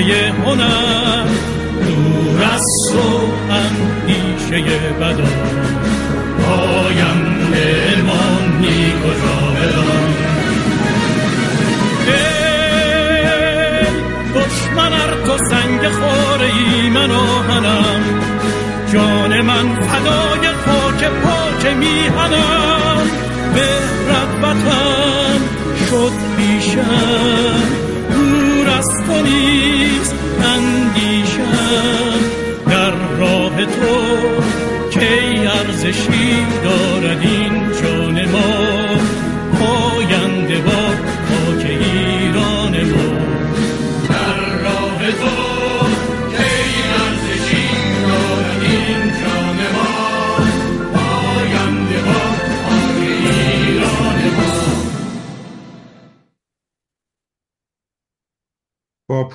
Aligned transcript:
Yeah, 0.00 0.32
on 0.46 0.60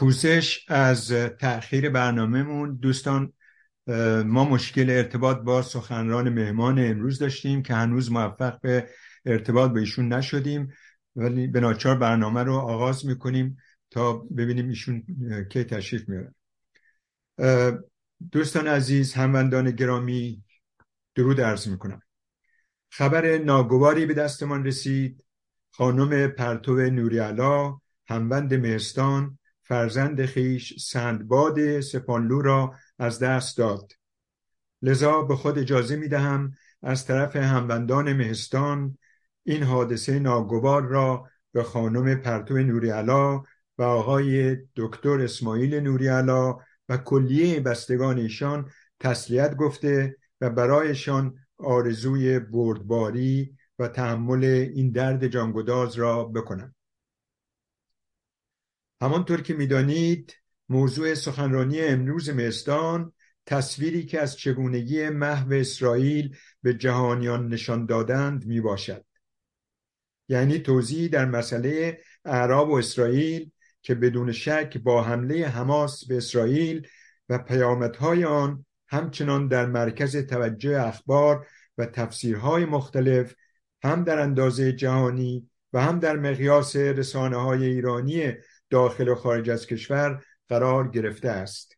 پوزش 0.06 0.66
از 0.68 1.12
تأخیر 1.12 1.90
برنامهمون. 1.90 2.76
دوستان 2.76 3.34
ما 4.26 4.50
مشکل 4.50 4.90
ارتباط 4.90 5.38
با 5.38 5.62
سخنران 5.62 6.30
مهمان 6.30 6.80
امروز 6.80 7.20
داشتیم 7.20 7.64
که 7.64 7.74
هنوز 7.74 8.12
موفق 8.12 8.62
به 8.62 8.90
ارتباط 9.26 9.72
به 9.72 9.80
ایشون 9.80 10.14
نشدیم 10.14 10.74
ولی 11.16 11.48
به 11.48 11.60
ناچار 11.60 11.98
برنامه 11.98 12.44
رو 12.44 12.54
آغاز 12.54 13.06
می‌کنیم 13.06 13.58
تا 13.92 14.14
ببینیم 14.14 14.68
ایشون 14.70 15.04
کی 15.52 15.64
تشریف 15.64 16.10
میارن 16.10 16.34
دوستان 18.32 18.68
عزیز 18.68 19.14
هموندان 19.14 19.72
گرامی 19.72 20.44
درود 21.16 21.42
عرض 21.42 21.68
می‌کنم. 21.68 22.02
خبر 22.90 23.38
ناگواری 23.38 24.06
به 24.06 24.14
دستمان 24.14 24.66
رسید. 24.66 25.26
خانم 25.72 26.28
پرتو 26.28 26.76
نوریالا 26.76 27.78
هموند 28.08 28.54
مهستان 28.54 29.40
فرزند 29.66 30.26
خیش 30.26 30.80
سندباد 30.80 31.80
سپانلو 31.80 32.42
را 32.42 32.74
از 33.00 33.20
دست 33.20 33.58
داد. 33.58 33.94
لذا 34.82 35.22
به 35.22 35.36
خود 35.36 35.60
اجازه 35.60 35.96
می 35.96 36.08
دهم 36.08 36.54
از 36.82 37.06
طرف 37.06 37.36
هموندان 37.36 38.14
مهستان 38.14 38.98
این 39.44 39.64
حادثه 39.64 40.20
ناگوار 40.20 40.84
را 40.84 41.26
به 41.52 41.64
خانم 41.64 42.16
پرتو 42.16 42.58
نوریالا 42.58 43.44
و 43.78 43.84
آقای 43.84 44.58
دکتر 44.76 45.22
اسماعیل 45.22 45.80
نوریالا 45.80 46.58
و 46.90 46.98
کلیه 46.98 47.60
بستگان 47.60 48.18
ایشان 48.18 48.70
تسلیت 49.00 49.56
گفته 49.56 50.18
و 50.42 50.50
برایشان 50.50 51.36
آرزوی 51.58 52.40
بردباری 52.40 53.56
و 53.80 53.88
تحمل 53.88 54.44
این 54.44 54.92
درد 54.92 55.28
جانگداز 55.28 55.96
را 55.96 56.24
بکنم. 56.24 56.75
همانطور 59.02 59.42
که 59.42 59.54
می‌دانید 59.54 60.36
موضوع 60.70 61.14
سخنرانی 61.14 61.82
امروز 61.82 62.30
مستان 62.30 63.14
تصویری 63.46 64.06
که 64.06 64.22
از 64.22 64.38
چگونگی 64.38 65.10
محو 65.10 65.54
اسرائیل 65.54 66.36
به 66.62 66.74
جهانیان 66.74 67.48
نشان 67.48 67.86
دادند 67.86 68.46
می 68.46 68.62
باشد. 68.62 69.06
یعنی 70.30 70.60
توضیح 70.60 71.10
در 71.10 71.26
مسئله 71.26 72.00
اعراب 72.26 72.70
و 72.70 72.74
اسرائیل 72.74 73.52
که 73.82 73.96
بدون 73.96 74.32
شک 74.32 74.78
با 74.78 75.04
حمله 75.04 75.48
حماس 75.48 76.08
به 76.08 76.18
اسرائیل 76.18 76.88
و 77.30 77.38
پیامدهای 77.38 78.26
آن 78.26 78.66
همچنان 78.88 79.48
در 79.48 79.66
مرکز 79.66 80.18
توجه 80.18 80.82
اخبار 80.82 81.48
و 81.78 81.86
تفسیرهای 81.86 82.66
مختلف 82.66 83.36
هم 83.84 84.04
در 84.04 84.20
اندازه 84.20 84.74
جهانی 84.74 85.50
و 85.74 85.82
هم 85.82 86.00
در 86.00 86.18
مقیاس 86.18 86.76
رسانه 86.76 87.38
های 87.38 87.66
ایرانی 87.66 88.34
داخل 88.70 89.08
و 89.08 89.16
خارج 89.16 89.50
از 89.50 89.68
کشور 89.68 90.24
قرار 90.50 90.88
گرفته 90.88 91.30
است 91.30 91.78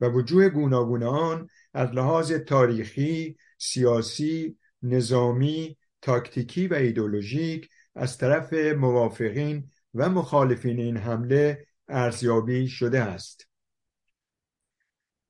و 0.00 0.08
وجوه 0.08 0.48
گوناگون 0.48 1.02
آن 1.02 1.48
از 1.74 1.90
لحاظ 1.90 2.32
تاریخی، 2.32 3.36
سیاسی، 3.58 4.58
نظامی، 4.82 5.78
تاکتیکی 6.02 6.68
و 6.68 6.74
ایدولوژیک 6.74 7.68
از 7.94 8.18
طرف 8.18 8.52
موافقین 8.52 9.70
و 9.94 10.08
مخالفین 10.08 10.80
این 10.80 10.96
حمله 10.96 11.66
ارزیابی 11.88 12.68
شده 12.68 13.00
است. 13.00 13.48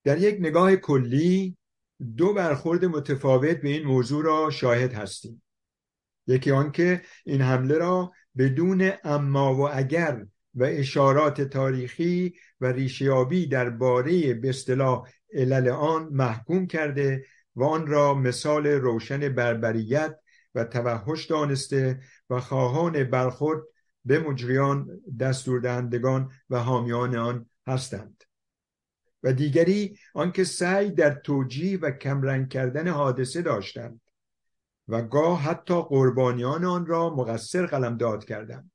در 0.04 0.18
یک 0.18 0.36
نگاه 0.40 0.76
کلی 0.76 1.56
دو 2.16 2.34
برخورد 2.34 2.84
متفاوت 2.84 3.56
به 3.56 3.68
این 3.68 3.86
موضوع 3.86 4.24
را 4.24 4.50
شاهد 4.50 4.92
هستیم. 4.92 5.42
یکی 6.26 6.50
آنکه 6.50 7.02
این 7.24 7.40
حمله 7.40 7.78
را 7.78 8.12
بدون 8.38 8.92
اما 9.04 9.54
و 9.54 9.68
اگر 9.68 10.26
و 10.54 10.64
اشارات 10.64 11.40
تاریخی 11.40 12.34
و 12.60 12.66
ریشیابی 12.66 13.46
درباره 13.46 14.34
به 14.34 14.48
اصطلاح 14.48 15.08
علل 15.34 15.68
آن 15.68 16.08
محکوم 16.12 16.66
کرده 16.66 17.24
و 17.56 17.64
آن 17.64 17.86
را 17.86 18.14
مثال 18.14 18.66
روشن 18.66 19.28
بربریت 19.28 20.18
و 20.54 20.64
توحش 20.64 21.26
دانسته 21.26 22.00
و 22.30 22.40
خواهان 22.40 23.04
برخورد 23.04 23.62
به 24.04 24.18
مجریان 24.18 25.00
دستوردهندگان 25.20 26.30
و 26.50 26.58
حامیان 26.58 27.16
آن 27.16 27.46
هستند. 27.66 28.24
و 29.22 29.32
دیگری 29.32 29.98
آنکه 30.14 30.44
سعی 30.44 30.90
در 30.90 31.10
توجیه 31.10 31.78
و 31.78 31.90
کمرنگ 31.90 32.48
کردن 32.48 32.88
حادثه 32.88 33.42
داشتند 33.42 34.00
و 34.88 35.02
گاه 35.02 35.40
حتی 35.40 35.82
قربانیان 35.82 36.64
آن 36.64 36.86
را 36.86 37.10
مقصر 37.10 37.66
قلمداد 37.66 38.24
کردند. 38.24 38.71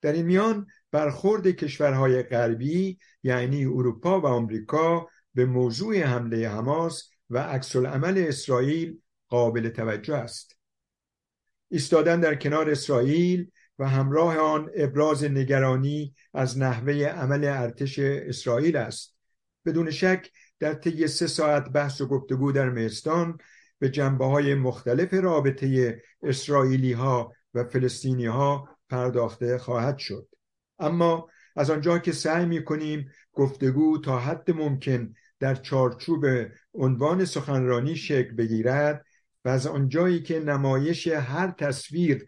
در 0.00 0.12
این 0.12 0.26
میان 0.26 0.66
برخورد 0.90 1.46
کشورهای 1.46 2.22
غربی 2.22 2.98
یعنی 3.22 3.64
اروپا 3.64 4.20
و 4.20 4.26
آمریکا 4.26 5.08
به 5.34 5.46
موضوع 5.46 6.00
حمله 6.02 6.48
حماس 6.48 7.10
و 7.30 7.38
عکس 7.38 7.76
عمل 7.76 8.24
اسرائیل 8.28 8.98
قابل 9.28 9.68
توجه 9.68 10.14
است. 10.14 10.58
ایستادن 11.68 12.20
در 12.20 12.34
کنار 12.34 12.70
اسرائیل 12.70 13.50
و 13.78 13.88
همراه 13.88 14.36
آن 14.36 14.70
ابراز 14.76 15.24
نگرانی 15.24 16.14
از 16.34 16.58
نحوه 16.58 16.94
عمل 16.94 17.44
ارتش 17.44 17.98
اسرائیل 17.98 18.76
است. 18.76 19.16
بدون 19.66 19.90
شک 19.90 20.30
در 20.58 20.74
طی 20.74 21.06
سه 21.06 21.26
ساعت 21.26 21.68
بحث 21.68 22.00
و 22.00 22.06
گفتگو 22.06 22.52
در 22.52 22.70
مهستان 22.70 23.38
به 23.78 23.90
جنبه 23.90 24.24
های 24.24 24.54
مختلف 24.54 25.14
رابطه 25.14 26.02
اسرائیلی 26.22 26.92
ها 26.92 27.32
و 27.54 27.64
فلسطینی 27.64 28.26
ها 28.26 28.77
پرداخته 28.88 29.58
خواهد 29.58 29.98
شد. 29.98 30.28
اما 30.78 31.28
از 31.56 31.70
آنجا 31.70 31.98
که 31.98 32.12
سعی 32.12 32.46
می 32.46 32.64
کنیم 32.64 33.10
گفتگو 33.32 33.98
تا 33.98 34.18
حد 34.18 34.50
ممکن 34.50 35.14
در 35.40 35.54
چارچوب 35.54 36.26
عنوان 36.74 37.24
سخنرانی 37.24 37.96
شکل 37.96 38.34
بگیرد 38.34 39.06
و 39.44 39.48
از 39.48 39.66
آنجایی 39.66 40.22
که 40.22 40.40
نمایش 40.40 41.08
هر 41.08 41.50
تصویر 41.50 42.26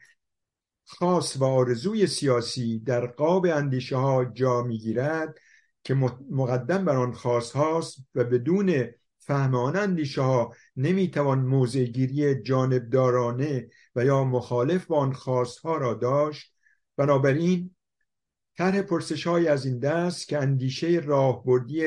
خاص 0.87 1.37
و 1.37 1.45
آرزوی 1.45 2.07
سیاسی 2.07 2.79
در 2.79 3.07
قاب 3.07 3.47
اندیشه 3.47 3.97
ها 3.97 4.25
جا 4.25 4.63
می‌گیرد 4.63 5.39
که 5.85 5.95
مقدم 6.31 6.85
بر 6.85 6.97
آن 6.97 7.13
خواست 7.13 7.53
هاست 7.53 7.99
و 8.15 8.25
بدون 8.25 8.87
فهم 9.19 9.55
آن 9.55 9.77
اندیشه 9.77 10.23
ها 10.23 10.55
نمی‌توان 10.77 11.39
موضع 11.39 11.85
گیری 11.85 12.43
جانبدارانه 12.43 13.69
و 13.95 14.05
یا 14.05 14.25
مخالف 14.25 14.87
با 14.87 14.97
آن 14.97 15.13
خواست 15.13 15.59
ها 15.59 15.77
را 15.77 15.95
داشت 15.95 16.55
بنابراین 16.97 17.75
طرح 18.57 18.83
پرسش 18.83 19.27
های 19.27 19.49
از 19.49 19.67
این 19.67 19.79
دست 19.79 20.29
که 20.29 20.39
اندیشه 20.39 20.89
راهبردی 20.89 21.83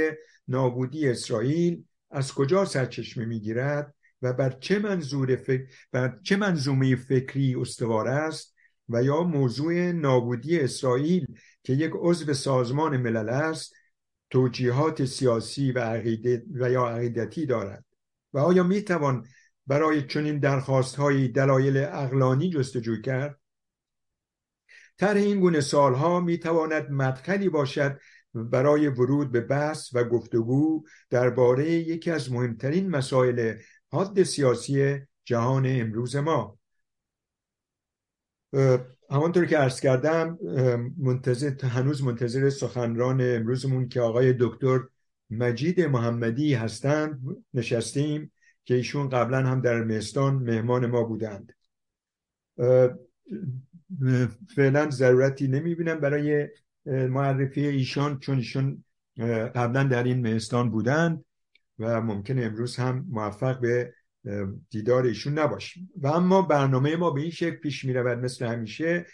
نابودی 0.48 1.10
اسرائیل 1.10 1.84
از 2.12 2.34
کجا 2.34 2.66
سرچشمه 2.66 3.26
می‌گیرد 3.26 3.96
و 4.22 4.34
بر 4.34 4.50
چه 4.50 4.80
منظور 4.80 5.36
فکر 5.36 5.68
بر 5.92 6.20
چه 6.24 6.36
منظومه 6.36 6.96
فکری 6.96 7.56
استوار 7.56 8.08
است 8.08 8.56
و 8.90 9.04
یا 9.04 9.24
موضوع 9.24 9.92
نابودی 9.92 10.60
اسرائیل 10.60 11.28
که 11.64 11.74
یک 11.74 11.92
عضو 11.96 12.34
سازمان 12.34 12.98
ملل 12.98 13.30
است 13.30 13.74
توجیهات 14.30 15.06
سیاسی 15.06 15.72
و, 15.72 15.80
عقیده 15.80 16.44
و 16.54 16.72
یا 16.72 16.88
عقیدتی 16.88 17.46
دارد؟ 17.46 17.86
و 18.34 18.40
آیا 18.40 18.64
می 18.64 18.82
توان 18.82 19.26
برای 19.68 20.08
چنین 20.08 20.40
درخواست 20.40 20.98
دلایل 21.36 21.78
اقلانی 21.78 22.50
جستجو 22.50 23.02
کرد؟ 23.02 23.40
طرح 24.98 25.18
این 25.18 25.40
گونه 25.40 25.62
سالها 25.62 26.20
می 26.20 26.38
تواند 26.38 26.92
مدخلی 26.92 27.50
باشد 27.50 28.00
برای 28.34 28.88
ورود 28.88 29.32
به 29.32 29.42
بحث 29.42 29.90
و 29.94 30.04
گفتگو 30.04 30.84
درباره 31.10 31.72
یکی 31.72 32.12
از 32.12 32.32
مهمترین 32.32 32.90
مسائل 32.90 33.56
حاد 33.92 34.24
سیاسی 34.24 35.00
جهان 35.26 35.66
امروز 35.68 36.16
ما. 36.16 36.60
همانطور 39.10 39.46
که 39.46 39.58
عرض 39.58 39.80
کردم 39.80 40.38
منتظر 40.98 41.66
هنوز 41.66 42.04
منتظر 42.04 42.50
سخنران 42.50 43.22
امروزمون 43.22 43.88
که 43.88 44.02
آقای 44.02 44.36
دکتر 44.40 44.80
مجید 45.30 45.82
محمدی 45.82 46.54
هستند. 46.54 47.22
نشستیم 47.54 48.32
که 48.66 48.76
ایشون 48.76 49.10
قبلا 49.10 49.38
هم 49.38 49.62
در 49.62 49.84
مهستان 49.84 50.36
مهمان 50.36 50.86
ما 50.86 51.04
بودند. 51.04 51.54
فعلا 54.56 54.90
ضرورتی 54.90 55.48
نمی‌بینم 55.48 56.00
برای 56.00 56.48
معرفی 56.86 57.68
ایشان 57.68 58.20
چون 58.20 58.38
ایشون 58.38 58.84
قبلا 59.56 59.84
در 59.84 60.04
این 60.04 60.22
مهستان 60.22 60.72
بودند 60.72 61.26
و 61.80 62.02
ممکن 62.02 62.44
امروز 62.44 62.76
هم 62.76 63.06
موفق 63.10 63.60
به 63.60 63.94
دیدار 64.70 65.04
ایشون 65.04 65.40
نباشیم. 65.40 65.90
و 66.02 66.08
اما 66.08 66.42
برنامه 66.42 66.96
ما 66.96 67.12
به 67.12 67.22
این 67.22 67.32
شکل 67.32 67.56
پیش 67.56 67.86
می 67.86 67.94
رود 67.94 68.18
مثل 68.18 68.46
همیشه 68.46 69.06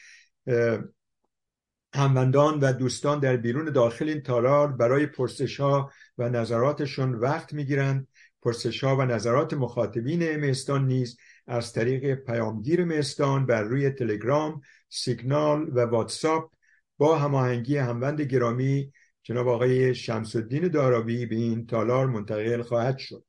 هموندان 1.93 2.59
و 2.59 2.73
دوستان 2.73 3.19
در 3.19 3.37
بیرون 3.37 3.71
داخل 3.71 4.09
این 4.09 4.21
تالار 4.21 4.71
برای 4.71 5.05
پرسش 5.05 5.59
ها 5.59 5.91
و 6.17 6.29
نظراتشون 6.29 7.15
وقت 7.15 7.53
می‌گیرند. 7.53 8.07
پرسش 8.41 8.83
ها 8.83 8.97
و 8.97 9.01
نظرات 9.01 9.53
مخاطبین 9.53 10.35
مهستان 10.35 10.87
نیز 10.87 11.17
از 11.49 11.73
طریق 11.73 12.15
پیامگیر 12.15 12.85
مهستان 12.85 13.45
بر 13.45 13.63
روی 13.63 13.89
تلگرام، 13.89 14.61
سیگنال 14.89 15.69
و 15.73 15.79
واتساپ 15.79 16.51
با 16.97 17.17
هماهنگی 17.17 17.77
هموند 17.77 18.21
گرامی 18.21 18.91
جناب 19.23 19.47
آقای 19.47 19.95
شمس 19.95 20.35
الدین 20.35 20.67
داراوی 20.67 21.25
به 21.25 21.35
این 21.35 21.65
تالار 21.65 22.07
منتقل 22.07 22.61
خواهد 22.61 22.97
شد. 22.97 23.23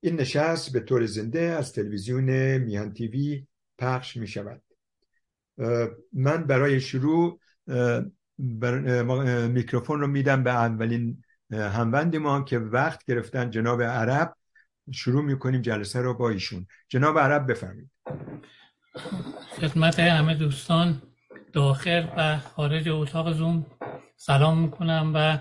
این 0.00 0.20
نشست 0.20 0.72
به 0.72 0.80
طور 0.80 1.06
زنده 1.06 1.40
از 1.40 1.72
تلویزیون 1.72 2.58
میهن 2.58 2.92
تیوی 2.92 3.46
پخش 3.78 4.16
می 4.16 4.26
شود 4.28 4.62
من 6.12 6.44
برای 6.46 6.80
شروع 6.80 7.40
میکروفون 9.48 10.00
رو 10.00 10.06
میدم 10.06 10.42
به 10.42 10.50
اولین 10.50 11.22
هموند 11.52 12.16
ما 12.16 12.42
که 12.42 12.58
وقت 12.58 13.04
گرفتن 13.04 13.50
جناب 13.50 13.82
عرب. 13.82 14.36
شروع 14.92 15.22
می‌کنیم 15.24 15.62
جلسه 15.62 16.00
رو 16.00 16.14
با 16.14 16.30
ایشون. 16.30 16.66
جناب 16.88 17.18
عرب 17.18 17.50
بفرمید 17.50 17.90
خدمت 19.60 19.98
همه 19.98 20.34
دوستان 20.34 21.02
داخل 21.52 22.06
و 22.16 22.38
خارج 22.38 22.88
اتاق 22.88 23.32
زوم. 23.32 23.66
سلام 24.16 24.58
می‌کنم 24.58 25.12
و 25.14 25.38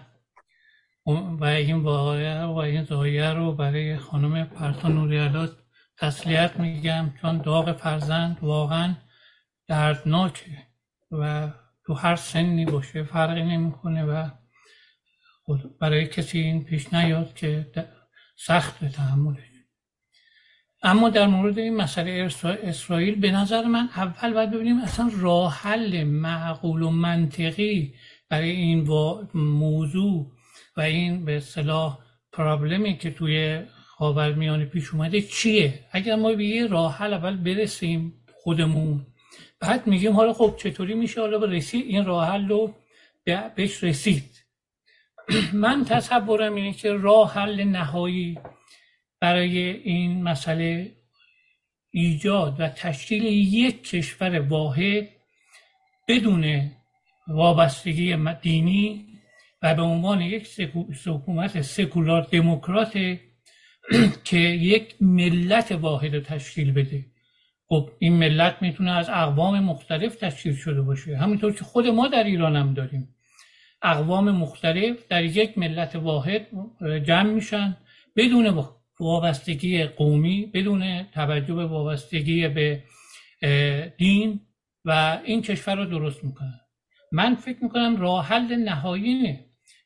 و 1.39 1.43
این 1.43 1.75
واقعه 1.75 2.43
و 2.43 2.55
این 2.55 2.83
زایه 2.83 3.33
رو 3.33 3.53
برای 3.53 3.97
خانم 3.97 4.45
پرتا 4.45 4.87
نوریالات 4.87 5.57
تسلیت 5.97 6.59
میگم 6.59 7.13
چون 7.21 7.37
داغ 7.37 7.77
فرزند 7.77 8.37
واقعا 8.41 8.95
دردناکه 9.67 10.57
و 11.11 11.51
تو 11.85 11.93
هر 11.93 12.15
سنی 12.15 12.65
باشه 12.65 13.03
فرقی 13.03 13.43
نمی‌کنه 13.43 14.03
و 14.03 14.29
برای 15.79 16.07
کسی 16.07 16.39
این 16.39 16.63
پیش 16.63 16.93
نیاد 16.93 17.33
که 17.33 17.71
سخت 18.35 18.85
تحملش 18.85 19.53
اما 20.83 21.09
در 21.09 21.27
مورد 21.27 21.59
این 21.59 21.75
مسئله 21.75 22.29
اسرائیل 22.63 23.15
به 23.15 23.31
نظر 23.31 23.65
من 23.65 23.89
اول 23.95 24.33
باید 24.33 24.51
ببینیم 24.51 24.79
اصلا 24.79 25.11
راه 25.13 25.53
حل 25.53 26.03
معقول 26.03 26.81
و 26.81 26.89
منطقی 26.89 27.93
برای 28.29 28.49
این 28.49 28.87
موضوع 29.33 30.31
و 30.77 30.81
این 30.81 31.25
به 31.25 31.39
صلاح 31.39 31.99
پرابلمی 32.31 32.97
که 32.97 33.11
توی 33.11 33.61
خاورمیانه 33.85 34.65
پیش 34.65 34.93
اومده 34.93 35.21
چیه؟ 35.21 35.79
اگر 35.91 36.15
ما 36.15 36.33
به 36.33 36.45
یه 36.45 36.67
راه 36.67 36.97
حل 36.97 37.13
اول 37.13 37.37
برسیم 37.37 38.13
خودمون 38.33 39.05
بعد 39.59 39.87
میگیم 39.87 40.13
حالا 40.13 40.33
خب 40.33 40.55
چطوری 40.57 40.93
میشه؟ 40.93 41.21
حالا 41.21 41.45
رسید 41.45 41.85
این 41.85 42.05
راه 42.05 42.27
حل 42.27 42.47
رو 42.47 42.75
بهش 43.55 43.83
رسید. 43.83 44.32
من 45.53 45.85
تصورم 45.85 46.55
اینه 46.55 46.73
که 46.73 46.93
راه 46.93 47.33
حل 47.33 47.63
نهایی 47.63 48.39
برای 49.21 49.57
این 49.57 50.23
مسئله 50.23 50.91
ایجاد 51.91 52.59
و 52.59 52.67
تشکیل 52.67 53.23
یک 53.23 53.83
کشور 53.83 54.39
واحد 54.39 55.09
بدون 56.07 56.71
وابستگی 57.27 58.17
دینی 58.41 59.07
و 59.61 59.75
به 59.75 59.81
عنوان 59.81 60.21
یک 60.21 60.59
حکومت 61.05 61.61
سکولار 61.61 62.21
دموکرات 62.21 62.93
که 64.23 64.37
یک 64.37 64.95
ملت 65.01 65.71
واحد 65.71 66.23
تشکیل 66.23 66.71
بده. 66.71 67.05
خب 67.67 67.89
این 67.99 68.13
ملت 68.13 68.61
می‌تونه 68.61 68.91
از 68.91 69.09
اقوام 69.09 69.59
مختلف 69.59 70.15
تشکیل 70.15 70.55
شده 70.55 70.81
باشه. 70.81 71.17
همینطور 71.17 71.53
که 71.53 71.63
خود 71.63 71.87
ما 71.87 72.07
در 72.07 72.23
ایران 72.23 72.55
هم 72.55 72.73
داریم. 72.73 73.12
اقوام 73.83 74.31
مختلف 74.31 75.07
در 75.09 75.23
یک 75.23 75.57
ملت 75.57 75.95
واحد 75.95 76.47
جمع 77.05 77.29
میشن 77.29 77.77
بدون 78.15 78.65
وابستگی 78.99 79.83
قومی 79.83 80.45
بدون 80.53 81.03
توجه 81.03 81.53
به 81.53 81.65
وابستگی 81.65 82.47
به 82.47 82.83
دین 83.97 84.39
و 84.85 85.21
این 85.25 85.41
کشور 85.41 85.75
رو 85.75 85.85
درست 85.85 86.23
می‌کنن. 86.23 86.59
من 87.11 87.35
فکر 87.35 87.63
می‌کنم 87.63 88.01
راه 88.01 88.25
حل 88.27 88.55
نهایی 88.55 89.39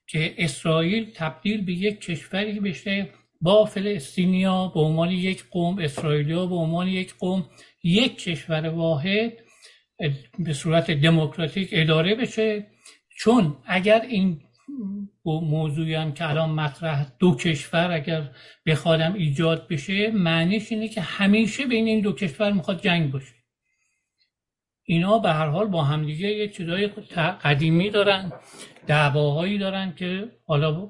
که 0.08 0.36
اسرائیل 0.38 1.12
تبدیل 1.16 1.66
به 1.66 1.74
یک 1.74 2.02
کشوری 2.02 2.60
بشه 2.60 3.10
با 3.42 3.66
فلسطینیا 3.66 4.68
به 4.68 4.80
عنوان 4.80 5.12
یک 5.12 5.44
قوم 5.52 5.80
اسرائیلیا 5.80 6.46
به 6.46 6.56
عنوان 6.56 6.88
یک 6.88 7.14
قوم 7.20 7.50
یک 7.84 8.18
کشور 8.18 8.70
واحد 8.70 9.34
به 10.40 10.54
صورت 10.54 10.92
دموکراتیک 10.92 11.70
اداره 11.72 12.16
بشه. 12.16 12.66
چون 13.18 13.58
اگر 13.66 14.02
این 14.02 14.42
موضوعی 15.26 15.94
هم 15.94 16.14
که 16.14 16.30
الان 16.30 16.50
مطرح 16.50 17.06
دو 17.20 17.36
کشور 17.36 17.92
اگر 17.92 18.32
بخوادم 18.66 19.14
ایجاد 19.14 19.68
بشه 19.68 20.12
معنیش 20.12 20.72
اینه 20.72 20.88
که 20.88 21.02
همیشه 21.02 21.66
بین 21.66 21.88
این 21.88 22.02
دو 22.02 22.14
کشور 22.14 22.52
می‌خواد 22.52 22.82
جنگ 22.82 23.12
باشه. 23.12 23.34
اینا 24.84 25.20
به 25.20 25.30
هر 25.30 25.48
حال 25.48 25.68
با 25.68 25.84
همدیگه 25.84 26.28
یه 26.28 26.48
چیزای 26.48 26.88
قدیمی 27.44 27.90
دارن 27.90 28.32
دعواهایی 28.88 29.58
دارن 29.58 29.96
که 29.96 30.32
حالا 30.46 30.90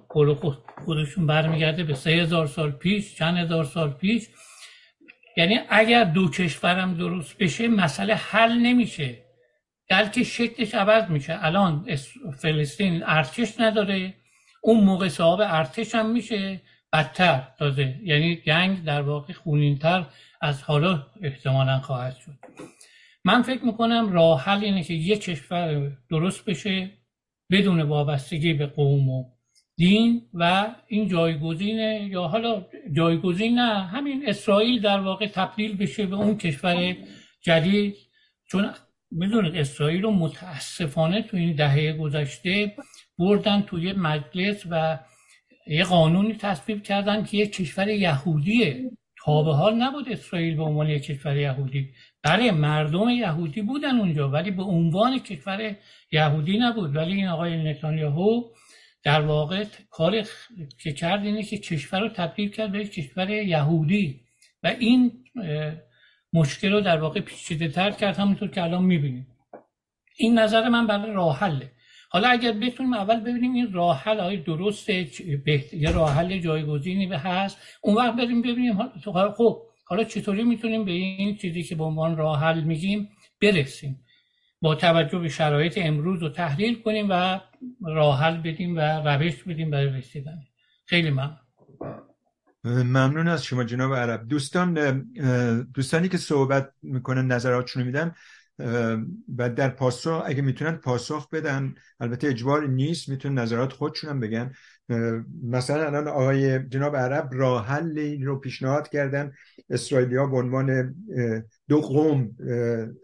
خودشون 0.86 1.28
برمیگرده 1.28 1.84
به 1.84 1.94
سه 1.94 2.10
هزار 2.10 2.48
سال 2.48 2.72
پیش 2.72 3.16
چند 3.16 3.38
هزار 3.38 3.64
سال 3.64 3.90
پیش. 3.90 4.28
یعنی 5.38 5.60
اگر 5.70 6.04
دو 6.04 6.30
کشورم 6.30 6.98
درست 6.98 7.38
بشه 7.38 7.68
مسئله 7.68 8.16
حل 8.16 8.54
نمیشه. 8.54 9.27
بلکه 9.90 10.24
شکلش 10.24 10.76
عوض 10.76 11.10
میشه. 11.10 11.46
الان 11.46 11.96
فلسطین 12.38 13.04
ارتش 13.04 13.60
نداره. 13.60 14.14
اون 14.62 14.84
موقع 14.84 15.08
صاحب 15.08 15.40
ارتش 15.42 15.96
هم 15.96 16.10
میشه. 16.12 16.62
بدتر 16.94 17.48
تازه. 17.60 18.00
یعنی 18.04 18.36
جنگ 18.36 18.84
در 18.84 19.02
واقع 19.02 19.34
خونینتر 19.34 20.06
از 20.42 20.64
حالا 20.64 21.06
احتمالا 21.22 21.80
خواهد 21.80 22.16
شد. 22.18 22.36
من 23.26 23.42
فکر 23.42 23.66
می‌کنم 23.66 24.14
راه 24.14 24.44
حل 24.44 24.64
اینه 24.64 24.84
که 24.84 24.94
یک 24.94 25.22
کشور 25.22 25.92
درست 26.10 26.46
بشه 26.46 26.90
بدون 27.52 27.82
وابستگی 27.82 28.54
به 28.54 28.66
قوم 28.66 29.10
و 29.10 29.24
دین 29.78 30.22
و 30.34 30.76
این 30.88 31.08
جایگزین 31.08 31.78
یا 32.12 32.28
حالا 32.28 32.66
جایگزین 32.96 33.60
نه 33.60 33.84
همین 33.84 34.24
اسرائیل 34.30 34.82
در 34.82 35.00
واقع 35.00 35.28
تبدیل 35.28 35.78
بشه 35.78 36.06
به 36.06 36.16
اون 36.16 36.38
کشور 36.38 36.96
جدید. 37.42 37.96
چون 38.52 38.70
می‌دونید 39.12 39.56
اسرائیل 39.56 40.02
رو 40.02 40.12
متاسفانه 40.12 41.22
تو 41.22 41.38
این 41.38 41.56
دهه 41.56 41.94
گذشته 41.94 42.76
بردن 43.20 43.62
توی 43.62 43.94
مجلس 43.94 44.64
و 44.70 45.00
یه 45.68 45.84
قانونی 45.84 46.34
تصویب 46.34 46.84
کردن 46.84 47.24
که 47.24 47.38
یک 47.38 47.54
کشور 47.54 47.88
یهودیه. 47.88 48.92
تا 49.28 49.44
به 49.44 49.54
حال 49.54 49.76
نبود 49.76 50.10
اسرائیل 50.10 50.56
به 50.56 50.64
عنوان 50.64 50.90
یک 50.90 51.04
کشور 51.04 51.38
یهودی. 51.38 51.90
بله 52.24 52.52
مردم 52.52 53.10
یهودی 53.10 53.62
بودن 53.62 54.00
اونجا 54.00 54.30
ولی 54.30 54.52
به 54.52 54.64
عنوان 54.64 55.20
کشور 55.20 55.76
یهودی 56.12 56.58
نبود. 56.58 56.96
ولی 56.96 57.14
این 57.14 57.28
آقای 57.28 57.64
نتانیاهو 57.64 58.44
در 59.04 59.22
واقع 59.22 59.66
کار 59.90 60.24
که 60.84 60.94
کرد 60.94 61.24
اینه 61.24 61.44
که 61.44 61.58
کشور 61.58 62.00
رو 62.00 62.10
تبدیل 62.10 62.50
کرد 62.50 62.72
به 62.72 62.84
کشور 62.84 63.30
یهودی. 63.30 64.22
و 64.64 64.68
این 64.80 65.12
مشکل 66.34 66.72
رو 66.72 66.82
در 66.82 67.02
واقع 67.02 67.20
پیچیده 67.20 67.68
تر 67.68 67.92
کرد 67.92 68.18
همونطور 68.18 68.50
که 68.50 68.64
الان 68.64 68.84
می‌بینیم. 68.84 69.28
این 70.18 70.40
نظر 70.40 70.70
من 70.70 70.88
برای 70.88 71.14
راه 71.14 71.40
حله. 71.40 71.72
حالا 72.10 72.30
اگر 72.30 72.52
بتونیم 72.52 72.94
اول 72.94 73.20
ببینیم 73.20 73.54
این 73.54 73.74
راه 73.74 74.04
حل 74.04 74.20
های 74.20 74.38
درسته 74.38 75.08
یه 75.74 75.92
راه 75.92 76.14
حل 76.14 76.40
جایگزینی 76.40 77.08
به 77.08 77.18
هست. 77.18 77.58
اون 77.82 77.96
وقت 77.96 78.16
بریم 78.16 78.42
ببینیم 78.42 78.78
خب 79.38 79.62
حالا 79.86 80.04
چطوری 80.04 80.44
می‌تونیم 80.44 80.86
به 80.86 80.92
این 80.92 81.38
چیزی 81.38 81.64
که 81.64 81.76
به 81.76 81.84
عنوان 81.84 82.18
راه 82.18 82.40
حل 82.40 82.64
میگیم 82.64 83.10
برسیم؟ 83.42 84.04
با 84.62 84.76
توجه 84.76 85.20
به 85.20 85.30
شرایط 85.30 85.80
امروز 85.82 86.24
رو 86.24 86.30
تحلیل 86.30 86.82
کنیم 86.82 87.08
و 87.10 87.40
راه 87.82 88.20
حل 88.20 88.38
بدیم 88.38 88.76
و 88.78 88.80
روش 88.80 89.44
بدیم 89.44 89.72
برای 89.72 89.90
رسیدن. 89.90 90.40
خیلی 90.86 91.10
ممنون. 91.10 91.38
ممنون 92.64 93.28
از 93.28 93.44
شما 93.44 93.64
جناب 93.64 93.94
عرب. 93.94 94.28
دوستان 94.28 95.02
دوستانی 95.74 96.10
که 96.10 96.18
صحبت 96.18 96.72
می‌کنن 96.82 97.28
نظراتشون 97.28 97.84
میدن 97.84 98.16
و 99.38 99.50
در 99.50 99.70
پاسخ 99.70 100.24
اگه 100.26 100.42
می‌تونن 100.42 100.72
پاسخ 100.72 101.30
بدن 101.30 101.76
البته 102.00 102.28
اجبار 102.28 102.68
نیست 102.68 103.10
می‌تونن 103.10 103.40
نظرات 103.40 103.74
خودشون 103.74 104.20
بگن. 104.20 104.54
مثلا 105.44 105.86
الان 105.86 106.08
آقای 106.08 106.60
جناب 106.60 106.96
عرب 106.96 107.30
راه 107.32 107.68
حل 107.68 108.24
رو 108.24 108.40
پیشنهاد 108.40 108.90
کردن 108.90 109.34
اسرائیلی 109.70 110.16
به 110.16 110.38
عنوان 110.38 110.96
دو 111.68 111.82
قوم 111.82 112.36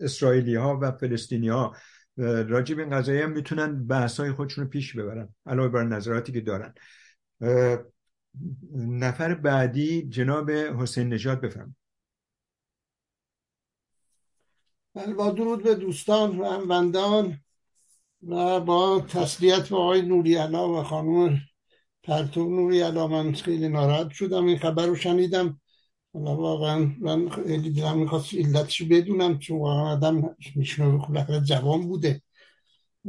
اسرائیلی 0.02 0.56
ها 0.56 0.80
و 0.82 0.92
فلسطینی 0.92 1.50
ها 1.50 1.76
راجب 2.18 2.80
این 2.80 2.90
قضایی 2.90 3.22
هم 3.22 3.32
می‌تونن 3.32 3.88
بحث 3.88 4.20
های 4.20 4.32
خودشون 4.32 4.64
رو 4.64 4.70
پیش 4.70 4.96
ببرن 4.98 5.30
علاوه 5.46 5.70
بر 5.70 5.84
نظراتی 5.84 6.32
که 6.32 6.42
دارن. 6.42 6.74
نفر 8.76 9.34
بعدی 9.34 10.10
جناب 10.10 10.52
حسین 10.52 11.14
نژاد 11.14 11.42
بفهم 11.42 11.76
بله 14.96 15.14
با 15.14 15.32
درود 15.32 15.64
به 15.64 15.76
دوستان 15.76 16.40
و 16.40 16.46
هموندان 16.46 17.40
و 18.28 18.60
با 18.60 19.06
تسلیت 19.10 19.70
به 19.70 19.76
آقای 19.76 20.02
نوری 20.02 20.36
و 20.36 20.84
خانم 20.84 21.42
پرتو 22.04 22.50
نوری 22.50 22.82
علا 22.82 23.08
من 23.08 23.34
خیلی 23.34 23.70
ناراحت 23.70 24.12
شدم 24.12 24.46
این 24.46 24.60
خبر 24.60 24.86
رو 24.86 24.96
شنیدم. 24.96 25.62
واقعا 26.14 26.92
من 27.00 27.30
خیلی 27.30 27.70
دلم 27.70 27.98
می‌خواست 27.98 28.34
علتش 28.34 28.82
بدونم 28.82 29.40
چون 29.40 29.60
واقعا 29.60 29.94
آدم 29.94 30.36
میشنو 30.56 30.98
بالاخره 30.98 31.42
جوان 31.42 31.88
بوده. 31.88 32.22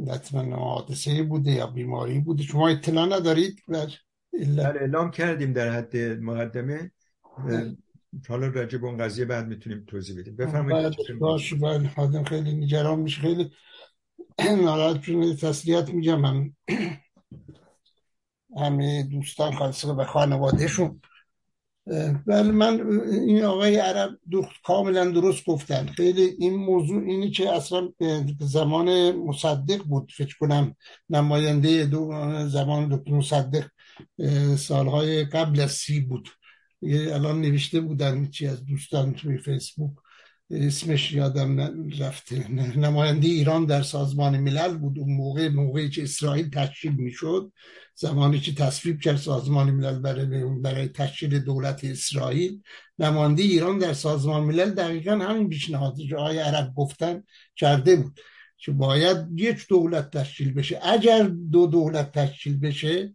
حتما 0.09 0.55
حادثه 0.55 1.23
بوده 1.23 1.51
یا 1.51 1.67
بیماری 1.67 2.19
بوده. 2.19 2.43
شما 2.43 2.69
اطلاع 2.69 3.05
ندارید؟ 3.05 3.59
بر 3.67 4.04
بله، 4.39 4.79
اعلام 4.79 5.11
کردیم 5.11 5.53
در 5.53 5.69
حد 5.69 5.97
مقدمه. 5.97 6.91
حالا 8.29 8.47
راجع 8.47 8.77
به 8.77 8.87
اون 8.87 8.97
قضیه 8.97 9.25
بعد 9.25 9.47
می‌تونیم 9.47 9.83
توضیح 9.87 10.19
بدیم. 10.19 10.35
بفرمایید 10.35 10.95
بله، 11.07 11.17
باش 11.19 11.53
بله 11.53 12.23
خیلی 12.23 12.53
نگران 12.53 12.99
میشه. 12.99 13.21
خیلی 13.21 13.51
ناراحت 14.39 15.01
تسلیت 15.41 15.89
میگم. 15.89 16.21
من 16.21 16.53
همه 18.57 19.03
دوستان 19.03 19.55
خالصه 19.55 19.93
به 19.93 20.05
خانوادهشون. 20.05 21.01
ولی 22.27 22.51
من 22.51 23.01
این 23.11 23.43
آقای 23.43 23.75
عرب 23.75 24.09
کاملا 24.63 25.11
درست 25.11 25.45
گفتن. 25.45 25.85
خیلی 25.85 26.21
این 26.21 26.55
موضوع 26.55 27.03
اینی 27.03 27.31
که 27.31 27.49
اصلا 27.49 27.89
زمان 28.39 29.11
مصدق 29.11 29.83
بود. 29.83 30.11
فکر 30.17 30.37
کنم 30.39 30.75
نماینده 31.09 31.85
دو 31.85 32.11
زمان 32.47 32.89
دکتر 32.89 33.11
مصدق 33.11 33.65
سالهای 34.57 35.23
قبل 35.23 35.59
از 35.59 35.71
سی 35.71 35.99
بود. 35.99 36.29
الان 36.83 37.41
نوشته 37.41 37.79
بودن 37.79 38.27
چی 38.27 38.47
از 38.47 38.65
دوستان 38.65 39.13
توی 39.13 39.37
فیسبوک. 39.37 39.91
اسمش 40.51 41.13
یادم 41.13 41.59
رفته. 41.99 42.51
نماینده 42.77 43.27
ایران 43.27 43.65
در 43.65 43.81
سازمان 43.81 44.39
ملل 44.39 44.77
بود. 44.77 44.99
اون 44.99 45.13
موقع 45.13 45.49
موقعی 45.49 45.89
که 45.89 46.03
اسرائیل 46.03 46.49
تشکیل 46.49 46.95
می‌شد 46.95 47.51
زمانی 47.95 48.39
که 48.39 48.53
تصویب 48.53 49.01
کرد 49.01 49.17
سازمان 49.17 49.71
ملل 49.71 49.99
برای, 49.99 50.45
برای 50.61 50.87
تشکیل 50.87 51.39
دولت 51.39 51.83
اسرائیل. 51.83 52.61
نماینده 52.99 53.43
ایران 53.43 53.77
در 53.77 53.93
سازمان 53.93 54.43
ملل 54.43 54.69
دقیقا 54.69 55.11
همین 55.11 55.49
پیشنهادی 55.49 56.07
که 56.07 56.15
عرب 56.15 56.73
گفتن 56.75 57.23
کرده 57.55 57.95
بود. 57.95 58.19
که 58.57 58.71
باید 58.71 59.17
یک 59.35 59.67
دولت 59.69 60.09
تشکیل 60.09 60.53
بشه. 60.53 60.79
اگر 60.83 61.23
دو 61.51 61.67
دولت 61.67 62.11
تشکیل 62.11 62.59
بشه 62.59 63.14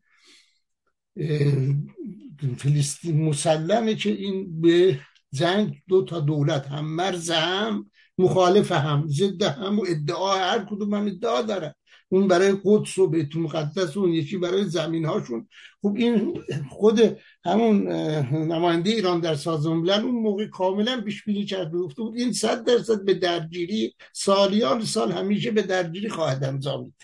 فلسطین 2.58 3.24
مسلمه 3.24 3.94
که 3.94 4.10
این 4.10 4.60
به 4.60 5.00
زنگ 5.30 5.82
دو 5.88 6.04
تا 6.04 6.20
دولت 6.20 6.66
هم 6.66 6.84
مرز 6.84 7.30
هم 7.30 7.90
مخالف 8.18 8.72
هم 8.72 9.06
ضد 9.08 9.42
هم 9.42 9.78
و 9.78 9.84
ادعا 9.88 10.36
هر 10.36 10.66
کدوم 10.70 10.94
هم 10.94 11.06
ادعا 11.06 11.42
دارن. 11.42 11.74
اون 12.12 12.28
برای 12.28 12.56
قدس 12.64 12.98
و 12.98 13.06
بیت 13.06 13.36
مقدس 13.36 13.96
و 13.96 14.00
اون 14.00 14.12
یکی 14.12 14.36
برای 14.36 14.64
زمین 14.64 15.04
هاشون 15.04 15.48
خب 15.82 15.94
این 15.96 16.42
خود 16.68 17.18
همون 17.44 17.88
نماینده 18.32 18.90
ایران 18.90 19.20
در 19.20 19.34
سازمان 19.34 19.76
ملل 19.78 20.00
اون 20.00 20.14
موقع 20.14 20.46
کاملا 20.46 21.00
پیش 21.00 21.24
بینی 21.24 21.44
کرده 21.44 21.78
گفته 21.78 22.02
بود 22.02 22.16
این 22.16 22.32
صد 22.32 22.64
درصد 22.64 23.04
به 23.04 23.14
درگیری 23.14 23.94
سالیان 24.12 24.84
سال 24.84 25.12
همیشه 25.12 25.50
به 25.50 25.62
درگیری 25.62 26.08
خواهد 26.08 26.44
انجامید 26.44 26.94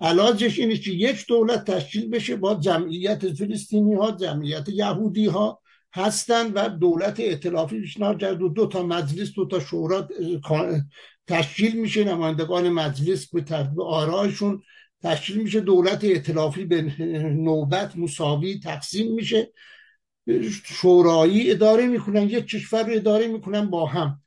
علاجش 0.00 0.58
اینه 0.58 0.76
که 0.76 0.90
یک 0.90 1.26
دولت 1.28 1.70
تشکیل 1.70 2.10
بشه 2.10 2.36
با 2.36 2.54
جمعیت 2.54 3.32
فلسطینی 3.32 3.94
ها 3.94 4.10
جمعیت 4.10 4.68
یهودی 4.68 5.26
ها 5.26 5.60
هستند 5.94 6.52
و 6.54 6.68
دولت 6.68 7.20
ائتلافی 7.20 7.80
پیشنهاد 7.80 8.20
کرد 8.20 8.42
و 8.42 8.48
دو 8.48 8.66
تا 8.66 8.82
مجلس 8.82 9.32
دو 9.32 9.46
تا 9.46 9.60
شورا 9.60 10.08
تشکیل 11.26 11.80
میشه 11.80 12.04
نمایندگان 12.04 12.68
مجلس 12.68 13.30
به 13.30 13.40
ترتیب 13.40 13.80
آرایشون 13.80 14.62
تشکیل 15.02 15.36
میشه 15.36 15.60
دولت 15.60 16.04
ائتلافی 16.04 16.64
به 16.64 16.82
نوبت 17.32 17.96
مساوی 17.96 18.60
تقسیم 18.60 19.14
میشه 19.14 19.52
شورایی 20.64 21.50
اداره 21.50 21.86
می‌کنن 21.86 22.22
یک 22.22 22.46
کشور 22.46 22.82
رو 22.82 22.92
اداره 22.92 23.26
می‌کنن 23.26 23.70
با 23.70 23.86
هم. 23.86 24.20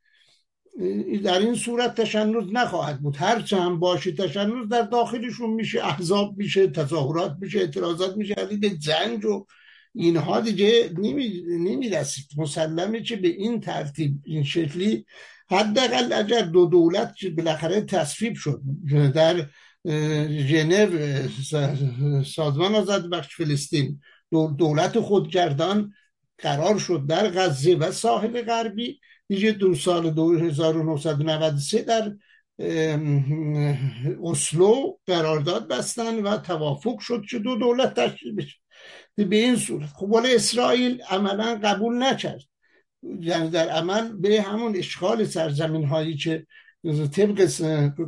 در 1.24 1.40
این 1.40 1.56
صورت 1.56 2.02
تشنج 2.02 2.36
نخواهد 2.52 3.02
بود. 3.02 3.16
هر 3.16 3.46
هم 3.52 3.80
باشه 3.80 4.12
تشنج 4.12 4.70
در 4.72 4.82
داخلشون 4.82 5.50
میشه 5.50 5.86
احزاب 5.86 6.38
میشه 6.38 6.68
تظاهرات 6.68 7.38
میشه 7.42 7.60
اعتراضات 7.60 8.18
میشه 8.18 8.36
به 8.62 8.70
جنگ 8.70 9.26
و 9.26 9.46
اینها 9.96 10.40
دیگه 10.40 10.90
نمی 11.48 11.90
رسید 11.90 12.26
مسلمه 12.38 13.04
که 13.04 13.16
به 13.16 13.28
این 13.28 13.60
ترتیب 13.60 14.22
این 14.26 14.44
شکلی 14.44 15.06
حداقل 15.50 16.14
اگر 16.14 16.42
دو 16.42 16.66
دولت 16.66 17.26
بالاخره 17.38 17.82
تصویب 17.82 18.34
شد. 18.36 18.62
در 19.16 19.46
ژنو 20.30 20.88
سازمان 22.24 22.76
آزاد 22.76 23.10
بخش 23.10 23.36
فلسطین 23.36 24.02
دولت 24.58 25.00
خودگردان 25.00 25.94
قرار 26.38 26.80
شد 26.80 27.06
در 27.08 27.30
غزه 27.30 27.76
و 27.76 27.92
ساحل 27.92 28.42
غربی. 28.42 29.00
دیگه 29.30 29.52
دو 29.52 29.76
سال 29.76 30.12
2993 30.12 31.82
در 31.82 32.14
اسلو 34.24 34.98
قرارداد 35.08 35.68
بستن 35.68 36.20
و 36.20 36.38
توافق 36.38 37.00
شد 37.00 37.24
که 37.30 37.40
دو 37.40 37.56
دولت 37.56 38.00
تشکیل 38.00 38.36
بشه. 38.36 38.56
به 39.16 39.36
این 39.36 39.56
صورت. 39.56 39.90
خب 39.90 40.12
ولی 40.12 40.36
اسرائیل 40.36 41.02
عملا 41.02 41.60
قبول 41.64 42.04
نکرد. 42.04 42.42
یعنی 43.20 43.50
در 43.50 43.70
عمل 43.70 44.14
به 44.14 44.42
همون 44.42 44.76
اشغال 44.76 45.26
سرزمین 45.26 45.86
هایی 45.86 46.18
که 46.18 46.46
طبق 47.12 47.46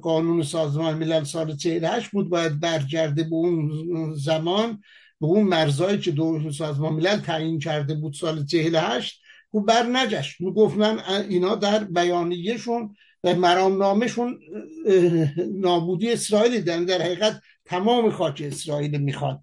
قانون 0.01 0.43
سازمان 0.43 0.97
ملل 0.97 1.23
سال 1.23 1.55
48 1.55 2.11
بود 2.11 2.29
باید 2.29 2.59
برگرده 2.59 3.23
به 3.23 3.35
اون 3.35 4.13
زمان 4.15 4.81
به 5.21 5.27
اون 5.27 5.43
مرزهایی 5.43 5.99
که 5.99 6.11
دو 6.11 6.51
سازمان 6.51 6.93
ملل 6.93 7.19
تعیین 7.19 7.59
کرده 7.59 7.93
بود 7.93 8.13
سال 8.13 8.45
48 8.45 9.20
و 9.53 9.59
بر 9.59 9.83
نجشت 9.83 10.41
گفت 10.41 10.77
من 10.77 10.99
اینا 11.29 11.55
در 11.55 11.83
بیانیهشون 11.83 12.95
در 13.23 13.33
مرامنامهشون 13.33 14.39
نابودی 15.51 16.11
اسرائیل 16.11 16.61
در, 16.61 16.79
در 16.79 17.01
حقیقت 17.01 17.41
تمام 17.65 18.11
خاک 18.11 18.43
اسرائیل 18.45 18.97
می‌خواد. 18.97 19.41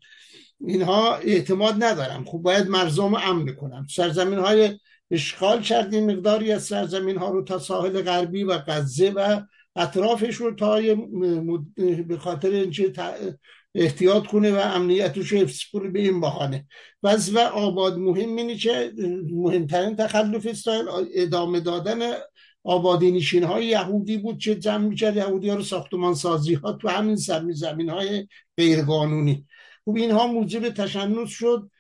اینها 0.61 1.15
اعتماد 1.15 1.85
ندارم. 1.85 2.25
خب 2.25 2.38
باید 2.38 2.69
مرزام 2.69 3.15
امن 3.15 3.55
کنم. 3.55 3.87
سرزمین 3.91 4.38
های 4.38 4.79
اشغال 5.11 5.62
کردیم 5.62 6.11
مقداری 6.11 6.53
از 6.53 6.62
سرزمین 6.62 7.17
ها 7.19 7.31
رو 7.31 7.45
تا 7.45 7.59
ساحل 7.59 8.03
غربی 8.03 8.45
و 8.45 8.59
غزه 8.59 9.11
و 9.11 9.41
اطرافش 9.77 10.35
رو 10.35 10.55
تا 10.55 10.81
به 12.09 12.19
خاطر 12.19 12.50
اینکه 12.50 12.93
احتیاط 13.78 14.26
کنه 14.26 14.52
و 14.52 14.56
امنیتش 14.56 15.32
حفظ 15.32 15.61
کنه 15.73 15.88
به 15.88 16.00
این 16.00 16.20
بحانه 16.20 16.66
و 17.02 17.16
آباد 17.54 17.99
مهم 17.99 18.37
اینه 18.37 18.56
که 18.56 18.92
مهمترین 19.32 19.97
تخلف 19.97 20.47
اسرائیل 20.47 21.08
ادامه 21.14 21.61
دادن 21.61 22.12
آبادی 22.64 23.11
نشین 23.11 23.44
های 23.44 23.66
یهودی 23.66 24.16
بود 24.16 24.38
که 24.38 24.54
جمع 24.54 24.88
می‌کرد. 24.88 25.16
یهودی 25.16 25.49
ها 25.49 25.56
رو 25.56 25.62
ساختمان 25.62 26.14
سازی 26.14 26.54
ها 26.54 26.73
تو 26.73 26.88
همین 26.88 27.16
زمین 27.54 27.90
های 27.90 28.26
غیرقانونی. 28.56 29.47
خب 29.85 29.97
اینها 29.97 30.26
موجب 30.26 30.68
تشنج 30.68 31.28
شد 31.28 31.70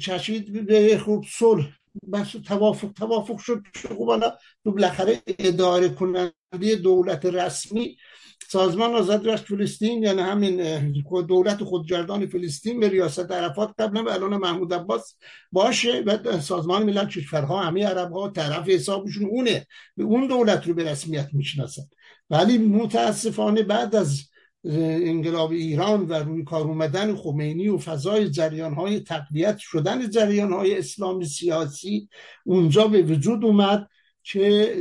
چشید 0.00 0.66
به 0.66 0.98
خوب 0.98 1.24
صلح. 1.38 1.66
بس 2.12 2.32
توافق 2.46 2.88
توافق 2.88 3.38
شد. 3.38 3.62
خب 3.74 4.06
حالا 4.06 4.32
تو 4.64 4.72
بالاخره 4.72 5.22
اداره 5.38 5.88
کننده 5.88 6.74
دولت 6.82 7.26
رسمی 7.26 7.96
سازمان 8.48 8.94
آزاد 8.94 9.22
بخش 9.22 9.42
فلسطین 9.42 10.02
یعنی 10.02 10.20
همین 10.20 10.92
دولت 11.28 11.64
خودگردان 11.64 12.26
فلسطین 12.26 12.80
به 12.80 12.88
ریاست 12.88 13.32
عرفات 13.32 13.74
قبلا 13.78 14.04
و 14.04 14.10
الان 14.10 14.36
محمود 14.36 14.74
عباس 14.74 15.16
باشه 15.52 16.02
و 16.06 16.40
سازمان 16.40 16.82
ملل 16.82 17.08
کشورها 17.08 17.62
همه 17.62 17.86
عرب 17.86 18.12
ها 18.12 18.28
طرف 18.28 18.68
حسابشون 18.68 19.26
اونه. 19.26 19.66
به 19.96 20.04
اون 20.04 20.26
دولت 20.26 20.66
رو 20.66 20.74
به 20.74 20.84
رسمیت 20.84 21.28
می‌شناسن. 21.32 21.82
ولی 22.30 22.58
متاسفانه 22.58 23.62
بعد 23.62 23.96
از 23.96 24.20
انقلاب 24.64 25.50
ایران 25.50 26.06
و 26.06 26.14
روی 26.14 26.44
کار 26.44 26.62
اومدن 26.66 27.16
خمینی 27.16 27.68
و 27.68 27.78
فضای 27.78 28.30
جریان 28.30 28.74
های 28.74 29.00
تقویت 29.00 29.58
شدن 29.58 30.10
جریان 30.10 30.52
های 30.52 30.78
اسلام 30.78 31.24
سیاسی 31.24 32.08
اونجا 32.44 32.88
به 32.88 33.02
وجود 33.02 33.44
اومد 33.44 33.88
که 34.22 34.74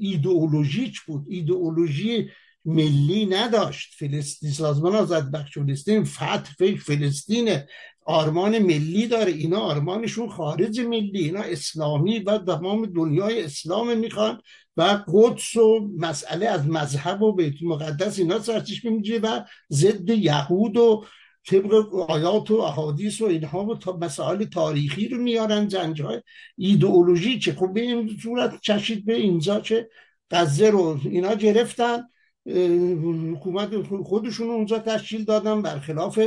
ایدئولوژیک 0.00 1.00
بود. 1.00 1.24
ایدئولوژی 1.28 2.28
ملی 2.64 3.26
نداشت. 3.26 3.94
فلسطین 3.98 4.50
سازمان 4.50 4.94
آزاد 4.94 5.30
بخش 5.30 5.58
فلسطین 5.58 6.04
فتح 6.04 6.76
فلسطین 6.76 7.58
آرمان 8.06 8.58
ملی 8.58 9.06
داره. 9.06 9.32
اینا 9.32 9.58
آرمانشون 9.58 10.28
خارج 10.28 10.80
ملی 10.80 11.18
اینا 11.24 11.40
اسلامی 11.40 12.18
و 12.18 12.38
تمام 12.38 12.86
دنیای 12.86 13.44
اسلام 13.44 13.98
می‌خوان 13.98 14.40
و 14.76 15.04
قدس 15.12 15.56
و 15.56 15.88
مسئله 15.98 16.46
از 16.46 16.66
مذهب 16.66 17.22
و 17.22 17.32
بیت 17.32 17.62
مقدس 17.62 18.18
اینا 18.18 18.38
سرچش 18.38 18.84
می‌گیره 18.84 19.18
و 19.18 19.40
ضد 19.72 20.10
یهود 20.10 20.76
و 20.76 21.04
طبق 21.46 21.94
آیات 21.94 22.50
و 22.50 22.54
احادیث 22.54 23.20
و 23.20 23.24
اینها 23.24 23.64
و 23.64 23.74
تا 23.74 23.96
مسائل 23.96 24.44
تاریخی 24.44 25.08
رو 25.08 25.18
میارن 25.18 25.68
جنج 25.68 26.02
های 26.02 26.22
ایدئولوژی 26.56 27.38
که 27.38 27.52
خب 27.52 27.72
به 27.74 27.80
این 27.80 28.18
صورت 28.22 28.60
چشید 28.60 29.04
به 29.06 29.14
اینجا 29.14 29.60
که 29.60 29.88
غزه 30.30 30.70
رو 30.70 31.00
اینا 31.04 31.34
گرفتن. 31.34 32.02
حکومت 32.46 33.82
خودشون 34.04 34.50
اونجا 34.50 34.78
تشکیل 34.78 35.24
دادن 35.24 35.62
برخلاف 35.62 36.18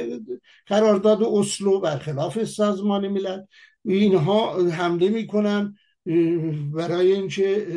قرارداد 0.65 1.24
اسلو 1.24 1.79
برخلاف 1.79 2.43
سازمان 2.43 3.08
ملل. 3.08 3.41
اینها 3.86 4.70
حمله 4.70 5.10
می‌کنن 5.10 5.75
برای 6.74 7.12
اینکه 7.12 7.67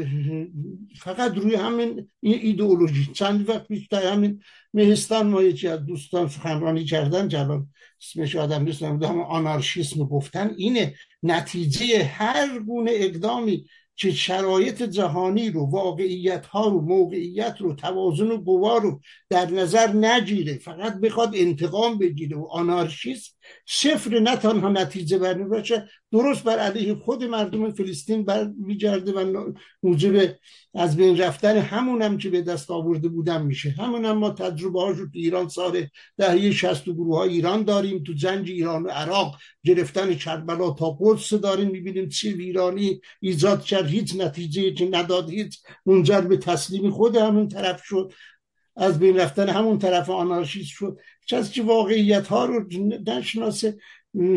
فقط 0.96 1.34
روی 1.34 1.54
همین 1.54 2.08
ایدئولوژی. 2.20 3.12
چند 3.12 3.48
وقت 3.48 3.68
پیش 3.68 3.86
در 3.86 4.12
همین 4.12 4.40
مهستان 4.74 5.26
ما 5.26 5.42
یکی 5.42 5.68
از 5.68 5.86
دوستان 5.86 6.28
سخنرانی 6.28 6.84
کردن 6.84 7.28
جلال 7.28 7.66
اسمش 8.02 8.36
آدم 8.36 8.62
نیستم 8.62 9.20
آنارشیسم 9.20 10.04
گفتن. 10.04 10.54
اینه 10.56 10.94
نتیجه 11.22 12.04
هر 12.04 12.58
گونه 12.58 12.90
اقدامی 12.94 13.66
که 13.96 14.12
شرایط 14.12 14.82
جهانی 14.82 15.50
رو 15.50 15.70
واقعیت 15.70 16.46
ها 16.46 16.68
رو 16.68 16.80
موقعیت 16.80 17.56
رو 17.60 17.74
توازن 17.74 18.30
و 18.30 18.42
قوا 18.42 18.78
رو 18.78 19.00
در 19.30 19.50
نظر 19.50 19.92
نگیره. 19.92 20.58
فقط 20.58 21.00
بخواد 21.00 21.30
انتقام 21.34 21.98
بگیره 21.98 22.36
و 22.36 22.46
آنارشیسم 22.50 23.35
صفر 23.68 24.18
نه 24.18 24.36
تنها 24.36 24.68
نتیجه 24.68 25.18
بر 25.18 25.34
باشه 25.34 25.88
درست 26.12 26.44
بر 26.44 26.58
علیه 26.58 26.94
خود 26.94 27.24
مردم 27.24 27.72
فلسطین 27.72 28.24
بر 28.24 28.50
میگرده 28.58 29.12
و 29.12 29.52
موجب 29.82 30.34
از 30.74 30.96
بین 30.96 31.18
رفتن 31.18 31.56
همونم 31.56 32.18
که 32.18 32.30
به 32.30 32.42
دست 32.42 32.70
آورده 32.70 33.08
بودن 33.08 33.42
میشه. 33.42 33.70
همونم 33.70 34.18
ما 34.18 34.30
تجربه 34.30 34.80
هاشو 34.80 35.04
تو 35.04 35.10
ایران 35.18 35.48
سال 35.48 35.86
دهه 36.18 36.50
60 36.50 36.84
گروه 36.84 37.16
های 37.18 37.30
ایران 37.30 37.62
داریم. 37.62 38.02
تو 38.02 38.12
جنگ 38.12 38.48
ایران 38.48 38.82
و 38.82 38.88
عراق 38.88 39.36
گرفتن 39.64 40.14
کربلا 40.14 40.70
تا 40.70 40.96
قدس 41.00 41.34
داریم. 41.34 41.70
می‌بینیم 41.70 42.08
چی 42.08 42.28
ایرانی 42.28 43.00
ایجاد 43.20 43.64
کرد. 43.64 43.86
هیچ 43.86 44.16
نتیجه 44.16 44.72
که 44.72 44.88
نداد. 44.92 45.30
هیچ 45.30 45.58
منجر 45.86 46.20
به 46.20 46.36
تسلیم 46.36 46.90
خود 46.90 47.16
همون 47.16 47.48
طرف 47.48 47.82
شد. 47.84 48.12
از 48.76 48.98
بین 48.98 49.16
رفتن 49.16 49.48
همون 49.48 49.78
طرف 49.78 50.10
آنارشیست 50.10 50.70
شد. 50.70 50.98
کسی 51.26 51.52
که 51.52 51.62
واقعیت 51.62 52.26
ها 52.26 52.44
رو 52.44 52.64
نشناسه 53.06 53.76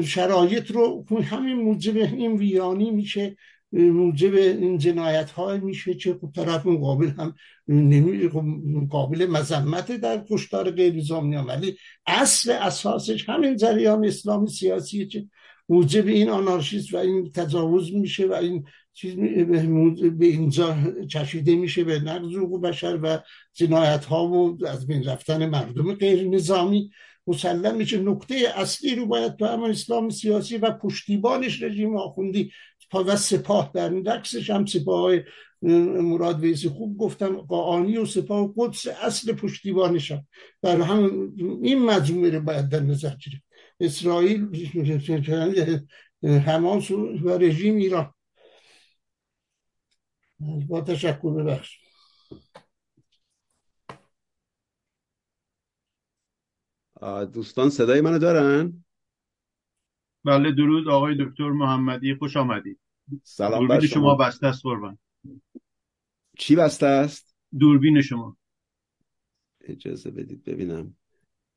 شرایط 0.05 0.71
رو 0.71 1.05
همین 1.23 1.55
موجب 1.55 1.97
این 1.97 2.37
ویرانی 2.37 2.91
میشه 2.91 3.37
موجب 3.71 4.33
این 4.35 4.77
جنایت 4.77 5.31
ها 5.31 5.57
میشه 5.57 5.93
که 5.93 6.13
خب 6.21 6.31
طرف 6.35 6.65
مقابل 6.65 7.09
هم 7.09 7.35
نمی 7.67 8.29
خب 8.29 8.45
قابل 8.89 9.25
مذمت 9.25 9.91
در 9.91 10.25
کشتار 10.29 10.71
غیر 10.71 11.01
زامنی 11.01 11.35
ولی 11.35 11.77
اصل 12.05 12.51
اساسش 12.51 13.29
همین 13.29 13.57
جریان 13.57 14.05
اسلامی 14.05 14.47
سیاسی 14.47 15.07
که 15.07 15.25
موجب 15.69 16.07
این 16.07 16.29
آنارشیست 16.29 16.93
و 16.93 16.97
این 16.97 17.31
تجاوز 17.31 17.93
میشه 17.93 18.27
و 18.27 18.33
این 18.33 18.65
چیز 18.93 19.15
به 19.15 20.25
اینجا 20.25 20.77
چشیده 21.09 21.55
میشه 21.55 21.83
به 21.83 21.99
نقض 21.99 22.35
حقوق 22.35 22.61
بشر 22.61 22.99
و 23.03 23.19
جنایت 23.53 24.05
ها 24.05 24.27
و 24.27 24.65
از 24.67 24.87
بین 24.87 25.03
رفتن 25.03 25.45
مردم 25.49 25.93
غیر 25.93 26.27
نظامی 26.27 26.91
مسلم 27.27 27.75
میشه 27.75 27.97
نکته 27.97 28.35
اصلی 28.55 28.95
رو 28.95 29.05
باید 29.05 29.35
تو 29.35 29.45
همون 29.45 29.69
اسلام 29.69 30.09
سیاسی 30.09 30.57
و 30.57 30.71
پشتیبانش 30.71 31.63
رژیم 31.63 31.97
آخوندی 31.97 32.51
و 32.93 33.15
سپاه 33.15 33.71
در 33.73 33.89
رقصش 33.89 34.49
هم 34.49 34.65
سپاه 34.65 35.01
های 35.01 35.23
مراد 36.01 36.39
ویزی 36.39 36.69
خوب 36.69 36.97
گفتم 36.97 37.37
قاانی 37.37 37.97
و 37.97 38.05
سپاه 38.05 38.53
قدس 38.57 38.87
اصل 38.87 39.33
پشتیبانش 39.33 40.11
هم 40.11 40.27
در 40.61 40.81
هم 40.81 41.33
این 41.61 41.85
مجموعه 41.85 42.31
رو 42.31 42.41
باید 42.41 42.69
در 42.69 42.79
نظر 42.79 43.09
گرفت 43.09 43.48
اسرائیل 43.79 44.67
حماس 46.23 46.91
و 46.91 47.29
رژیم 47.29 47.75
ایران 47.75 48.13
با 50.67 50.81
تشکر 50.81 51.33
ببخش 51.33 51.79
دوستان 57.33 57.69
صدای 57.69 58.01
منو 58.01 58.19
دارن؟ 58.19 58.85
بله 60.23 60.51
درود 60.51 60.87
آقای 60.87 61.15
دکتر 61.19 61.49
محمدی 61.49 62.15
خوش 62.15 62.37
آمدید 62.37 62.79
سلام 63.23 63.67
بر 63.67 63.79
شما. 63.79 63.87
شما 63.87 64.15
بسته 64.15 64.47
است 64.47 64.63
قربان 64.63 64.97
چی 66.37 66.55
بسته 66.55 66.85
است؟ 66.85 67.35
دوربین 67.59 68.01
شما 68.01 68.37
اجازه 69.61 70.11
بدید 70.11 70.43
ببینم 70.43 70.95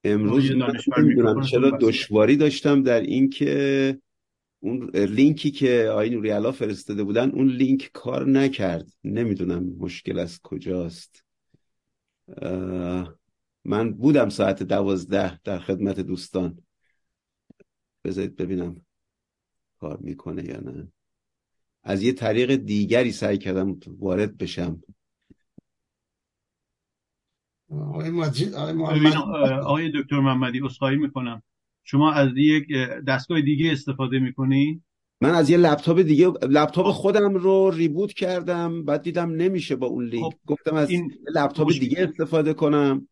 امروز 0.04 0.50
نمی‌دونم 0.98 1.40
چرا 1.40 1.78
دشواری 1.80 2.36
داشتم 2.36 2.82
در 2.82 3.00
اینکه 3.00 3.98
اون 4.60 4.90
لینکی 4.96 5.50
که 5.50 5.88
آقای 5.90 6.10
نوری 6.10 6.52
فرستاده 6.52 7.04
بودن 7.04 7.30
اون 7.30 7.48
لینک 7.48 7.90
کار 7.92 8.28
نکرد. 8.28 8.92
نمی‌دونم 9.04 9.64
مشکل 9.78 10.18
از 10.18 10.40
کجاست. 10.42 11.24
من 13.64 13.92
بودم 13.92 14.28
ساعت 14.28 14.62
دوازده 14.62 15.40
در 15.40 15.58
خدمت 15.58 16.00
دوستان. 16.00 16.58
بذارید 18.04 18.36
ببینم 18.36 18.80
کار 19.80 19.96
می‌کنه 19.96 20.44
یا 20.44 20.60
نه. 20.60 20.88
از 21.82 22.02
یه 22.02 22.12
طریق 22.12 22.54
دیگری 22.54 23.12
سعی 23.12 23.38
کردم 23.38 23.80
وارد 23.86 24.36
بشم. 24.36 24.82
آقای 29.62 29.92
دکتر 29.94 30.20
محمدی 30.20 30.60
اصخایی 30.62 30.98
می‌کنم 30.98 31.42
شما 31.84 32.12
از 32.12 32.28
یک 32.36 32.66
دستگاه 33.08 33.40
دیگه 33.40 33.72
استفاده 33.72 34.18
می‌کنی؟ 34.18 34.82
من 35.20 35.30
از 35.30 35.50
یه 35.50 35.56
لپتاپ 35.56 36.00
دیگه 36.00 36.32
لپتاپ. 36.42 36.86
خودم 36.86 37.34
رو 37.34 37.70
ریبوت 37.70 38.12
کردم 38.12 38.84
بعد 38.84 39.02
دیدم 39.02 39.30
نمیشه 39.30 39.76
با 39.76 39.86
اون 39.86 40.04
لینک 40.04 40.32
خب. 40.32 40.38
گفتم 40.46 40.74
از 40.74 40.90
این 40.90 41.12
لپتاپ 41.34 41.68
مشکل... 41.68 41.80
دیگه 41.80 42.02
استفاده 42.02 42.54
کنم 42.54 43.08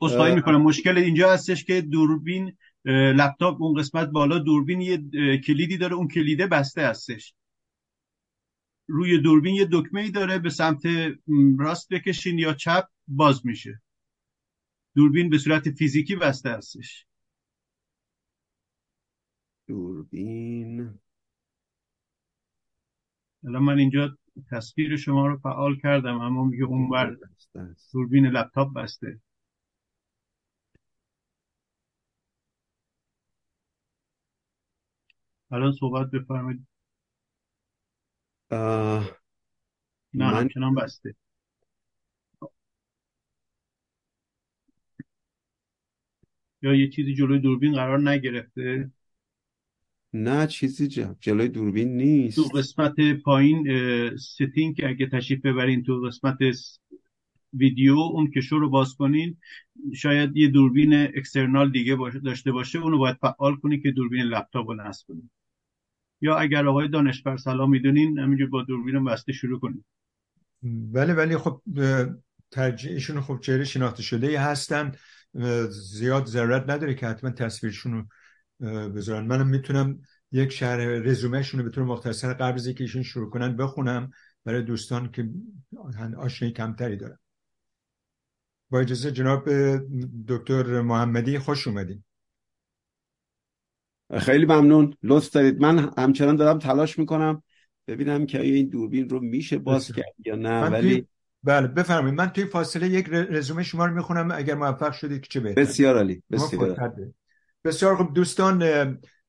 اصخایی 0.00 0.34
می‌کنم 0.34 0.62
مشکل 0.62 0.98
اینجا 0.98 1.32
هستش 1.32 1.64
که 1.64 1.80
دوربین 1.80 2.52
لپتاپ 2.84 3.62
اون 3.62 3.80
قسمت 3.80 4.08
بالا 4.08 4.38
دوربین 4.38 4.80
یه 4.80 4.98
کلیدی 5.38 5.76
داره 5.76 5.94
اون 5.94 6.08
کلیده 6.08 6.46
بسته 6.46 6.82
هستش 6.82 7.34
روی 8.86 9.18
دوربین 9.18 9.54
یه 9.54 9.68
دکمه 9.72 10.00
ای 10.00 10.10
داره 10.10 10.38
به 10.38 10.50
سمت 10.50 10.82
راست 11.58 11.88
بکشین 11.88 12.38
یا 12.38 12.54
چپ 12.54 12.84
باز 13.16 13.46
میشه. 13.46 13.82
دوربین 14.94 15.30
به 15.30 15.38
صورت 15.38 15.70
فیزیکی 15.70 16.16
بسته 16.16 16.50
هستش. 16.50 17.06
دوربین. 19.66 20.98
الان 23.44 23.62
من 23.62 23.78
اینجا 23.78 24.18
تصویر 24.50 24.96
شما 24.96 25.26
رو 25.26 25.38
فعال 25.38 25.76
کردم 25.82 26.20
اما 26.20 26.44
میگه 26.44 26.64
اون 26.64 26.90
بر 26.90 27.16
دوربین 27.92 28.26
لپتاپ 28.26 28.74
بسته. 28.74 29.20
الان 35.50 35.72
صحبت 35.72 36.10
بفرمایید. 36.10 36.66
نه 40.14 40.30
من... 40.32 40.34
همچنان 40.34 40.74
بسته. 40.74 41.14
یا 46.62 46.74
یه 46.74 46.88
چیزی 46.88 47.14
جلوی 47.14 47.38
دوربین 47.38 47.72
قرار 47.72 48.10
نگرفته؟ 48.10 48.90
نه 50.14 50.46
چیزی 50.46 50.88
جلوی 51.20 51.48
دوربین 51.48 51.96
نیست. 51.96 52.36
تو 52.36 52.42
قسمت 52.42 52.94
پایین 53.24 53.66
setting 54.16 54.76
که 54.76 54.88
اگه 54.88 55.06
تشریف 55.06 55.40
ببرین 55.40 55.82
تو 55.82 56.00
قسمت 56.00 56.38
ویدیو 57.52 57.98
اون 57.98 58.30
کشو 58.30 58.58
رو 58.58 58.70
باز 58.70 58.94
کنین 58.94 59.36
شاید 59.94 60.36
یه 60.36 60.48
دوربین 60.48 60.94
external 60.94 61.72
دیگه 61.72 61.98
داشته 62.24 62.52
باشه 62.52 62.78
اونو 62.78 62.98
باید 62.98 63.16
فعال 63.16 63.56
کنی 63.56 63.80
که 63.80 63.90
دوربین 63.90 64.22
لپتاپ 64.22 64.68
رو 64.68 64.74
نصب 64.74 65.06
کنین 65.08 65.30
یا 66.20 66.36
اگر 66.36 66.66
آقای 66.66 66.88
دانشور 66.88 67.36
سلام 67.36 67.70
می‌دونین 67.70 68.18
همینجور 68.18 68.48
با 68.48 68.62
دوربین 68.62 69.04
بسته 69.04 69.32
شروع 69.32 69.60
کنین. 69.60 69.84
بله 70.92 71.14
ولی 71.14 71.36
خب 71.36 71.62
ترجیحشون 72.50 73.20
خب 73.20 73.40
چهره 73.40 73.64
شناخته 73.64 74.02
شده 74.02 74.40
هستن. 74.40 74.92
زیاد 75.70 76.26
ضرورت 76.26 76.70
نداره 76.70 76.94
که 76.94 77.06
حتما 77.06 77.30
تصویرشون 77.30 77.92
رو 77.92 78.04
بذارن. 78.88 79.26
منم 79.26 79.46
می‌تونم 79.46 80.00
یک 80.32 80.52
شهر 80.52 80.78
رزومهشون 80.78 81.60
رو 81.60 81.66
به 81.66 81.72
طور 81.72 81.84
مختصر 81.84 82.32
قبل 82.32 82.54
از 82.54 82.68
که 82.68 82.84
ایشون 82.84 83.02
شروع 83.02 83.30
کنن 83.30 83.56
بخونم 83.56 84.10
برای 84.44 84.62
دوستان 84.62 85.10
که 85.10 85.30
آشنایی 86.16 86.54
کمتری 86.54 86.96
دارن. 86.96 87.18
با 88.70 88.80
اجازه 88.80 89.12
جناب 89.12 89.50
دکتر 90.28 90.80
محمدی 90.80 91.38
خوش 91.38 91.68
اومدین. 91.68 92.04
خیلی 94.18 94.46
ممنون. 94.46 94.94
لطف 95.02 95.30
دارید. 95.30 95.60
من 95.60 95.92
همچنان 95.98 96.36
دارم 96.36 96.58
تلاش 96.58 96.98
می‌کنم 96.98 97.42
ببینم 97.86 98.26
که 98.26 98.38
آیا 98.38 98.54
این 98.54 98.68
دوربین 98.68 99.08
رو 99.08 99.20
میشه 99.20 99.58
باز 99.58 99.92
کرد 99.92 100.14
یا 100.26 100.36
نه 100.36 100.68
ولی 100.68 101.06
بله 101.44 101.66
بفرمایید. 101.66 102.18
من 102.18 102.28
توی 102.28 102.44
فاصله 102.44 102.88
یک 102.88 103.08
رزومه 103.10 103.62
شما 103.62 103.86
رو 103.86 103.94
می‌خونم. 103.94 104.30
اگر 104.30 104.54
موفق 104.54 104.92
شدید 104.92 105.20
که 105.20 105.28
چه 105.28 105.40
بهتر. 105.40 105.62
بسیار 105.62 105.96
عالی. 105.96 106.22
بسیار 106.30 106.90
بسیار 107.64 107.96
خوب. 107.96 108.14
دوستان 108.14 108.64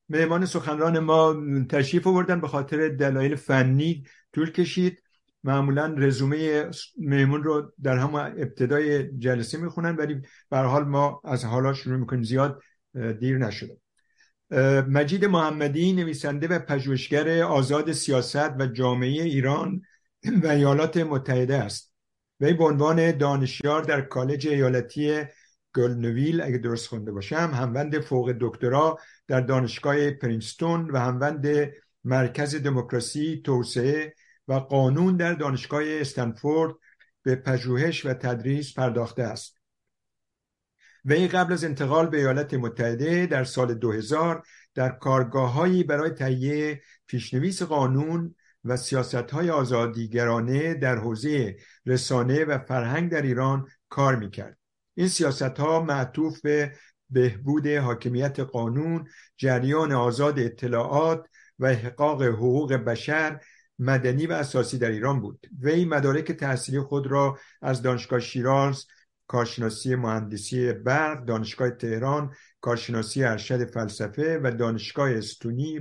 مهمان 0.08 0.46
سخنران 0.46 0.98
ما 0.98 1.36
تشریف 1.68 2.06
آوردن 2.06 2.40
به 2.40 2.48
خاطر 2.48 2.88
دلایل 2.88 3.34
فنی 3.34 4.04
طول 4.32 4.50
کشید. 4.50 5.02
معمولا 5.44 5.94
رزومه 5.98 6.70
مهمون 6.98 7.42
رو 7.42 7.72
در 7.82 7.96
همه 7.96 8.14
ابتدای 8.14 9.18
جلسه 9.18 9.58
می‌خونن 9.58 9.96
ولی 9.96 10.22
به 10.50 10.58
حال 10.58 10.84
ما 10.84 11.20
از 11.24 11.44
حالا 11.44 11.72
شروع 11.72 11.96
می‌کنیم. 11.96 12.22
زیاد 12.22 12.62
دیر 13.20 13.38
نشده. 13.38 13.76
مجید 14.88 15.24
محمدی 15.24 15.92
نویسنده 15.92 16.48
و 16.48 16.58
پژوهشگر 16.58 17.42
آزاد 17.42 17.92
سیاست 17.92 18.60
و 18.60 18.66
جامعه 18.66 19.22
ایران 19.22 19.82
و 20.42 20.46
ایالات 20.46 20.96
متحده 20.96 21.56
است. 21.56 21.93
وی 22.40 22.52
به 22.52 22.64
عنوان 22.64 23.18
دانشیار 23.18 23.82
در 23.82 24.00
کالج 24.00 24.48
ایالتی 24.48 25.24
گلنویل 25.74 26.40
اگه 26.40 26.58
درست 26.58 26.88
خونده 26.88 27.12
باشم 27.12 27.50
هموند 27.54 28.00
فوق 28.00 28.34
دکترا 28.40 28.98
در 29.28 29.40
دانشگاه 29.40 30.10
پرینستون 30.10 30.90
و 30.90 30.98
هموند 30.98 31.72
مرکز 32.04 32.54
دموکراسی 32.62 33.42
توسعه 33.44 34.14
و 34.48 34.54
قانون 34.54 35.16
در 35.16 35.32
دانشگاه 35.32 35.82
استنفورد 35.86 36.74
به 37.22 37.36
پژوهش 37.36 38.06
و 38.06 38.14
تدریس 38.14 38.74
پرداخته 38.74 39.22
است. 39.22 39.60
وی 41.04 41.28
قبل 41.28 41.52
از 41.52 41.64
انتقال 41.64 42.06
به 42.06 42.16
ایالات 42.16 42.54
متحده 42.54 43.26
در 43.26 43.44
سال 43.44 43.74
2000 43.74 44.42
در 44.74 44.88
کارگاههایی 44.88 45.84
برای 45.84 46.10
تهیه 46.10 46.82
پیشنویس 47.06 47.62
قانون 47.62 48.34
و 48.64 48.76
سیاست 48.76 49.14
های 49.14 49.50
آزادیگرانه 49.50 50.74
در 50.74 50.98
حوزه 50.98 51.56
رسانه 51.86 52.44
و 52.44 52.58
فرهنگ 52.58 53.10
در 53.10 53.22
ایران 53.22 53.66
کار 53.88 54.16
می‌کرد 54.16 54.58
این 54.94 55.08
سیاست 55.08 55.42
ها 55.42 55.80
معطوف 55.80 56.40
به 56.40 56.72
بهبود 57.10 57.66
حاکمیت 57.66 58.40
قانون 58.40 59.08
جریان 59.36 59.92
آزاد 59.92 60.38
اطلاعات 60.38 61.26
و 61.58 61.66
احقاق 61.66 62.22
حقوق 62.22 62.72
بشر 62.72 63.40
مدنی 63.78 64.26
و 64.26 64.32
اساسی 64.32 64.78
در 64.78 64.90
ایران 64.90 65.20
بود 65.20 65.46
وی 65.60 65.84
مدارک 65.84 66.32
تحصیلی 66.32 66.80
خود 66.80 67.06
را 67.06 67.38
از 67.62 67.82
دانشگاه 67.82 68.20
شیراز 68.20 68.86
کارشناسی 69.26 69.94
مهندسی 69.94 70.72
برق 70.72 71.24
دانشگاه 71.24 71.70
تهران 71.70 72.34
کارشناسی 72.60 73.24
ارشد 73.24 73.70
فلسفه 73.70 74.40
و 74.42 74.50
دانشگاه 74.50 75.10
استونی. 75.10 75.80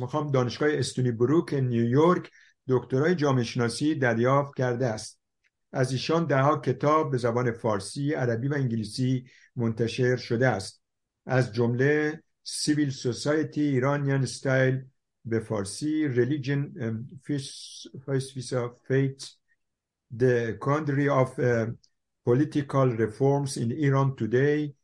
می‌خوام 0.00 0.30
دانشگاه 0.30 0.68
استونی 0.72 1.10
بروک 1.10 1.54
نیویورک 1.54 2.30
دکترای 2.68 3.14
جامعه 3.14 3.44
شناسی 3.44 3.94
دریافت 3.94 4.56
کرده 4.56 4.86
است. 4.86 5.20
از 5.72 5.92
ایشان 5.92 6.26
دهها 6.26 6.56
کتاب 6.58 7.10
به 7.10 7.18
زبان 7.18 7.52
فارسی، 7.52 8.12
عربی 8.12 8.48
و 8.48 8.54
انگلیسی 8.54 9.24
منتشر 9.56 10.16
شده 10.16 10.48
است. 10.48 10.82
از 11.26 11.52
جمله 11.52 12.22
سیویل 12.42 12.90
سوسایتی 12.90 13.60
ایرانیان 13.60 14.26
ستایل 14.26 14.84
به 15.24 15.40
فارسی 15.40 16.08
Religion 16.14 16.72
Faith 18.88 19.24
The 20.18 20.58
Country 20.58 21.08
of 21.08 21.30
Political 22.28 22.96
Reforms 22.98 23.56
in 23.56 23.70
Iran 23.72 24.14
Today 24.16 24.74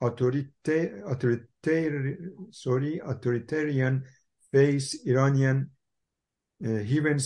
authoritarian, 0.00 2.34
sorry, 2.50 3.00
authoritarian 3.04 4.04
face 4.52 5.06
Iranian 5.06 5.70
uh, 6.64 6.78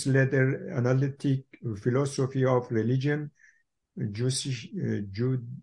letter 0.06 0.72
analytic 0.76 1.44
philosophy 1.80 2.44
of 2.44 2.70
religion, 2.70 3.30
uh, 3.98 4.04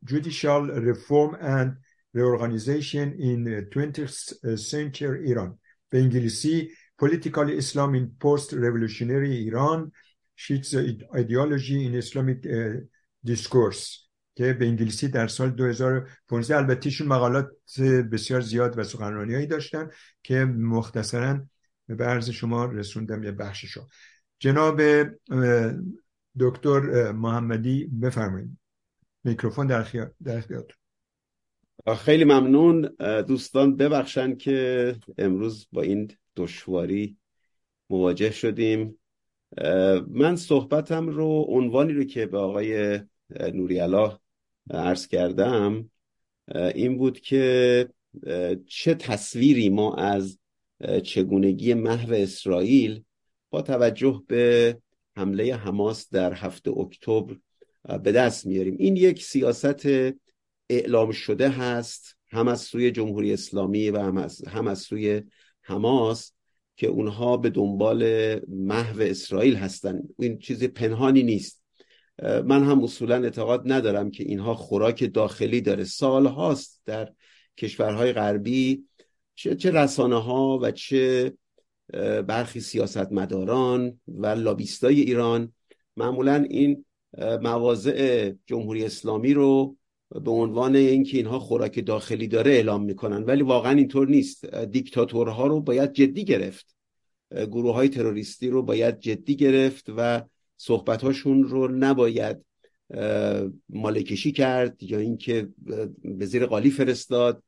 judicial 0.04 0.68
reform 0.68 1.38
and 1.42 1.78
reorganization 2.14 3.14
in 3.20 3.68
20th 3.72 4.34
uh, 4.44 4.58
century 4.58 5.32
Iran. 5.32 5.58
Ve 5.92 6.02
see 6.30 6.72
political 6.98 7.50
Islam 7.50 7.96
in 7.96 8.12
post-revolutionary 8.20 9.48
Iran, 9.48 9.92
Shiite 10.36 11.04
ideology 11.16 11.86
in 11.86 11.96
Islamic 11.96 12.46
uh, 12.46 12.82
discourse. 13.24 14.09
که 14.40 14.54
به 14.54 14.68
انگلیسی 14.68 15.08
در 15.08 15.28
سال 15.28 15.50
2015 15.50 16.58
البته 16.58 16.88
ایشون 16.88 17.08
مقالات 17.08 17.50
بسیار 18.12 18.42
زیاد 18.42 18.80
و 18.80 18.84
سخنرانی 18.84 19.34
هایی 19.34 19.48
داشتن 19.48 19.90
که 20.24 20.46
مختصرا 20.46 21.40
به 21.88 22.06
عرض 22.06 22.30
شما 22.30 22.66
رسوندم 22.66 23.24
یه 23.24 23.32
بخششو. 23.32 23.88
جناب 24.40 24.82
دکتر 26.40 27.12
محمدی 27.12 27.86
بفرمایید. 28.02 28.58
میکروفون 29.24 29.68
در 29.68 29.80
اختیارتون 30.26 30.78
خیلی 31.98 32.24
ممنون. 32.24 32.82
دوستان 33.28 33.76
ببخشن 33.76 34.36
که 34.36 34.96
امروز 35.18 35.68
با 35.72 35.82
این 35.82 36.12
دشواری 36.36 37.18
مواجه 37.90 38.32
شدیم. 38.32 39.00
من 40.08 40.36
صحبتم 40.36 41.08
رو 41.08 41.46
عنوانی 41.48 41.94
رو 41.94 42.04
که 42.04 42.26
به 42.26 42.38
آقای 42.38 43.00
نوری 43.54 43.80
الله 43.80 44.20
عرض 44.70 45.08
کردم 45.08 45.90
این 46.56 46.98
بود 46.98 47.20
که 47.20 47.90
چه 48.68 48.94
تصویری 48.94 49.70
ما 49.70 49.96
از 49.96 50.40
چگونگی 51.04 51.74
محو 51.74 52.14
اسرائیل 52.14 53.04
با 53.50 53.62
توجه 53.62 54.24
به 54.28 54.78
حمله 55.16 55.56
حماس 55.56 56.10
در 56.12 56.34
هفته 56.34 56.72
اکتبر 56.78 57.36
به 58.04 58.12
دست 58.12 58.46
میاریم. 58.46 58.76
این 58.80 58.96
یک 58.96 59.24
سیاست 59.24 59.88
اعلام 60.70 61.12
شده 61.12 61.50
هست 61.50 62.18
هم 62.28 62.48
از 62.48 62.62
سوی 62.62 62.92
جمهوری 62.92 63.34
اسلامی 63.34 63.90
و 63.90 64.00
هم 64.00 64.18
از, 64.18 64.48
هم 64.48 64.68
از 64.68 64.80
سوی 64.80 65.22
حماس 65.62 66.34
که 66.76 66.88
اونها 66.88 67.38
به 67.38 67.50
دنبال 67.50 68.04
محو 68.48 69.02
اسرائیل 69.02 69.56
هستن. 69.56 70.02
این 70.20 70.38
چیز 70.38 70.64
پنهانی 70.64 71.24
نیست. 71.24 71.59
من 72.24 72.64
هم 72.64 72.84
اصولا 72.84 73.24
اعتقاد 73.24 73.72
ندارم 73.72 74.12
که 74.12 74.24
اینها 74.24 74.54
خوراک 74.54 75.14
داخلی 75.14 75.62
داره. 75.62 75.84
سال 75.84 76.26
هاست 76.26 76.82
در 76.86 77.14
کشورهای 77.58 78.14
غربی 78.14 78.84
چه, 79.36 79.56
چه 79.56 79.72
رسانه 79.72 80.24
ها 80.24 80.60
و 80.62 80.72
چه 80.72 81.34
برخی 82.28 82.60
سیاستمداران 82.60 84.00
و 84.08 84.28
لابیستای 84.28 85.02
ایران 85.02 85.54
معمولا 85.98 86.46
این 86.50 86.86
مواضع 87.42 88.32
جمهوری 88.46 88.86
اسلامی 88.86 89.34
رو 89.34 89.76
به 90.10 90.32
عنوان 90.32 90.76
اینکه 90.76 91.18
اینها 91.18 91.40
خوراک 91.40 91.86
داخلی 91.86 92.28
داره 92.28 92.52
اعلام 92.52 92.84
می‌کنن. 92.84 93.24
ولی 93.24 93.44
واقعا 93.44 93.72
اینطور 93.72 94.08
نیست. 94.08 94.56
دیکتاتورها 94.56 95.48
رو 95.48 95.62
باید 95.62 95.94
جدی 95.94 96.26
گرفت. 96.26 96.76
گروه 97.32 97.74
های 97.74 97.90
تروریستی 97.90 98.50
رو 98.50 98.64
باید 98.64 99.00
جدی 99.00 99.36
گرفت 99.36 99.86
و 99.98 100.22
صحبتهاشون 100.62 101.44
رو 101.44 101.68
نباید 101.68 102.38
مالکشی 103.70 104.32
کرد 104.32 104.84
یا 104.84 105.00
اینکه 105.00 105.50
به 106.04 106.26
زیر 106.26 106.46
قالی 106.46 106.72
فرستاد. 106.72 107.44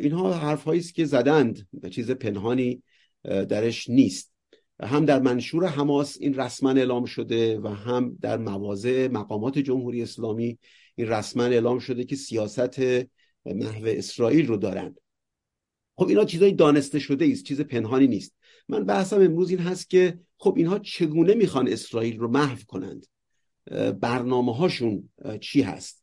اینها 0.00 0.32
حرف 0.32 0.68
است 0.68 0.94
که 0.94 1.04
زدند 1.04 1.68
چیز 1.90 2.10
پنهانی 2.10 2.82
درش 3.24 3.90
نیست. 3.90 4.32
هم 4.82 5.04
در 5.04 5.20
منشور 5.20 5.66
حماس 5.66 6.16
این 6.20 6.34
رسما 6.34 6.70
اعلام 6.70 7.04
شده 7.04 7.60
و 7.60 7.68
هم 7.68 8.18
در 8.20 8.38
مواضع 8.38 9.08
مقامات 9.12 9.58
جمهوری 9.58 10.02
اسلامی 10.02 10.58
این 10.94 11.08
رسما 11.08 11.44
اعلام 11.44 11.78
شده 11.78 12.04
که 12.04 12.16
سیاست 12.16 12.80
محو 13.46 13.86
اسرائیل 13.86 14.46
رو 14.46 14.56
دارند 14.56 15.00
خب 15.96 16.08
اینا 16.08 16.24
چیزای 16.24 16.52
دانسته 16.52 16.98
شده 16.98 17.28
است 17.32 17.44
چیز 17.44 17.60
پنهانی 17.60 18.06
نیست. 18.06 18.34
من 18.68 18.84
بحثم 18.84 19.16
امروز 19.16 19.50
این 19.50 19.58
هست 19.58 19.90
که 19.90 20.18
خب 20.38 20.54
اینها 20.56 20.78
چگونه 20.78 21.34
می‌خوان 21.34 21.68
اسرائیل 21.68 22.18
رو 22.18 22.28
محو 22.28 22.58
کنند؟ 22.66 23.06
برنامه 24.00 24.56
هاشون 24.56 25.08
چی 25.40 25.62
هست؟ 25.62 26.02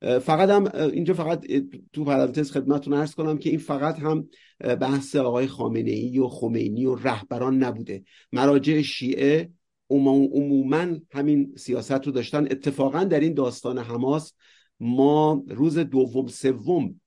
فقط 0.00 0.48
هم 0.48 0.90
اینجا 0.90 1.14
فقط 1.14 1.46
تو 1.92 2.04
پرانتز 2.04 2.52
خدمتتون 2.52 2.92
ارز 2.92 3.14
کنم 3.14 3.38
که 3.38 3.50
این 3.50 3.58
فقط 3.58 3.98
هم 3.98 4.28
بحث 4.60 5.16
آقای 5.16 5.46
خامنه 5.46 5.90
ای 5.90 6.18
و 6.18 6.28
خمینی 6.28 6.86
و 6.86 6.94
رهبران 6.94 7.58
نبوده. 7.62 8.04
مراجع 8.32 8.82
شیعه 8.82 9.50
عموما 9.90 10.86
همین 11.10 11.54
سیاست 11.56 12.06
رو 12.06 12.12
داشتن. 12.12 12.44
اتفاقا 12.44 13.04
در 13.04 13.20
این 13.20 13.34
داستان 13.34 13.78
حماس 13.78 14.32
ما 14.80 15.44
روز 15.48 15.78
دوم 15.78 16.26
سوم 16.26 17.00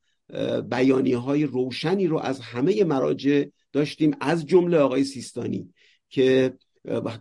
بیانی 0.70 1.14
های 1.14 1.46
روشنی 1.46 2.08
رو 2.08 2.18
از 2.20 2.40
همه 2.40 2.84
مراجع 2.84 3.44
داشتیم 3.72 4.12
از 4.22 4.46
جمله 4.46 4.78
آقای 4.78 5.04
سیستانی 5.04 5.74
که 6.10 6.54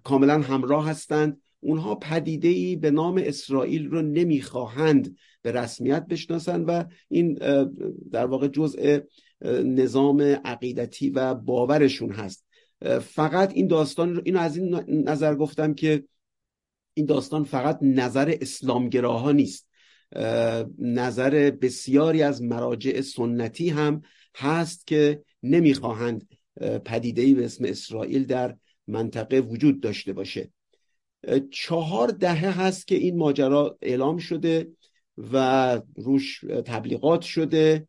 کاملا 0.05 0.41
همراه 0.41 0.89
هستند. 0.89 1.41
اونها 1.61 1.95
پدیده 1.95 2.49
ای 2.49 2.77
به 2.77 2.91
نام 2.91 3.23
اسرائیل 3.25 3.87
رو 3.87 4.03
نمی‌خواهند 4.03 5.17
به 5.43 5.53
رسمیت 5.53 6.07
بشناسند 6.07 6.65
و 6.69 6.85
این 7.09 7.35
در 8.13 8.27
واقع 8.27 8.49
جزء 8.49 8.99
نظام 9.65 10.21
عقیدتی 10.21 11.11
و 11.11 11.35
باورشون 11.35 12.13
هست. 12.13 12.47
فقط 13.01 13.53
این 13.53 13.67
داستان 13.67 14.15
رو 14.15 14.23
اینو 14.25 14.39
از 14.39 14.57
این 14.57 14.75
نظر 14.89 15.35
گفتم 15.35 15.75
که 15.75 16.05
این 16.95 17.07
داستان 17.07 17.45
فقط 17.45 17.79
نظر 17.83 18.35
اسلامگراها 18.41 19.33
نیست. 19.33 19.69
نظر 20.79 21.51
بسیاری 21.51 22.23
از 22.23 22.43
مراجع 22.43 23.01
سنتی 23.01 23.69
هم 23.69 24.03
هست 24.37 24.87
که 24.87 25.23
نمی‌خواهند 25.43 26.29
پدیده 26.85 27.35
به 27.35 27.45
اسم 27.45 27.65
اسرائیل 27.65 28.25
در 28.25 28.57
منطقه 28.87 29.41
وجود 29.41 29.81
داشته 29.81 30.13
باشه. 30.13 30.53
چهار 31.51 32.09
دهه 32.09 32.61
هست 32.61 32.87
که 32.87 32.95
این 32.95 33.17
ماجرا 33.17 33.79
اعلام 33.83 34.19
شده 34.19 34.69
و 35.33 35.81
روش 35.97 36.45
تبلیغات 36.65 37.23
شده. 37.23 37.89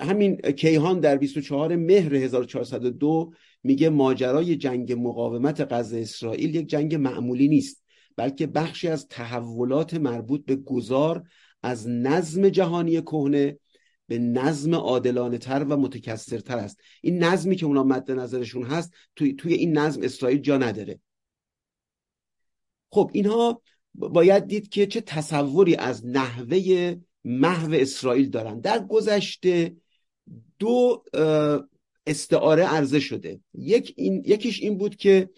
همین 0.00 0.36
کیهان 0.36 1.00
در 1.00 1.16
24 1.16 1.76
مهر 1.76 2.14
1402 2.14 3.32
میگه 3.64 3.88
ماجرای 3.88 4.56
جنگ 4.56 4.92
مقاومت 4.92 5.72
غزه 5.72 5.98
اسرائیل 5.98 6.54
یک 6.54 6.66
جنگ 6.66 6.94
معمولی 6.94 7.48
نیست 7.48 7.84
بلکه 8.16 8.46
بخشی 8.46 8.88
از 8.88 9.08
تحولات 9.08 9.94
مربوط 9.94 10.44
به 10.44 10.56
گذار 10.56 11.22
از 11.62 11.88
نظم 11.88 12.48
جهانی 12.48 13.00
کهنه 13.00 13.58
به 14.06 14.18
نظم 14.18 14.74
عادلانه 14.74 15.38
تر 15.38 15.64
و 15.64 15.76
متکثرتر 15.76 16.58
است. 16.58 16.80
این 17.02 17.24
نظمی 17.24 17.56
که 17.56 17.66
اونا 17.66 17.82
مد 17.82 18.10
نظرشون 18.10 18.62
هست 18.62 18.92
توی, 19.16 19.34
توی 19.34 19.54
این 19.54 19.78
نظم 19.78 20.02
اسرائیل 20.02 20.40
جا 20.40 20.58
نداره. 20.58 21.00
خب 22.90 23.10
اینها 23.12 23.62
باید 23.94 24.46
دید 24.46 24.68
که 24.68 24.86
چه 24.86 25.00
تصوری 25.00 25.76
از 25.76 26.06
نحوه 26.06 26.94
محو 27.24 27.74
اسرائیل 27.74 28.30
دارن. 28.30 28.60
در 28.60 28.86
گذشته 28.86 29.76
دو 30.58 31.04
استعاره 32.06 32.64
عرضه 32.64 33.00
شده. 33.00 33.40
یک 33.54 33.94
این، 33.96 34.22
یکیش 34.26 34.62
این 34.62 34.78
بود 34.78 34.96
که 34.96 35.30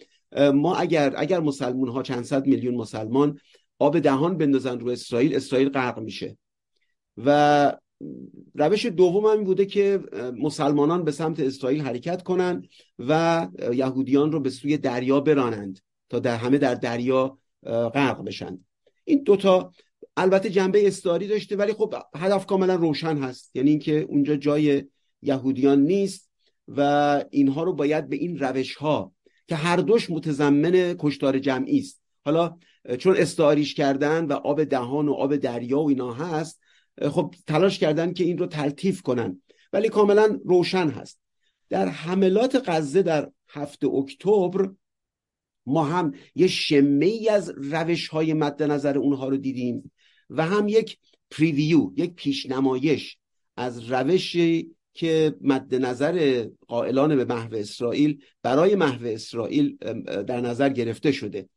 ما 0.53 0.75
اگر 0.75 1.13
اگر 1.17 1.39
مسلمون 1.39 1.89
ها 1.89 2.03
چند 2.03 2.23
صد 2.23 2.47
میلیون 2.47 2.75
مسلمان 2.75 3.39
آب 3.79 3.99
دهان 3.99 4.37
بندازن 4.37 4.79
رو 4.79 4.89
اسرائیل 4.89 5.35
اسرائیل 5.35 5.69
غرق 5.69 5.99
میشه. 5.99 6.37
و 7.17 7.77
روش 8.55 8.85
دوم 8.85 9.25
هم 9.25 9.43
بوده 9.43 9.65
که 9.65 9.99
مسلمانان 10.39 11.03
به 11.03 11.11
سمت 11.11 11.39
اسرائیل 11.39 11.81
حرکت 11.81 12.23
کنند 12.23 12.67
و 12.99 13.47
یهودیان 13.73 14.31
رو 14.31 14.39
به 14.39 14.49
سوی 14.49 14.77
دریا 14.77 15.19
برانند 15.19 15.79
تا 16.09 16.19
در 16.19 16.37
همه 16.37 16.57
در 16.57 16.75
دریا 16.75 17.37
غرق 17.65 18.23
بشن 18.23 18.59
این 19.03 19.23
دوتا 19.23 19.71
البته 20.17 20.49
جنبه 20.49 20.87
استعاری 20.87 21.27
داشته 21.27 21.55
ولی 21.55 21.73
خب 21.73 21.95
هدف 22.15 22.45
کاملا 22.45 22.75
روشن 22.75 23.17
هست. 23.17 23.55
یعنی 23.55 23.69
اینکه 23.69 23.99
اونجا 23.99 24.35
جای 24.35 24.83
یهودیان 25.21 25.81
نیست 25.81 26.29
و 26.67 26.81
اینها 27.29 27.63
رو 27.63 27.73
باید 27.73 28.09
به 28.09 28.15
این 28.15 28.39
روش 28.39 28.75
ها 28.75 29.11
که 29.47 29.55
هر 29.55 29.77
دوش 29.77 30.09
متضمن 30.09 30.95
کشتار 30.99 31.39
جمعی 31.39 31.79
است. 31.79 32.01
حالا 32.25 32.57
چون 32.97 33.17
استعاریش 33.17 33.73
کردن 33.73 34.25
و 34.25 34.33
آب 34.33 34.63
دهان 34.63 35.07
و 35.07 35.13
آب 35.13 35.35
دریا 35.35 35.79
و 35.79 35.89
اینا 35.89 36.13
هست 36.13 36.59
خب 37.01 37.35
تلاش 37.47 37.79
کردن 37.79 38.13
که 38.13 38.23
این 38.23 38.37
رو 38.37 38.47
تلطیف 38.47 39.01
کنن. 39.01 39.41
ولی 39.73 39.89
کاملا 39.89 40.39
روشن 40.45 40.89
هست. 40.89 41.19
در 41.69 41.87
حملات 41.87 42.63
غزه 42.69 43.01
در 43.01 43.31
هفته 43.49 43.87
اکتبر 43.87 44.69
ما 45.65 45.83
هم 45.83 46.13
یه 46.35 46.47
شمه 46.47 47.05
ای 47.05 47.29
از 47.29 47.53
روش 47.57 48.07
های 48.07 48.33
مد 48.33 48.63
نظر 48.63 48.97
اونها 48.97 49.29
رو 49.29 49.37
دیدیم 49.37 49.91
و 50.29 50.45
هم 50.45 50.67
یک 50.67 50.97
preview 51.31 51.91
یک 51.95 52.13
پیشنمایش 52.13 53.17
از 53.57 53.91
روشی 53.91 54.75
که 54.93 55.35
مد 55.41 55.75
نظر 55.75 56.47
قائلان 56.67 57.15
به 57.15 57.25
محو 57.25 57.55
اسرائیل 57.55 58.23
برای 58.43 58.75
محو 58.75 59.05
اسرائیل 59.05 59.77
در 60.27 60.41
نظر 60.41 60.69
گرفته 60.69 61.11
شده. 61.11 61.49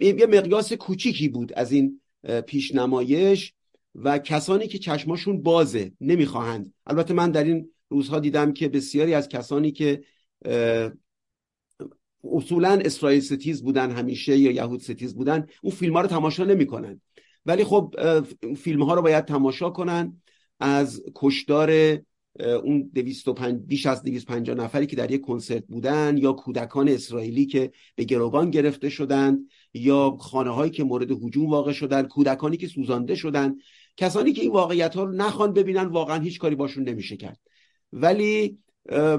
یه 0.00 0.26
مقیاس 0.26 0.72
کوچیکی 0.72 1.28
بود 1.28 1.52
از 1.52 1.72
این 1.72 2.00
پیشنمایش. 2.46 3.52
و 3.94 4.18
کسانی 4.18 4.66
که 4.66 4.78
چشماشون 4.78 5.42
بازه 5.42 5.92
نمی‌خواهند. 6.00 6.74
البته 6.86 7.14
من 7.14 7.30
در 7.30 7.44
این 7.44 7.70
روزها 7.88 8.18
دیدم 8.18 8.52
که 8.52 8.68
بسیاری 8.68 9.14
از 9.14 9.28
کسانی 9.28 9.72
که 9.72 10.02
اصولا 12.24 12.80
اسرائیل 12.84 13.20
ستیز 13.20 13.62
بودن 13.62 13.90
همیشه 13.90 14.38
یا 14.38 14.50
یهود 14.50 14.80
ستیز 14.80 15.14
بودن 15.14 15.46
اون 15.62 15.74
فیلم 15.74 15.92
ها 15.92 16.00
رو 16.00 16.06
تماشا 16.06 16.44
نمی‌کنن. 16.44 17.00
ولی 17.46 17.64
خب 17.64 17.94
فیلم 18.56 18.82
ها 18.82 18.94
رو 18.94 19.02
باید 19.02 19.24
تماشا 19.24 19.70
کنن 19.70 20.22
از 20.60 21.02
کشدار 21.14 21.98
اون 22.62 22.90
205 22.94 23.60
بیش 23.66 23.86
از 23.86 24.02
250 24.02 24.56
نفری 24.56 24.86
که 24.86 24.96
در 24.96 25.10
یک 25.10 25.20
کنسرت 25.20 25.66
بودن 25.66 26.16
یا 26.16 26.32
کودکان 26.32 26.88
اسرائیلی 26.88 27.46
که 27.46 27.72
به 27.94 28.04
گروگان 28.04 28.50
گرفته 28.50 28.88
شدند 28.88 29.38
یا 29.74 30.16
خانه 30.20 30.50
هایی 30.50 30.70
که 30.70 30.84
مورد 30.84 31.10
هجوم 31.10 31.50
واقع 31.50 31.72
شدن 31.72 32.02
کودکانی 32.02 32.56
که 32.56 32.66
سوزانده 32.66 33.14
شدن. 33.14 33.54
کسانی 33.96 34.32
که 34.32 34.42
این 34.42 34.52
واقعیت 34.52 34.94
ها 34.94 35.04
رو 35.04 35.12
نخوان 35.12 35.52
ببینن 35.52 35.86
واقعا 35.86 36.20
هیچ 36.20 36.38
کاری 36.38 36.54
باشون 36.54 36.88
نمیشه 36.88 37.16
کرد. 37.16 37.40
ولی 37.92 38.58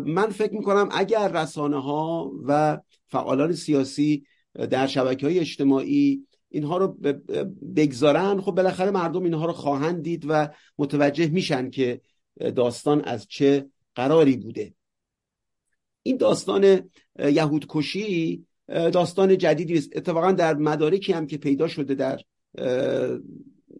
من 0.05 0.29
فکر 0.29 0.53
می‌کنم 0.53 0.89
اگر 0.91 1.27
رسانه 1.27 1.81
ها 1.81 2.31
و 2.47 2.79
فعالان 3.07 3.53
سیاسی 3.53 4.25
در 4.69 4.87
شبکه 4.87 5.25
های 5.25 5.39
اجتماعی 5.39 6.27
اینها 6.49 6.77
رو 6.77 6.97
بگذارن 7.75 8.41
خب 8.41 8.51
بالاخره 8.51 8.91
مردم 8.91 9.23
اینها 9.23 9.45
رو 9.45 9.53
خواهند 9.53 10.03
دید 10.03 10.25
و 10.29 10.49
متوجه 10.77 11.27
میشن 11.27 11.69
که 11.69 12.01
داستان 12.55 13.01
از 13.01 13.27
چه 13.27 13.69
قراری 13.95 14.37
بوده. 14.37 14.73
این 16.03 16.17
داستان 16.17 16.89
یهود 17.19 17.65
کشی 17.69 18.45
داستان 18.67 19.37
جدیدی 19.37 19.73
است. 19.77 19.89
اتفاقا 19.95 20.31
در 20.31 20.53
مدارکی 20.53 21.13
هم 21.13 21.27
که 21.27 21.37
پیدا 21.37 21.67
شده 21.67 21.95
در 21.95 22.19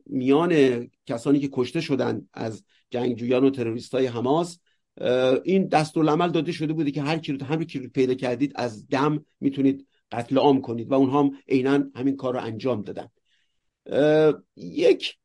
میان 0.06 0.88
کسانی 1.06 1.40
که 1.40 1.50
کشته 1.52 1.82
شدن 1.82 2.28
از 2.34 2.64
جنگجویان 2.90 3.44
و 3.44 3.50
تروریست 3.50 3.96
های 3.96 4.06
حماس 4.06 4.60
این 5.44 5.68
دستورالعمل 5.68 6.32
داده 6.32 6.52
شده 6.52 6.74
بوده 6.74 6.92
که 6.92 7.02
هر 7.02 7.18
کی 7.18 7.32
رو 7.32 7.46
هر 7.46 7.64
کی 7.64 7.80
رو 7.80 7.90
پیدا 7.90 8.14
کردید 8.14 8.52
از 8.56 8.88
دم 8.88 9.26
می‌تونید 9.40 9.88
قتل 10.12 10.38
عام 10.38 10.62
کنید 10.62 10.92
و 10.92 10.94
اونها 10.94 11.20
هم 11.20 11.32
عینا 11.50 11.84
همین 11.96 12.16
کار 12.16 12.34
رو 12.34 12.40
انجام 12.40 12.82
دادن. 12.82 13.08
یک 14.56 15.16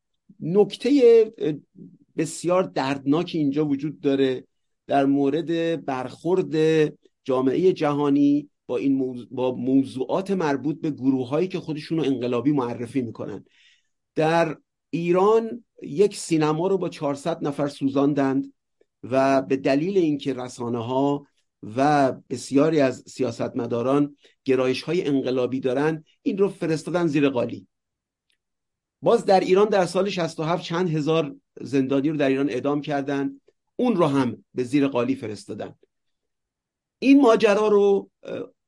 نکته 0.40 1.32
بسیار 2.16 2.62
دردناک 2.62 3.30
اینجا 3.34 3.66
وجود 3.66 4.00
داره 4.00 4.44
در 4.86 5.06
مورد 5.06 5.84
برخورد 5.84 6.54
جامعه 7.24 7.72
جهانی 7.72 8.48
با 8.66 8.76
این 8.76 8.94
موضوع 8.94 9.26
با 9.30 9.54
موضوعات 9.54 10.30
مربوط 10.30 10.80
به 10.80 10.90
گروه 10.90 11.28
هایی 11.28 11.48
که 11.48 11.60
خودشون 11.60 11.98
رو 11.98 12.04
انقلابی 12.04 12.52
معرفی 12.52 13.02
می‌کنن. 13.02 13.44
در 14.18 14.56
ایران 14.90 15.64
یک 15.82 16.16
سینما 16.16 16.66
رو 16.66 16.78
با 16.78 16.88
400 16.88 17.46
نفر 17.46 17.68
سوزاندند 17.68 18.52
و 19.02 19.42
به 19.42 19.56
دلیل 19.56 19.98
اینکه 19.98 20.34
رسانه 20.34 20.84
ها 20.84 21.26
و 21.76 22.12
بسیاری 22.30 22.80
از 22.80 23.04
سیاستمداران 23.06 24.16
گرایش 24.44 24.82
های 24.82 25.06
انقلابی 25.06 25.60
دارن 25.60 26.04
این 26.22 26.38
رو 26.38 26.48
فرستادن 26.48 27.06
زیر 27.06 27.28
قالی. 27.28 27.66
باز 29.02 29.24
در 29.24 29.40
ایران 29.40 29.68
در 29.68 29.86
سال 29.86 30.10
67 30.10 30.62
چند 30.62 30.90
هزار 30.90 31.36
زندانی 31.60 32.08
رو 32.08 32.16
در 32.16 32.28
ایران 32.28 32.50
اعدام 32.50 32.80
کردن 32.80 33.40
اون 33.76 33.96
رو 33.96 34.06
هم 34.06 34.44
به 34.54 34.64
زیر 34.64 34.88
قالی 34.88 35.14
فرستادن. 35.14 35.74
این 36.98 37.20
ماجرا 37.20 37.68
رو 37.68 38.10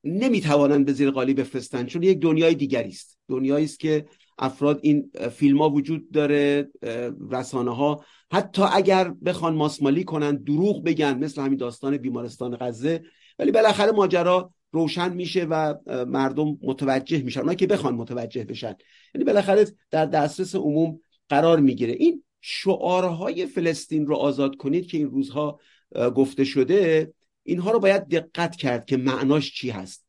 نمی‌توانند 0.05 0.87
به 0.87 0.93
زیر 0.93 1.11
قالی 1.11 1.35
بفرستن 1.35 1.87
چون 1.87 2.03
یک 2.03 2.19
دنیای 2.19 2.55
دیگری 2.55 2.89
است. 2.89 3.19
دنیایی 3.29 3.65
است 3.65 3.81
که 3.81 4.07
افراد 4.41 4.81
این 4.83 5.11
فیلم 5.31 5.63
ها 5.63 5.71
وجود 5.71 6.11
داره 6.11 6.71
رسانه 7.31 7.77
ها 7.77 8.05
حتی 8.33 8.63
اگر 8.73 9.11
بخوان 9.11 9.55
ماسمالی 9.55 10.05
کنن 10.05 10.37
دروغ 10.37 10.85
بگن 10.85 11.19
مثل 11.19 11.43
همین 11.43 11.59
داستان 11.59 11.97
بیمارستان 11.97 12.57
غزه. 12.61 13.03
ولی 13.39 13.53
بالاخره 13.53 13.93
ماجرا 13.93 14.53
روشن 14.73 15.13
میشه 15.13 15.45
و 15.45 15.75
مردم 16.07 16.59
متوجه 16.63 17.23
میشن. 17.23 17.41
اونایی 17.41 17.57
که 17.57 17.67
بخوان 17.67 17.95
متوجه 17.95 18.45
بشن. 18.45 18.75
یعنی 19.15 19.25
بالاخره 19.25 19.67
در 19.91 20.07
دسترس 20.07 20.55
عموم 20.55 21.01
قرار 21.29 21.61
می‌گیره. 21.61 21.93
این 21.93 22.25
شعارهای 22.41 23.47
فلسطین 23.47 24.07
رو 24.07 24.17
آزاد 24.17 24.57
کنید 24.57 24.87
که 24.87 24.99
این 24.99 25.11
روزها 25.11 25.61
گفته 26.15 26.45
شده 26.45 27.13
اینها 27.43 27.71
رو 27.71 27.79
باید 27.79 28.09
دقت 28.09 28.57
کرد 28.57 28.85
که 28.85 28.97
معناش 28.97 29.53
چی 29.53 29.71
هست. 29.71 30.07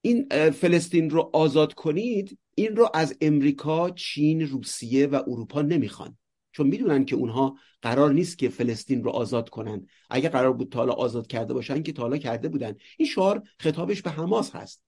این 0.00 0.28
فلسطین 0.50 1.10
رو 1.10 1.30
آزاد 1.32 1.74
کنید 1.74 2.38
این 2.58 2.76
رو 2.76 2.90
از 2.94 3.16
امریکا 3.20 3.90
چین 3.90 4.48
روسیه 4.48 5.06
و 5.06 5.22
اروپا 5.26 5.62
نمی‌خوان. 5.62 6.18
چون 6.52 6.66
می‌دونن 6.66 7.04
که 7.04 7.16
اونها 7.16 7.56
قرار 7.82 8.12
نیست 8.12 8.38
که 8.38 8.48
فلسطین 8.48 9.04
رو 9.04 9.10
آزاد 9.10 9.48
کنن. 9.48 9.86
اگه 10.10 10.28
قرار 10.28 10.52
بود 10.52 10.68
تا 10.68 10.92
آزاد 10.92 11.26
کرده 11.26 11.54
باشن 11.54 11.82
که 11.82 11.92
تا 11.92 12.18
کرده 12.18 12.48
بودن. 12.48 12.74
این 12.98 13.08
شعار 13.08 13.42
خطابش 13.58 14.02
به 14.02 14.10
حماس 14.10 14.50
هست. 14.56 14.82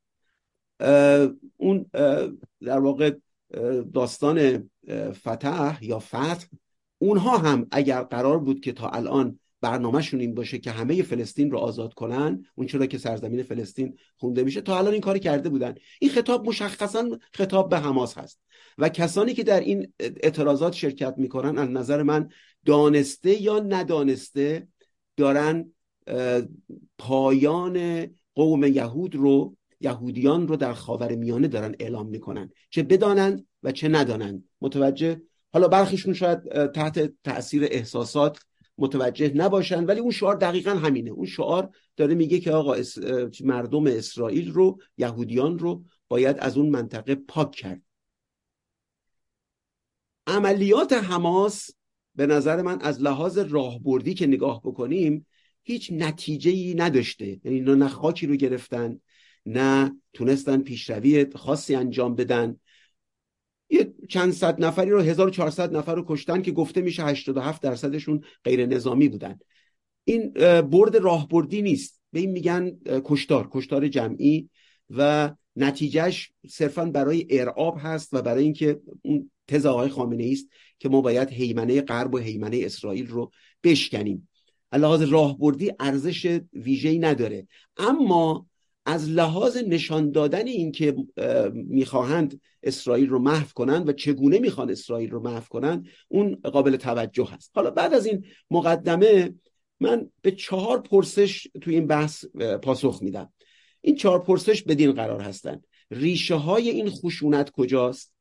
اون 1.57 1.87
در 2.61 2.79
واقع 2.79 3.15
داستان 3.95 4.71
فتح 5.13 5.85
یا 5.85 5.99
فتح 5.99 6.47
اونها 6.99 7.39
هم 7.39 7.67
اگر 7.71 8.03
قرار 8.03 8.39
بود 8.39 8.61
که 8.61 8.73
تا 8.73 8.89
الان 8.89 9.39
برنامهشون 9.61 10.21
این 10.21 10.35
باشه 10.35 10.59
که 10.59 10.71
همه 10.71 11.03
فلسطین 11.03 11.51
رو 11.51 11.59
آزاد 11.59 11.95
کنن 11.95 12.45
اون 12.55 12.67
چرا 12.67 12.87
که 12.87 12.99
سرزمین 12.99 13.43
فلسطین 13.43 13.99
خونده 14.17 14.45
میشه. 14.45 14.61
تا 14.61 14.79
الان 14.79 14.93
این 14.93 15.01
کاری 15.01 15.21
کرده 15.21 15.49
بودن. 15.49 15.75
این 16.01 16.11
خطاب 16.11 16.49
مشخصا 16.49 17.09
خطاب 17.33 17.69
به 17.69 17.79
حماس 17.79 18.19
هست. 18.19 18.41
و 18.79 18.89
کسانی 18.89 19.35
که 19.35 19.45
در 19.45 19.61
این 19.61 19.93
اعتراضات 20.01 20.73
شرکت 20.73 21.15
می‌کنن 21.17 21.59
از 21.59 21.69
نظر 21.69 22.03
من 22.03 22.29
دانسته 22.65 23.43
یا 23.43 23.59
ندانسته 23.59 24.69
دارن 25.17 25.73
پایان 26.99 28.07
قوم 28.35 28.65
یهود 28.65 29.15
رو 29.15 29.57
یهودیان 29.81 30.49
رو 30.49 30.57
در 30.57 30.73
خاور 30.73 31.15
میانه 31.15 31.49
دارن 31.49 31.75
اعلام 31.81 32.09
می‌کنن. 32.09 32.51
چه 32.71 32.83
بدانند 32.83 33.47
و 33.63 33.73
چه 33.73 33.89
ندانند. 33.89 34.45
متوجه؟ 34.61 35.23
حالا 35.53 35.69
برخیشون 35.69 36.15
شاید 36.15 36.67
تحت 36.73 37.13
تاثیر 37.25 37.65
احساسات 37.71 38.39
متوجه 38.79 39.33
نباشن 39.35 39.85
ولی 39.85 40.01
اون 40.01 40.11
شعار 40.11 40.37
دقیقا 40.37 40.71
همینه. 40.71 41.11
اون 41.11 41.27
شعار 41.27 41.71
داره 41.97 42.15
میگه 42.15 42.41
که 42.41 42.53
آقا 42.53 42.77
مردم 43.45 43.87
اسرائیل 43.87 44.53
رو 44.53 44.79
یهودیان 44.99 45.59
رو 45.59 45.85
باید 46.09 46.39
از 46.39 46.57
اون 46.57 46.69
منطقه 46.69 47.15
پاک 47.15 47.51
کرد. 47.51 47.83
عملیات 50.27 50.93
حماس 50.93 51.71
به 52.15 52.27
نظر 52.27 52.63
من 52.63 52.81
از 52.81 53.03
لحاظ 53.03 53.39
راهبردی 53.39 54.15
که 54.15 54.27
نگاه 54.27 54.61
بکنیم 54.65 55.27
هیچ 55.63 55.93
نتیجه 55.93 56.51
ای 56.51 56.75
نداشته. 56.75 57.41
یعنی 57.45 57.61
نه 57.61 57.89
خاکی 57.89 58.27
رو 58.27 58.37
گرفتن 58.37 59.01
نه 59.47 60.01
تونستن 60.13 60.63
پیشروی 60.63 61.27
خاصی 61.35 61.75
انجام 61.75 62.15
بدن. 62.15 62.57
یه 63.71 63.95
چند 64.09 64.33
صد 64.33 64.65
نفری 64.65 64.91
رو 64.91 65.01
1400 65.01 65.77
نفر 65.77 65.95
رو 65.95 66.05
کشتن 66.09 66.43
که 66.43 66.53
گفته 66.53 66.81
میشه 66.81 67.05
87 67.05 67.63
درصدشون 67.63 68.21
غیر 68.45 68.67
نظامی 68.67 69.09
بودن. 69.09 69.39
این 70.05 70.31
برد 70.61 70.97
راهبردی 70.97 71.63
نیست. 71.63 72.01
به 72.13 72.21
این 72.21 72.31
میگن 72.31 72.79
کشتار 73.05 73.49
کشتار 73.53 73.89
جمعی 73.89 74.49
و 74.91 75.31
نتیجهش 75.57 76.33
صرفا 76.51 76.85
برای 76.85 77.27
ارعاب 77.31 77.79
هست 77.81 78.15
و 78.15 78.23
برای 78.23 78.45
اینکه 78.45 78.81
اون 79.03 79.31
تز 79.47 79.67
آقای 79.67 79.89
خامنه 79.89 80.29
است 80.33 80.47
که 80.79 80.89
ما 80.89 81.01
باید 81.01 81.29
حیمنه 81.29 81.81
غرب 81.81 82.15
و 82.15 82.19
حیمنه 82.19 82.61
اسرائیل 82.63 83.07
رو 83.07 83.31
بشکنیم. 83.63 84.29
لحاظ 84.73 85.03
راهبردی 85.03 85.73
ارزش 85.81 86.41
ویژه‌ای 86.53 86.99
نداره. 86.99 87.47
اما 87.77 88.47
از 88.89 89.09
لحاظ 89.09 89.57
نشان 89.57 90.11
دادن 90.11 90.47
اینکه 90.47 90.97
می‌خواهند 91.53 92.41
اسرائیل 92.63 93.09
رو 93.09 93.19
محو 93.19 93.47
کنند 93.55 93.89
و 93.89 93.93
چگونه 93.93 94.39
می‌خوان 94.39 94.71
اسرائیل 94.71 95.11
رو 95.11 95.21
محو 95.21 95.45
کنند 95.51 95.89
اون 96.09 96.35
قابل 96.35 96.77
توجه 96.77 97.29
هست. 97.33 97.51
حالا 97.55 97.71
بعد 97.71 97.95
از 97.95 98.07
این 98.07 98.25
مقدمه 98.51 99.35
من 99.81 100.11
به 100.23 100.31
چهار 100.31 100.81
پرسش 100.81 101.49
توی 101.61 101.75
این 101.75 101.87
بحث 101.87 102.25
پاسخ 102.63 102.99
میدم. 103.03 103.33
این 103.81 103.97
چهار 103.97 104.23
پرسش 104.23 104.63
بدین 104.63 104.93
قرار 104.93 105.21
هستند 105.21 105.67
ریشه 105.91 106.35
های 106.35 106.69
این 106.69 106.91
خشونت 106.91 107.51
کجاست؟ 107.51 108.15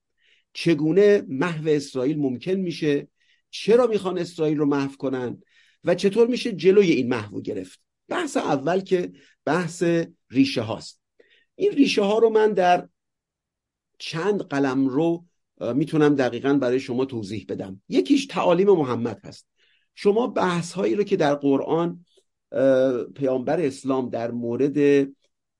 چگونه 0.53 1.23
محو 1.27 1.67
اسرائیل 1.67 2.17
ممکن 2.17 2.51
میشه؟ 2.51 3.07
چرا 3.49 3.87
می‌خوان 3.87 4.17
اسرائیل 4.17 4.57
رو 4.57 4.65
محو 4.65 4.95
کنند 4.95 5.43
و 5.83 5.95
چطور 5.95 6.27
میشه 6.27 6.51
جلوی 6.51 6.91
این 6.91 7.07
محو 7.09 7.41
گرفت؟ 7.41 7.79
بحث 8.07 8.37
اول 8.37 8.79
که 8.79 9.11
بحث 9.45 9.83
ریشه 10.29 10.61
هاست. 10.61 11.01
این 11.55 11.71
ریشه 11.71 12.01
ها 12.01 12.17
رو 12.17 12.29
من 12.29 12.53
در 12.53 12.89
چند 13.99 14.41
قلم 14.41 14.87
رو 14.87 15.25
می‌تونم 15.61 16.15
دقیقا 16.15 16.53
برای 16.53 16.79
شما 16.79 17.05
توضیح 17.05 17.45
بدم. 17.49 17.81
یکیش 17.89 18.25
تعالیم 18.25 18.67
محمد 18.67 19.19
هست. 19.23 19.47
شما 19.95 20.27
بحث 20.27 20.73
هایی 20.73 20.95
رو 20.95 21.03
که 21.03 21.15
در 21.17 21.35
قرآن 21.35 22.05
پیامبر 23.15 23.61
اسلام 23.61 24.09
در 24.09 24.31
مورد 24.31 25.07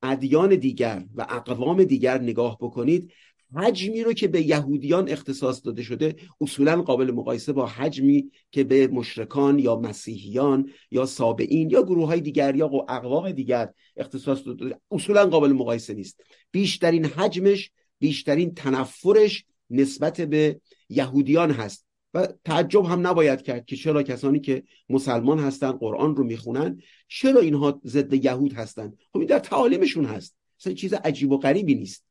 ادیان 0.01 0.55
دیگر 0.55 1.05
و 1.15 1.25
اقوام 1.29 1.83
دیگر 1.83 2.21
نگاه 2.21 2.57
بکنید 2.61 3.13
حجمی 3.55 4.03
رو 4.03 4.13
که 4.13 4.27
به 4.27 4.41
یهودیان 4.41 5.09
اختصاص 5.09 5.65
داده 5.65 5.83
شده 5.83 6.15
اصولا 6.41 6.81
قابل 6.81 7.11
مقایسه 7.11 7.53
با 7.53 7.65
حجمی 7.65 8.31
که 8.51 8.63
به 8.63 8.87
مشرکان 8.87 9.59
یا 9.59 9.75
مسیحیان 9.75 10.69
یا 10.91 11.05
سابعین 11.05 11.69
یا 11.69 11.83
گروه 11.83 12.07
های 12.07 12.21
دیگر 12.21 12.55
یا 12.55 12.65
اقوام 12.65 13.31
دیگر 13.31 13.69
اختصاص 13.97 14.47
داده 14.47 14.79
اصولا 14.91 15.25
قابل 15.25 15.51
مقایسه 15.51 15.93
نیست. 15.93 16.21
بیشترین 16.51 17.05
حجمش 17.05 17.71
بیشترین 17.99 18.53
تنفرش 18.53 19.45
نسبت 19.69 20.21
به 20.21 20.61
یهودیان 20.89 21.51
هست. 21.51 21.87
و 22.13 22.27
تعجب 22.45 22.85
هم 22.85 23.07
نباید 23.07 23.41
کرد 23.41 23.65
که 23.65 23.75
چرا 23.75 24.03
کسانی 24.03 24.39
که 24.39 24.63
مسلمان 24.89 25.39
هستن 25.39 25.71
قرآن 25.71 26.15
رو 26.15 26.23
می‌خونن 26.23 26.81
چرا 27.07 27.39
اینها 27.39 27.81
ضد 27.85 28.13
یهود 28.13 28.53
هستن؟ 28.53 28.93
خب 29.13 29.19
این 29.19 29.27
در 29.27 29.39
تعالیمشون 29.39 30.05
هست. 30.05 30.35
اصلا 30.59 30.73
چیز 30.73 30.93
عجیب 30.93 31.31
و 31.31 31.37
غریبی 31.37 31.75
نیست. 31.75 32.05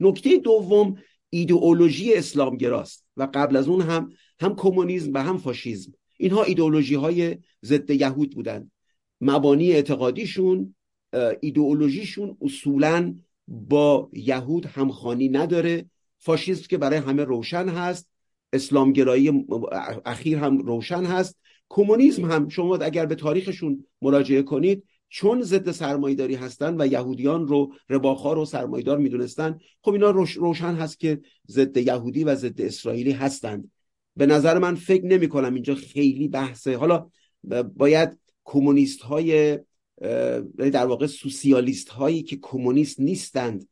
نکته 0.00 0.38
دوم 0.38 0.96
ایدئولوژی 1.30 2.14
اسلامگراست 2.14 3.04
و 3.16 3.28
قبل 3.34 3.56
از 3.56 3.68
اون 3.68 3.80
هم 3.80 4.12
هم 4.40 4.56
کمونیسم 4.56 5.10
و 5.14 5.22
هم 5.22 5.38
فاشیزم 5.38 5.92
اینها 6.16 6.42
ایدئولوژی 6.42 6.94
های 6.94 7.36
ضد 7.64 7.90
یهود 7.90 8.30
بودند. 8.34 8.70
مبانی 9.20 9.72
اعتقادیشون 9.72 10.74
ایدئولوژیشون 11.40 12.36
اصولا 12.40 13.14
با 13.48 14.10
یهود 14.12 14.66
همخانی 14.66 15.28
نداره. 15.28 15.90
فاشیسم 16.18 16.66
که 16.70 16.78
برای 16.78 16.98
همه 16.98 17.24
روشن 17.24 17.68
هست 17.68 18.08
اسلامگرایی 18.52 19.46
اخیر 20.06 20.38
هم 20.38 20.58
روشن 20.58 21.04
هست. 21.04 21.38
کمونیسم 21.68 22.30
هم 22.30 22.48
شما 22.48 22.76
اگر 22.76 23.06
به 23.06 23.14
تاریخشون 23.14 23.84
مراجعه 24.02 24.42
کنید 24.42 24.84
چون 25.08 25.42
ضد 25.42 25.70
سرمایداری 25.70 26.34
هستن 26.34 26.80
و 26.80 26.86
یهودیان 26.86 27.46
رو 27.46 27.72
رباخار 27.90 28.38
و 28.38 28.44
سرمایدار 28.44 28.98
می‌دونستن 28.98 29.58
خب 29.82 29.92
اینا 29.92 30.10
روشن 30.10 30.74
هست 30.74 31.00
که 31.00 31.20
ضد 31.48 31.76
یهودی 31.76 32.24
و 32.24 32.34
ضد 32.34 32.60
اسرائیلی 32.60 33.12
هستند. 33.12 33.70
به 34.16 34.26
نظر 34.26 34.58
من 34.58 34.74
فکر 34.74 35.04
نمی 35.04 35.28
کنم 35.28 35.54
اینجا 35.54 35.74
خیلی 35.74 36.28
بحثه 36.28 36.76
حالا 36.76 37.10
باید 37.76 38.18
کمونیست 38.44 39.00
های 39.00 39.58
در 40.56 40.86
واقع 40.86 41.06
سوسیالیست 41.06 41.88
هایی 41.88 42.22
که 42.22 42.38
کمونیست 42.42 43.00
نیستند 43.00 43.68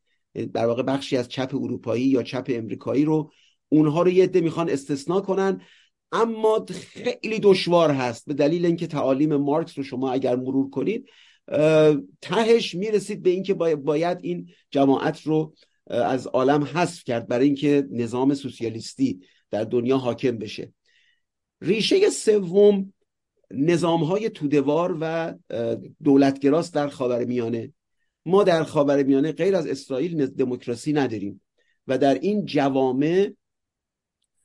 در 0.53 0.66
واقع 0.66 0.83
بخشی 0.83 1.16
از 1.16 1.29
چپ 1.29 1.55
اروپایی 1.55 2.05
یا 2.05 2.22
چپ 2.22 2.46
امریکایی 2.49 3.05
رو 3.05 3.31
اونها 3.68 4.03
رو 4.03 4.11
یه 4.11 4.25
عده 4.25 4.40
می‌خوان 4.40 4.70
استثنا 4.70 5.20
کنن. 5.20 5.61
اما 6.12 6.66
خیلی 6.70 7.38
دشوار 7.38 7.90
هست. 7.90 8.27
به 8.27 8.35
دلیل 8.35 8.66
اینکه 8.66 8.87
تعالیم 8.87 9.37
مارکس 9.37 9.79
رو 9.79 9.85
شما 9.85 10.12
اگر 10.12 10.37
مرور 10.37 10.70
کنید 10.70 11.07
تهش 12.23 12.75
می‌رسید 12.75 13.23
به 13.23 13.31
اینکه 13.31 13.54
باید 13.54 14.18
این 14.21 14.48
جماعت 14.71 15.23
رو 15.23 15.54
از 15.87 16.27
عالم 16.27 16.64
حذف 16.64 17.04
کرد 17.04 17.29
برای 17.29 17.46
اینکه 17.46 17.88
نظام 17.90 18.35
سوسیالیستی 18.35 19.21
در 19.50 19.64
دنیا 19.64 19.98
حاکم 19.98 20.38
بشه. 20.38 20.73
ریشه 21.60 22.10
سوم 22.10 22.92
نظام 23.50 24.04
های 24.04 24.31
تودوار 24.31 24.96
و 25.00 25.35
دولتگراست 26.04 26.75
در 26.75 26.88
خاور 26.88 27.25
میانه 27.25 27.73
ما 28.27 28.44
در 28.44 28.64
خاور 28.64 29.02
میانه 29.02 29.33
غیر 29.33 29.56
از 29.56 29.66
اسرائیل 29.66 30.27
دموکراسی 30.27 30.92
نداریم 30.92 31.40
و 31.87 31.98
در 31.98 32.14
این 32.14 32.44
جوامع 32.44 33.33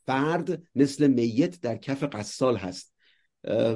فرد 0.05 0.63
مثل 0.75 1.07
میت 1.07 1.61
در 1.61 1.77
کف 1.77 2.03
قصال 2.03 2.55
هست. 2.55 2.90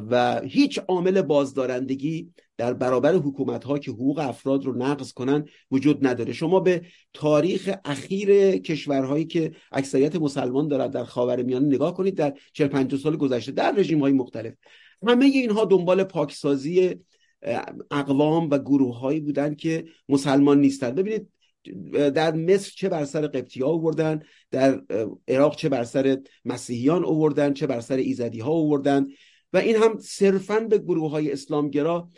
و 0.10 0.42
هیچ 0.42 0.80
عامل 0.88 1.22
بازدارندگی 1.22 2.32
در 2.58 2.74
برابر 2.74 3.14
حکومت 3.14 3.64
ها 3.64 3.80
که 3.80 3.92
حقوق 3.92 4.20
افراد 4.20 4.66
رو 4.66 4.78
نقض 4.78 5.14
کنن 5.14 5.46
وجود 5.72 6.08
نداره. 6.08 6.34
شما 6.34 6.60
به 6.60 6.82
تاریخ 7.14 7.76
اخیر 7.86 8.58
کشورهایی 8.58 9.26
که 9.26 9.52
اکثریت 9.72 10.16
مسلمان 10.16 10.68
دارد 10.68 10.92
در 10.92 11.04
خاور 11.04 11.44
میانه 11.44 11.68
نگاه 11.68 11.94
کنید 11.94 12.16
در 12.16 12.34
40 12.54 12.68
50 12.68 13.00
سال 13.00 13.18
گذشته 13.18 13.52
در 13.52 13.72
رژیم 13.72 14.00
های 14.00 14.14
مختلف 14.14 14.54
همه 15.08 15.26
اینها 15.26 15.66
دنبال 15.66 16.04
پاکسازی 16.04 16.96
اقوام 17.92 18.50
و 18.50 18.58
گروه 18.58 19.00
هایی 19.00 19.20
بودن 19.20 19.56
که 19.56 19.86
مسلمان 20.10 20.62
نیستند 20.62 20.96
ببینید 20.96 21.30
در 21.92 22.36
مصر 22.36 22.72
چه 22.76 22.90
بر 22.90 23.06
سر 23.06 23.28
قبطی 23.28 23.62
ها 23.62 23.70
آوردن 23.70 24.22
در 24.52 24.82
عراق 25.28 25.56
چه 25.56 25.70
بر 25.70 25.84
سر 25.84 26.18
مسیحیان 26.46 27.06
آوردن 27.06 27.54
چه 27.54 27.68
بر 27.68 27.80
سر 27.80 27.96
ایزدی 27.96 28.40
ها 28.40 28.52
آوردن. 28.52 29.08
و 29.56 29.58
این 29.58 29.76
هم 29.76 29.98
صرفا 30.00 30.60
به 30.60 30.78
گروه 30.78 31.12
های 31.12 31.32
اسلامگرا 31.32 32.10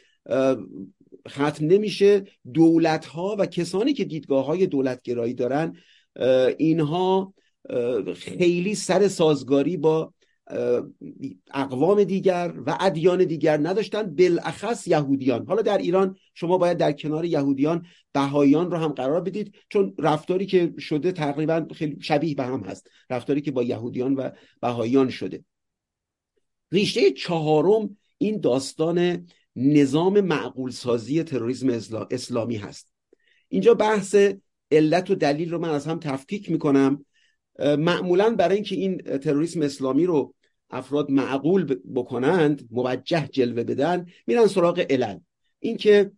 ختم 1.29 1.65
نمیشه. 1.65 2.23
دولت 2.53 3.05
ها 3.05 3.35
و 3.39 3.45
کسانی 3.45 3.93
که 3.93 4.05
دیدگاه 4.05 4.45
های 4.45 4.67
دولتگرایی 4.67 5.33
دارن 5.33 5.75
اینها 6.57 7.33
خیلی 8.15 8.75
سر 8.75 9.07
سازگاری 9.07 9.77
با 9.77 10.13
اقوام 11.53 12.03
دیگر 12.03 12.53
و 12.65 12.77
ادیان 12.79 13.23
دیگر 13.23 13.57
نداشتن. 13.57 14.15
بالاخص 14.15 14.87
یهودیان. 14.87 15.45
حالا 15.45 15.61
در 15.61 15.77
ایران 15.77 16.15
شما 16.33 16.57
باید 16.57 16.77
در 16.77 16.91
کنار 16.91 17.25
یهودیان 17.25 17.85
بهاییان 18.13 18.71
رو 18.71 18.77
هم 18.77 18.91
قرار 18.91 19.21
بدید 19.21 19.55
چون 19.69 19.95
رفتاری 19.99 20.45
که 20.45 20.73
شده 20.79 21.11
تقریبا 21.11 21.67
خیلی 21.75 21.97
شبیه 22.01 22.35
به 22.35 22.43
هم 22.43 22.63
هست. 22.63 22.89
رفتاری 23.09 23.41
که 23.41 23.51
با 23.51 23.63
یهودیان 23.63 24.13
و 24.15 24.29
بهاییان 24.61 25.09
شده. 25.09 25.43
ریشه 26.71 27.11
چهارم 27.11 27.97
این 28.17 28.39
داستان 28.39 29.27
نظام 29.55 30.21
معقول 30.21 30.71
سازی 30.71 31.23
تروریسم 31.23 31.69
اسلامی 32.11 32.55
هست. 32.55 32.91
اینجا 33.47 33.73
بحث 33.73 34.15
علت 34.71 35.11
و 35.11 35.15
دلیل 35.15 35.51
رو 35.51 35.59
من 35.59 35.69
از 35.69 35.87
هم 35.87 35.99
تفکیک 35.99 36.51
می‌کنم. 36.51 37.05
معمولا 37.59 38.35
برای 38.35 38.55
اینکه 38.55 38.75
این 38.75 38.97
تروریسم 38.97 39.61
اسلامی 39.61 40.05
رو 40.05 40.33
افراد 40.69 41.11
معقول 41.11 41.75
بکنند 41.95 42.67
موجه 42.71 43.27
جلوه 43.27 43.63
بدن 43.63 44.05
میرن 44.27 44.47
سراغ 44.47 44.85
علل. 44.89 45.17
اینکه 45.59 46.11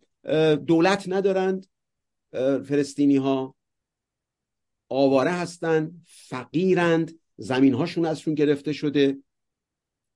دولت 0.66 1.04
ندارند 1.08 1.66
فلسطینی 2.64 3.16
ها 3.16 3.54
آواره 4.88 5.30
هستند 5.30 6.06
فقیرند 6.06 7.18
زمین 7.36 7.74
هاشون 7.74 8.06
ازشون 8.06 8.34
گرفته 8.34 8.72
شده. 8.72 9.16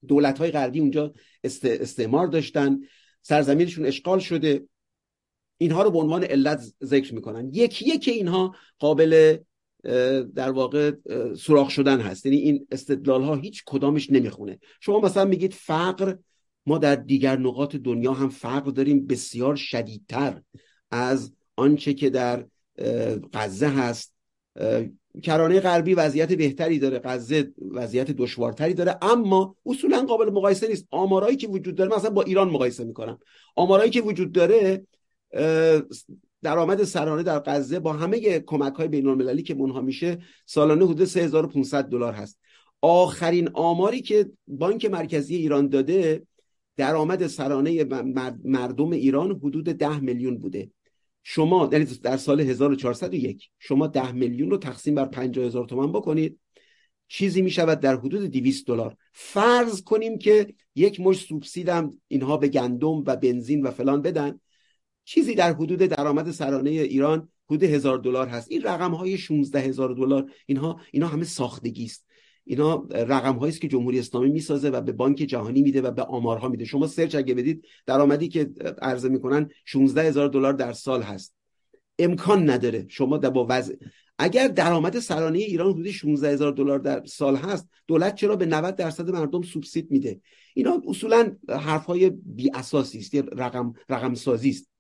دولت 0.07 0.39
های 0.39 0.51
غربی 0.51 0.81
اونجا 0.81 1.13
استعمار 1.45 2.27
داشتن. 2.27 2.79
سرزمینشون 3.23 3.87
اشغال 3.87 4.19
شده. 4.19 4.65
اینها 5.59 5.83
رو 5.83 5.91
به 5.91 5.99
عنوان 5.99 6.25
علت 6.25 6.63
ذکر 6.85 7.15
می‌کنن. 7.15 7.51
یکی 7.53 7.95
یکی 7.95 8.11
اینها 8.11 8.57
قابل 8.79 9.37
در 10.35 10.51
واقع 10.51 10.93
سراخ 11.39 11.71
شدن 11.71 12.01
هست. 12.01 12.27
یعنی 12.27 12.39
این 12.39 12.67
استدلال 12.71 13.23
ها 13.23 13.35
هیچ 13.35 13.63
کدامش 13.67 14.11
نمی‌خونه. 14.11 14.59
شما 14.81 15.01
مثلا 15.01 15.25
میگید 15.25 15.53
فقر 15.53 16.17
ما 16.67 16.79
در 16.79 16.97
دیگر 16.97 17.39
نقاط 17.39 17.77
دنیا 17.77 18.13
هم 18.13 18.29
فقر 18.29 18.71
داریم 18.71 19.07
بسیار 19.07 19.57
شدیدتر 19.57 20.43
از 20.91 21.33
آنچه 21.57 21.95
که 21.95 22.11
در 22.11 22.47
غزه 23.33 23.69
هست. 23.69 24.14
کرانه 25.23 25.61
غربی 25.61 25.95
وضعیت 25.95 26.33
بهتری 26.33 26.79
داره 26.79 26.99
غزه 26.99 27.53
وضعیت 27.71 28.11
دشوارتری 28.11 28.75
داره 28.75 28.99
اما 29.03 29.57
اصولا 29.67 30.03
قابل 30.03 30.31
مقایسه 30.31 30.69
نیست. 30.69 30.87
آمارایی 30.91 31.37
که 31.37 31.49
وجود 31.49 31.75
داره 31.75 31.97
مثلا 31.97 32.11
با 32.11 32.23
ایران 32.23 32.51
مقایسه 32.51 32.85
می‌کنم. 32.85 33.19
آمارایی 33.57 33.91
که 33.91 34.03
وجود 34.03 34.33
داره 34.33 34.87
درآمد 36.43 36.85
سرانه 36.85 37.23
در 37.23 37.39
غزه 37.39 37.81
با 37.81 37.93
همه 37.93 38.41
کمک 38.41 38.75
های 38.75 38.89
بین 38.89 39.07
المللی 39.07 39.43
که 39.43 39.55
منها 39.55 39.81
میشه 39.81 40.19
سالانه 40.47 40.85
حدود 40.85 41.05
3500 41.05 41.85
دلار 41.85 42.13
هست. 42.13 42.39
آخرین 42.81 43.51
آماری 43.55 44.01
که 44.01 44.31
بانک 44.49 44.85
مرکزی 44.85 45.37
ایران 45.37 45.69
داده 45.69 46.23
درآمد 46.77 47.27
سرانه 47.27 47.85
مردم 48.45 48.91
ایران 48.91 49.31
حدود 49.31 49.65
10 49.65 50.01
میلیون 50.01 50.39
بوده. 50.39 50.71
شما 51.27 51.69
یعنی 51.73 51.85
در 51.85 52.17
سال 52.17 52.41
1401 52.41 53.51
شما 53.59 53.87
10 53.87 54.13
میلیون 54.13 54.51
رو 54.51 54.57
تقسیم 54.57 54.95
بر 54.95 55.05
50 55.05 55.45
هزار 55.45 55.67
تومان 55.67 55.93
بکنید. 55.93 56.41
چیزی 57.09 57.43
می 57.43 57.51
شود 57.51 57.81
در 57.81 57.97
حدود 57.97 58.25
200 58.25 58.67
دلار. 58.67 58.97
فرض 59.13 59.83
کنیم 59.83 60.19
که 60.19 60.55
یک 60.75 61.01
مش 61.01 61.17
سوبسید 61.17 61.69
هم 61.69 62.01
اینها 62.09 62.37
به 62.37 62.49
گندم 62.49 62.89
و 62.89 63.17
بنزین 63.17 63.63
و 63.63 63.71
فلان 63.71 64.03
بدن. 64.03 64.41
چیزی 65.05 65.35
در 65.35 65.53
حدود 65.53 65.79
درآمد 65.79 66.31
سرانه 66.31 66.71
ایران 66.71 67.29
حدود 67.47 67.63
هزار 67.63 67.99
دلار 67.99 68.29
هست. 68.29 68.51
این 68.51 68.63
رقم 68.63 68.95
های 68.95 69.19
16 69.19 69.61
هزار 69.61 69.95
دلار 69.95 70.33
اینها 70.47 70.81
اینا 70.93 71.07
همه 71.07 71.25
ساختگی 71.25 71.85
است 71.85 72.07
اینا 72.45 72.87
رقم 72.91 73.35
هایی 73.35 73.53
است 73.53 73.61
که 73.61 73.69
جمهوری 73.69 73.99
اسلامی 73.99 74.31
می‌سازه 74.31 74.71
و 74.71 74.81
به 74.81 74.93
بانک 74.93 75.17
جهانی 75.17 75.63
میده 75.63 75.83
و 75.83 75.91
به 75.91 76.03
آمارها 76.03 76.49
میده. 76.49 76.65
شما 76.65 76.87
سرچ 76.87 77.15
اگه 77.15 77.35
بدید 77.35 77.65
درآمدی 77.87 78.29
که 78.29 78.51
عرضه 78.83 79.09
می‌کنن 79.09 79.51
16 79.65 80.03
هزار 80.03 80.29
دلار 80.29 80.53
در 80.53 80.73
سال 80.73 81.03
هست. 81.03 81.35
امکان 81.99 82.51
نداره. 82.51 82.87
شما 82.89 83.19
در 83.19 83.31
با 83.31 83.47
وضع 83.51 83.75
اگر 84.19 84.49
درآمد 84.49 84.99
سرانه 84.99 85.39
ایران 85.39 85.73
حدود 85.73 85.91
16 85.91 86.29
هزار 86.29 86.53
دلار 86.53 86.79
در 86.79 87.05
سال 87.05 87.37
هست 87.37 87.69
دولت 87.87 88.15
چرا 88.15 88.37
به 88.37 88.47
90 88.47 88.77
درصد 88.77 89.11
مردم 89.11 89.43
سوبسید 89.43 89.91
میده؟ 89.91 90.21
اینا 90.55 90.83
اصولا 90.87 91.37
حرف 91.49 91.87
های 91.87 92.11
بی 92.11 92.51
اساسی 92.55 92.99
است 92.99 93.15
رقم 93.15 93.73
رقم 93.89 94.15
سازی 94.15 94.51
است. 94.51 94.71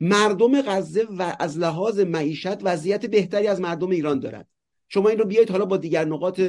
مردم 0.00 0.62
غزه 0.62 1.06
و 1.18 1.36
از 1.40 1.58
لحاظ 1.58 2.00
معیشت 2.00 2.62
وضعیت 2.62 3.06
بهتری 3.06 3.46
از 3.46 3.60
مردم 3.60 3.90
ایران 3.90 4.20
دارد 4.20 4.48
شما 4.88 5.08
این 5.08 5.18
رو 5.18 5.24
بیایید 5.24 5.50
حالا 5.50 5.64
با 5.64 5.76
دیگر 5.76 6.04
نقاط 6.04 6.40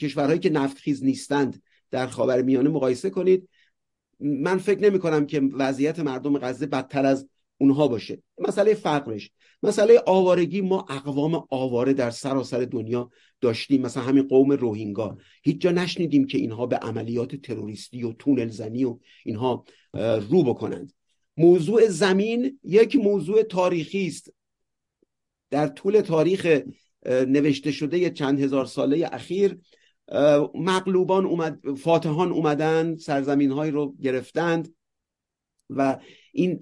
کشورهایی 0.00 0.38
که 0.38 0.50
نفتخیز 0.50 1.04
نیستند 1.04 1.62
در 1.90 2.06
خاورمیانه 2.06 2.70
مقایسه 2.70 3.10
کنید. 3.10 3.48
من 4.20 4.58
فکر 4.58 4.80
نمی 4.80 4.98
کنم 4.98 5.26
که 5.26 5.40
وضعیت 5.40 5.98
مردم 5.98 6.38
غزه 6.38 6.66
بدتر 6.66 7.06
از 7.06 7.28
اونها 7.58 7.88
باشه. 7.88 8.22
مسئله 8.38 8.74
فقرش 8.74 9.30
مسئله 9.62 10.02
آوارگی 10.06 10.60
ما 10.60 10.86
اقوام 10.88 11.46
آواره 11.50 11.92
در 11.92 12.10
سراسر 12.10 12.60
دنیا 12.60 13.10
داشتیم. 13.40 13.82
مثلا 13.82 14.02
همین 14.02 14.28
قوم 14.28 14.52
روهینگا. 14.52 15.18
هیچ 15.42 15.60
جا 15.60 15.70
نشنیدیم 15.70 16.26
که 16.26 16.38
اینها 16.38 16.66
به 16.66 16.76
عملیات 16.76 17.36
تروریستی 17.36 18.02
و 18.02 18.12
تونل 18.12 18.48
زنی 18.48 18.84
و 18.84 18.98
اینها 19.24 19.64
رو 20.30 20.42
بکنند. 20.42 20.92
موضوع 21.36 21.88
زمین 21.88 22.58
یک 22.64 22.96
موضوع 22.96 23.42
تاریخی 23.42 24.06
است. 24.06 24.32
در 25.50 25.66
طول 25.66 26.00
تاریخ 26.00 26.60
نوشته 27.06 27.70
شده 27.70 28.10
چند 28.10 28.40
هزار 28.40 28.64
ساله 28.64 29.08
اخیر. 29.12 29.58
مغلوبان 30.54 31.26
اومد 31.26 31.74
فاتحان 31.76 32.32
اومدن 32.32 32.96
سرزمین 32.96 33.50
های 33.50 33.70
رو 33.70 33.94
گرفتند 34.02 34.74
و 35.70 35.98
این 36.32 36.60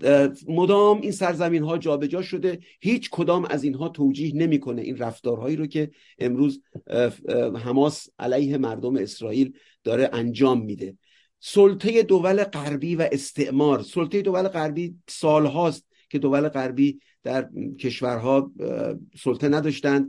مدام 0.49 1.01
این 1.01 1.11
سرزمین 1.11 1.63
ها 1.63 1.79
جابجا 1.79 2.23
شده. 2.23 2.59
هیچ 2.81 3.11
کدام 3.11 3.45
از 3.45 3.65
اینها 3.65 3.89
توجیه 3.89 4.35
نمی‌کنه 4.35 4.83
این 4.83 4.97
رفتارهایی 4.97 5.57
رو 5.57 5.67
که 5.67 5.91
امروز 6.19 6.63
حماس 7.65 8.09
علیه 8.19 8.59
مردم 8.59 8.97
اسرائیل 8.97 9.53
داره 9.85 10.11
انجام 10.13 10.65
میده. 10.65 10.97
سلطه 11.41 12.03
دول 12.03 12.45
غربی 12.45 12.97
و 12.97 13.09
استعمار. 13.13 13.83
سلطه 13.83 14.23
دول 14.23 14.49
غربی 14.49 14.97
سالهاست 15.09 15.87
که 16.11 16.19
دول 16.19 16.49
غربی 16.49 16.99
در 17.23 17.49
کشورها 17.81 18.53
سلطه 19.23 19.49
نداشتند. 19.49 20.09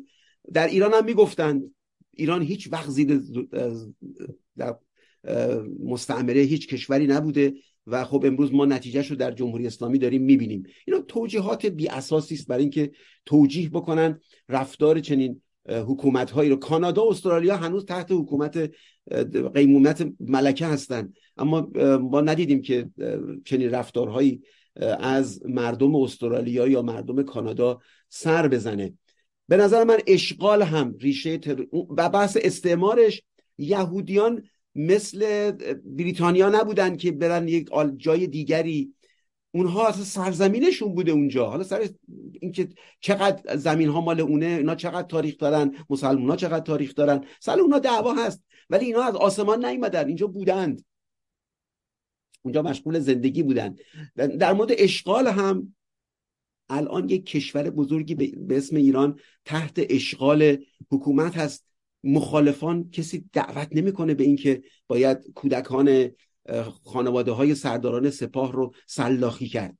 در 0.53 0.67
ایران 0.67 0.93
هم 0.93 1.05
می‌گفتند 1.05 1.75
ایران 2.11 2.41
هیچ 2.41 2.73
وقت 2.73 2.89
زیر 2.89 3.21
در 4.57 4.75
مستعمره 5.83 6.41
هیچ 6.41 6.67
کشوری 6.67 7.07
نبوده 7.07 7.53
و 7.87 8.05
خب 8.05 8.23
امروز 8.25 8.53
ما 8.53 8.65
نتیجهش 8.65 9.07
رو 9.11 9.15
در 9.15 9.31
جمهوری 9.31 9.67
اسلامی 9.67 9.97
داریم 9.97 10.21
می‌بینیم. 10.23 10.63
اینا 10.87 11.01
توجیهات 11.01 11.65
بی 11.65 11.87
اساسی 11.87 12.35
است 12.35 12.47
برای 12.47 12.61
اینکه 12.61 12.91
توجیه 13.25 13.69
بکنن 13.69 14.19
رفتار 14.49 14.99
چنین 14.99 15.41
حکومت 15.69 16.31
هایی 16.31 16.49
رو. 16.49 16.55
کانادا 16.55 17.05
و 17.05 17.09
استرالیا 17.09 17.57
هنوز 17.57 17.85
تحت 17.85 18.11
حکومت 18.11 18.71
قیمومت 19.53 20.11
ملکه 20.19 20.65
هستند 20.65 21.13
اما 21.37 21.71
ما 22.01 22.21
ندیدیم 22.21 22.61
که 22.61 22.89
چنین 23.45 23.69
رفتارهایی 23.69 24.41
از 24.99 25.45
مردم 25.45 25.95
استرالیا 25.95 26.67
یا 26.67 26.81
مردم 26.81 27.23
کانادا 27.23 27.79
سر 28.09 28.47
بزنه. 28.47 28.93
به 29.49 29.57
نظر 29.57 29.83
من 29.83 29.97
اشغال 30.07 30.61
هم 30.61 30.95
ریشه 30.99 31.37
تر... 31.37 31.65
و 31.97 32.09
بحث 32.09 32.37
استعمارش 32.41 33.21
یهودیان 33.57 34.43
مثل 34.75 35.51
بریتانیا 35.85 36.49
نبودن 36.49 36.97
که 36.97 37.11
برن 37.11 37.47
یک 37.47 37.69
جای 37.97 38.27
دیگری. 38.27 38.93
اونها 39.51 39.87
اصلا 39.87 40.03
سرزمینشون 40.03 40.95
بوده 40.95 41.11
اونجا. 41.11 41.49
حالا 41.49 41.63
سر 41.63 41.89
اینکه 42.41 42.67
چقدر 42.99 43.57
زمین 43.57 43.89
ها 43.89 44.01
مال 44.01 44.19
اونه 44.19 44.45
اینا 44.45 44.75
چقدر 44.75 45.07
تاریخ 45.07 45.37
دارن؟ 45.37 45.75
مسلمان 45.89 46.29
ها 46.29 46.35
چقدر 46.35 46.65
تاریخ 46.65 46.95
دارن؟ 46.95 47.25
سر 47.39 47.59
اونا 47.59 47.79
دعوا 47.79 48.13
هست. 48.13 48.43
ولی 48.69 48.85
اینا 48.85 49.03
از 49.03 49.15
آسمان 49.15 49.65
نیومدن. 49.65 50.07
اینجا 50.07 50.27
بودند. 50.27 50.85
اونجا 52.41 52.61
مشغول 52.61 52.99
زندگی 52.99 53.43
بودن. 53.43 53.75
در 54.15 54.53
مورد 54.53 54.69
اشغال 54.77 55.27
هم 55.27 55.75
الان 56.69 57.09
یک 57.09 57.25
کشور 57.25 57.69
بزرگی 57.69 58.15
به 58.15 58.57
اسم 58.57 58.75
ایران 58.75 59.19
تحت 59.45 59.85
اشغال 59.89 60.57
حکومت 60.91 61.37
هست. 61.37 61.65
مخالفان 62.03 62.89
کسی 62.89 63.25
دعوت 63.33 63.67
نمی‌کنه 63.71 64.13
به 64.13 64.23
اینکه 64.23 64.61
باید 64.87 65.17
کودکان 65.35 66.09
خانواده 66.83 67.31
های 67.31 67.55
سرداران 67.55 68.09
سپاه 68.09 68.51
رو 68.51 68.73
سلاخی 68.87 69.47
کرد. 69.47 69.77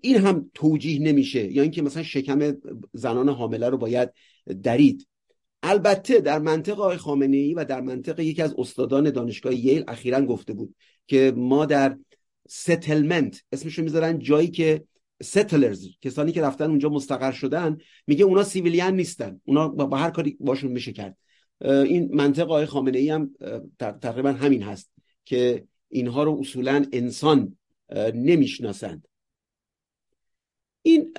این 0.00 0.16
هم 0.16 0.50
توجیه 0.54 1.00
نمیشه. 1.00 1.52
یا 1.52 1.62
اینکه 1.62 1.82
مثلا 1.82 2.02
شکم 2.02 2.56
زنان 2.92 3.28
حامله 3.28 3.68
رو 3.68 3.78
باید 3.78 4.12
درید. 4.62 5.08
البته 5.62 6.20
در 6.20 6.38
منطقه 6.38 6.82
آقای 6.82 6.96
خامنه 6.96 7.36
ای 7.36 7.54
و 7.54 7.64
در 7.64 7.80
منطقه 7.80 8.24
یکی 8.24 8.42
از 8.42 8.54
استادان 8.58 9.10
دانشگاه 9.10 9.54
ییل 9.54 9.84
اخیرا 9.88 10.20
گفته 10.20 10.52
بود 10.52 10.74
که 11.06 11.32
ما 11.36 11.66
در 11.66 11.98
ستلمنت 12.48 13.42
اسمشو 13.52 13.82
می‌ذارن 13.82 14.18
جایی 14.18 14.48
که 14.48 14.84
ستلرز 15.22 15.88
کسانی 16.02 16.32
که 16.32 16.42
رفتن 16.42 16.70
اونجا 16.70 16.88
مستقر 16.88 17.32
شدن 17.32 17.78
میگه 18.06 18.24
اونا 18.24 18.42
سیویلیان 18.42 18.96
نیستن. 18.96 19.40
اونا 19.44 19.68
با 19.68 19.96
هر 19.96 20.10
کاری 20.10 20.36
باشون 20.40 20.72
میشه 20.72 20.92
کرد. 20.92 21.16
این 21.60 22.14
منطق 22.14 22.42
آقای 22.42 22.66
خامنه 22.66 22.98
ای 22.98 23.10
هم 23.10 23.30
تقریبا 23.78 24.32
همین 24.32 24.62
هست 24.62 24.90
که 25.24 25.64
اینها 25.88 26.22
رو 26.22 26.38
اصولا 26.40 26.84
انسان 26.92 27.56
نمی‌شناسند. 28.14 29.08
این 30.82 31.14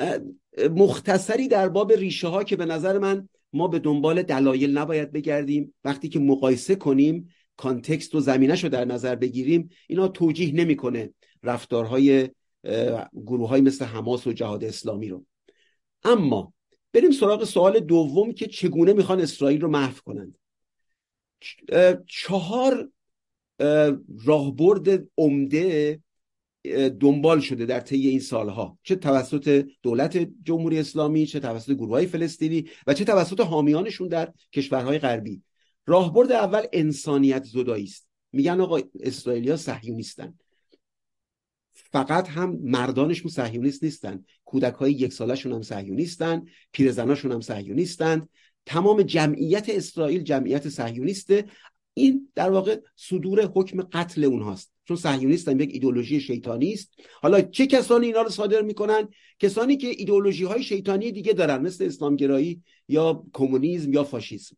مختصری 0.76 1.48
در 1.48 1.70
باب 1.70 1.92
ریشه 1.92 2.28
ها 2.28 2.44
که 2.44 2.56
به 2.56 2.66
نظر 2.66 2.98
من 2.98 3.30
ما 3.54 3.68
به 3.68 3.80
دنبال 3.80 4.22
دلایل 4.24 4.78
نباید 4.78 5.12
بگردیم. 5.12 5.74
وقتی 5.84 6.10
که 6.10 6.20
مقایسه 6.20 6.76
کنیم 6.76 7.30
کانتکست 7.58 8.16
و 8.16 8.20
زمینش 8.20 8.64
رو 8.64 8.70
در 8.70 8.86
نظر 8.86 9.16
بگیریم 9.16 9.70
اینا 9.88 10.08
توجیه 10.08 10.54
نمی‌کنه 10.54 11.14
رفتارهای 11.44 12.30
گروه 13.14 13.50
های 13.50 13.62
مثل 13.62 13.86
حماس 13.86 14.28
و 14.28 14.34
جهاد 14.34 14.64
اسلامی 14.64 15.10
رو. 15.10 15.26
اما 16.04 16.54
بریم 16.94 17.12
سراغ 17.12 17.44
سوال 17.44 17.80
دوم 17.80 18.32
که 18.32 18.48
چگونه 18.48 18.94
می‌خوان 18.94 19.22
اسرائیل 19.22 19.62
رو 19.62 19.68
محو 19.68 19.98
کنند. 20.06 20.38
چهار 22.08 22.90
راهبرد 24.26 25.08
عمده 25.18 26.00
دنبال 27.00 27.40
شده 27.40 27.66
در 27.66 27.80
طی 27.80 28.08
این 28.08 28.20
سالها. 28.20 28.78
چه 28.84 28.96
توسط 28.96 29.68
دولت 29.84 30.30
جمهوری 30.44 30.80
اسلامی 30.80 31.26
چه 31.26 31.40
توسط 31.40 31.72
گروه 31.72 31.90
های 31.90 32.06
فلسطینی 32.06 32.70
و 32.88 32.94
چه 32.94 33.06
توسط 33.06 33.40
حامیانشون 33.40 34.08
در 34.08 34.34
کشورهای 34.54 35.00
غربی. 35.00 35.42
راهبرد 35.86 36.32
اول 36.32 36.62
انسانیت 36.74 37.44
زدایی 37.44 37.84
است. 37.84 38.08
میگن 38.32 38.62
آقا 38.62 38.80
اسرائیلیا 39.00 39.58
صهیونیستن 39.58 40.34
فقط 41.92 42.28
هم 42.28 42.60
مردانشون 42.64 43.32
صهیونیست 43.32 43.84
نیستن. 43.84 44.26
کودک 44.46 44.74
های 44.74 44.92
یک 44.92 45.14
سالشون 45.14 45.52
هم 45.52 45.62
صهیونیستن 45.62 46.46
پیرزناشون 46.72 47.32
هم 47.32 47.42
صهیونیستند 47.42 48.30
تمام 48.66 49.02
جمعیت 49.02 49.70
اسرائیل 49.70 50.22
جمعیت 50.24 50.70
صهیونیسته 50.70 51.46
این 51.94 52.32
در 52.36 52.50
واقع 52.50 52.80
صدور 52.96 53.46
حکم 53.56 53.82
قتل 53.82 54.24
اونهاست. 54.24 54.72
چون 54.86 54.98
صهیونیست 54.98 55.48
یک 55.48 55.70
ایدولوژی 55.74 56.20
شیطانی 56.20 56.74
است. 56.74 56.94
حالا 57.22 57.42
چه 57.42 57.68
کسانی 57.68 58.06
اینا 58.06 58.22
رو 58.22 58.30
صادر 58.30 58.62
می‌کنن؟ 58.62 59.08
کسانی 59.40 59.78
که 59.78 59.88
ایدولوژی 59.88 60.44
های 60.44 60.64
شیطانی 60.64 61.12
دیگه 61.12 61.34
دارن 61.34 61.62
مثل 61.62 61.86
اسلامگرایی 61.86 62.64
یا 62.88 63.24
کمونیسم 63.34 63.94
یا 63.94 64.04
فاشیسم. 64.04 64.58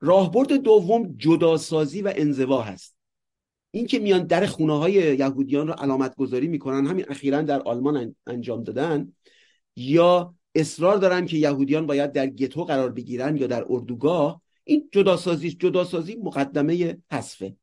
راهبرد 0.00 0.52
دوم 0.52 1.14
جداسازی 1.16 2.02
و 2.02 2.12
انزوا 2.16 2.62
هست. 2.62 2.97
این 3.70 3.86
که 3.86 3.98
میان 3.98 4.26
در 4.26 4.46
خونه 4.46 4.78
های 4.78 4.92
یهودیان 4.92 5.66
رو 5.66 5.72
علامت 5.72 6.16
گذاری 6.16 6.48
می‌کنن 6.48 6.86
همین 6.86 7.04
اخیرا 7.08 7.42
در 7.42 7.62
آلمان 7.62 8.16
انجام 8.26 8.62
دادن 8.62 9.12
یا 9.76 10.34
اصرار 10.54 10.96
دارن 10.96 11.26
که 11.26 11.36
یهودیان 11.36 11.86
باید 11.86 12.12
در 12.12 12.26
گتو 12.26 12.64
قرار 12.64 12.92
بگیرن 12.92 13.36
یا 13.36 13.46
در 13.46 13.64
اردوگاه 13.68 14.42
این 14.64 14.88
جداسازی 14.92 15.50
جداسازی 15.50 16.16
مقدمه 16.16 16.98
حذفه. 17.12 17.56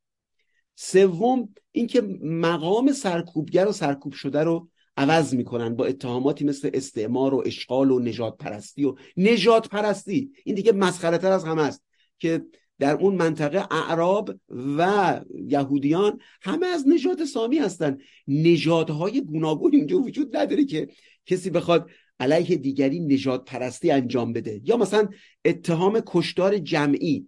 سوم 0.76 1.54
اینکه 1.72 2.02
مقام 2.24 2.92
سرکوبگر 2.92 3.68
و 3.68 3.72
سرکوب 3.72 4.14
شده 4.14 4.44
رو 4.44 4.70
عوض 4.98 5.34
می‌کنن 5.34 5.76
با 5.76 5.86
اتهاماتی 5.86 6.46
مثل 6.46 6.70
استعمار 6.74 7.34
و 7.34 7.44
اشغال 7.46 7.92
و 7.92 8.00
نجات 8.00 8.38
پرستی 8.38 8.86
و 8.86 8.96
نجات 9.18 9.70
پرستی 9.70 10.32
این 10.46 10.56
دیگه 10.56 10.72
مسخره 10.72 11.18
تر 11.18 11.32
از 11.32 11.44
همه 11.44 11.62
است 11.62 11.84
که 12.20 12.46
در 12.80 12.94
اون 12.94 13.16
منطقه 13.16 13.68
اعراب 13.72 14.36
و 14.50 15.22
یهودیان 15.48 16.20
همه 16.42 16.68
از 16.68 16.88
نژاد 16.88 17.26
سامی 17.26 17.58
هستن. 17.58 17.98
نژادهای 18.28 19.22
گوناگون 19.22 19.76
اینجا 19.76 19.98
وجود 19.98 20.38
نداره 20.38 20.66
که 20.66 20.88
کسی 21.26 21.50
بخواد 21.50 21.90
علیه 22.20 22.56
دیگری 22.56 23.00
نجات 23.00 23.46
پرستی 23.46 23.92
انجام 23.92 24.34
بده. 24.34 24.62
یا 24.64 24.78
مثلا 24.78 25.08
اتهام 25.46 26.02
کشتار 26.06 26.58
جمعی. 26.58 27.28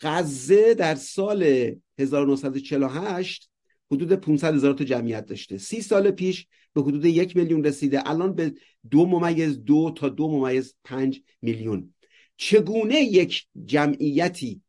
غزه 0.00 0.74
در 0.74 0.94
سال 0.94 1.70
1948 1.98 3.50
حدود 3.90 4.12
500 4.12 4.54
هزار 4.54 4.74
تا 4.74 4.84
جمعیت 4.84 5.26
داشته. 5.26 5.58
سی 5.58 5.80
سال 5.80 6.10
پیش 6.10 6.46
به 6.72 6.82
حدود 6.82 7.04
یک 7.04 7.36
میلیون 7.36 7.64
رسیده. 7.64 8.10
الان 8.10 8.34
به 8.34 8.54
دو 8.90 9.06
ممیز 9.06 9.64
دو 9.64 9.92
تا 9.96 10.08
دو 10.08 10.28
ممیز 10.28 10.74
پنج 10.84 11.22
میلیون. 11.42 11.94
چگونه 12.38 13.00
یک 13.00 13.46
جمعیتی 13.64 14.62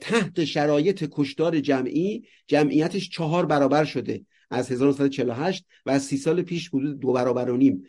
تحت 0.00 0.44
شرایط 0.44 1.08
کشتار 1.12 1.60
جمعی 1.60 2.22
جمعیتش 2.46 3.10
چهار 3.10 3.46
برابر 3.46 3.84
شده 3.84 4.26
از 4.50 4.72
1948 4.72 5.64
و 5.86 5.90
از 5.90 6.02
سی 6.02 6.16
سال 6.16 6.42
پیش 6.42 6.68
حدود 6.68 7.00
دو 7.00 7.12
برابر 7.12 7.50
و 7.50 7.56
نیم. 7.56 7.82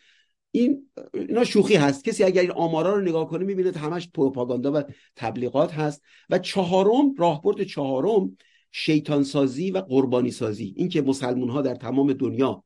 این 0.51 0.89
اینا 1.13 1.43
شوخی 1.43 1.75
هست. 1.75 2.03
کسی 2.03 2.23
اگر 2.23 2.41
این 2.41 2.51
آمارا 2.51 2.95
رو 2.95 3.01
نگاه 3.01 3.29
کنه 3.29 3.45
می‌بینه 3.45 3.71
همش 3.71 4.09
پروپاگاندا 4.13 4.71
و 4.71 4.83
تبلیغات 5.15 5.73
هست. 5.73 6.01
و 6.29 6.39
چهارم 6.39 7.15
راهبرد 7.17 7.63
چهارم 7.63 8.37
شیطان 8.71 9.23
سازی 9.23 9.71
و 9.71 9.77
قربانی 9.77 10.31
سازی 10.31 10.73
اینکه 10.77 11.01
مسلمون 11.01 11.49
ها 11.49 11.61
در 11.61 11.75
تمام 11.75 12.13
دنیا 12.13 12.63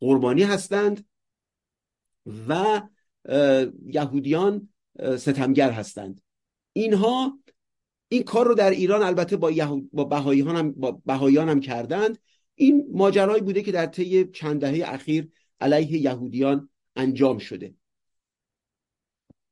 قربانی 0.00 0.42
هستند 0.42 1.06
و 2.48 2.82
یهودیان 3.86 4.71
ستمگر 5.16 5.70
هستند. 5.70 6.20
اینها 6.72 7.38
این 8.08 8.22
کار 8.22 8.46
رو 8.46 8.54
در 8.54 8.70
ایران 8.70 9.02
البته 9.02 9.36
با, 9.36 9.50
یهود، 9.50 9.90
با 9.92 10.04
بهاییان 10.04 10.56
هم 10.56 10.72
با 10.72 11.02
بهاییان 11.06 11.48
هم 11.48 11.60
کردند. 11.60 12.18
این 12.54 12.86
ماجرایی 12.92 13.42
بوده 13.42 13.62
که 13.62 13.72
در 13.72 13.86
طی 13.86 14.24
چند 14.24 14.60
دهه 14.60 14.94
اخیر 14.94 15.28
علیه 15.60 15.98
یهودیان 15.98 16.68
انجام 16.96 17.38
شده. 17.38 17.74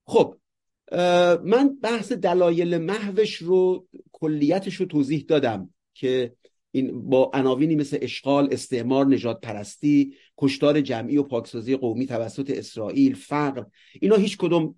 خب 0.05 0.37
من 1.45 1.79
بحث 1.83 2.13
دلایل 2.13 2.79
محوش 2.79 3.37
رو 3.37 3.89
کلیتش 4.13 4.75
رو 4.75 4.87
توضیح 4.87 5.25
دادم 5.29 5.75
که 5.95 6.37
این 6.73 7.09
با 7.11 7.31
عناوینی 7.35 7.75
مثل 7.75 7.99
اشغال 8.01 8.49
استعمار 8.53 9.07
نجات 9.07 9.41
پرستی 9.41 10.15
کشتار 10.39 10.81
جمعی 10.81 11.17
و 11.17 11.23
پاکسازی 11.23 11.77
قومی 11.77 12.07
توسط 12.07 12.51
اسرائیل 12.51 13.15
فقر 13.15 13.65
اینا 14.01 14.17
هیچ 14.17 14.37
کدوم 14.37 14.75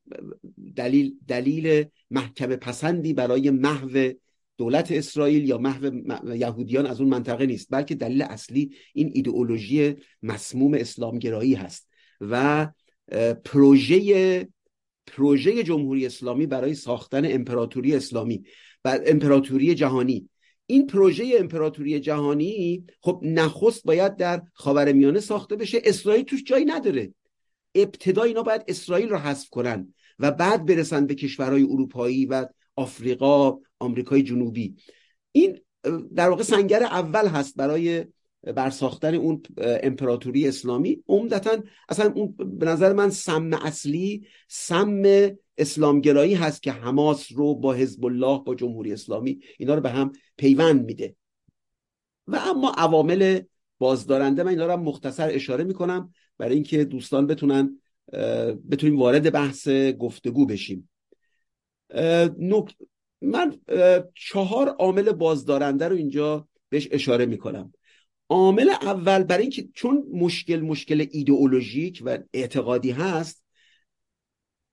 دلیل 0.76 1.14
دلیل 1.28 1.84
محکم 2.10 2.56
پسندی 2.56 3.12
برای 3.12 3.50
محو 3.50 4.12
دولت 4.56 4.92
اسرائیل 4.92 5.48
یا 5.48 5.58
محو 5.58 6.36
یهودیان 6.36 6.86
از 6.86 7.00
اون 7.00 7.10
منطقه 7.10 7.46
نیست 7.46 7.66
بلکه 7.70 7.94
دلیل 7.94 8.22
اصلی 8.22 8.74
این 8.94 9.10
ایدئولوژی 9.14 9.94
مسموم 10.22 10.74
اسلامگرایی 10.74 11.54
هست 11.54 11.88
و 12.20 12.68
پروژه 13.44 14.48
پروژه 15.06 15.62
جمهوری 15.62 16.06
اسلامی 16.06 16.46
برای 16.46 16.74
ساختن 16.74 17.32
امپراتوری 17.32 17.94
اسلامی 17.94 18.44
و 18.84 18.98
امپراتوری 19.06 19.74
جهانی. 19.74 20.28
این 20.72 20.86
پروژه 20.86 21.34
امپراتوری 21.38 22.00
جهانی 22.00 22.84
خب 23.00 23.20
نخست 23.22 23.84
باید 23.84 24.16
در 24.16 24.42
خاورمیانه 24.52 25.20
ساخته 25.20 25.56
بشه. 25.56 25.82
اسرائیل 25.84 26.24
توش 26.24 26.44
جایی 26.44 26.64
نداره. 26.64 27.14
ابتدا 27.74 28.22
اینا 28.22 28.42
باید 28.42 28.64
اسرائیل 28.68 29.08
رو 29.08 29.16
حذف 29.16 29.48
کنن 29.48 29.94
و 30.18 30.30
بعد 30.30 30.66
برسن 30.66 31.06
به 31.06 31.14
کشورهای 31.14 31.62
اروپایی 31.62 32.26
و 32.26 32.46
آفریقا 32.76 33.58
آمریکای 33.78 34.22
جنوبی. 34.22 34.76
این 35.32 35.58
در 36.14 36.28
واقع 36.28 36.42
سنگر 36.42 36.82
اول 36.82 37.26
هست 37.26 37.56
برای 37.56 38.04
برساختن 38.42 39.14
اون 39.14 39.42
امپراتوری 39.58 40.48
اسلامی. 40.48 41.02
عمدتا 41.08 41.56
اصلا 41.88 42.12
اون 42.12 42.34
به 42.58 42.66
نظر 42.66 42.92
من 42.92 43.10
سم 43.10 43.52
اصلی 43.52 44.26
سم 44.48 45.02
اسلامگرایی 45.58 46.34
هست 46.34 46.62
که 46.62 46.72
حماس 46.72 47.32
رو 47.32 47.54
با 47.54 47.72
حزب 47.72 48.04
الله 48.04 48.38
با 48.46 48.54
جمهوری 48.54 48.92
اسلامی 48.92 49.40
اینا 49.58 49.74
رو 49.74 49.80
به 49.80 49.90
هم 49.90 50.12
پیوند 50.36 50.84
میده. 50.84 51.16
و 52.26 52.36
اما 52.36 52.70
عوامل 52.70 53.40
بازدارنده 53.78 54.42
من 54.42 54.50
اینا 54.50 54.66
رو 54.66 54.76
مختصر 54.76 55.28
اشاره 55.32 55.64
می‌کنم 55.64 56.14
برای 56.38 56.54
اینکه 56.54 56.84
دوستان 56.84 57.26
بتونن 57.26 57.80
بتونیم 58.70 58.98
وارد 58.98 59.32
بحث 59.32 59.68
گفتگو 59.98 60.46
بشیم. 60.46 60.88
من 63.22 63.56
چهار 64.14 64.68
عامل 64.68 65.12
بازدارنده 65.12 65.88
رو 65.88 65.96
اینجا 65.96 66.48
بهش 66.68 66.88
اشاره 66.90 67.26
می‌کنم. 67.26 67.72
عامل 68.28 68.68
اول 68.68 69.22
برای 69.22 69.42
اینکه 69.42 69.68
چون 69.74 70.04
مشکل 70.12 70.60
مشکل 70.60 71.06
ایدئولوژیک 71.10 72.02
و 72.04 72.18
اعتقادی 72.32 72.90
هست 72.90 73.41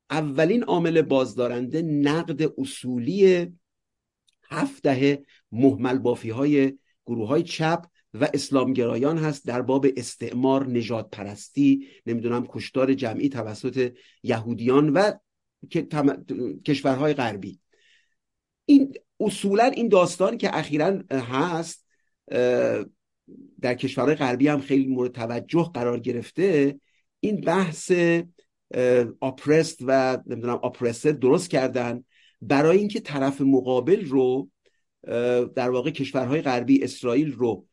اولین 0.09 0.63
عامل 0.63 1.01
بازدارنده 1.01 1.81
نقد 1.81 2.53
اصولی 2.57 3.47
هفت 4.49 4.83
دهه 4.83 5.23
محمل 5.51 5.97
بافی 5.97 6.29
های 6.29 6.77
گروه 7.05 7.27
های 7.27 7.43
چپ 7.43 7.85
و 8.13 8.29
اسلامگرایان 8.33 9.17
هست 9.17 9.47
در 9.47 9.61
باب 9.61 9.85
استعمار 9.97 10.67
نجات 10.67 11.09
پرستی 11.11 11.87
نمی‌دونم 12.05 12.47
کشتار 12.47 12.93
جمعی 12.93 13.29
توسط 13.29 13.93
یهودیان 14.23 14.89
و 14.89 15.11
کشورهای 16.65 17.13
غربی. 17.13 17.59
این 18.65 18.93
اصولا 19.19 19.63
این 19.63 19.89
داستان 19.89 20.37
که 20.37 20.57
اخیرا 20.57 21.03
هست 21.11 21.85
در 23.61 23.73
کشورهای 23.73 24.15
غربی 24.15 24.47
هم 24.47 24.61
خیلی 24.61 24.87
مورد 24.87 25.11
توجه 25.11 25.71
قرار 25.73 25.99
گرفته 25.99 26.79
این 27.19 27.41
بحث 27.41 27.91
آپرست 29.19 29.79
و 29.87 30.17
نمی‌دونم 30.27 30.59
آپرسر 30.61 31.11
درست 31.11 31.49
کردن 31.49 32.03
برای 32.41 32.77
اینکه 32.77 32.99
طرف 32.99 33.41
مقابل 33.41 34.05
رو 34.05 34.49
در 35.55 35.69
واقع 35.69 35.89
کشورهای 35.89 36.41
غربی 36.41 36.83
اسرائیل 36.83 37.31
رو 37.31 37.65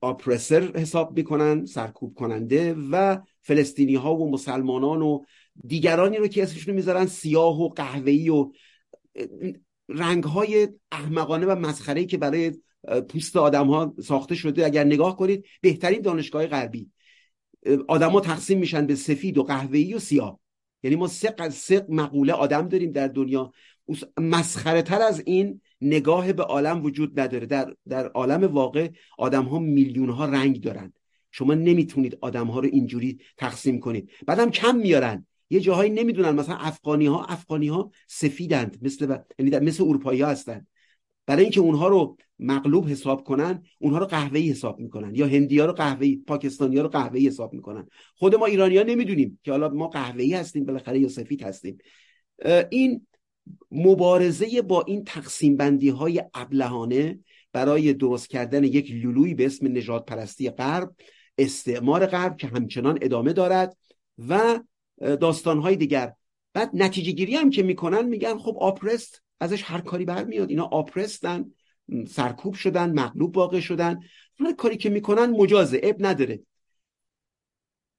آپرسر 0.00 0.60
حساب 0.76 1.16
می‌کنن 1.16 1.64
سرکوب 1.64 2.14
کننده 2.14 2.76
و 2.90 3.18
فلسطینی 3.40 3.94
ها 3.94 4.16
و 4.16 4.30
مسلمانان 4.30 5.02
و 5.02 5.24
دیگرانی 5.66 6.16
رو 6.16 6.28
که 6.28 6.42
اسمشون 6.42 6.74
می‌ذارن 6.74 7.06
سیاه 7.06 7.60
و 7.60 7.68
قهوه‌ای 7.68 8.28
و 8.28 8.52
رنگ 9.88 10.24
های 10.24 10.68
احمقانه 10.92 11.46
و 11.46 11.54
مسخره 11.54 12.04
که 12.04 12.18
برای 12.18 12.52
پوست 13.08 13.36
آدم 13.36 13.66
ها 13.66 13.94
ساخته 14.02 14.34
شده. 14.34 14.66
اگر 14.66 14.84
نگاه 14.84 15.16
کنید 15.16 15.44
بهترین 15.60 16.00
دانشگاه 16.00 16.46
غربی. 16.46 16.90
آدما 17.88 18.20
تقسیم 18.20 18.58
میشن 18.58 18.86
به 18.86 18.94
سفید 18.94 19.38
و 19.38 19.42
قهوه‌ای 19.42 19.94
و 19.94 19.98
سیاه. 19.98 20.40
یعنی 20.82 20.96
ما 20.96 21.06
سه, 21.06 21.34
سه 21.50 21.86
مقوله 21.88 22.32
آدم 22.32 22.68
داریم 22.68 22.92
در 22.92 23.08
دنیا. 23.08 23.52
مسخره 24.20 24.82
تر 24.82 25.02
از 25.02 25.22
این 25.26 25.60
نگاه 25.80 26.32
به 26.32 26.42
عالم 26.42 26.84
وجود 26.84 27.20
نداره. 27.20 27.46
در 27.46 27.74
در 27.88 28.08
عالم 28.08 28.44
واقع 28.44 28.88
آدم 29.18 29.44
ها 29.44 29.58
میلیون 29.58 30.10
ها 30.10 30.24
رنگ 30.24 30.60
دارن. 30.60 30.92
شما 31.30 31.54
نمی‌تونید 31.54 32.18
آدم 32.20 32.46
ها 32.46 32.60
رو 32.60 32.68
اینجوری 32.72 33.18
تقسیم 33.36 33.80
کنید. 33.80 34.10
بعدم 34.26 34.50
کم 34.50 34.76
میارن. 34.76 35.26
یه 35.50 35.60
جاهایی 35.60 35.90
نمی‌دونن. 35.90 36.30
مثلا 36.30 36.56
افغانی 36.56 37.06
ها 37.06 37.24
افغانی 37.24 37.68
ها 37.68 37.90
سفیدند. 38.06 38.78
مثل 38.82 39.16
یعنی 39.38 39.66
مثل 39.66 39.82
اروپایی 39.82 40.20
ها 40.20 40.30
هستند 40.30 40.66
برای 41.28 41.42
اینکه 41.42 41.60
اونها 41.60 41.88
رو 41.88 42.16
مغلوب 42.38 42.88
حساب 42.88 43.24
کنن 43.24 43.62
اونها 43.78 43.98
رو 43.98 44.06
قهوه‌ای 44.06 44.50
حساب 44.50 44.80
می‌کنن. 44.80 45.14
یا 45.14 45.26
هندی 45.26 45.58
ها 45.58 45.66
رو 45.66 45.72
قهوه‌ای 45.72 46.16
پاکستانی 46.16 46.76
ها 46.76 46.82
رو 46.82 46.88
قهوه‌ای 46.88 47.26
حساب 47.26 47.52
می‌کنن. 47.52 47.88
خود 48.16 48.34
ما 48.34 48.46
ایرانی 48.46 48.76
ها 48.76 48.82
نمی‌دونیم 48.82 49.40
که 49.44 49.50
حالا 49.50 49.68
ما 49.68 49.88
قهوه‌ای 49.88 50.34
هستیم 50.34 50.64
بالاخره 50.64 50.98
یا 50.98 51.08
سفید 51.08 51.42
هستیم. 51.42 51.78
این 52.70 53.06
مبارزه 53.70 54.62
با 54.62 54.84
این 54.86 55.04
تقسیم 55.04 55.56
بندی 55.56 55.88
های 55.88 56.22
ابلهانه 56.34 57.18
برای 57.52 57.92
درست 57.92 58.28
کردن 58.28 58.64
یک 58.64 58.90
لولوی 58.92 59.34
به 59.34 59.46
اسم 59.46 59.76
نجات 59.76 60.06
پرستی 60.06 60.50
غرب 60.50 60.94
استعمار 61.38 62.06
غرب 62.06 62.36
که 62.36 62.46
همچنان 62.46 62.98
ادامه 63.02 63.32
دارد 63.32 63.76
و 64.28 64.60
داستان 64.98 65.58
های 65.58 65.76
دیگر. 65.76 66.12
بعد 66.52 66.70
نتیجه 66.74 67.12
گیری 67.12 67.34
هم 67.34 67.50
که 67.50 67.62
می‌کنن 67.62 68.04
میگن 68.04 68.38
خب 68.38 68.56
آپرست 68.60 69.22
ازش 69.40 69.62
هر 69.62 69.80
کاری 69.80 70.04
برمیاد. 70.04 70.50
اینا 70.50 70.64
آپرستن 70.64 71.50
سرکوب 72.08 72.54
شدن 72.54 72.92
مغلوب 72.92 73.36
واقع 73.36 73.60
شدن. 73.60 74.00
هر 74.40 74.52
کاری 74.52 74.76
که 74.76 74.90
می‌کنن 74.90 75.26
مجازه 75.26 75.80
اب 75.82 75.96
نداره. 76.06 76.40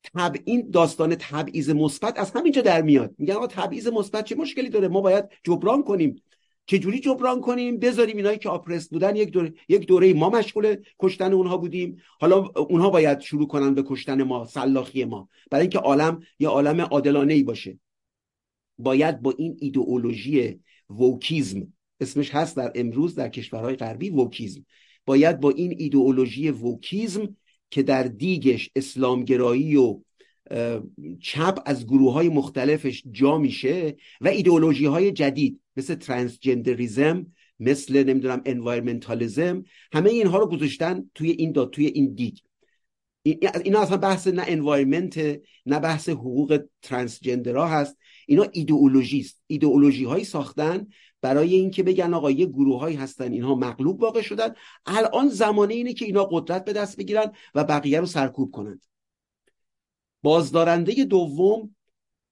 تب 0.03 0.35
این 0.45 0.69
داستان 0.71 1.15
تبعیض 1.15 1.69
مثبت 1.69 2.19
از 2.19 2.31
همینجا 2.31 2.61
در 2.61 2.81
میاد. 2.81 3.15
میگن 3.17 3.33
آقا 3.35 3.47
تبعیض 3.47 3.87
مثبت 3.87 4.25
چه 4.25 4.35
مشکلی 4.35 4.69
داره؟ 4.69 4.87
ما 4.87 5.01
باید 5.01 5.25
جبران 5.43 5.83
کنیم. 5.83 6.21
چه 6.65 6.79
جوری 6.79 6.99
جبران 6.99 7.41
کنیم؟ 7.41 7.77
بذاریم 7.77 8.17
اینایی 8.17 8.37
که 8.37 8.49
آپرست 8.49 8.89
بودن 8.89 9.15
یک 9.15 9.31
دوره 9.31 9.53
یک 9.69 9.87
دوره 9.87 10.13
ما 10.13 10.29
مشغول 10.29 10.75
کشتن 10.99 11.33
اونها 11.33 11.57
بودیم. 11.57 11.97
حالا 12.19 12.37
اونها 12.45 12.89
باید 12.89 13.19
شروع 13.19 13.47
کنن 13.47 13.73
به 13.73 13.83
کشتن 13.83 14.23
ما 14.23 14.45
سلاخی 14.45 15.05
ما. 15.05 15.29
برای 15.51 15.61
اینکه 15.61 15.79
عالم 15.79 16.19
یه 16.39 16.47
عالم 16.47 16.81
عادلانه 16.81 17.33
ای 17.33 17.43
باشه. 17.43 17.79
باید 18.77 19.21
با 19.21 19.33
این 19.37 19.57
ایدئولوژی 19.59 20.59
ووکیزم. 20.89 21.73
اسمش 21.99 22.35
هست 22.35 22.57
در 22.57 22.71
امروز 22.75 23.15
در 23.15 23.29
کشورهای 23.29 23.75
غربی 23.75 24.09
wokeism. 24.09 24.65
باید 25.05 25.39
با 25.39 25.49
این 25.49 25.75
ایدئولوژی 25.77 26.49
wokeism 26.49 27.35
که 27.71 27.83
در 27.83 28.03
دیگش 28.03 28.69
اسلامگرایی 28.75 29.75
و 29.75 29.99
چپ 31.21 31.59
از 31.65 31.87
گروه 31.87 32.13
های 32.13 32.29
مختلفش 32.29 33.03
جا 33.11 33.37
میشه 33.37 33.97
و 34.21 34.27
ایدئولوژی 34.27 34.85
های 34.85 35.11
جدید 35.11 35.61
مثل 35.77 35.95
transgenderism 35.95 37.25
مثل 37.59 38.03
نمی‌دونم 38.03 38.41
environmentalism 38.45 39.63
همه 39.93 40.09
اینها 40.09 40.37
رو 40.37 40.47
گذاشتن 40.47 41.09
توی 41.15 41.31
این 41.31 41.51
داد 41.51 41.69
توی 41.69 41.85
این 41.85 42.13
دیگ. 42.13 42.37
اینا 43.63 43.81
اصلا 43.81 43.97
بحث 43.97 44.27
نه 44.27 44.43
environment 44.47 45.17
نه 45.65 45.79
بحث 45.79 46.09
حقوق 46.09 46.63
transgender 46.81 47.60
ها 47.60 47.67
هست. 47.67 47.97
اینا 48.29 48.45
ایدئولوژی 48.51 49.19
است 49.19 49.41
ایدئولوژی 49.47 50.03
هایی 50.03 50.23
ساختن 50.23 50.87
برای 51.21 51.55
اینکه 51.55 51.83
بگن 51.83 52.13
آقا 52.13 52.31
یه 52.31 52.45
گروه 52.45 52.79
هایی 52.79 52.95
هستن 52.95 53.31
اینها 53.31 53.55
مغلوب 53.55 54.01
واقع 54.01 54.21
شدن. 54.21 54.53
الان 54.85 55.29
زمانه 55.29 55.73
اینه 55.73 55.93
که 55.93 56.05
اینا 56.05 56.25
قدرت 56.25 56.65
به 56.65 56.73
دست 56.73 56.97
بگیرن 56.97 57.31
و 57.55 57.63
بقیه 57.63 57.99
رو 57.99 58.05
سرکوب 58.05 58.51
کنند 58.51 58.85
بازدارنده 60.23 61.03
دوم 61.03 61.75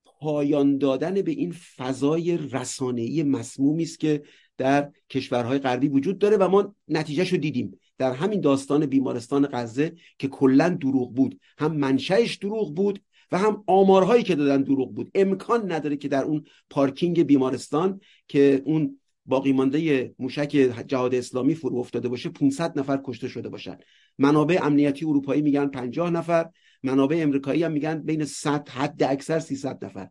پایان 0.06 0.78
دادن 0.78 1.22
به 1.22 1.32
این 1.32 1.52
فضای 1.52 2.38
رسانه‌ای 2.38 3.24
مسمومی 3.24 3.84
است 3.84 4.00
که 4.00 4.24
در 4.58 4.92
کشورهای 5.10 5.60
غربی 5.60 5.88
وجود 5.88 6.18
داره 6.18 6.38
و 6.38 6.48
ما 6.48 6.76
نتیجهش 6.88 7.32
رو 7.32 7.38
دیدیم. 7.38 7.80
در 7.98 8.12
همین 8.12 8.42
داستان 8.42 8.86
بیمارستان 8.86 9.48
غزه 9.52 9.96
که 10.20 10.28
کلا 10.28 10.70
دروغ 10.70 11.14
بود. 11.14 11.40
هم 11.58 11.78
منشأش 11.78 12.36
دروغ 12.36 12.76
بود 12.76 13.02
و 13.32 13.38
هم 13.38 13.64
آمارهایی 13.68 14.24
که 14.24 14.36
دادن 14.36 14.62
دروغ 14.64 14.94
بود. 14.94 15.12
امکان 15.16 15.72
نداره 15.72 15.98
که 15.98 16.08
در 16.08 16.24
اون 16.24 16.44
پارکینگ 16.70 17.24
بیمارستان 17.24 18.00
که 18.28 18.62
اون 18.66 19.00
باقی 19.26 19.54
مانده 19.54 20.14
موشک 20.20 20.50
جهاد 20.88 21.16
اسلامی 21.16 21.56
فرو 21.56 21.78
افتاده 21.78 22.10
باشه 22.10 22.30
500 22.30 22.80
نفر 22.80 23.02
کشته 23.04 23.28
شده 23.28 23.50
باشن. 23.50 23.78
منابع 24.18 24.60
امنیتی 24.62 25.06
اروپایی 25.06 25.42
میگن 25.42 25.68
50 25.68 26.10
نفر 26.10 26.50
منابع 26.84 27.20
امریکایی 27.20 27.64
هم 27.64 27.72
میگن 27.72 28.02
بین 28.02 28.26
100 28.26 28.70
حد 28.70 29.04
اکثر 29.04 29.40
300 29.40 29.86
نفر. 29.86 30.10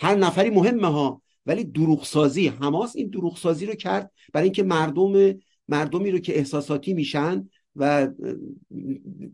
هر 0.00 0.14
نفری 0.14 0.50
مهمه 0.50 0.86
ها 0.86 1.22
ولی 1.46 1.64
دروغ 1.64 2.04
سازی 2.04 2.48
حماس 2.48 2.96
این 2.96 3.08
دروغ 3.08 3.38
سازی 3.38 3.66
رو 3.66 3.74
کرد 3.74 4.10
برای 4.32 4.44
اینکه 4.44 4.62
مردم 4.62 5.34
مردمی 5.68 6.10
رو 6.10 6.18
که 6.18 6.38
احساساتی 6.38 6.94
میشن 6.94 7.48
و 7.76 8.08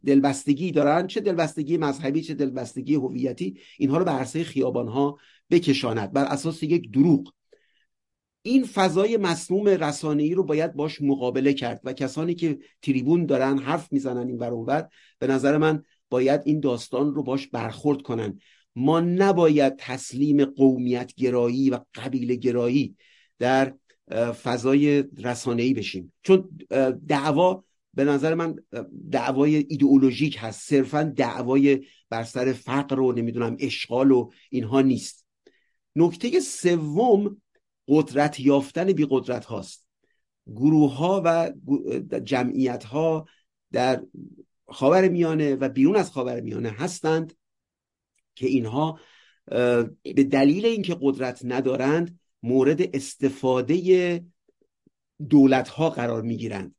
دلبستگی 0.06 0.72
دارن 0.72 1.06
چه 1.06 1.20
دلبستگی 1.20 1.76
مذهبی 1.76 2.22
چه 2.22 2.34
دلبستگی 2.34 2.94
هویتی 2.94 3.58
اینها 3.78 3.98
رو 3.98 4.04
به 4.04 4.10
عرصه 4.10 4.44
خیابان 4.44 4.88
ها 4.88 5.18
بکشاند. 5.50 6.12
بر 6.12 6.24
اساس 6.24 6.62
یک 6.62 6.92
دروغ. 6.92 7.32
این 8.42 8.64
فضای 8.64 9.16
مسموم 9.16 9.68
رسانه‌ای 9.68 10.34
رو 10.34 10.44
باید 10.44 10.74
باش 10.74 11.02
مقابله 11.02 11.52
کرد 11.52 11.80
و 11.84 11.92
کسانی 11.92 12.34
که 12.34 12.58
تریبون 12.82 13.26
دارن 13.26 13.58
حرف 13.58 13.92
می‌زنن 13.92 14.28
این 14.28 14.38
ور 14.38 14.88
به 15.18 15.26
نظر 15.26 15.58
من 15.58 15.82
باید 16.10 16.40
این 16.44 16.60
داستان 16.60 17.14
رو 17.14 17.22
باش 17.22 17.46
برخورد 17.46 18.02
کنن. 18.02 18.38
ما 18.76 19.00
نباید 19.00 19.76
تسلیم 19.76 20.44
قومیت 20.44 21.14
گرایی 21.14 21.70
و 21.70 21.78
قبیله 21.94 22.34
گرایی 22.34 22.96
در 23.38 23.74
فضای 24.42 25.04
رسانه‌ای 25.22 25.74
بشیم. 25.74 26.12
چون 26.22 26.48
دعوا 27.08 27.64
به 27.94 28.04
نظر 28.04 28.34
من 28.34 28.56
دعوای 29.10 29.56
ایدئولوژیک 29.56 30.36
هست. 30.40 30.68
صرفا 30.68 31.02
دعوای 31.02 31.86
بر 32.10 32.24
سر 32.24 32.52
فقر 32.52 33.00
و 33.00 33.12
نمی‌دونم 33.12 33.56
اشغال 33.60 34.10
و 34.10 34.30
اینها 34.50 34.80
نیست. 34.80 35.26
نکته 35.96 36.40
سوم 36.40 37.42
قدرت 37.88 38.40
یافتن 38.40 38.92
بی 38.92 39.06
قدرت 39.10 39.44
هاست. 39.44 39.86
گروه 40.46 40.94
ها 40.96 41.22
و 41.24 41.52
جمعیت 42.24 42.84
ها 42.84 43.26
در 43.72 44.02
خاور 44.68 45.08
میانه 45.08 45.54
و 45.54 45.68
بیرون 45.68 45.96
از 45.96 46.10
خاور 46.10 46.40
میانه 46.40 46.70
هستند 46.70 47.36
که 48.34 48.46
اینها 48.46 49.00
به 50.02 50.24
دلیل 50.30 50.66
اینکه 50.66 50.96
قدرت 51.00 51.40
ندارند 51.44 52.18
مورد 52.42 52.96
استفاده 52.96 54.24
دولت 55.28 55.68
ها 55.68 55.90
قرار 55.90 56.22
می‌گیرند. 56.22 56.74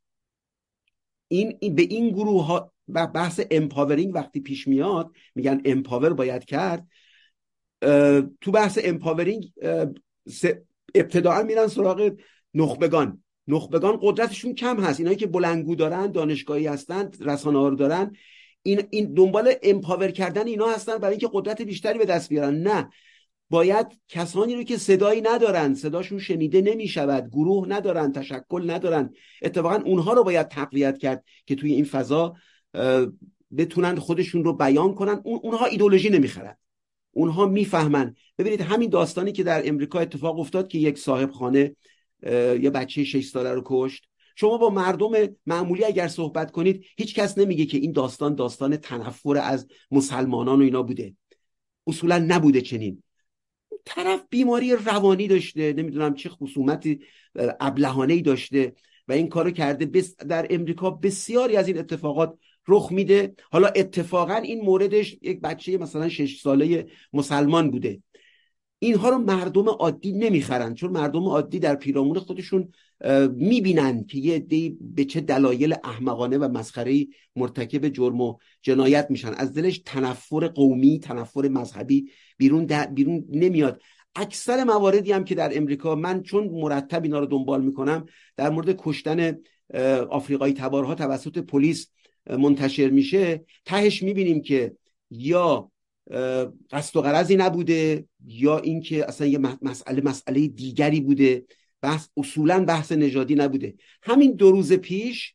این 1.30 1.74
به 1.74 1.82
این 1.82 2.10
گروه 2.10 2.46
ها 2.46 2.72
بحث 2.88 3.40
empowering 3.50 4.14
وقتی 4.14 4.40
پیش 4.40 4.68
میاد 4.68 5.10
میگن 5.34 5.60
empower 5.64 6.12
باید 6.12 6.44
کرد 6.44 6.86
تو 8.40 8.50
بحث 8.52 8.78
empowering 8.84 9.52
ابتدائا 10.94 11.42
میرن 11.42 11.66
سراغ 11.66 12.12
نخبگان. 12.54 13.24
نخبگان 13.48 13.98
قدرتشون 14.02 14.54
کم 14.54 14.80
هست. 14.80 15.00
اینایی 15.00 15.16
که 15.16 15.26
بلندگو 15.26 15.74
دارن 15.74 16.12
دانشگاهی 16.12 16.66
هستن 16.66 17.10
رسانه 17.20 17.58
ها 17.58 17.68
رو 17.68 17.76
دارن 17.76 18.16
این, 18.62 18.82
این 18.90 19.14
دنبال 19.14 19.54
امپاور 19.62 20.10
کردن 20.10 20.46
اینا 20.46 20.68
هستن 20.68 20.98
برای 20.98 21.12
اینکه 21.12 21.28
قدرت 21.32 21.62
بیشتری 21.62 21.98
به 21.98 22.04
دست 22.04 22.28
بیارن. 22.28 22.54
نه. 22.54 22.90
باید 23.50 23.86
کسانی 24.08 24.54
رو 24.54 24.62
که 24.62 24.76
صدایی 24.76 25.20
ندارن 25.20 25.74
صداشون 25.74 26.18
شنیده 26.18 26.60
نمی 26.60 26.88
شود 26.88 27.28
گروه 27.28 27.68
ندارن 27.68 28.12
تشکل 28.12 28.70
ندارن 28.70 29.14
اتفاقا 29.42 29.82
اونها 29.84 30.12
رو 30.12 30.24
باید 30.24 30.48
تقویت 30.48 30.98
کرد 30.98 31.24
که 31.46 31.54
توی 31.54 31.72
این 31.72 31.84
فضا 31.84 32.34
بتونن 33.56 33.94
خودشون 33.94 34.44
رو 34.44 34.52
بیان 34.52 34.94
کنن. 34.94 35.20
اونها 35.24 35.66
ایدولوژی 35.66 36.10
نمی‌خرن. 36.10 36.56
اونها 37.12 37.46
می‌فهمن. 37.46 38.14
ببینید 38.38 38.60
همین 38.60 38.90
داستانی 38.90 39.32
که 39.32 39.42
در 39.42 39.68
امریکا 39.68 40.00
اتفاق 40.00 40.38
افتاد 40.38 40.68
که 40.68 40.78
یک 40.78 40.98
صاحب 40.98 41.30
خانه 41.30 41.76
یه 42.62 42.70
بچه 42.70 43.04
6 43.04 43.28
ساله 43.28 43.52
رو 43.52 43.62
کشت. 43.64 44.04
شما 44.36 44.58
با 44.58 44.70
مردم 44.70 45.10
معمولی 45.46 45.84
اگر 45.84 46.08
صحبت 46.08 46.50
کنید 46.50 46.84
هیچ 46.96 47.14
کس 47.14 47.38
نمیگه 47.38 47.66
که 47.66 47.78
این 47.78 47.92
داستان 47.92 48.34
داستان 48.34 48.76
تنفر 48.76 49.36
از 49.36 49.66
مسلمانان 49.90 50.58
و 50.58 50.62
اینا 50.62 50.82
بوده. 50.82 51.14
اصولا 51.86 52.18
نبوده 52.18 52.60
چنین. 52.60 53.02
طرف 53.84 54.20
بیماری 54.30 54.72
روانی 54.72 55.28
داشته 55.28 55.72
نمی‌دونم 55.72 56.14
چه 56.14 56.28
خصومتی 56.28 57.00
ابلهانه 57.60 58.20
داشته 58.20 58.72
و 59.08 59.12
این 59.12 59.28
کارو 59.28 59.50
کرده. 59.50 59.86
بس 59.86 60.16
در 60.16 60.46
امریکا 60.50 60.90
بسیاری 60.90 61.56
از 61.56 61.68
این 61.68 61.78
اتفاقات 61.78 62.38
رخ 62.68 62.92
میده. 62.92 63.34
حالا 63.50 63.68
اتفاقا 63.68 64.34
این 64.34 64.64
موردش 64.64 65.16
یک 65.22 65.40
بچه 65.40 65.78
مثلا 65.78 66.08
شش 66.08 66.40
ساله 66.40 66.86
مسلمان 67.12 67.70
بوده. 67.70 68.02
اینها 68.78 69.08
رو 69.08 69.18
مردم 69.18 69.68
عادی 69.68 70.12
نمی‌خرن 70.12 70.74
چون 70.74 70.90
مردم 70.90 71.22
عادی 71.22 71.58
در 71.58 71.74
پیرامون 71.74 72.18
خودشون 72.18 72.68
می‌بینن 73.34 74.04
که 74.04 74.18
یه 74.18 74.34
عده‌ای 74.34 74.76
به 74.80 75.04
چه 75.04 75.20
دلایل 75.20 75.74
احمقانه 75.84 76.38
و 76.38 76.48
مسخره 76.48 77.06
مرتکب 77.36 77.88
جرم 77.88 78.20
و 78.20 78.36
جنایت 78.62 79.06
میشن. 79.10 79.32
از 79.34 79.54
دلش 79.54 79.82
تنفر 79.84 80.46
قومی 80.46 80.98
تنفر 80.98 81.48
مذهبی 81.48 82.10
بیرون, 82.40 82.66
بیرون 82.94 83.24
نمیاد. 83.28 83.80
اکثر 84.14 84.64
مواردی 84.64 85.12
هم 85.12 85.24
که 85.24 85.34
در 85.34 85.56
امریکا 85.56 85.94
من 85.94 86.22
چون 86.22 86.48
مرتب 86.48 87.02
اینا 87.02 87.18
رو 87.18 87.26
دنبال 87.26 87.62
می‌کنم 87.64 88.06
در 88.36 88.50
مورد 88.50 88.76
کشتن 88.78 89.38
آفریقایی 90.10 90.54
تبارها 90.54 90.94
توسط 90.94 91.38
پلیس 91.38 91.88
منتشر 92.30 92.90
میشه. 92.90 93.44
تهش 93.64 94.02
می‌بینیم 94.02 94.42
که 94.42 94.76
یا 95.10 95.70
قصد 96.70 96.96
و 96.96 97.00
قرضی 97.00 97.36
نبوده 97.36 98.04
یا 98.26 98.58
اینکه 98.58 99.08
اصلا 99.08 99.26
یه 99.26 99.38
مسئله 99.62 100.02
مسئله 100.02 100.48
دیگری 100.48 101.00
بوده. 101.00 101.44
بحث 101.82 102.08
اصولا 102.16 102.64
بحث 102.64 102.92
نژادی 102.92 103.34
نبوده. 103.34 103.74
همین 104.02 104.32
دو 104.32 104.50
روز 104.50 104.72
پیش 104.72 105.34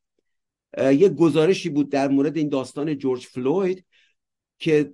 یه 0.77 1.09
گزارشی 1.09 1.69
بود 1.69 1.89
در 1.89 2.07
مورد 2.07 2.37
این 2.37 2.49
داستان 2.49 2.97
جورج 2.97 3.25
فلوید 3.25 3.85
که 4.59 4.93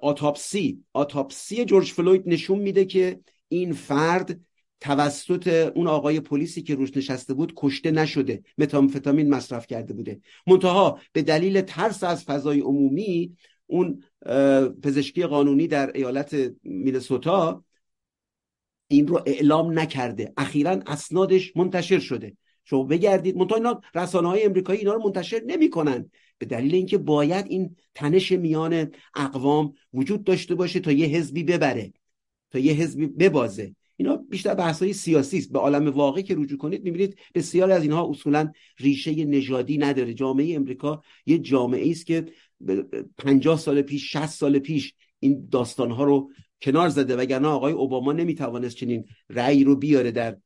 آتاپسی 0.00 0.84
آتاپسی 0.92 1.64
جورج 1.64 1.92
فلوید 1.92 2.22
نشون 2.26 2.58
میده 2.58 2.84
که 2.84 3.20
این 3.48 3.72
فرد 3.72 4.40
توسط 4.80 5.72
اون 5.74 5.86
آقای 5.86 6.20
پلیسی 6.20 6.62
که 6.62 6.74
روش 6.74 6.96
نشسته 6.96 7.34
بود 7.34 7.52
کشته 7.56 7.90
نشده 7.90 8.42
متامفتامین 8.58 9.30
مصرف 9.30 9.66
کرده 9.66 9.94
بوده. 9.94 10.20
منتها 10.46 11.00
به 11.12 11.22
دلیل 11.22 11.60
ترس 11.60 12.04
از 12.04 12.24
فضای 12.24 12.60
عمومی 12.60 13.36
اون 13.66 14.02
پزشکی 14.82 15.24
قانونی 15.26 15.66
در 15.66 15.92
ایالت 15.94 16.52
مینسوتا 16.62 17.64
این 18.88 19.06
رو 19.06 19.22
اعلام 19.26 19.78
نکرده. 19.78 20.32
اخیرا 20.36 20.70
اسنادش 20.86 21.56
منتشر 21.56 21.98
شده. 21.98 22.36
شما 22.64 22.82
بگردید. 22.82 23.36
منتها 23.36 23.56
اینا 23.56 23.80
رسانه 23.94 24.28
های 24.28 24.42
امریکایی 24.42 24.78
اینا 24.78 24.94
رو 24.94 25.02
منتشر 25.02 25.42
نمی‌کنن. 25.46 26.10
به 26.38 26.46
دلیل 26.46 26.74
اینکه 26.74 26.98
باید 26.98 27.46
این 27.48 27.76
تنش 27.94 28.32
میان 28.32 28.90
اقوام 29.16 29.74
وجود 29.94 30.24
داشته 30.24 30.54
باشه 30.54 30.80
تا 30.80 30.92
یه 30.92 31.06
حزبی 31.06 31.42
ببره 31.42 31.92
تا 32.50 32.58
یه 32.58 32.72
حزبی 32.72 33.06
ببازه. 33.06 33.74
اینا 33.96 34.16
بیشتر 34.16 34.54
بحث 34.54 34.82
های 34.82 34.92
سیاسی 34.92 35.38
است. 35.38 35.52
به 35.52 35.58
عالم 35.58 35.88
واقعی 35.88 36.22
که 36.22 36.34
رجوع 36.34 36.58
کنید 36.58 36.84
می‌بینید 36.84 37.18
بسیار 37.34 37.70
از 37.70 37.82
اینها 37.82 38.10
اصولا 38.10 38.52
ریشه 38.78 39.24
نژادی 39.24 39.78
نداره. 39.78 40.14
جامعه 40.14 40.54
امریکا 40.54 41.02
یه 41.26 41.38
جامعه 41.38 41.90
است 41.90 42.06
که 42.06 42.26
50 43.18 43.58
سال 43.58 43.82
پیش 43.82 44.12
60 44.12 44.26
سال 44.26 44.58
پیش 44.58 44.94
این 45.18 45.48
داستان 45.50 45.90
ها 45.90 46.04
رو 46.04 46.30
کنار 46.62 46.88
زده. 46.88 47.16
وگرنه 47.16 47.48
آقای 47.48 47.72
اوباما 47.72 48.12
نمی‌توانست 48.12 48.76
چنین 48.76 49.04
رأی 49.30 49.64
رو 49.64 49.76
بیاره 49.76 50.10
در 50.10 50.36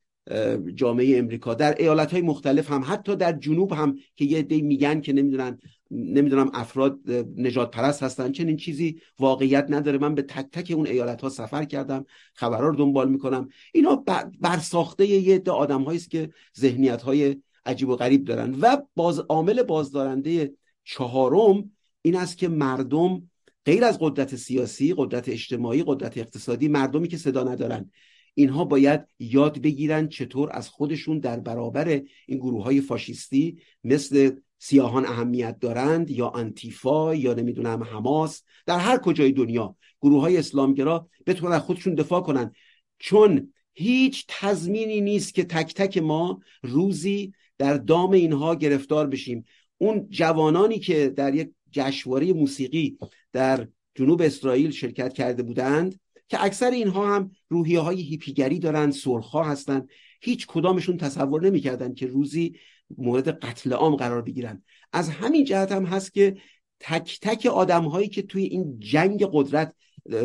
جامعه 0.75 1.17
امریکا. 1.17 1.53
در 1.53 1.75
ایالت 1.79 2.11
های 2.11 2.21
مختلف 2.21 2.71
هم 2.71 2.83
حتی 2.87 3.15
در 3.15 3.31
جنوب 3.31 3.73
هم 3.73 3.95
که 4.15 4.25
یه 4.25 4.41
دی 4.41 4.61
میگن 4.61 5.01
که 5.01 5.13
نمی‌دونن 5.13 5.59
نمی‌دونم 5.91 6.51
افراد 6.53 6.99
نجات 7.37 7.71
پرست 7.71 8.03
هستن 8.03 8.31
چنین 8.31 8.57
چیزی 8.57 9.01
واقعیت 9.19 9.65
نداره. 9.69 9.97
من 9.97 10.15
به 10.15 10.21
تک 10.21 10.45
تک 10.51 10.71
اون 10.75 10.87
ایالت 10.87 11.21
ها 11.21 11.29
سفر 11.29 11.63
کردم 11.63 12.05
خبرها 12.33 12.67
رو 12.67 12.75
دنبال 12.75 13.09
می‌کنم. 13.09 13.49
اینا 13.73 14.03
برساخته 14.41 15.05
یه 15.05 15.35
عده 15.35 15.51
آدم 15.51 15.87
است 15.87 16.11
که 16.11 16.29
ذهنیت 16.59 17.01
های 17.01 17.35
عجیب 17.65 17.89
و 17.89 17.95
غریب 17.95 18.23
دارن. 18.23 18.55
و 18.61 18.77
باز 18.95 19.19
عامل 19.19 19.63
بازدارنده 19.63 20.53
چهارم 20.83 21.71
این 22.01 22.15
است 22.15 22.37
که 22.37 22.47
مردم 22.47 23.29
غیر 23.65 23.83
از 23.83 23.97
قدرت 24.01 24.35
سیاسی 24.35 24.93
قدرت 24.97 25.29
اجتماعی 25.29 25.83
قدرت 25.87 26.17
اقتصادی 26.17 26.67
مردمی 26.67 27.07
که 27.07 27.17
صدا 27.17 27.43
ندارن 27.43 27.91
اینها 28.37 28.65
باید 28.65 29.01
یاد 29.19 29.61
بگیرن 29.61 30.07
چطور 30.07 30.49
از 30.51 30.69
خودشون 30.69 31.19
در 31.19 31.39
برابر 31.39 31.87
این 32.27 32.37
گروه 32.37 32.63
های 32.63 32.81
فاشیستی 32.81 33.57
مثل 33.83 34.31
سیاهان 34.59 35.05
اهمیت 35.05 35.59
دارند 35.59 36.11
یا 36.11 36.29
انتیفا 36.29 37.15
یا 37.15 37.33
نمی‌دونم 37.33 37.83
حماس 37.83 38.43
در 38.65 38.79
هر 38.79 38.97
کجای 38.97 39.31
دنیا 39.31 39.75
گروه 40.01 40.21
های 40.21 40.37
اسلامگرا 40.37 41.09
بتونن 41.27 41.51
از 41.51 41.61
خودشون 41.61 41.95
دفاع 41.95 42.21
کنن. 42.21 42.51
چون 42.99 43.53
هیچ 43.73 44.25
تضمینی 44.27 45.01
نیست 45.01 45.33
که 45.33 45.43
تک 45.43 45.73
تک 45.73 45.97
ما 45.97 46.39
روزی 46.63 47.33
در 47.57 47.77
دام 47.77 48.11
اینها 48.11 48.55
گرفتار 48.55 49.07
بشیم. 49.07 49.45
اون 49.77 50.07
جوانانی 50.09 50.79
که 50.79 51.09
در 51.09 51.35
یک 51.35 51.49
جشنواره 51.71 52.33
موسیقی 52.33 52.97
در 53.33 53.67
جنوب 53.95 54.21
اسرائیل 54.21 54.71
شرکت 54.71 55.13
کرده 55.13 55.43
بودند 55.43 55.99
که 56.29 56.43
اکثر 56.43 56.71
اینها 56.71 57.15
هم 57.15 57.31
روحیه 57.49 57.79
های 57.79 58.01
هیپیگری 58.01 58.59
دارند 58.59 58.93
سرخا 58.93 59.43
هستند 59.43 59.89
هیچ 60.21 60.47
کدامشون 60.47 60.97
تصور 60.97 61.41
نمی‌کردند 61.41 61.95
که 61.95 62.07
روزی 62.07 62.55
مورد 62.97 63.29
قتل 63.29 63.73
عام 63.73 63.95
قرار 63.95 64.21
بگیرن. 64.21 64.63
از 64.93 65.09
همین 65.09 65.43
جهت 65.43 65.71
هم 65.71 65.85
هست 65.85 66.13
که 66.13 66.37
تک 66.79 67.19
تک 67.21 67.45
آدم 67.45 67.83
هایی 67.83 68.07
که 68.07 68.21
توی 68.21 68.43
این 68.43 68.79
جنگ 68.79 69.27
قدرت 69.31 69.75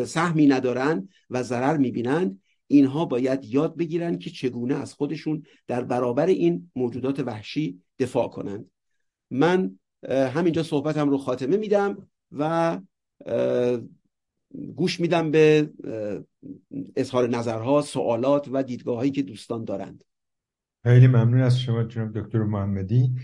سهمی 0.05 0.47
ندارن 0.47 1.09
و 1.29 1.43
ضرر 1.43 1.77
می‌بینند 1.77 2.41
اینها 2.67 3.05
باید 3.05 3.45
یاد 3.45 3.77
بگیرن 3.77 4.17
که 4.17 4.29
چگونه 4.29 4.75
از 4.75 4.93
خودشون 4.93 5.43
در 5.67 5.83
برابر 5.83 6.25
این 6.25 6.71
موجودات 6.75 7.19
وحشی 7.19 7.81
دفاع 7.99 8.27
کنند. 8.27 8.65
من 9.31 9.79
همینجا 10.09 10.63
صحبتم 10.63 11.09
رو 11.09 11.17
خاتمه 11.17 11.57
میدم 11.57 12.09
و 12.31 12.79
گوش 14.75 14.99
میدم 14.99 15.31
به 15.31 15.69
اظهار 16.95 17.29
نظرها 17.29 17.81
سوالات 17.81 18.49
و 18.51 18.63
دیدگاه 18.63 18.95
هایی 18.95 19.11
که 19.11 19.21
دوستان 19.21 19.63
دارند. 19.63 20.03
خیلی 20.83 21.07
ممنون 21.07 21.41
از 21.41 21.59
شما 21.59 21.83
جناب 21.83 22.19
دکتر 22.19 22.43
محمدی. 22.43 23.15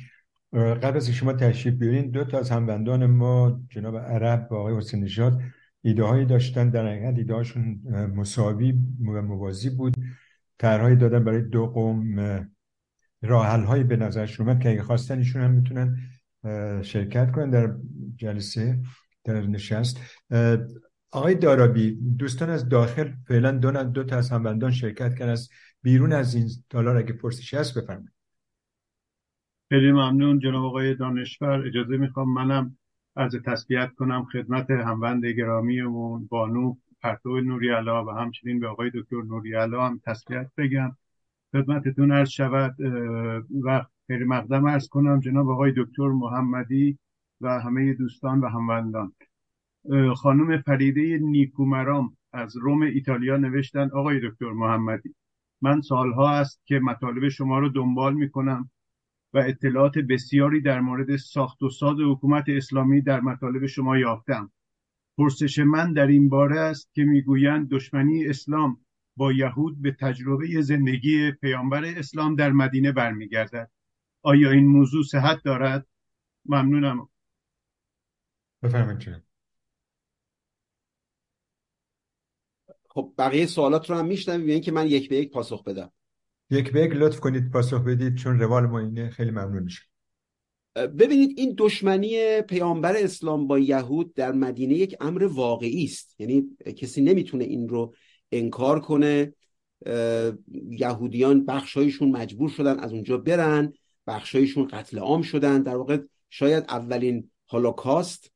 قبل 0.53 0.97
از 0.97 1.09
شما 1.09 1.33
تشریف 1.33 1.75
بیارین 1.75 2.09
دو 2.09 2.23
تا 2.23 2.39
از 2.39 2.49
هموندان 2.49 3.05
ما 3.05 3.61
جناب 3.69 3.97
عرب 3.97 4.47
و 4.51 4.55
آقای 4.55 4.77
حسین 4.77 5.03
نژاد 5.03 5.41
ایده 5.81 6.03
هایی 6.03 6.25
داشتن. 6.25 6.69
در 6.69 6.87
حقیقت 6.87 7.17
ایده 7.17 7.33
هاشون 7.33 7.81
مساوی 8.15 8.71
و 9.07 9.21
موازی 9.21 9.69
بود. 9.69 9.95
طرحهایی 10.57 10.95
دادن 10.95 11.23
برای 11.23 11.41
دو 11.41 11.67
قوم 11.67 12.49
راحل 13.21 13.63
هایی 13.63 13.83
به 13.83 13.95
نظرشون 13.95 14.49
اومد 14.49 14.61
که 14.61 14.69
اگه 14.69 14.83
خواستن 14.83 15.17
ایشون 15.17 15.41
هم 15.41 15.51
می‌تونن 15.51 15.97
شرکت 16.81 17.31
کنن. 17.31 17.49
در 17.49 17.75
جلسه 18.15 18.79
در 19.23 19.41
نشست 19.41 19.99
آقای 21.11 21.35
دارابی 21.35 21.91
دوستان 22.19 22.49
از 22.49 22.69
داخل 22.69 23.11
فعلا 23.27 23.51
دو, 23.51 23.83
دو 23.83 24.03
تا 24.03 24.17
از 24.17 24.29
هموندان 24.31 24.71
شرکت 24.71 25.15
کردن. 25.15 25.31
از 25.31 25.49
بیرون 25.81 26.13
از 26.13 26.35
این 26.35 26.47
دلار 26.69 26.97
اگه 26.97 27.13
پرسشی 27.13 27.57
هست 27.57 27.77
بفرمایید. 27.77 28.11
خیلی 29.69 29.91
ممنون 29.91 30.39
جناب 30.39 30.65
آقای 30.65 30.95
دانشور. 30.95 31.67
اجازه 31.67 31.97
می‌خوام 31.97 32.33
منم 32.33 32.77
از 33.15 33.35
تسلیت 33.45 33.93
کنم 33.95 34.25
خدمت 34.25 34.69
هموند 34.69 35.25
گرامیمون 35.25 36.27
بانو 36.27 36.75
پرتو 37.01 37.41
نوری 37.41 37.69
علا 37.69 38.05
و 38.05 38.09
همچنین 38.09 38.59
به 38.59 38.67
آقای 38.67 38.91
دکتر 38.95 39.21
نوری 39.21 39.53
علا 39.53 39.87
هم 39.87 40.01
تسلیت 40.05 40.51
بگم. 40.57 40.95
خدمتتون 41.51 42.11
عرض 42.11 42.29
شود 42.29 42.75
و 43.63 43.85
خیلی 44.07 44.23
مقدم 44.23 44.67
عرض 44.67 44.87
کنم 44.87 45.19
جناب 45.19 45.49
آقای 45.49 45.73
دکتر 45.77 46.07
محمدی 46.07 46.97
و 47.41 47.59
همه 47.59 47.93
دوستان 47.93 48.39
و 48.39 48.47
هموندان. 48.47 49.13
خانم 50.15 50.61
فریده 50.61 51.17
نیکومرام 51.21 52.17
از 52.33 52.57
روم 52.57 52.81
ایتالیا 52.81 53.37
نوشتن 53.37 53.89
آقای 53.93 54.29
دکتر 54.29 54.51
محمدی 54.51 55.15
من 55.61 55.81
سالها 55.81 56.29
است 56.29 56.61
که 56.65 56.79
مطالب 56.79 57.29
شما 57.29 57.59
رو 57.59 57.69
دنبال 57.69 58.13
می 58.13 58.29
کنم 58.29 58.69
و 59.33 59.37
اطلاعات 59.37 59.97
بسیاری 59.97 60.61
در 60.61 60.79
مورد 60.79 61.15
ساخت 61.15 61.63
و 61.63 61.69
ساز 61.69 61.97
حکومت 61.99 62.45
اسلامی 62.47 63.01
در 63.01 63.19
مطالب 63.19 63.65
شما 63.65 63.97
یافتم. 63.97 64.51
پرسش 65.17 65.59
من 65.59 65.93
در 65.93 66.07
این 66.07 66.29
باره 66.29 66.59
است 66.59 66.93
که 66.93 67.03
می‌گویند 67.03 67.69
دشمنی 67.69 68.27
اسلام 68.27 68.77
با 69.17 69.31
یهود 69.31 69.81
به 69.81 69.91
تجربه 69.91 70.61
زندگی 70.61 71.31
پیامبر 71.31 71.85
اسلام 71.85 72.35
در 72.35 72.51
مدینه 72.51 72.91
برمیگردد. 72.91 73.71
آیا 74.23 74.51
این 74.51 74.67
موضوع 74.67 75.03
صحت 75.03 75.43
دارد؟ 75.43 75.87
ممنونم. 76.45 77.09
بفرمایید 78.63 79.28
خب 82.99 83.13
بقیه 83.17 83.45
سوالات 83.45 83.89
رو 83.89 83.95
هم 83.95 84.05
میشنم 84.05 84.41
ببینید 84.41 84.63
که 84.63 84.71
من 84.71 84.87
یک 84.87 85.09
به 85.09 85.15
یک 85.15 85.31
پاسخ 85.31 85.63
بدم. 85.63 85.91
یک 86.49 86.71
به 86.71 86.81
یک 86.81 86.91
لطف 86.93 87.19
کنید 87.19 87.51
پاسخ 87.51 87.81
بدید 87.83 88.15
چون 88.15 88.39
روال 88.39 88.65
ما 88.65 88.79
اینه 88.79 89.09
خیلی 89.09 89.31
ممنون 89.31 89.63
میشه 89.63 89.81
ببینید 90.75 91.39
این 91.39 91.55
دشمنی 91.57 92.41
پیامبر 92.41 92.95
اسلام 92.97 93.47
با 93.47 93.59
یهود 93.59 94.13
در 94.13 94.31
مدینه 94.31 94.73
یک 94.73 94.95
امر 94.99 95.23
واقعی 95.23 95.83
است. 95.83 96.15
یعنی 96.19 96.57
کسی 96.77 97.01
نمی‌تونه 97.01 97.43
این 97.43 97.69
رو 97.69 97.93
انکار 98.31 98.79
کنه. 98.79 99.33
یهودیان 100.69 101.45
بخشایشون 101.45 102.11
مجبور 102.11 102.49
شدن 102.49 102.79
از 102.79 102.93
اونجا 102.93 103.17
برن 103.17 103.73
بخشایشون 104.07 104.67
قتل 104.67 104.99
عام 104.99 105.21
شدن. 105.21 105.61
در 105.63 105.75
واقع 105.75 105.97
شاید 106.29 106.63
اولین 106.69 107.31
هولوکاست. 107.49 108.31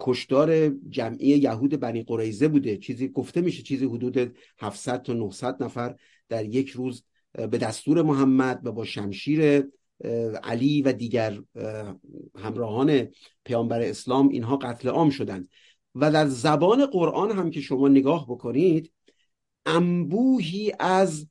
کشدار 0.00 0.68
جمعی 0.68 1.28
یهود 1.28 1.80
بنی 1.80 2.02
قریزه 2.02 2.48
بوده. 2.48 2.76
چیزی 2.76 3.08
گفته 3.08 3.40
میشه 3.40 3.62
چیزی 3.62 3.84
حدود 3.84 4.36
700 4.58 5.02
تا 5.02 5.12
900 5.12 5.62
نفر 5.62 5.96
در 6.28 6.44
یک 6.44 6.70
روز 6.70 7.04
به 7.32 7.58
دستور 7.58 8.02
محمد 8.02 8.66
و 8.66 8.72
با 8.72 8.84
شمشیر 8.84 9.68
علی 10.44 10.82
و 10.82 10.92
دیگر 10.92 11.38
همراهان 12.38 13.08
پیامبر 13.44 13.80
اسلام 13.80 14.28
اینها 14.28 14.56
قتل 14.56 14.88
عام 14.88 15.10
شدند. 15.10 15.48
و 15.94 16.10
در 16.10 16.26
زبان 16.26 16.86
قرآن 16.86 17.30
هم 17.30 17.50
که 17.50 17.60
شما 17.60 17.88
نگاه 17.88 18.26
بکنید 18.28 18.92
انبوهی 19.66 20.72
از 20.78 21.26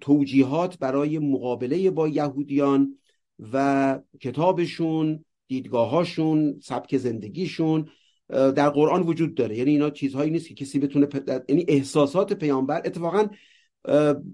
توجیهات 0.00 0.78
برای 0.78 1.18
مقابله 1.18 1.90
با 1.90 2.08
یهودیان 2.08 2.98
و 3.52 3.98
کتابشون 4.20 5.23
دیدگاهاشون 5.48 6.60
سبک 6.62 6.96
زندگیشون 6.96 7.88
در 8.28 8.70
قرآن 8.70 9.02
وجود 9.02 9.34
داره. 9.34 9.58
یعنی 9.58 9.70
اینا 9.70 9.90
چیزهایی 9.90 10.30
نیست 10.30 10.48
که 10.48 10.54
کسی 10.54 10.78
بتونه 10.78 11.08
یعنی 11.48 11.64
احساسات 11.68 12.32
پیامبر 12.32 12.82
اتفاقا 12.84 13.28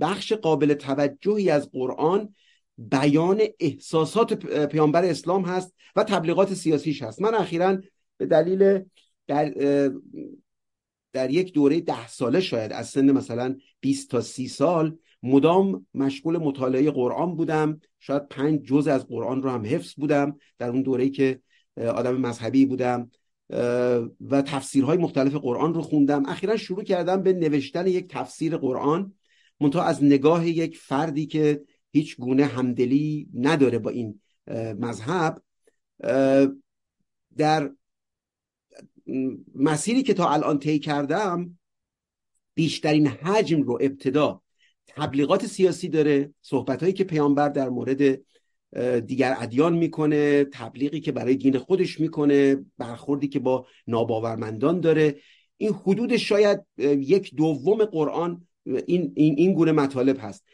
بخش 0.00 0.32
قابل 0.32 0.74
توجهی 0.74 1.50
از 1.50 1.70
قرآن 1.70 2.34
بیان 2.78 3.42
احساسات 3.60 4.34
پیامبر 4.66 5.04
اسلام 5.04 5.44
هست 5.44 5.74
و 5.96 6.04
تبلیغات 6.04 6.54
سیاسیش 6.54 7.02
هست. 7.02 7.22
من 7.22 7.34
اخیرا 7.34 7.78
به 8.16 8.26
دلیل 8.26 8.80
در, 9.26 9.50
در 11.12 11.30
یک 11.30 11.52
دوره 11.52 11.80
ده 11.80 12.08
ساله 12.08 12.40
شاید 12.40 12.72
از 12.72 12.88
سن 12.88 13.10
مثلا 13.10 13.56
20 13.80 14.10
تا 14.10 14.20
30 14.20 14.48
سال 14.48 14.98
مدام 15.22 15.86
مشغول 15.94 16.38
مطالعه 16.38 16.90
قرآن 16.90 17.36
بودم. 17.36 17.80
شاید 17.98 18.28
پنج 18.28 18.60
جز 18.60 18.88
از 18.88 19.06
قرآن 19.06 19.42
رو 19.42 19.50
هم 19.50 19.64
حفظ 19.66 19.94
بودم. 19.94 20.38
در 20.58 20.70
اون 20.70 20.82
دوره 20.82 21.08
که 21.08 21.40
آدم 21.76 22.16
مذهبی 22.16 22.66
بودم. 22.66 23.10
و 24.20 24.42
تفسیرهای 24.46 24.98
مختلف 24.98 25.34
قرآن 25.34 25.74
رو 25.74 25.82
خوندم. 25.82 26.26
اخیرا 26.26 26.56
شروع 26.56 26.82
کردم 26.82 27.22
به 27.22 27.32
نوشتن 27.32 27.86
یک 27.86 28.08
تفسیر 28.08 28.56
قرآن. 28.56 29.14
منتها 29.60 29.82
از 29.82 30.04
نگاه 30.04 30.48
یک 30.48 30.78
فردی 30.78 31.26
که 31.26 31.64
هیچ 31.92 32.16
گونه 32.16 32.44
همدلی 32.44 33.28
نداره 33.34 33.78
با 33.78 33.90
این 33.90 34.20
مذهب 34.78 35.42
در 37.36 37.70
مسیری 39.54 40.02
که 40.02 40.14
تا 40.14 40.30
الان 40.30 40.58
طی 40.58 40.78
کردم 40.78 41.58
بیشترین 42.54 43.06
حجم 43.06 43.62
رو 43.62 43.78
ابتدا 43.80 44.42
تبلیغات 44.96 45.46
سیاسی 45.46 45.88
داره 45.88 46.34
صحبت 46.42 46.80
هایی 46.82 46.92
که 46.92 47.04
پیامبر 47.04 47.48
در 47.48 47.68
مورد 47.68 48.18
دیگر 49.06 49.36
ادیان 49.38 49.74
می‌کنه 49.76 50.44
تبلیغی 50.44 51.00
که 51.00 51.12
برای 51.12 51.34
دین 51.34 51.58
خودش 51.58 52.00
می‌کنه 52.00 52.56
برخوردی 52.78 53.28
که 53.28 53.38
با 53.38 53.66
ناباورمندان 53.86 54.80
داره. 54.80 55.16
این 55.56 55.72
حدود 55.72 56.16
شاید 56.16 56.60
یک 56.78 57.34
دوم 57.34 57.84
قرآن 57.84 58.46
این, 58.64 59.12
این, 59.16 59.34
این 59.38 59.52
گونه 59.52 59.72
مطالب 59.72 60.16
هست. 60.20 60.44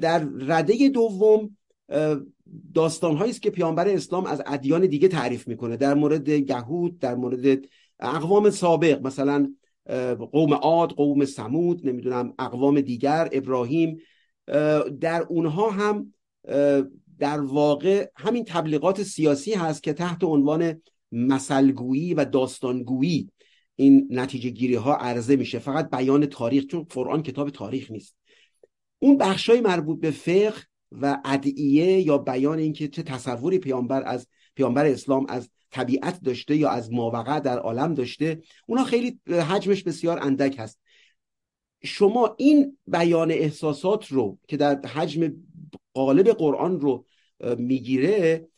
در 0.00 0.28
رده 0.38 0.88
دوم 0.88 1.56
داستان 2.74 3.22
است 3.22 3.42
که 3.42 3.50
پیامبر 3.50 3.88
اسلام 3.88 4.26
از 4.26 4.42
ادیان 4.46 4.86
دیگه 4.86 5.08
تعریف 5.08 5.48
می‌کنه. 5.48 5.76
در 5.76 5.94
مورد 5.94 6.28
یهود 6.28 6.98
در 6.98 7.14
مورد 7.14 7.64
اقوام 8.00 8.50
سابق 8.50 9.06
مثلا 9.06 9.54
قوم 10.32 10.54
عاد 10.54 10.90
قوم 10.90 11.24
سمود 11.24 11.88
نمی‌دونم 11.88 12.34
اقوام 12.38 12.80
دیگر 12.80 13.28
ابراهیم 13.32 13.98
در 15.00 15.22
اونها 15.28 15.70
هم 15.70 16.14
در 17.18 17.40
واقع 17.40 18.10
همین 18.16 18.44
تبلیغات 18.44 19.02
سیاسی 19.02 19.54
هست 19.54 19.82
که 19.82 19.92
تحت 19.92 20.24
عنوان 20.24 20.82
مسلگویی 21.12 22.14
و 22.14 22.24
داستانگویی 22.24 23.30
این 23.76 24.08
نتیجه 24.10 24.50
گیری 24.50 24.74
ها 24.74 24.96
عرضه 24.96 25.36
میشه. 25.36 25.58
فقط 25.58 25.90
بیان 25.90 26.26
تاریخ 26.26 26.64
چون 26.66 26.86
قرآن 26.90 27.22
کتاب 27.22 27.50
تاریخ 27.50 27.90
نیست. 27.90 28.16
اون 28.98 29.18
بخشای 29.18 29.60
مربوط 29.60 30.00
به 30.00 30.10
فقه 30.10 30.62
و 30.92 31.18
ادعیه 31.24 32.00
یا 32.00 32.18
بیان 32.18 32.58
اینکه 32.58 32.88
چه 32.88 33.02
تصوری 33.02 33.58
پیامبر 33.58 34.02
از 34.06 34.26
پیامبر 34.54 34.86
اسلام 34.86 35.26
از 35.28 35.50
طبیعت 35.72 36.20
داشته 36.20 36.56
یا 36.56 36.70
از 36.70 36.92
ماوقع 36.92 37.40
در 37.40 37.58
عالم 37.58 37.94
داشته 37.94 38.42
اونا 38.66 38.84
خیلی 38.84 39.20
حجمش 39.26 39.82
بسیار 39.82 40.18
اندک 40.22 40.56
هست. 40.58 40.80
شما 41.84 42.34
این 42.38 42.78
بیان 42.86 43.30
احساسات 43.30 44.06
رو 44.06 44.38
که 44.48 44.56
در 44.56 44.86
حجم 44.86 45.32
قالب 45.94 46.28
قرآن 46.28 46.80
رو 46.80 47.06
می‌گیره 47.58 48.48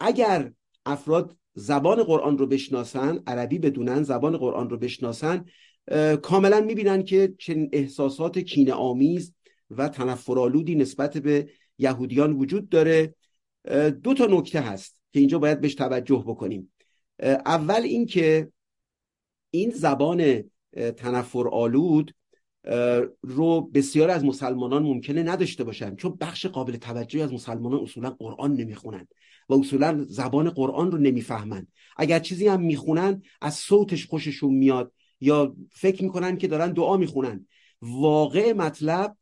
اگر 0.00 0.52
افراد 0.86 1.36
زبان 1.54 2.02
قرآن 2.02 2.38
رو 2.38 2.46
بشناسن 2.46 3.22
عربی 3.26 3.58
بدونن 3.58 4.02
زبان 4.02 4.36
قرآن 4.36 4.70
رو 4.70 4.78
بشناسن 4.78 5.44
کاملا 6.22 6.60
می‌بینن 6.60 7.02
که 7.02 7.34
چنین 7.38 7.68
احساسات 7.72 8.38
کینه 8.38 8.72
آمیز 8.72 9.34
و 9.70 9.88
تنفرآلودی 9.88 10.74
نسبت 10.74 11.18
به 11.18 11.48
یهودیان 11.78 12.32
وجود 12.32 12.68
داره. 12.68 13.14
دو 14.02 14.14
تا 14.14 14.26
نکته 14.26 14.60
هست. 14.60 15.01
که 15.12 15.20
اینجا 15.20 15.38
باید 15.38 15.60
بهش 15.60 15.74
توجه 15.74 16.24
بکنیم. 16.26 16.72
اول 17.46 17.82
اینکه 17.82 18.52
این 19.50 19.70
زبان 19.70 20.44
تنفر 20.96 21.48
آلود 21.48 22.14
رو 23.22 23.60
بسیار 23.60 24.10
از 24.10 24.24
مسلمانان 24.24 24.82
ممکنه 24.82 25.22
نداشته 25.22 25.64
باشن 25.64 25.96
چون 25.96 26.16
بخش 26.20 26.46
قابل 26.46 26.76
توجهی 26.76 27.22
از 27.22 27.32
مسلمانان 27.32 27.80
اصولا 27.80 28.10
قرآن 28.10 28.52
نمی‌خونن 28.52 29.08
و 29.48 29.54
اصولا 29.54 30.04
زبان 30.08 30.50
قرآن 30.50 30.92
رو 30.92 30.98
نمی‌فهمن. 30.98 31.66
اگر 31.96 32.18
چیزی 32.18 32.48
هم 32.48 32.60
می‌خونن 32.60 33.22
از 33.40 33.54
صوتش 33.54 34.06
خوششون 34.06 34.54
میاد 34.54 34.92
یا 35.20 35.56
فکر 35.70 36.04
می‌کنن 36.04 36.36
که 36.36 36.48
دارن 36.48 36.72
دعا 36.72 36.96
می‌خونن. 36.96 37.46
واقع 37.82 38.52
مطلب 38.52 39.16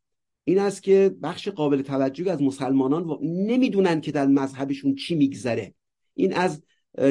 این 0.45 0.59
است 0.59 0.83
که 0.83 1.15
بخش 1.23 1.49
قابل 1.49 1.83
توجهی 1.83 2.31
از 2.31 2.43
مسلمانان 2.43 3.19
نمی‌دونن 3.23 4.01
که 4.01 4.13
در 4.13 4.27
مذهبشون 4.27 4.95
چی 4.95 5.15
میگذره. 5.15 5.75
این 6.15 6.35
از 6.35 6.63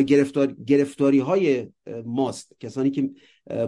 گرفتار... 0.07 0.47
گرفتاری 0.47 1.19
های 1.19 1.67
ماست. 2.05 2.53
کسانی 2.59 2.91
که 2.91 3.09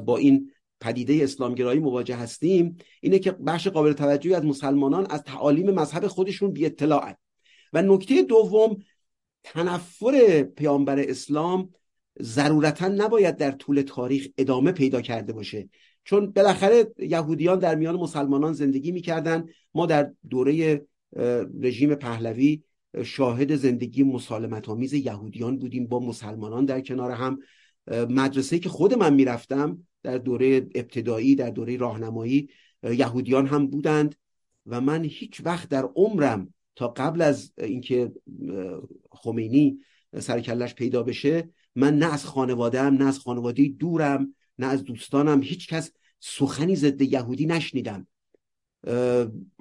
با 0.06 0.18
این 0.18 0.52
پدیده 0.82 1.24
اسلامگرایی 1.24 1.80
مواجه 1.80 2.16
هستیم 2.16 2.78
اینه 3.02 3.20
که 3.20 3.32
بخش 3.32 3.68
قابل 3.68 3.94
توجهی 3.94 4.34
از 4.34 4.46
مسلمانان 4.46 5.08
از 5.10 5.24
تعالیم 5.24 5.72
مذهب 5.72 6.08
خودشون 6.08 6.52
بی 6.52 6.72
و 7.74 7.82
نکته 7.82 8.22
دوم 8.22 8.78
تنفر 9.44 10.44
پیامبر 10.44 11.00
اسلام 11.00 11.70
ضرورتا 12.22 12.88
نباید 12.88 13.38
در 13.38 13.52
طول 13.52 13.82
تاریخ 13.82 14.28
ادامه 14.38 14.72
پیدا 14.72 15.02
کرده 15.02 15.34
باشه. 15.34 15.70
چون 16.04 16.32
بالاخره 16.32 16.94
یهودیان 17.00 17.60
در 17.60 17.76
میان 17.76 17.96
مسلمانان 17.96 18.54
زندگی 18.54 18.92
می‌کردن. 18.92 19.46
ما 19.74 19.86
در 19.86 20.12
دوره 20.30 20.86
رژیم 21.62 21.96
پهلوی 21.96 22.64
شاهد 23.06 23.56
زندگی 23.56 24.04
مسالمت 24.04 24.70
آمیز 24.70 24.94
یهودیان 24.94 25.58
بودیم 25.58 25.88
با 25.88 26.00
مسلمانان 26.00 26.66
در 26.66 26.82
کنار 26.82 27.12
هم. 27.12 27.40
مدرسه 27.92 28.60
که 28.60 28.70
خود 28.70 28.94
من 28.94 29.14
می‌رفتم 29.14 29.88
در 30.04 30.18
دوره 30.18 30.56
ابتدایی 30.76 31.36
در 31.36 31.50
دوره 31.50 31.78
راهنمایی 31.78 32.50
یهودیان 32.84 33.48
هم 33.48 33.68
بودند 33.68 34.16
و 34.66 34.82
من 34.82 35.04
هیچ 35.04 35.42
وقت 35.46 35.70
در 35.70 35.84
عمرم 35.96 36.54
تا 36.76 36.88
قبل 36.88 37.22
از 37.22 37.54
اینکه 37.58 38.12
خمینی 39.12 39.80
سرکلش 40.20 40.76
پیدا 40.76 41.04
بشه 41.04 41.50
من 41.76 41.98
نه 41.98 42.14
از 42.14 42.26
خانوادهم 42.26 42.94
نه 42.94 43.06
از 43.06 43.20
خانواده 43.20 43.68
دورم 43.68 44.36
نه 44.60 44.68
از 44.68 44.84
دوستانم 44.84 45.42
هیچ 45.42 45.68
کس 45.68 45.92
سخنی 46.20 46.76
ضد 46.76 47.02
یهودی 47.02 47.46
نشنیدم. 47.46 48.08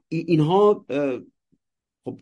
اینها 0.09 0.87
خب 2.05 2.21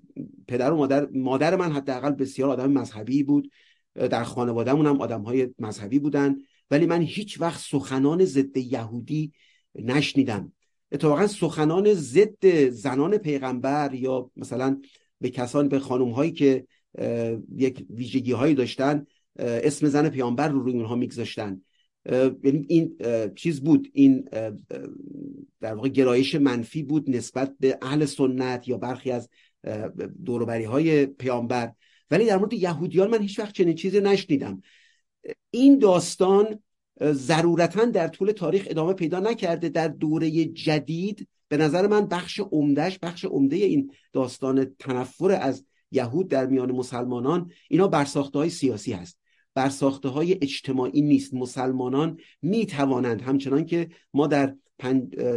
پدر 0.49 0.73
و 0.73 0.77
مادر 0.77 1.09
مادر 1.15 1.57
من 1.57 1.73
حداقل 1.73 2.11
بسیار 2.11 2.51
آدم 2.51 2.73
مذهبی 2.73 3.23
بود. 3.23 3.51
در 3.95 4.25
خانوادهمون 4.25 4.87
هم 4.87 5.01
آدم 5.01 5.23
های 5.23 5.49
مذهبی 5.59 5.99
بودن. 5.99 6.37
ولی 6.71 6.87
من 6.87 7.03
هیچ 7.03 7.41
وقت 7.41 7.61
سخنان 7.61 8.25
ضد 8.25 8.57
یهودی 8.57 9.33
نشنیدم. 9.75 10.53
اتفاقا 10.93 11.27
سخنان 11.27 11.95
ضد 11.95 12.69
زنان 12.69 13.19
پیغمبر 13.19 13.95
یا 13.95 14.31
مثلا 14.37 14.81
به 15.21 15.31
کسان 15.31 15.69
به 15.69 15.79
خانم 15.79 16.11
هایی 16.11 16.33
که 16.33 16.67
یک 17.57 17.87
ویژگی 17.91 18.33
هایی 18.33 18.55
داشتن 18.55 19.07
اسم 19.39 19.89
زن 19.89 20.09
پیامبر 20.09 20.49
رو 20.49 20.61
روی 20.61 20.73
اونها 20.73 20.95
میگذاشتن. 20.95 21.61
یعنی 22.45 22.67
این 22.69 22.97
چیز 23.37 23.61
بود. 23.61 23.89
این 23.93 24.29
در 25.61 25.75
واقع 25.75 25.89
گرایش 25.89 26.35
منفی 26.35 26.83
بود 26.83 27.11
نسبت 27.11 27.55
به 27.61 27.79
اهل 27.83 28.05
سنت 28.05 28.69
یا 28.69 28.77
برخی 28.77 29.11
از 29.11 29.29
دوروبری 30.25 30.65
های 30.65 31.07
پیامبر. 31.07 31.73
ولی 32.11 32.27
در 32.27 32.37
مورد 32.37 32.53
یهودیان 32.53 33.11
من 33.11 33.23
هیچ 33.23 33.39
وقت 33.39 33.55
چنین 33.55 33.75
چیزی 33.75 34.01
نشنیدم. 34.01 34.63
این 35.51 35.79
داستان 35.79 36.63
ضرورتا 37.03 37.85
در 37.85 38.09
طول 38.09 38.31
تاریخ 38.31 38.67
ادامه 38.71 38.93
پیدا 38.93 39.21
نکرده. 39.21 39.69
در 39.69 39.89
دوره 39.89 40.31
جدید 40.45 41.29
به 41.49 41.57
نظر 41.57 41.87
من 41.87 42.07
بخش 42.07 42.41
عمدهش 42.41 42.99
بخش 43.03 43.25
عمده 43.25 43.57
این 43.57 43.93
داستان 44.13 44.75
تنفر 44.79 45.31
از 45.31 45.65
یهود 45.91 46.29
در 46.29 46.47
میان 46.47 46.73
مسلمانان 46.73 47.51
اینا 47.69 47.89
برساخته 47.89 48.39
های 48.39 48.51
سیاسی 48.51 48.93
هست. 48.93 49.19
برساخته 49.55 50.09
های 50.09 50.33
اجتماعی 50.43 51.03
نیست. 51.03 51.35
مسلمانان 51.35 52.19
می 52.43 52.67
توانند 52.67 53.23
همچنان 53.23 53.65
که 53.65 53.89
ما 54.15 54.27
در 54.27 54.55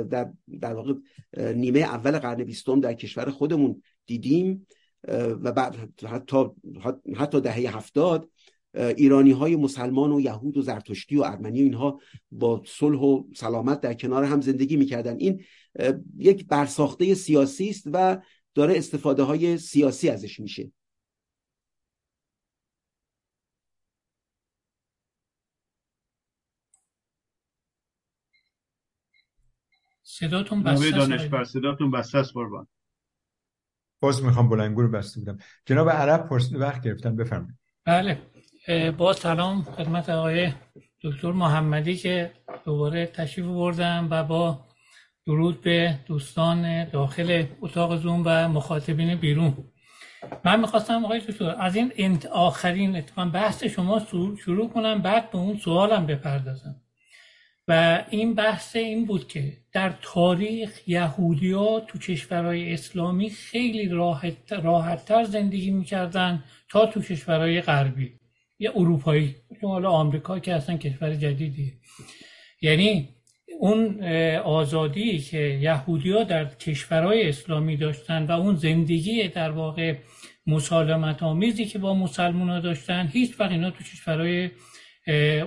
در, 0.10 0.32
در 0.62 0.74
واقع 0.74 0.94
نیمه 1.38 1.80
اول 1.80 2.20
قرن 2.20 2.44
بیستم 2.44 2.80
در 2.80 2.94
کشور 2.94 3.30
خودمون 3.30 3.82
دیدیم 4.18 4.68
و 5.44 5.52
بعد 5.52 5.76
حتی 6.08 6.46
حتی 7.16 7.42
دهه 7.42 7.78
هفتاد 7.78 8.30
ایرانی 8.74 9.32
های 9.32 9.56
مسلمان 9.56 10.12
و 10.12 10.22
یهود 10.22 10.58
و 10.58 10.62
زرتشتی 10.62 11.16
و 11.16 11.22
ارمنی 11.24 11.62
و 11.62 11.64
اینها 11.64 12.00
با 12.32 12.64
صلح 12.66 13.00
و 13.00 13.24
سلامت 13.36 13.82
در 13.82 13.94
کنار 13.94 14.24
هم 14.24 14.42
زندگی 14.42 14.78
می‌کردن. 14.78 15.18
این 15.18 15.44
یک 16.18 16.48
برساخته 16.48 17.14
سیاسی 17.14 17.70
است 17.70 17.84
و 17.94 18.22
داره 18.56 18.78
استفاده 18.78 19.24
های 19.24 19.58
سیاسی 19.58 20.10
ازش 20.10 20.40
میشه. 20.40 20.72
صداتون 30.04 30.64
بسته 30.64 31.44
صداتون 31.44 31.92
بسته 31.92 32.18
است 32.18 32.34
قربان. 32.34 32.68
باز 34.02 34.24
می‌خوام 34.24 34.50
بلنگو 34.50 34.82
رو 34.82 34.92
بسته 34.92 35.20
بودم. 35.20 35.38
جناب 35.66 35.90
عرب 35.90 36.30
پرسید 36.30 36.56
وقت 36.58 36.82
گرفتن 36.82 37.16
بفرمایید. 37.16 37.58
بله. 37.86 38.18
با 38.92 39.14
سلام 39.14 39.62
خدمت 39.62 40.10
آقای 40.10 40.54
دکتر 41.04 41.32
محمدی 41.32 41.96
که 41.96 42.32
دوباره 42.66 43.06
تشریف 43.06 43.48
بردم 43.48 44.08
و 44.12 44.24
با 44.24 44.66
درود 45.26 45.62
به 45.62 46.00
دوستان 46.06 46.90
داخل 46.90 47.46
اتاق 47.62 47.98
زوم 47.98 48.24
و 48.26 48.48
مخاطبین 48.48 49.16
بیرون. 49.16 49.58
من 50.46 50.60
می‌خواستم 50.60 51.06
آقای 51.06 51.20
دکتر 51.20 51.56
از 51.60 51.76
این 51.76 52.20
آخرین 52.32 52.96
اتفاقا 52.96 53.30
بحث 53.30 53.64
شما 53.64 54.02
شروع 54.40 54.70
کنم 54.70 55.02
بعد 55.02 55.32
به 55.32 55.38
اون 55.38 55.58
سوالم 55.58 56.06
بپردازم. 56.06 56.76
و 57.72 58.04
این 58.10 58.34
بحث 58.34 58.76
این 58.76 59.06
بود 59.06 59.28
که 59.28 59.54
در 59.72 59.94
تاریخ 60.02 60.88
یهودی 60.88 61.52
ها 61.52 61.80
تو 61.80 62.00
کشورهای 62.00 62.74
اسلامی 62.74 63.30
خیلی 63.30 63.90
راحت, 63.90 64.54
راحت 64.54 65.24
زندگی 65.24 65.72
می‌کردن 65.72 66.44
تا 66.70 66.86
تو 66.86 67.02
کشورهای 67.02 67.62
غربی. 67.62 68.12
یا 68.60 68.72
اروپایی 68.76 69.36
حالا 69.62 69.90
آمریکا 69.90 70.40
که 70.40 70.54
اصلا 70.54 70.78
کشور 70.78 71.16
جدیدی 71.16 71.74
یعنی 72.62 73.10
اون 73.60 74.04
آزادی 74.38 75.20
که 75.20 75.60
یهودی 75.62 76.12
ها 76.12 76.24
در 76.24 76.46
کشورهای 76.46 77.30
اسلامی 77.30 77.78
داشتن 77.78 78.26
و 78.26 78.32
اون 78.32 78.56
زندگی 78.56 79.28
در 79.28 79.52
واقع 79.52 79.96
مسالمت 80.48 81.24
آمیزی 81.24 81.66
که 81.66 81.80
با 81.80 81.94
مسلمان 81.94 82.50
ها 82.50 82.60
داشتن 82.60 83.10
هیچ 83.14 83.40
وقت 83.40 83.52
اینا 83.52 83.72
تو 83.72 83.84
کشورهای 83.84 84.50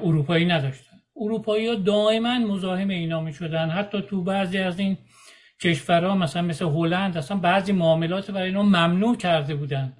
اروپایی 0.05 0.45
نداشتن. 0.45 0.94
اروپایی 1.17 1.67
ها 1.69 1.75
دائما 1.75 2.39
مزاحم 2.39 2.89
اینا 2.89 3.21
می 3.21 3.33
شدن 3.33 3.71
حتی 3.71 4.03
تو 4.03 4.23
بعضی 4.23 4.59
از 4.59 4.79
این 4.79 4.99
کشورها 5.63 6.15
مثلا 6.15 6.43
مثل 6.43 6.65
هلند 6.65 7.17
اصلا 7.17 7.37
بعضی 7.37 7.73
معاملات 7.73 8.31
برای 8.31 8.49
اینا 8.49 8.63
ممنوع 8.63 9.17
کرده 9.17 9.55
بودن. 9.55 9.93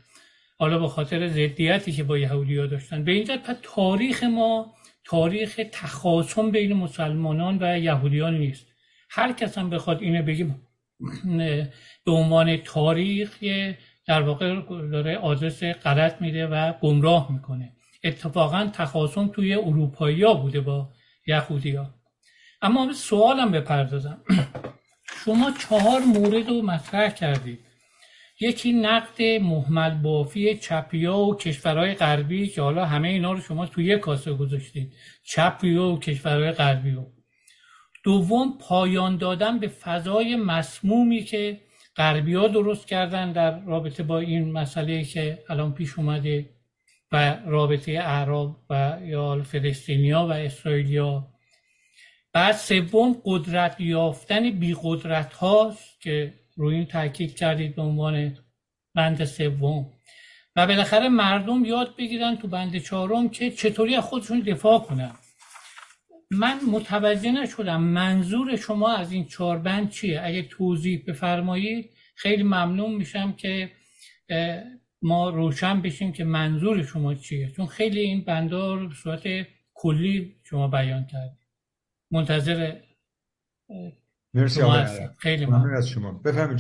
حالا 0.59 0.79
به 0.79 0.89
خاطر 0.89 1.29
ضدیتی 1.29 1.93
که 1.93 2.05
با 2.05 2.19
یهودی 2.19 2.59
ها 2.59 2.67
داشتن. 2.67 3.05
به 3.05 3.13
این 3.13 3.25
جد 3.25 3.41
تاریخ 3.63 4.25
ما 4.25 4.75
تاریخ 5.05 5.61
تخاصم 5.73 6.51
بین 6.51 6.73
مسلمانان 6.73 7.59
و 7.61 7.79
یهودیان 7.79 8.39
نیست. 8.39 8.67
هر 9.11 9.33
کس 9.33 9.59
هم 9.59 9.71
بخواد 9.71 10.03
اینو 10.03 10.23
بگیم 10.23 10.63
به 12.05 12.13
عنوان 12.13 12.57
تاریخ 12.57 13.45
در 14.07 14.23
واقع 14.23 14.61
داره 14.93 15.17
آدرس 15.17 15.65
غلط 15.65 16.23
میده 16.23 16.47
و 16.47 16.73
گمراه 16.81 17.33
می‌کنه. 17.33 17.73
اتفاقا 18.05 18.71
تخاصم 18.73 19.29
توی 19.29 19.55
اروپایی 19.55 20.23
ها 20.23 20.35
بوده 20.35 20.61
با 20.61 20.89
یهودی 21.27 21.77
ها 21.77 21.95
اما 22.63 22.93
سوالم 22.93 23.51
بپردازم. 23.51 24.23
شما 25.25 25.51
چهار 25.51 26.01
مورد 26.01 26.49
رو 26.49 26.63
مطرح 26.63 27.11
کردید. 27.11 27.59
یکی 28.41 28.73
نقد 28.73 29.23
محمل 29.23 29.91
بافی 29.91 30.55
چپیا 30.55 31.19
و 31.19 31.37
کشورهای 31.37 31.95
غربی 31.95 32.47
که 32.47 32.63
حالا 32.63 32.85
همه 32.85 33.09
اینا 33.09 33.33
رو 33.33 33.41
شما 33.41 33.67
توی 33.67 33.85
یک 33.85 34.01
کاسه 34.01 34.33
گذاشتید. 34.33 34.93
چپیا 35.25 35.85
و 35.85 35.99
کشورهای 35.99 36.53
غربی 36.53 36.99
دوم 38.05 38.59
پایان 38.59 39.17
دادن 39.17 39.59
به 39.59 39.69
فضای 39.69 40.37
مسمومی 40.37 41.25
که 41.25 41.61
غربی 41.97 42.35
ها 42.35 42.49
درست 42.49 42.87
کردن 42.87 43.33
در 43.33 43.61
رابطه 43.61 44.03
با 44.03 44.19
این 44.19 44.53
مسئله 44.53 45.05
که 45.05 45.45
الان 45.49 45.75
پیش 45.75 45.99
اومده. 45.99 46.54
و 47.13 47.37
رابطه 47.47 47.93
اعراب 47.93 48.57
و 48.71 48.99
یا 49.03 49.43
فلسطینیا 49.43 50.27
و 50.27 50.33
اسرائیلیا 50.33 51.35
بعد 52.33 52.55
سوم 52.55 53.21
قدرت 53.25 53.81
یافتن 53.81 54.51
بی 54.51 54.77
قدرت 54.83 55.33
هاست 55.33 56.01
که 56.01 56.35
روی 56.57 56.75
این 56.75 56.87
تاکید 56.87 57.37
کردید 57.37 57.77
به 57.77 57.83
عنوان 57.83 58.39
بند 58.95 59.25
سوم. 59.25 59.93
و 60.57 60.67
بالاخره 60.67 61.09
مردم 61.09 61.65
یاد 61.65 61.97
بگیرن 61.97 62.37
تو 62.37 62.49
بند 62.49 62.79
چهارم 62.79 63.29
که 63.29 63.51
چطوری 63.51 63.95
از 63.95 64.05
خودشون 64.05 64.41
دفاع 64.41 64.79
کنن. 64.79 65.13
من 66.31 66.61
متوجه 66.71 67.33
نشدم 67.33 67.81
منظور 67.81 68.57
شما 68.57 68.97
از 68.97 69.13
این 69.13 69.27
چهار 69.27 69.59
بند 69.59 69.91
چیه. 69.91 70.21
اگه 70.25 70.43
توضیح 70.43 71.05
بفرمایید 71.07 71.91
خیلی 72.15 72.43
ممنون 72.43 72.95
میشم 72.95 73.33
که 73.33 73.71
ما 75.05 75.31
روشن 75.31 75.83
بشیم 75.83 76.13
که 76.13 76.25
منظور 76.25 76.83
شما 76.83 77.15
چیه. 77.15 77.53
چون 77.57 77.67
خیلی 77.67 78.01
این 78.01 78.25
بنده 78.25 78.57
رو 78.57 78.89
به 78.89 78.95
صورت 78.95 79.23
کلی 79.75 80.37
شما 80.43 80.69
بیان 80.69 81.07
کردید 81.07 81.47
منتظر 82.11 82.77
مرسی 84.35 84.61
خیلی 85.19 85.47
ممنون 85.47 85.77
از 85.77 85.89
شما. 85.89 86.13
بفهمید 86.13 86.59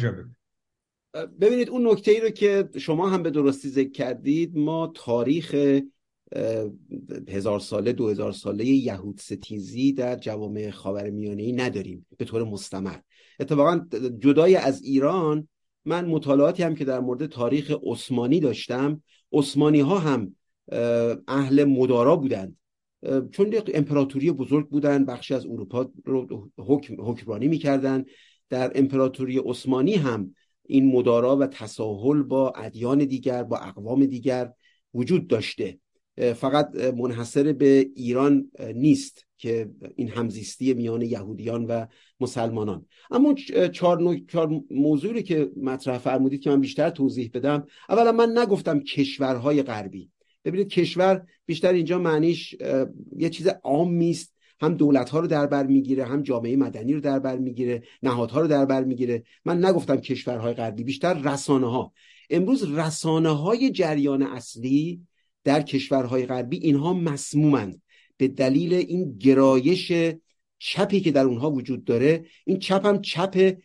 ببینید 1.41 1.71
اون 1.71 1.91
نکته 1.91 2.11
ای 2.11 2.21
رو 2.21 2.31
که 2.31 2.69
شما 2.79 3.09
هم 3.11 3.23
به 3.23 3.31
درستی 3.31 3.69
ذکر 3.69 3.91
کردید 3.91 4.57
ما 4.57 4.93
تاریخ 4.95 5.81
هزار 7.29 7.61
ساله 7.61 7.93
دو 7.93 8.09
هزار 8.09 8.33
ساله 8.33 8.65
یهود 8.65 9.19
ستیزی 9.21 9.93
در 9.93 10.17
جوامع 10.17 10.71
خاور 10.71 11.05
ای 11.05 11.53
نداریم 11.53 12.07
به 12.19 12.25
طور 12.25 12.45
مستمر. 12.45 12.97
اتفاقا 13.41 13.87
جدای 14.19 14.57
از 14.57 14.83
ایران 14.83 15.49
من 15.85 16.05
مطالعاتی 16.05 16.63
هم 16.63 16.75
که 16.75 16.85
در 16.85 17.01
مورد 17.01 17.27
تاریخ 17.27 17.73
عثمانی 17.83 18.41
داشتم 18.41 19.03
عثمانی 19.33 19.81
ها 19.81 19.99
هم 19.99 20.37
اهل 21.29 21.65
مدارا 21.65 22.17
بودند. 22.17 22.57
چون 23.31 23.53
یک 23.53 23.71
امپراتوری 23.75 24.31
بزرگ 24.31 24.69
بودن 24.69 25.05
بخشی 25.05 25.35
از 25.35 25.47
اروپا 25.47 25.91
رو 26.05 26.51
حکم، 26.59 26.95
حکمرانی 26.99 27.49
می‌کردن 27.49 28.05
در 28.51 28.73
امپراتوری 28.75 29.39
عثمانی 29.39 29.95
هم 29.95 30.35
این 30.63 30.93
مدارا 30.93 31.37
و 31.37 31.47
تساهل 31.47 32.23
با 32.23 32.51
ادیان 32.51 32.99
دیگر 32.99 33.43
با 33.43 33.59
اقوام 33.59 34.07
دیگر 34.07 34.53
وجود 34.95 35.27
داشته. 35.27 35.79
فقط 36.37 36.77
منحصر 36.77 37.53
به 37.53 37.87
ایران 37.95 38.51
نیست 38.75 39.27
که 39.39 39.71
این 39.97 40.09
همزیستی 40.09 40.75
میان 40.75 41.03
یهودیان 41.03 41.65
و 41.65 41.87
مسلمانان. 42.21 42.87
اما 43.11 43.35
چهار, 43.73 44.21
چهار 44.29 44.61
موضوعی 44.71 45.23
که 45.23 45.51
مطرح 45.63 45.99
فرمودید 45.99 46.41
که 46.41 46.51
من 46.51 46.61
بیشتر 46.61 46.91
توضیح 46.91 47.31
بدم. 47.35 47.67
اولا 47.89 48.13
من 48.13 48.39
نگفتم 48.39 48.81
کشورهای 48.81 49.63
غربی. 49.63 50.11
ببینید 50.45 50.69
کشور 50.69 51.27
بیشتر 51.47 51.73
اینجا 51.73 51.99
معنیش 51.99 52.57
یه 53.17 53.31
چیز 53.31 53.47
عام 53.47 54.01
است 54.01 54.35
هم 54.61 54.75
دولت 54.75 55.11
ها 55.11 55.21
رو 55.21 55.27
در 55.27 55.47
بر 55.47 55.67
می‌گیره 55.67 56.05
هم 56.05 56.23
جامعه 56.23 56.57
مدنی 56.57 56.93
رو 56.93 57.01
در 57.01 57.19
بر 57.19 57.39
می‌گیره 57.39 57.83
نهادها 58.03 58.41
رو 58.41 58.47
در 58.47 58.65
بر 58.65 58.85
می‌گیره. 58.85 59.23
من 59.45 59.65
نگفتم 59.65 59.97
کشورهای 59.97 60.55
غربی 60.55 60.85
بیشتر 60.85 61.15
رسانه 61.15 61.71
ها 61.71 61.93
امروز 62.31 62.79
رسانه 62.79 63.29
های 63.29 63.71
جریان 63.71 64.23
اصلی 64.23 65.01
در 65.45 65.63
کشورهای 65.63 66.27
غربی 66.27 66.57
اینها 66.57 66.93
مسمومند 66.93 67.83
به 68.17 68.29
دلیل 68.29 68.75
این 68.75 69.19
گرایش 69.19 69.93
چپی 70.59 71.01
که 71.01 71.11
در 71.11 71.25
اونها 71.25 71.51
وجود 71.51 71.85
داره 71.85 72.25
این 72.45 72.59
چپ 72.59 72.87
هم 72.87 73.01
چپ 73.01 73.57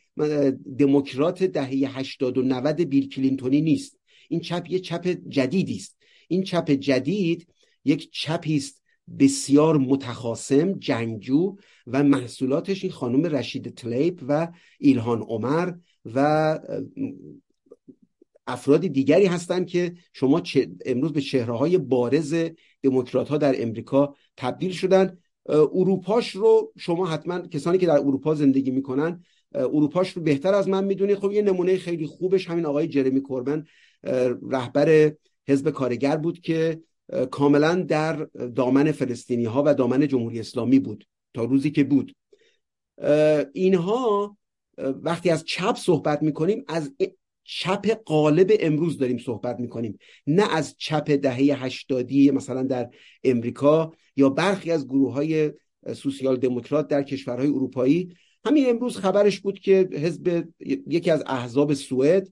دموکرات 0.79 1.43
دهه 1.43 1.97
80 1.97 2.37
و 2.37 2.41
90 2.41 2.81
بیل 2.81 3.09
کلینتونی 3.09 3.61
نیست. 3.61 3.99
این 4.29 4.39
چپ 4.39 4.65
یه 4.69 4.79
چپ 4.79 5.07
جدیدی 5.07 5.75
است. 5.75 5.97
این 6.27 6.43
چپ 6.43 6.71
جدید 6.71 7.47
یک 7.85 8.11
چپی 8.11 8.55
است 8.55 8.83
بسیار 9.19 9.77
متخاسم 9.77 10.73
جنگجو 10.73 11.55
و 11.87 12.03
محصولاتش 12.03 12.83
این 12.83 12.93
خانم 12.93 13.25
رشید 13.25 13.73
تلیب 13.75 14.19
و 14.27 14.47
ایلهان 14.79 15.21
عمر 15.21 15.73
و 16.05 16.59
افراد 18.49 18.87
دیگری 18.87 19.25
هستند 19.25 19.67
که 19.67 19.93
شما 20.13 20.41
امروز 20.85 21.13
به 21.13 21.21
چهره 21.21 21.57
های 21.57 21.77
بارز 21.77 22.35
دموکرات 22.83 23.29
ها 23.29 23.37
در 23.37 23.63
امریکا 23.63 24.15
تبدیل 24.37 24.71
شدن. 24.71 25.17
اروپاش 25.49 26.35
رو 26.35 26.73
شما 26.77 27.07
حتما 27.07 27.39
کسانی 27.39 27.77
که 27.77 27.85
در 27.85 27.97
اروپا 27.97 28.35
زندگی 28.35 28.71
می‌کنن 28.71 29.23
اروپاش 29.53 30.09
رو 30.09 30.21
بهتر 30.21 30.53
از 30.53 30.67
من 30.69 30.83
می‌دونید 30.83 31.17
خب 31.17 31.31
یه 31.31 31.41
نمونه 31.41 31.77
خیلی 31.77 32.05
خوبش 32.05 32.49
همین 32.49 32.65
آقای 32.65 32.87
جرمی 32.87 33.21
کوربن 33.21 33.65
رهبر 34.51 35.11
حزب 35.47 35.69
کارگر 35.69 36.17
بود 36.17 36.39
که 36.39 36.81
کاملا 37.31 37.75
در 37.75 38.15
دامن 38.55 38.91
فلسطینی 38.91 39.45
ها 39.45 39.63
و 39.65 39.73
دامن 39.73 40.07
جمهوری 40.07 40.39
اسلامی 40.39 40.79
بود 40.79 41.05
تا 41.33 41.43
روزی 41.43 41.71
که 41.71 41.83
بود. 41.83 42.15
اینها 43.53 44.37
وقتی 44.77 45.29
از 45.29 45.43
چپ 45.45 45.75
صحبت 45.75 46.23
می‌کنیم 46.23 46.63
از 46.67 46.91
چپ 47.51 47.87
قالب 48.05 48.51
امروز 48.59 48.97
داریم 48.97 49.17
صحبت 49.17 49.59
می‌کنیم. 49.59 49.99
نه 50.27 50.55
از 50.55 50.75
چپ 50.77 51.09
دهه 51.09 51.63
هشتادی 51.63 52.31
مثلا 52.31 52.63
در 52.63 52.89
امریکا 53.23 53.93
یا 54.15 54.29
برخی 54.29 54.71
از 54.71 54.87
گروه 54.87 55.13
های 55.13 55.51
سوسیال 55.93 56.37
دموکرات 56.37 56.87
در 56.87 57.03
کشورهای 57.03 57.47
اروپایی. 57.47 58.13
همین 58.45 58.69
امروز 58.69 58.97
خبرش 58.97 59.39
بود 59.39 59.59
که 59.59 59.89
حزب 59.93 60.47
یکی 60.87 61.11
از 61.11 61.23
احزاب 61.27 61.73
سوئد 61.73 62.29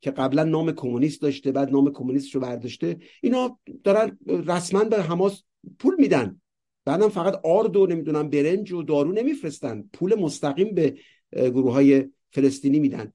که 0.00 0.10
قبلا 0.10 0.44
نام 0.44 0.72
کمونیست 0.72 1.22
داشته 1.22 1.52
بعد 1.52 1.70
نام 1.70 1.92
کمونیست 1.92 2.34
رو 2.34 2.40
برداشته 2.40 2.96
اینا 3.22 3.58
دارن 3.84 4.18
رسما 4.26 4.84
به 4.84 5.02
حماس 5.02 5.42
پول 5.78 5.94
میدن. 5.98 6.40
بعدم 6.84 7.08
فقط 7.08 7.40
آرد 7.44 7.76
و 7.76 7.86
نمی‌دونم 7.86 8.30
برنج 8.30 8.72
و 8.72 8.82
دارو 8.82 9.12
نمیفرستن. 9.12 9.84
پول 9.92 10.14
مستقیم 10.14 10.74
به 10.74 10.96
گروه 11.32 11.72
های 11.72 12.04
فلسطینی 12.30 12.78
میدن. 12.78 13.12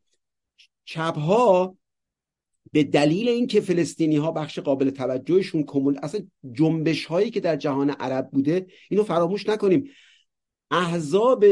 چپ 0.85 1.17
ها 1.17 1.77
به 2.71 2.83
دلیل 2.83 3.27
اینکه 3.27 3.61
فلسطینی 3.61 4.15
ها 4.15 4.31
بخش 4.31 4.59
قابل 4.59 4.89
توجهشون 4.89 5.63
کمون 5.63 5.97
اصلا 6.03 6.21
جنبش 6.51 7.05
هایی 7.05 7.31
که 7.31 7.39
در 7.39 7.55
جهان 7.55 7.89
عرب 7.89 8.29
بوده 8.31 8.67
اینو 8.89 9.03
فراموش 9.03 9.49
نکنیم. 9.49 9.89
احزاب 10.71 11.45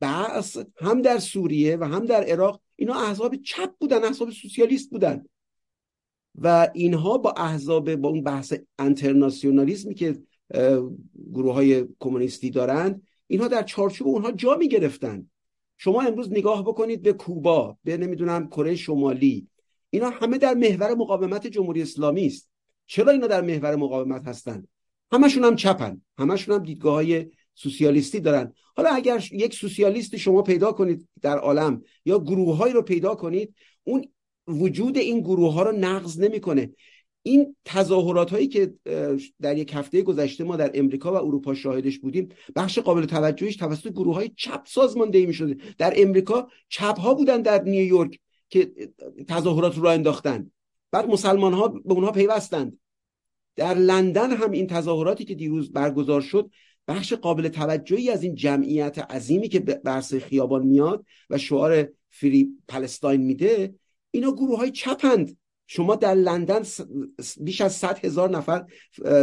بعث 0.00 0.58
هم 0.76 1.02
در 1.02 1.18
سوریه 1.18 1.76
و 1.76 1.84
هم 1.84 2.06
در 2.06 2.24
عراق 2.24 2.60
اینا 2.76 2.94
احزاب 2.94 3.36
چپ 3.36 3.70
بودن 3.80 4.04
احزاب 4.04 4.30
سوسیالیست 4.30 4.90
بودن. 4.90 5.24
و 6.38 6.68
اینها 6.74 7.18
با 7.18 7.30
احزاب 7.36 7.96
با 7.96 8.08
اون 8.08 8.22
بحث 8.22 8.54
انترناسیونالیسمی 8.78 9.94
که 9.94 10.22
گروه 11.32 11.54
های 11.54 11.84
کمونیستی 12.00 12.50
دارند 12.50 13.02
اینها 13.26 13.48
در 13.48 13.62
چارچوب 13.62 14.08
اونها 14.08 14.32
جا 14.32 14.56
می 14.56 14.68
گرفتن 14.68 15.26
شما 15.76 16.02
امروز 16.02 16.32
نگاه 16.32 16.62
بکنید 16.62 17.02
به 17.02 17.12
کوبا 17.12 17.76
به 17.84 17.96
نمی‌دونم 17.96 18.48
کره 18.48 18.76
شمالی. 18.76 19.48
اینا 19.90 20.10
همه 20.10 20.38
در 20.38 20.54
محور 20.54 20.94
مقاومت 20.94 21.46
جمهوری 21.46 21.82
اسلامی 21.82 22.26
است. 22.26 22.50
چرا 22.86 23.12
اینا 23.12 23.26
در 23.26 23.40
محور 23.40 23.76
مقاومت 23.76 24.26
هستند 24.26 24.68
همشون 25.12 25.44
هم 25.44 25.56
چپن. 25.56 26.02
همشون 26.18 26.54
هم 26.54 26.64
دیدگاه 26.64 26.94
های 26.94 27.26
سوسیالیستی 27.54 28.20
دارن. 28.20 28.52
حالا 28.76 28.90
اگر 28.90 29.24
یک 29.32 29.54
سوسیالیست 29.54 30.16
شما 30.16 30.42
پیدا 30.42 30.72
کنید 30.72 31.08
در 31.22 31.38
عالم 31.38 31.82
یا 32.04 32.18
گروههایی 32.18 32.72
رو 32.72 32.82
پیدا 32.82 33.14
کنید 33.14 33.54
اون 33.84 34.04
وجود 34.48 34.98
این 34.98 35.20
گروه 35.20 35.52
ها 35.52 35.62
رو 35.62 35.72
نقض 35.72 36.20
نمی‌کنه. 36.20 36.70
این 37.26 37.56
تظاهرات 37.64 38.30
هایی 38.30 38.48
که 38.48 38.74
در 39.40 39.58
یک 39.58 39.74
هفته 39.74 40.02
گذشته 40.02 40.44
ما 40.44 40.56
در 40.56 40.70
امریکا 40.74 41.12
و 41.12 41.16
اروپا 41.16 41.54
شاهدش 41.54 41.98
بودیم 41.98 42.28
بخش 42.56 42.78
قابل 42.78 43.04
توجهش 43.04 43.56
توسط 43.56 43.88
گروه 43.88 44.14
های 44.14 44.30
چپ 44.36 44.62
سازماندهی 44.66 45.26
می 45.26 45.34
شده 45.34 45.56
در 45.78 45.92
امریکا 45.96 46.48
چپ 46.68 46.98
ها 46.98 47.14
بودن 47.14 47.42
در 47.42 47.62
نیویورک 47.62 48.20
که 48.48 48.72
تظاهرات 49.28 49.78
رو 49.78 49.86
انداختن. 49.86 50.50
بعد 50.90 51.08
مسلمان 51.08 51.52
ها 51.52 51.68
به 51.68 51.92
اونها 51.94 52.12
پیوستند. 52.12 52.78
در 53.56 53.74
لندن 53.74 54.30
هم 54.30 54.50
این 54.50 54.66
تظاهراتی 54.66 55.24
که 55.24 55.34
دیروز 55.34 55.72
برگزار 55.72 56.20
شد 56.20 56.50
بخش 56.88 57.12
قابل 57.12 57.48
توجهی 57.48 58.10
از 58.10 58.22
این 58.22 58.34
جمعیت 58.34 58.98
عظیمی 58.98 59.48
که 59.48 59.60
برسه 59.60 60.20
خیابان 60.20 60.66
میاد 60.66 61.04
و 61.30 61.38
شعار 61.38 61.88
فری 62.10 62.48
پلستاین 62.68 63.20
میده 63.20 63.74
اینا 64.10 64.32
گروه 64.32 64.58
های 64.58 64.70
چپند 64.70 65.36
شما 65.66 65.96
در 65.96 66.14
لندن 66.14 66.62
بیش 67.40 67.60
از 67.60 67.72
صد 67.72 68.04
هزار 68.04 68.30
نفر 68.30 68.64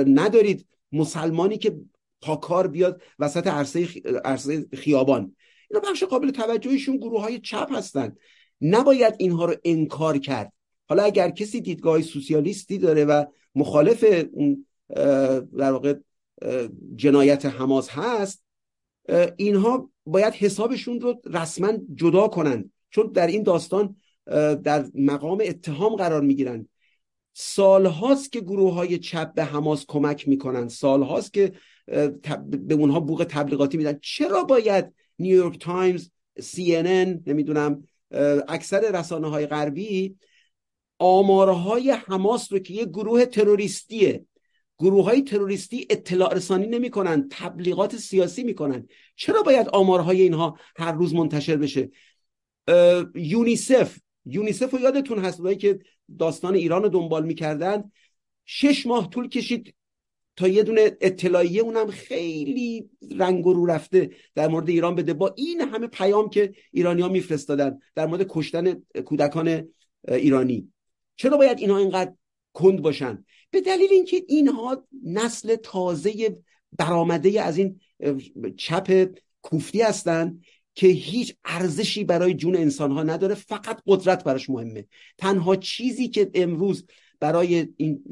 ندارید 0.07 0.67
مسلمانی 0.91 1.57
که 1.57 1.77
پاکار 2.21 2.67
بیاد 2.67 3.01
وسط 3.19 3.47
عرصه, 3.47 3.87
عرصه 4.25 4.65
خیابان. 4.73 5.35
اینا 5.69 5.89
بخش 5.89 6.03
قابل 6.03 6.31
توجهشون 6.31 6.97
گروه 6.97 7.21
های 7.21 7.39
چپ 7.39 7.67
هستند 7.71 8.17
نباید 8.61 9.15
اینها 9.17 9.45
رو 9.45 9.55
انکار 9.63 10.17
کرد. 10.17 10.53
حالا 10.89 11.03
اگر 11.03 11.29
کسی 11.29 11.61
دیدگاه 11.61 12.01
سوسیالیستی 12.01 12.77
داره 12.77 13.05
و 13.05 13.25
مخالف 13.55 14.03
در 15.57 15.71
واقع 15.71 15.93
جنایت 16.95 17.45
حماس 17.45 17.89
هست 17.89 18.43
اینها 19.37 19.91
باید 20.05 20.33
حسابشون 20.33 21.01
رو 21.01 21.21
رسما 21.25 21.73
جدا 21.95 22.27
کنند 22.27 22.71
چون 22.89 23.11
در 23.11 23.27
این 23.27 23.43
داستان 23.43 23.95
در 24.63 24.85
مقام 24.93 25.43
اتهام 25.45 25.95
قرار 25.95 26.21
می‌گیرند. 26.21 26.69
سالهاست 27.33 28.31
که 28.31 28.41
گروه 28.41 28.73
های 28.73 28.97
چپ 28.97 29.33
به 29.33 29.43
حماس 29.43 29.85
کمک 29.87 30.27
می‌کنن 30.27 30.67
سالهاست 30.67 31.33
که 31.33 31.51
به 32.47 32.73
اونها 32.73 32.99
بوق 32.99 33.25
تبلیغاتی 33.29 33.77
میدن. 33.77 33.99
چرا 34.01 34.43
باید 34.43 34.93
نیویورک 35.19 35.59
تایمز 35.59 36.09
سی 36.39 36.81
نمی‌دونم 37.25 37.83
اکثر 38.47 38.99
رسانه 38.99 39.29
های 39.29 39.47
غربی 39.47 40.17
آمارهای 40.99 41.91
حماس 41.91 42.53
رو 42.53 42.59
که 42.59 42.73
یه 42.73 42.85
گروه 42.85 43.25
تروریستیه 43.25 44.25
گروه 44.79 45.05
های 45.05 45.21
تروریستی 45.21 45.87
اطلاع 45.89 46.33
رسانی 46.33 46.67
نمی 46.67 46.89
کنن 46.89 47.27
تبلیغات 47.31 47.95
سیاسی 47.95 48.43
می‌کنن 48.43 48.87
چرا 49.15 49.41
باید 49.41 49.69
آمارهای 49.69 50.21
اینها 50.21 50.57
هر 50.77 50.91
روز 50.91 51.13
منتشر 51.13 51.57
بشه؟ 51.57 51.89
یونیسف 53.15 53.97
یونیسف 54.25 54.71
رو 54.71 54.79
یادتون 54.79 55.19
هست 55.19 55.59
که 55.59 55.79
داستان 56.19 56.55
ایران 56.55 56.83
رو 56.83 56.89
دنبال 56.89 57.25
می‌کردن؟ 57.25 57.91
شش 58.45 58.85
ماه 58.85 59.09
طول 59.09 59.29
کشید 59.29 59.75
تا 60.35 60.47
یه 60.47 60.63
دونه 60.63 60.97
اطلاعیه 61.01 61.61
اونم 61.61 61.87
خیلی 61.87 62.89
رنگ 63.17 63.43
رو 63.43 63.65
رفته 63.65 64.09
در 64.35 64.47
مورد 64.47 64.69
ایران 64.69 64.95
بده. 64.95 65.13
با 65.13 65.33
این 65.37 65.61
همه 65.61 65.87
پیام 65.87 66.29
که 66.29 66.53
ایرانی 66.71 67.01
ها 67.01 67.09
میفرستادن 67.09 67.79
در 67.95 68.05
مورد 68.05 68.25
کشتن 68.29 68.83
کودکان 69.05 69.67
ایرانی. 70.07 70.71
چرا 71.15 71.37
باید 71.37 71.59
اینها 71.59 71.77
اینقدر 71.77 72.13
کند 72.53 72.81
باشن؟ 72.81 73.25
به 73.51 73.61
دلیل 73.61 73.89
اینکه 73.91 74.23
اینها 74.27 74.87
نسل 75.03 75.55
تازه 75.55 76.37
برآمده 76.77 77.41
از 77.41 77.57
این 77.57 77.79
چپ 78.57 79.09
کوفتی 79.41 79.81
هستند 79.81 80.43
که 80.75 80.87
هیچ 80.87 81.35
ارزشی 81.45 82.03
برای 82.03 82.33
جون 82.33 82.55
انسان 82.55 82.91
ها 82.91 83.03
نداره 83.03 83.35
فقط 83.35 83.81
قدرت 83.87 84.23
براش 84.23 84.49
مهمه. 84.49 84.85
تنها 85.17 85.55
چیزی 85.55 86.07
که 86.07 86.31
امروز 86.33 86.85
برای 87.19 87.67
این 87.77 88.03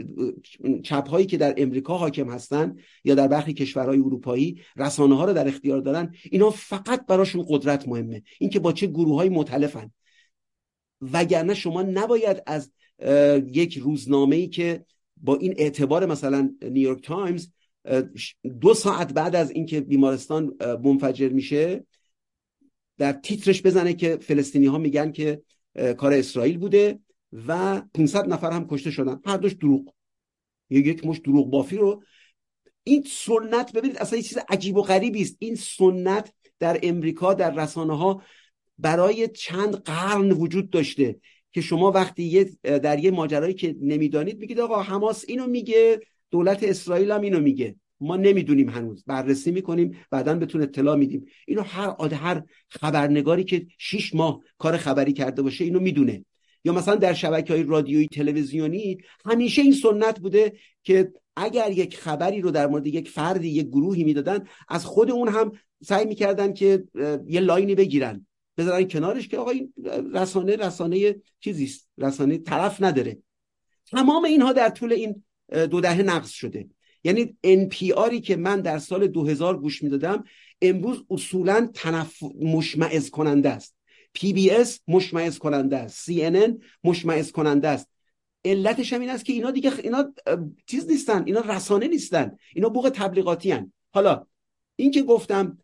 چپ 0.84 1.10
هایی 1.10 1.26
که 1.26 1.38
در 1.38 1.53
امریکا 1.57 1.98
حاکم 1.98 2.30
هستند 2.30 2.80
یا 3.03 3.15
در 3.15 3.27
برخی 3.27 3.53
کشورهای 3.53 3.99
اروپایی 3.99 4.61
رسانه 4.77 5.18
ها 5.18 5.26
رو 5.26 5.34
در 5.34 5.48
اختیار 5.48 5.81
دارن 5.81 6.15
اینا 6.31 6.49
فقط 6.49 7.06
براشون 7.06 7.45
قدرت 7.49 7.88
مهمه. 7.88 8.23
اینکه 8.40 8.60
با 8.60 8.73
چه 8.73 8.88
گروه 8.88 9.15
های 9.15 9.30
مختلفن 9.30 9.91
وگرنه 11.02 11.53
شما 11.53 11.81
نباید 11.81 12.44
از 12.45 12.72
یک 13.48 13.77
روزنامه 13.77 14.36
ای 14.36 14.48
که 14.48 14.86
با 15.18 15.36
این 15.36 15.53
اعتبار 15.57 16.06
مثلا 16.06 16.56
نیویورک 16.61 17.03
تایمز 17.03 17.49
دو 18.61 18.73
ساعت 18.73 19.14
بعد 19.14 19.36
از 19.36 19.52
اینکه 19.52 19.81
بیمارستان 19.81 20.53
منفجر 20.84 21.30
میشه 21.30 21.86
در 22.99 23.13
تیترش 23.13 23.61
بزنه 23.61 23.93
که 23.93 24.17
فلسطینی 24.17 24.65
ها 24.65 24.77
میگن 24.77 25.11
که 25.11 25.41
کار 25.97 26.13
اسرائیل 26.13 26.57
بوده 26.57 26.99
و 27.47 27.81
500 27.93 28.27
نفر 28.27 28.51
هم 28.51 28.67
کشته 28.67 28.91
شدن. 28.91 29.19
هر 29.26 29.38
دوش 29.38 29.53
دروغ. 29.53 29.93
یک 30.69 31.05
مشت 31.05 31.19
دروغ 31.19 31.49
بافی 31.49 31.77
رو. 31.77 32.03
این 32.84 33.03
سنت 33.07 33.73
ببینید 33.73 33.97
اصلا 33.97 34.17
یه 34.17 34.23
چیز 34.23 34.38
عجیب 34.49 34.77
و 34.77 34.81
غریبی 34.81 35.21
است. 35.21 35.35
این 35.39 35.55
سنت 35.55 36.34
در 36.59 36.80
امریکا 36.84 37.34
در 37.34 37.55
رسانه 37.55 37.97
ها 37.97 38.23
برای 38.77 39.27
چند 39.27 39.76
قرن 39.76 40.31
وجود 40.31 40.69
داشته 40.69 41.19
که 41.51 41.61
شما 41.61 41.91
وقتی 41.91 42.23
یه 42.23 42.49
در 42.63 42.99
یه 42.99 43.11
ماجرایی 43.11 43.53
که 43.53 43.76
نمی‌دانید 43.81 44.39
میگید 44.39 44.59
آقا 44.59 44.81
حماس 44.81 45.26
اینو 45.27 45.47
میگه 45.47 45.99
دولت 46.31 46.63
اسرائیل 46.63 47.11
هم 47.11 47.21
اینو 47.21 47.39
میگه. 47.39 47.76
ما 48.01 48.17
نمی‌دونیم 48.17 48.69
هنوز. 48.69 49.03
بررسی 49.07 49.51
می‌کنیم 49.51 49.97
بعدا 50.11 50.35
بهتون 50.35 50.61
اطلاع 50.61 50.95
میدیم. 50.95 51.26
اینو 51.47 51.61
هر 51.61 52.13
هر 52.13 52.43
خبرنگاری 52.69 53.43
که 53.43 53.67
شیش 53.77 54.15
ماه 54.15 54.41
کار 54.57 54.77
خبری 54.77 55.13
کرده 55.13 55.41
باشه 55.41 55.63
اینو 55.63 55.80
می‌دونه. 55.80 56.26
یا 56.63 56.73
مثلا 56.73 56.95
در 56.95 57.13
شبکه 57.13 57.53
های 57.53 57.63
رادیویی 57.63 58.07
تلویزیونی 58.07 58.97
همیشه 59.26 59.61
این 59.61 59.73
سنت 59.73 60.19
بوده 60.19 60.53
که 60.84 61.13
اگر 61.35 61.71
یک 61.71 61.97
خبری 61.97 62.41
رو 62.41 62.51
در 62.51 62.67
مورد 62.67 62.88
یک 62.88 63.09
فردی 63.09 63.49
یک 63.49 63.67
گروهی 63.67 64.03
می‌دادن 64.03 64.43
از 64.69 64.85
خود 64.85 65.11
اون 65.11 65.27
هم 65.27 65.51
سعی 65.84 66.05
می‌کردن 66.05 66.53
که 66.53 66.84
یه 67.27 67.39
لاینی 67.39 67.76
بگیرن. 67.76 68.26
بذارن 68.57 68.88
کنارش 68.88 69.27
که 69.27 69.38
آقا 69.38 69.51
این 69.51 69.73
رسانه 70.13 70.55
رسانه 70.55 71.15
چیزیست. 71.39 71.89
رسانه 71.97 72.38
طرف 72.38 72.84
نداره. 72.84 73.17
تمام 73.91 74.26
اینها 74.26 74.53
در 74.53 74.69
طول 74.69 74.93
این 74.93 75.23
دو 75.71 75.81
دهه 75.81 76.01
نقص 76.01 76.30
شده. 76.30 76.67
یعنی 77.03 77.38
NPRی 77.45 78.21
که 78.21 78.35
من 78.35 78.61
در 78.61 78.80
سال 78.80 79.07
2000 79.07 79.57
گوش 79.57 79.84
می‌دادم 79.84 80.23
امروز 80.61 81.03
اصولا 81.09 81.69
تنف... 81.73 82.23
مشمعز 82.41 83.09
کننده 83.09 83.49
است 83.49 83.76
PBS 84.17 84.69
مشمعز 84.88 85.38
کننده 85.38 85.77
است. 85.77 86.11
CNN 86.11 86.51
مشمعز 86.84 87.31
کننده 87.31 87.67
است. 87.67 87.89
علتش 88.45 88.93
هم 88.93 89.01
این 89.01 89.09
است 89.09 89.26
که 89.26 89.34
اینا 89.34 89.51
دیگه 89.51 89.71
اینا 89.80 90.13
چیز 90.65 90.88
نیستن. 90.88 91.23
اینا 91.26 91.39
رسانه 91.39 91.88
نیستن. 91.88 92.38
اینا 92.55 92.69
بوق 92.69 92.91
تبلیغاتی 92.93 93.51
هن. 93.51 93.73
حالا 93.91 94.26
این 94.76 94.91
که 94.91 95.03
گفتم 95.03 95.57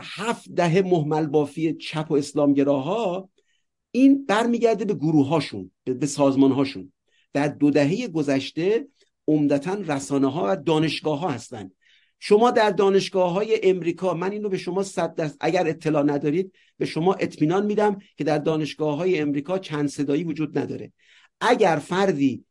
هفت 0.00 0.50
دهه 0.50 0.82
محمل 0.82 1.26
بافی 1.26 1.72
چپ 1.72 2.10
و 2.10 2.14
اسلامگراها 2.14 3.30
این 3.90 4.26
برمیگرده 4.26 4.84
به 4.84 4.94
گروه 4.94 5.28
هاشون 5.28 5.70
به 5.84 6.06
سازمان 6.06 6.52
هاشون 6.52 6.92
در 7.32 7.48
دو 7.48 7.70
دهه 7.70 8.08
گذشته 8.08 8.88
عمدتا 9.30 9.74
رسانه 9.74 10.32
ها 10.32 10.46
و 10.48 10.56
دانشگاه 10.56 11.18
ها 11.18 11.28
هستند 11.28 11.74
شما 12.18 12.50
در 12.50 12.70
دانشگاه 12.70 13.32
های 13.32 13.60
امریکا 13.62 14.14
من 14.14 14.32
اینو 14.32 14.48
به 14.48 14.58
شما 14.58 14.82
صد 14.82 15.14
دست 15.14 15.36
اگر 15.40 15.68
اطلاع 15.68 16.02
ندارید 16.02 16.52
به 16.78 16.86
شما 16.86 17.14
اطمینان 17.14 17.66
میدم 17.66 17.98
که 18.16 18.24
در 18.24 18.38
دانشگاه 18.38 18.96
های 18.96 19.20
امریکا 19.20 19.58
چند 19.58 19.88
صدایی 19.88 20.24
وجود 20.24 20.58
نداره. 20.58 20.92
اگر 21.40 21.76
فردی 21.76 22.44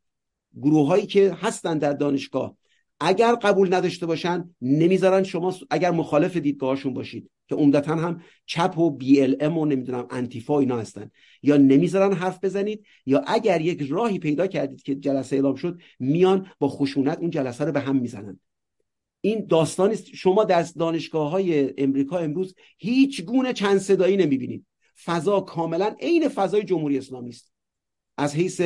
گروه 0.62 0.88
هایی 0.88 1.06
که 1.06 1.34
هستن 1.34 1.78
در 1.78 1.94
دانشگاه 1.94 2.56
اگر 3.00 3.36
قبول 3.36 3.74
نداشته 3.74 4.06
باشن 4.06 4.50
نمی‌ذارن 4.62 5.24
شما 5.24 5.56
اگر 5.70 5.92
مخالف 5.92 6.38
دیدگاهشون 6.38 6.94
باشید 6.94 7.30
که 7.48 7.56
عمدتا 7.56 7.96
هم 7.96 8.22
چپ 8.46 8.78
و 8.78 8.90
بی 8.92 9.22
ال 9.22 9.36
ام 9.40 9.58
و 9.58 9.66
نمی‌دونم 9.66 10.08
انتیفا 10.10 10.60
اینا 10.60 10.78
هستن. 10.78 11.12
یا 11.44 11.58
نمی‌ذارن 11.58 12.14
حرف 12.14 12.44
بزنید 12.44 12.86
یا 13.06 13.24
اگر 13.28 13.62
یک 13.62 13.82
راهی 13.90 14.20
پیدا 14.20 14.48
کردید 14.48 14.84
که 14.84 14.96
جلسه 14.96 15.36
اعلام 15.36 15.56
شد 15.56 15.80
میان 16.00 16.48
با 16.60 16.68
خشونت 16.68 17.20
اون 17.20 17.30
جلسه 17.30 17.66
رو 17.66 17.72
به 17.72 17.80
هم 17.80 17.96
می‌زنن. 17.96 18.40
این 19.22 19.46
داستانی 19.46 19.96
شما 19.96 20.44
در 20.44 20.66
دانشگاه 20.78 21.32
های 21.32 21.74
امریکا 21.78 22.18
امروز 22.18 22.56
هیچ 22.78 23.22
گونه 23.22 23.54
چند 23.54 23.78
صدایی 23.78 24.18
نمی‌بینید. 24.18 24.66
فضا 25.06 25.40
کاملا 25.40 25.96
عین 26.00 26.28
فضای 26.28 26.64
جمهوری 26.64 26.98
اسلامی 26.98 27.30
است. 27.30 27.54
از 28.18 28.36
حیث 28.36 28.62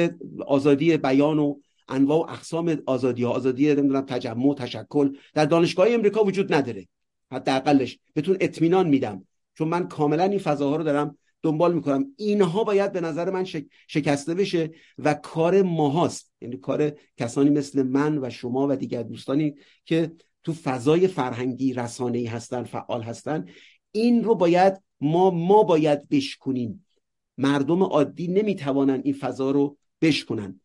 آزادی 0.47 0.97
بیان 0.97 1.39
و 1.39 1.59
انواع 1.87 2.19
و 2.19 2.31
اقسام 2.31 2.77
آزادی 2.85 3.23
ها. 3.23 3.31
آزادی 3.31 3.75
نمی‌دونم 3.75 4.01
تجمع 4.01 4.55
تشکل. 4.55 5.17
در 5.33 5.45
دانشگاه 5.45 5.87
امریکا 5.89 6.23
وجود 6.23 6.53
نداره. 6.53 6.87
حداقلش 7.31 7.99
بهتون 8.13 8.37
اطمینان 8.39 8.87
میدم. 8.87 9.27
چون 9.53 9.67
من 9.67 9.87
کاملا 9.87 10.23
این 10.23 10.39
فضاها 10.39 10.75
رو 10.75 10.83
دارم 10.83 11.17
دنبال 11.41 11.73
می‌کنم. 11.73 12.05
اینها 12.17 12.63
باید 12.63 12.91
به 12.91 13.01
نظر 13.01 13.29
من 13.29 13.45
شکسته 13.87 14.33
بشه 14.33 14.71
و 14.99 15.13
کار 15.13 15.61
ماهاست. 15.61 16.31
یعنی 16.41 16.57
کار 16.57 16.91
کسانی 17.17 17.49
مثل 17.49 17.83
من 17.83 18.25
و 18.25 18.29
شما 18.29 18.67
و 18.69 18.75
دیگر 18.75 19.03
دوستانی 19.03 19.55
که 19.85 20.11
تو 20.43 20.53
فضای 20.53 21.07
فرهنگی 21.07 21.73
رسانه 21.73 22.17
ای 22.17 22.25
هستن 22.25 22.63
فعال 22.63 23.01
هستن 23.01 23.45
این 23.91 24.23
رو 24.23 24.35
باید 24.35 24.81
ما 25.01 25.31
ما 25.31 25.63
باید 25.63 26.09
بشکنیم. 26.09 26.85
مردم 27.37 27.83
عادی 27.83 28.27
نمی‌توانن 28.27 29.01
این 29.03 29.13
فضا 29.13 29.51
رو 29.51 29.77
بشکنن. 30.01 30.61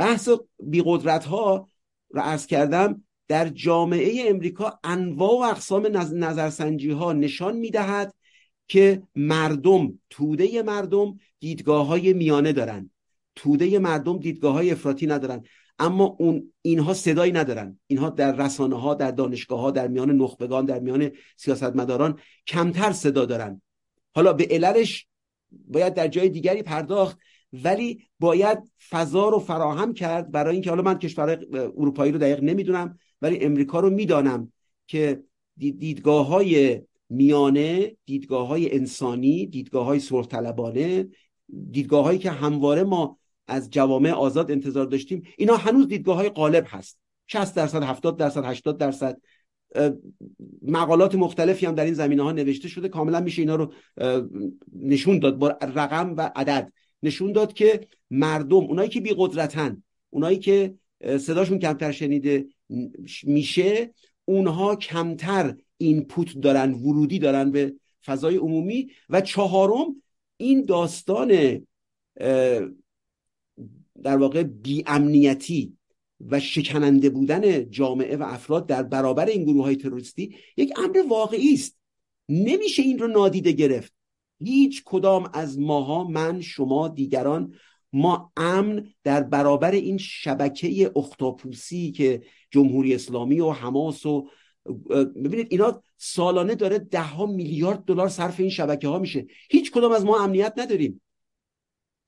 بحث 0.00 0.28
بیقدرت 0.62 1.24
ها 1.24 1.68
رو 2.10 2.20
عرض 2.20 2.46
کردم 2.46 3.04
در 3.28 3.48
جامعه 3.48 4.30
امریکا 4.30 4.78
انواع 4.84 5.30
و 5.30 5.50
اقسام 5.50 5.86
نظرسنجی 6.24 6.90
ها 6.90 7.12
نشان 7.12 7.56
می‌دهد 7.56 8.14
که 8.68 9.02
مردم 9.14 9.98
توده 10.10 10.62
مردم 10.62 11.18
دیدگاه 11.40 11.86
های 11.86 12.12
میانه 12.12 12.52
دارن. 12.52 12.90
توده 13.36 13.78
مردم 13.78 14.18
دیدگاه 14.18 14.52
های 14.52 14.70
افراطی 14.70 15.06
ندارن. 15.06 15.42
اما 15.78 16.04
اون 16.04 16.52
اینها 16.62 16.94
صدایی 16.94 17.32
ندارن. 17.32 17.78
اینها 17.86 18.10
در 18.10 18.36
رسانه 18.36 18.80
ها 18.80 18.94
در 18.94 19.10
دانشگاه 19.10 19.60
ها 19.60 19.70
در 19.70 19.88
میان 19.88 20.10
نخبگان 20.10 20.64
در 20.64 20.78
میان 20.78 21.10
سیاستمداران 21.36 22.18
کمتر 22.46 22.92
صدا 22.92 23.24
دارن. 23.24 23.62
حالا 24.14 24.32
به 24.32 24.48
عللش 24.50 25.06
باید 25.50 25.94
در 25.94 26.08
جای 26.08 26.28
دیگری 26.28 26.62
پرداخت. 26.62 27.18
ولی 27.52 28.04
باید 28.18 28.58
فضا 28.88 29.28
رو 29.28 29.38
فراهم 29.38 29.94
کرد 29.94 30.30
برای 30.30 30.52
اینکه 30.52 30.70
حالا 30.70 30.82
من 30.82 30.98
کشور 30.98 31.46
اروپایی 31.52 32.12
رو 32.12 32.18
دقیق 32.18 32.42
نمی‌دونم 32.42 32.98
ولی 33.22 33.38
امریکا 33.38 33.80
رو 33.80 33.90
می‌دانم 33.90 34.52
که 34.86 35.22
دیدگاه 35.56 36.26
های 36.26 36.82
میانه 37.08 37.96
دیدگاه 38.06 38.46
های 38.46 38.74
انسانی 38.74 39.46
دیدگاه 39.46 39.86
های 39.86 40.00
طلبانه 40.30 41.08
دیدگاه 41.70 42.04
هایی 42.04 42.18
که 42.18 42.30
همواره 42.30 42.84
ما 42.84 43.18
از 43.46 43.70
جوامع 43.70 44.10
آزاد 44.10 44.50
انتظار 44.50 44.86
داشتیم 44.86 45.22
اینا 45.38 45.56
هنوز 45.56 45.88
دیدگاه 45.88 46.16
های 46.16 46.28
غالب 46.28 46.64
هست. 46.68 46.98
60 47.26 47.54
درصد 47.54 47.82
70 47.82 48.16
درصد 48.16 48.44
80 48.44 48.78
درصد 48.78 49.20
مقالات 50.62 51.14
مختلفی 51.14 51.66
هم 51.66 51.74
در 51.74 51.84
این 51.84 51.94
زمینه 51.94 52.22
ها 52.22 52.32
نوشته 52.32 52.68
شده 52.68 52.88
کاملا 52.88 53.20
میشه 53.20 53.42
اینا 53.42 53.56
رو 53.56 53.72
نشون 54.72 55.18
داد 55.18 55.38
با 55.38 55.48
رقم 55.48 56.14
و 56.16 56.30
عدد. 56.36 56.72
نشون 57.02 57.32
داد 57.32 57.52
که 57.52 57.88
مردم 58.10 58.56
اونایی 58.56 58.88
که 58.88 59.00
بی 59.00 59.14
قدرتن 59.16 59.82
اونایی 60.10 60.38
که 60.38 60.74
صداشون 61.18 61.58
کمتر 61.58 61.92
شنیده 61.92 62.46
میشه 63.22 63.94
اونها 64.24 64.76
کمتر 64.76 65.56
اینپوت 65.78 66.40
دارن 66.40 66.72
ورودی 66.72 67.18
دارن 67.18 67.50
به 67.50 67.74
فضای 68.04 68.36
عمومی. 68.36 68.90
و 69.08 69.20
چهارم 69.20 70.02
این 70.36 70.64
داستان 70.64 71.60
در 74.02 74.16
واقع 74.16 74.42
بیامنیتی 74.42 75.76
و 76.20 76.40
شکننده 76.40 77.10
بودن 77.10 77.70
جامعه 77.70 78.16
و 78.16 78.22
افراد 78.22 78.66
در 78.66 78.82
برابر 78.82 79.26
این 79.26 79.44
گروه 79.44 79.64
های 79.64 79.76
تروریستی 79.76 80.36
یک 80.56 80.78
امر 80.78 81.02
واقعی 81.08 81.54
است. 81.54 81.78
نمیشه 82.28 82.82
این 82.82 82.98
رو 82.98 83.06
نادیده 83.06 83.52
گرفت. 83.52 83.92
هیچ 84.44 84.82
کدام 84.84 85.30
از 85.34 85.58
ماها 85.58 86.04
من 86.04 86.40
شما 86.40 86.88
دیگران 86.88 87.54
ما 87.92 88.32
امن 88.36 88.88
در 89.04 89.22
برابر 89.22 89.70
این 89.70 89.98
شبکه 89.98 90.92
اختاپوسی 90.96 91.92
که 91.92 92.22
جمهوری 92.50 92.94
اسلامی 92.94 93.40
و 93.40 93.50
حماس 93.50 94.06
و 94.06 94.28
ببینید 95.24 95.46
اینا 95.50 95.82
سالانه 95.96 96.54
داره 96.54 96.78
ده 96.78 97.02
ها 97.02 97.26
میلیارد 97.26 97.84
دلار 97.84 98.08
صرف 98.08 98.40
این 98.40 98.50
شبکه 98.50 98.88
ها 98.88 98.98
میشه. 98.98 99.26
هیچ 99.50 99.70
کدام 99.70 99.92
از 99.92 100.04
ما 100.04 100.24
امنیت 100.24 100.54
نداریم. 100.56 101.02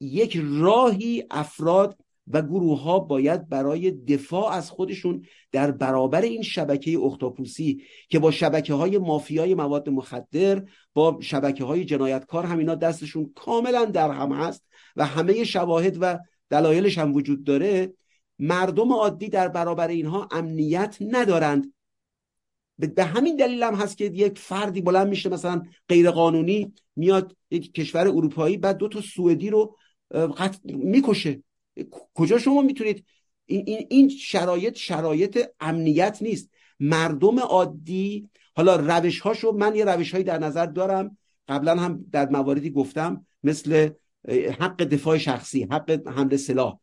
یک 0.01 0.41
راهی 0.43 1.25
افراد 1.31 2.02
و 2.27 2.43
گروه 2.43 2.83
ها 2.83 2.99
باید 2.99 3.49
برای 3.49 3.91
دفاع 3.91 4.53
از 4.53 4.71
خودشون 4.71 5.25
در 5.53 5.71
برابر 5.71 6.21
این 6.21 6.43
شبکه 6.43 6.99
اختاپوسی 6.99 7.83
که 8.09 8.19
با 8.19 8.31
شبکه 8.31 8.75
های 8.75 8.99
مافیای 8.99 9.55
مواد 9.55 9.89
مخدر 9.89 10.63
با 10.95 11.19
شبکه 11.21 11.65
های 11.65 11.85
جنایتکار 11.85 12.47
هم 12.47 12.59
اینا 12.59 12.75
دستشون 12.75 13.33
کاملا 13.35 13.85
در 13.85 14.11
هم 14.11 14.33
هست 14.33 14.65
و 14.97 15.07
همه 15.07 15.45
شواهد 15.45 15.97
و 16.01 16.19
دلایلش 16.51 16.99
هم 16.99 17.15
وجود 17.15 17.45
داره 17.45 17.93
مردم 18.39 18.93
عادی 18.93 19.29
در 19.29 19.49
برابر 19.49 19.89
اینها 19.89 20.29
امنیت 20.31 20.97
ندارند. 21.01 21.75
به 22.79 23.05
همین 23.05 23.37
دلیل 23.37 23.63
هم 23.63 23.75
هست 23.75 23.99
که 23.99 24.05
یک 24.05 24.39
فردی 24.39 24.81
بلند 24.81 25.09
میشه 25.09 25.29
مثلا 25.29 25.63
غیر 25.89 26.11
قانونی 26.11 26.73
میاد 26.97 27.37
یک 27.51 27.75
کشور 27.75 28.09
اروپایی 28.09 28.57
بعد 28.57 28.77
دو 28.77 28.89
تا 28.89 29.01
سوئدی 29.01 29.51
رو 29.51 29.77
می‌کشه. 30.65 31.43
کجا 32.15 32.39
شما 32.39 32.63
می‌تونید؟ 32.63 33.05
این, 33.47 33.65
این, 33.67 33.87
این 33.91 34.09
شرایط 34.09 34.77
شرایط 34.77 35.47
امنیت 35.61 36.19
نیست. 36.21 36.51
مردم 36.81 37.39
عادی 37.39 38.29
حالا 38.57 38.77
روش 38.77 39.21
هاشو 39.21 39.53
من 39.53 39.75
یه 39.75 39.85
روش 39.85 40.13
هایی 40.13 40.25
در 40.25 40.39
نظر 40.39 40.67
دارم. 40.67 41.19
قبلا 41.49 41.77
هم 41.77 42.05
در 42.13 42.29
مواردی 42.29 42.71
گفتم 42.71 43.27
مثل 43.43 43.91
حق 44.61 44.77
دفاع 44.85 45.19
شخصی 45.19 45.63
حق 45.71 46.09
حمل 46.09 46.37
سلاح. 46.37 46.79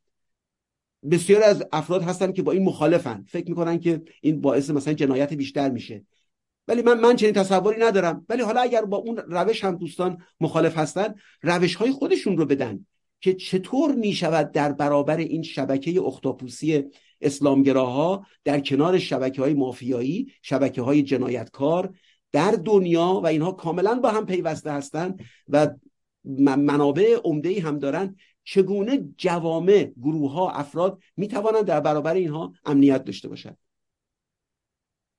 بسیار 1.11 1.43
از 1.43 1.63
افراد 1.71 2.03
هستن 2.03 2.31
که 2.31 2.41
با 2.41 2.51
این 2.51 2.63
مخالفن. 2.63 3.25
فکر 3.27 3.49
می‌کنن 3.49 3.79
که 3.79 4.01
این 4.21 4.41
باعث 4.41 4.69
مثلا 4.69 4.93
جنایت 4.93 5.33
بیشتر 5.33 5.69
میشه. 5.69 6.05
ولی 6.67 6.81
من 6.81 6.99
من 6.99 7.15
چنین 7.15 7.33
تصوری 7.33 7.79
ندارم. 7.79 8.25
ولی 8.29 8.41
حالا 8.41 8.61
اگر 8.61 8.85
با 8.85 8.97
اون 8.97 9.17
روش 9.17 9.63
هم 9.63 9.75
دوستان 9.75 10.17
مخالف 10.39 10.77
هستن 10.77 11.15
روش 11.41 11.75
های 11.75 11.91
خودشون 11.91 12.37
رو 12.37 12.45
بدن. 12.45 12.85
که 13.19 13.33
چطور 13.33 13.95
می 13.95 14.13
شود 14.13 14.51
در 14.51 14.71
برابر 14.71 15.17
این 15.17 15.43
شبکه 15.43 16.01
اختاپوسی 16.01 16.83
اسلامگراها 17.21 18.25
در 18.43 18.59
کنار 18.59 18.99
شبکه 18.99 19.41
های 19.41 19.53
مافیایی 19.53 20.33
شبکه 20.41 20.81
های 20.81 21.03
جنایتکار 21.03 21.95
در 22.31 22.51
دنیا 22.51 23.21
و 23.23 23.27
اینها 23.27 23.51
کاملا 23.51 23.99
با 23.99 24.11
هم 24.11 24.25
پیوسته 24.25 24.71
هستند 24.71 25.25
و 25.47 25.67
منابع 26.57 27.17
عمده 27.23 27.61
هم 27.61 27.79
دارن 27.79 28.15
چگونه 28.43 29.09
جوامع 29.17 29.91
گروه 30.01 30.31
ها 30.31 30.51
افراد 30.51 31.01
می 31.17 31.27
توانند 31.27 31.65
در 31.65 31.79
برابر 31.79 32.13
اینها 32.13 32.53
امنیت 32.65 33.03
داشته 33.03 33.29
باشند؟ 33.29 33.57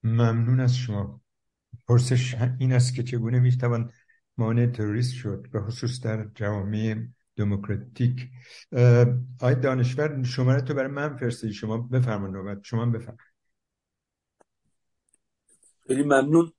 ممنون 0.03 0.61
از 0.61 0.77
شما. 0.77 1.21
پرسش 1.89 2.35
این 2.59 2.73
است 2.73 2.95
که 2.95 3.03
چگونه 3.03 3.41
می 3.41 3.57
توان 3.57 3.93
مانع 4.37 4.67
تروریست 4.67 5.13
شد 5.13 5.47
به 5.53 5.61
خصوص 5.61 6.01
در 6.01 6.27
جوامع 6.35 6.97
دموکراتیک. 7.37 8.29
آی 9.41 9.55
دانشور 9.55 10.23
شماره 10.23 10.61
تو 10.61 10.75
برای 10.75 10.91
من 10.91 11.17
فرستید 11.17 11.51
شما 11.51 11.79
بفرمایید 11.79 12.37
نوبت. 12.37 12.59
شما 12.63 12.87
بفرمایید. 12.87 13.21
خیلی 15.87 16.03
ممنون. 16.03 16.53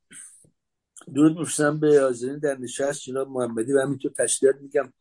درود 1.15 1.39
میفرستم 1.39 1.79
به 1.79 1.99
حاضرین 2.01 2.37
در 2.37 2.57
نشست 2.57 3.01
جناب 3.01 3.29
محمدی. 3.29 3.73
و 3.73 3.81
همینطور 3.81 4.11
تشکیلات 4.11 4.55
میگم. 4.61 4.93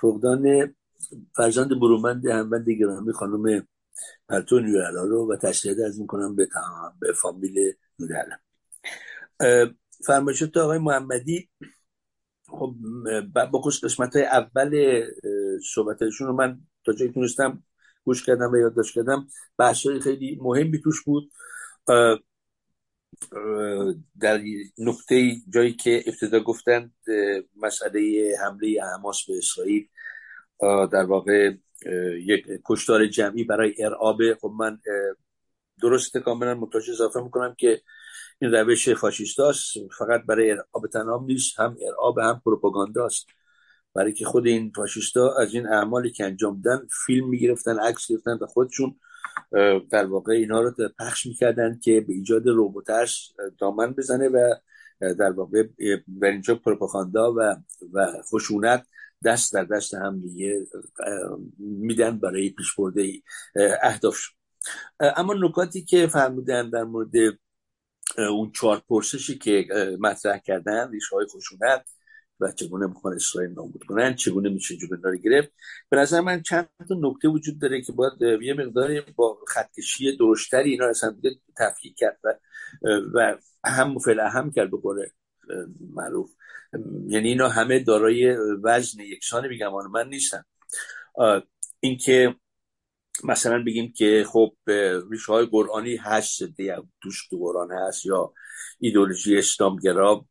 فقدان 0.00 0.74
فرزند 1.36 1.68
برومند 1.68 2.26
همبند 2.26 2.70
گرامی 2.70 3.12
خانم 3.12 3.68
پرتو 4.28 4.60
نورالا 4.60 5.04
رو 5.04 5.32
و 5.32 5.36
تشکیلات 5.36 5.78
از 5.86 6.00
می‌کنم 6.00 6.36
به 6.36 6.48
به 7.00 7.12
فامیل 7.12 7.72
نورالا 7.98 8.36
فرمایشات 10.06 10.56
آقای 10.56 10.78
محمدی. 10.78 11.50
خب 12.50 12.74
با 13.52 13.60
قسمت 13.82 14.16
های 14.16 14.24
اول 14.24 15.02
صحبتشون 15.74 16.26
رو 16.26 16.32
من 16.32 16.60
تا 16.84 16.92
جایی 16.92 17.12
تونستم 17.12 17.62
گوش 18.04 18.26
کردم 18.26 18.52
و 18.52 18.56
یادداشت 18.56 18.94
کردم 18.94 19.28
بحث 19.58 19.86
خیلی 19.86 20.38
مهمی 20.42 20.80
توش 20.80 21.04
بود. 21.04 21.30
در 24.20 24.40
نقطه 24.78 25.32
جایی 25.54 25.72
که 25.72 26.04
ابتدا 26.06 26.40
گفتند 26.40 26.94
مسئله 27.56 28.32
حمله 28.42 28.82
حماس 28.94 29.26
به 29.28 29.38
اسرائیل 29.38 29.88
در 30.92 31.04
واقع 31.04 31.52
یک 32.20 32.46
کشتار 32.66 33.06
جمعی 33.06 33.44
برای 33.44 33.84
ارعاب. 33.84 34.34
خب 34.40 34.52
من 34.58 34.78
درست 35.82 36.18
کاملا 36.18 36.54
متوجه 36.54 36.92
اضافه 36.92 37.20
می‌کنم 37.20 37.54
که 37.58 37.82
این 38.38 38.52
روش 38.52 38.88
فاشیستاست. 38.88 39.72
فقط 39.98 40.22
برای 40.26 40.50
ارعاب 40.50 40.86
تنام 40.92 41.24
نیست 41.24 41.60
هم 41.60 41.76
ارعاب 41.88 42.18
هم 42.18 42.42
پروپاگانداست. 42.44 43.26
برای 43.94 44.12
که 44.12 44.24
خود 44.24 44.46
این 44.46 44.72
فاشیستا 44.76 45.34
از 45.34 45.54
این 45.54 45.66
اعمالی 45.66 46.10
که 46.10 46.24
انجام 46.24 46.60
دادن 46.60 46.86
فیلم 47.06 47.28
می‌گرفتن 47.28 47.78
عکس 47.78 48.06
گرفتن 48.08 48.38
و 48.40 48.46
خودشون 48.46 48.96
در 49.90 50.04
واقع 50.04 50.32
اینا 50.32 50.60
رو 50.60 50.72
پخش 50.98 51.26
می‌کردن 51.26 51.78
که 51.78 52.00
به 52.00 52.12
ایجاد 52.12 52.46
روبوترس 52.46 53.28
دامن 53.58 53.92
بزنه 53.92 54.28
و 54.28 54.54
در 55.00 55.30
واقع 55.30 55.62
بر 56.08 56.28
اینجا 56.28 56.54
پروپاگاندا 56.54 57.34
و 57.36 57.56
و 57.92 58.06
خشونت 58.32 58.86
دست 59.24 59.52
در 59.54 59.64
دست 59.64 59.94
هم 59.94 60.20
دیگه 60.20 60.66
میدن 61.58 62.18
برای 62.18 62.50
پیشبرده 62.50 63.12
اهداف. 63.82 64.18
اما 65.00 65.34
نکاتی 65.34 65.84
که 65.84 66.06
فرمودن 66.06 66.70
در 66.70 66.84
مورد 66.84 67.12
اون 68.18 68.52
چهار 68.52 68.82
پرسشی 68.88 69.38
که 69.38 69.66
مطرح 70.00 70.38
کردن 70.38 70.90
ریشه 70.90 71.16
های 71.16 71.26
خشونت 71.26 71.90
و 72.40 72.52
چگونه 72.52 72.86
می‌خوان 72.86 73.14
اسرائیل 73.14 73.50
نابود 73.50 73.84
کنن 73.84 74.14
چگونه 74.14 74.48
میشه 74.48 74.76
جلو 74.76 75.16
گرفت. 75.16 75.52
به 75.88 75.96
نظر 75.96 76.20
من 76.20 76.42
چند 76.42 76.68
تا 76.88 76.94
نکته 77.00 77.28
وجود 77.28 77.60
داره 77.60 77.82
که 77.82 77.92
باید 77.92 78.42
یه 78.42 78.54
مقداری 78.54 79.00
با 79.16 79.38
خطکشی 79.48 80.16
درشتری 80.16 80.70
اینا 80.70 80.86
اصلا 80.86 81.16
تفکیک 81.56 81.96
کرد 81.96 82.18
و, 82.24 82.34
و 83.14 83.36
هم 83.64 83.98
فعلا 83.98 84.28
هم 84.28 84.50
کرد 84.50 84.70
بکنه 84.70 85.10
معروف. 85.94 86.30
یعنی 87.06 87.28
اینا 87.28 87.48
همه 87.48 87.78
دارای 87.78 88.36
وزن 88.62 89.00
یکسانی 89.00 89.48
میگم 89.48 89.72
من 89.92 90.08
نیستن. 90.08 90.44
اینکه 91.80 92.34
مثلا 93.24 93.62
بگیم 93.64 93.92
که 93.92 94.24
خب 94.28 94.54
ریشه 95.10 95.32
های 95.32 95.46
قرآنی 95.46 95.96
هست 95.96 96.38
توش 97.02 97.28
تو 97.28 97.38
قرآن 97.38 97.72
هست 97.72 98.06
یا 98.06 98.32
ایدولوژی 98.78 99.38
اسلامگرا 99.38 100.26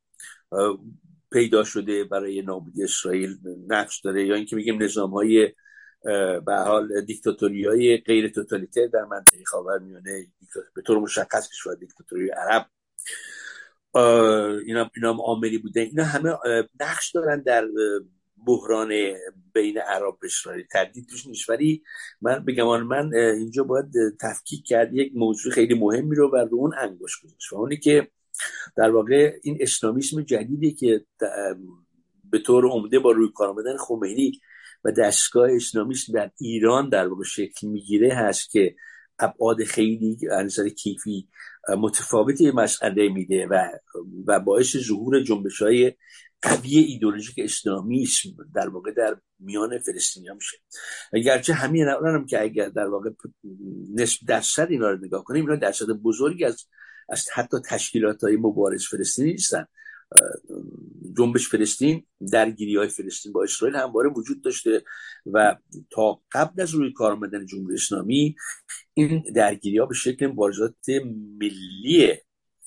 پیدا 1.32 1.64
شده 1.64 2.04
برای 2.04 2.42
نابودی 2.42 2.84
اسرائیل 2.84 3.38
نقش 3.68 4.02
داره 4.02 4.26
یا 4.26 4.36
اینکه 4.36 4.56
میگیم 4.56 4.84
نظام 4.84 5.10
های 5.10 5.54
به 6.46 6.56
حال 6.66 7.02
دیکتاتوری 7.02 7.66
های 7.66 7.98
غیر 7.98 8.28
توتالیتر 8.28 8.88
در 8.88 9.04
منطقه 9.04 9.44
خاورمیانه 9.46 10.28
به 10.76 10.82
طور 10.82 11.00
مشخص 11.00 11.50
کشور 11.50 11.76
دیکتاتوری 11.76 12.30
عرب. 12.30 12.66
اینا 14.66 14.92
اینا 14.96 15.12
عاملی 15.26 15.58
بوده. 15.58 15.82
اینا 15.82 16.04
همه 16.04 16.34
نقش 16.80 17.12
دارن 17.12 17.42
در 17.42 17.68
بحران 18.46 18.90
بین 19.54 19.78
عرب 19.78 20.18
اسرائیل 20.24 20.66
تردید 20.72 21.08
توش 21.10 21.28
نیست. 21.28 21.50
ولی 21.50 21.84
من 22.22 22.46
بگم 22.46 22.84
من 22.84 23.14
اینجا 23.14 23.64
باید 23.64 23.92
تفکیک 24.22 24.66
کرد. 24.66 24.94
یک 24.94 25.12
موضوع 25.16 25.52
خیلی 25.52 25.74
مهمی 25.74 26.16
رو 26.16 26.32
بر 26.32 26.48
اون 26.52 26.74
انگوش 26.78 27.22
گذاشت 27.24 27.54
و 27.54 27.56
اونی 27.56 27.78
که 27.78 28.08
در 28.78 28.92
واقع 28.92 29.40
این 29.44 29.58
اسلامیسم 29.62 30.22
جدیدی 30.22 30.72
که 30.72 31.06
به 32.32 32.40
طور 32.40 32.66
عمده 32.66 33.00
با 33.00 33.12
روی 33.12 33.30
کار 33.36 33.50
آمدن 33.50 33.78
خمینی 33.78 34.40
و 34.84 34.92
دستگاه 34.92 35.56
اسلامیسم 35.56 36.14
در 36.14 36.32
ایران 36.40 36.90
در 36.90 37.08
واقع 37.08 37.24
شکل 37.24 37.68
می‌گیره 37.68 38.14
هست 38.14 38.52
که 38.52 38.76
ابعاد 39.20 39.64
خیلی 39.64 40.18
از 40.32 40.60
کیفی 40.60 41.28
متفاوتی 41.78 42.52
مسئله 42.52 43.10
میده 43.10 43.48
و 43.48 43.68
و 44.28 44.40
باعث 44.40 44.78
ظهور 44.78 45.24
جنبش 45.24 45.62
های 45.62 45.94
قوی 46.42 46.78
ایدولوژیک 46.78 47.36
اسلامیسم 47.38 48.30
در 48.56 48.70
واقع 48.70 48.92
در 48.92 49.18
میان 49.40 49.80
فلسطینی 49.80 50.28
میشه. 50.36 50.58
گرچه 51.24 51.54
همین 51.54 51.88
هم 51.88 52.26
که 52.26 52.42
اگر 52.42 52.70
در 52.70 52.88
واقع 52.88 53.10
نسب 53.96 54.20
درصد 54.28 54.68
اینا 54.70 54.90
رو 54.90 55.06
نگاه 55.06 55.24
کنیم 55.24 55.46
اینا 55.46 55.56
درصد 55.56 55.86
بزرگی 55.86 56.46
از 56.46 56.66
از 57.10 57.30
حتی 57.34 57.58
تشکیلات 57.70 58.24
های 58.24 58.36
مبارز 58.36 58.86
فلسطینی 58.86 59.32
نیستن. 59.32 59.66
جنبش 61.18 61.48
فلسطین 61.48 62.06
درگیری 62.32 62.76
های 62.76 62.88
فلسطین 62.88 63.32
با 63.32 63.44
اسرائیل 63.44 63.78
همواره 63.78 64.10
وجود 64.10 64.42
داشته 64.44 64.84
و 65.26 65.56
تا 65.90 66.22
قبل 66.32 66.62
از 66.62 66.72
روی 66.72 66.94
کار 66.94 67.12
آمدن 67.12 67.46
جمهوری 67.46 67.76
اسلامی 67.76 68.36
این 68.94 69.24
درگیری 69.36 69.78
ها 69.78 69.86
به 69.86 69.96
شکل 69.96 70.28
مبارزات 70.28 70.74
ملی 71.40 72.18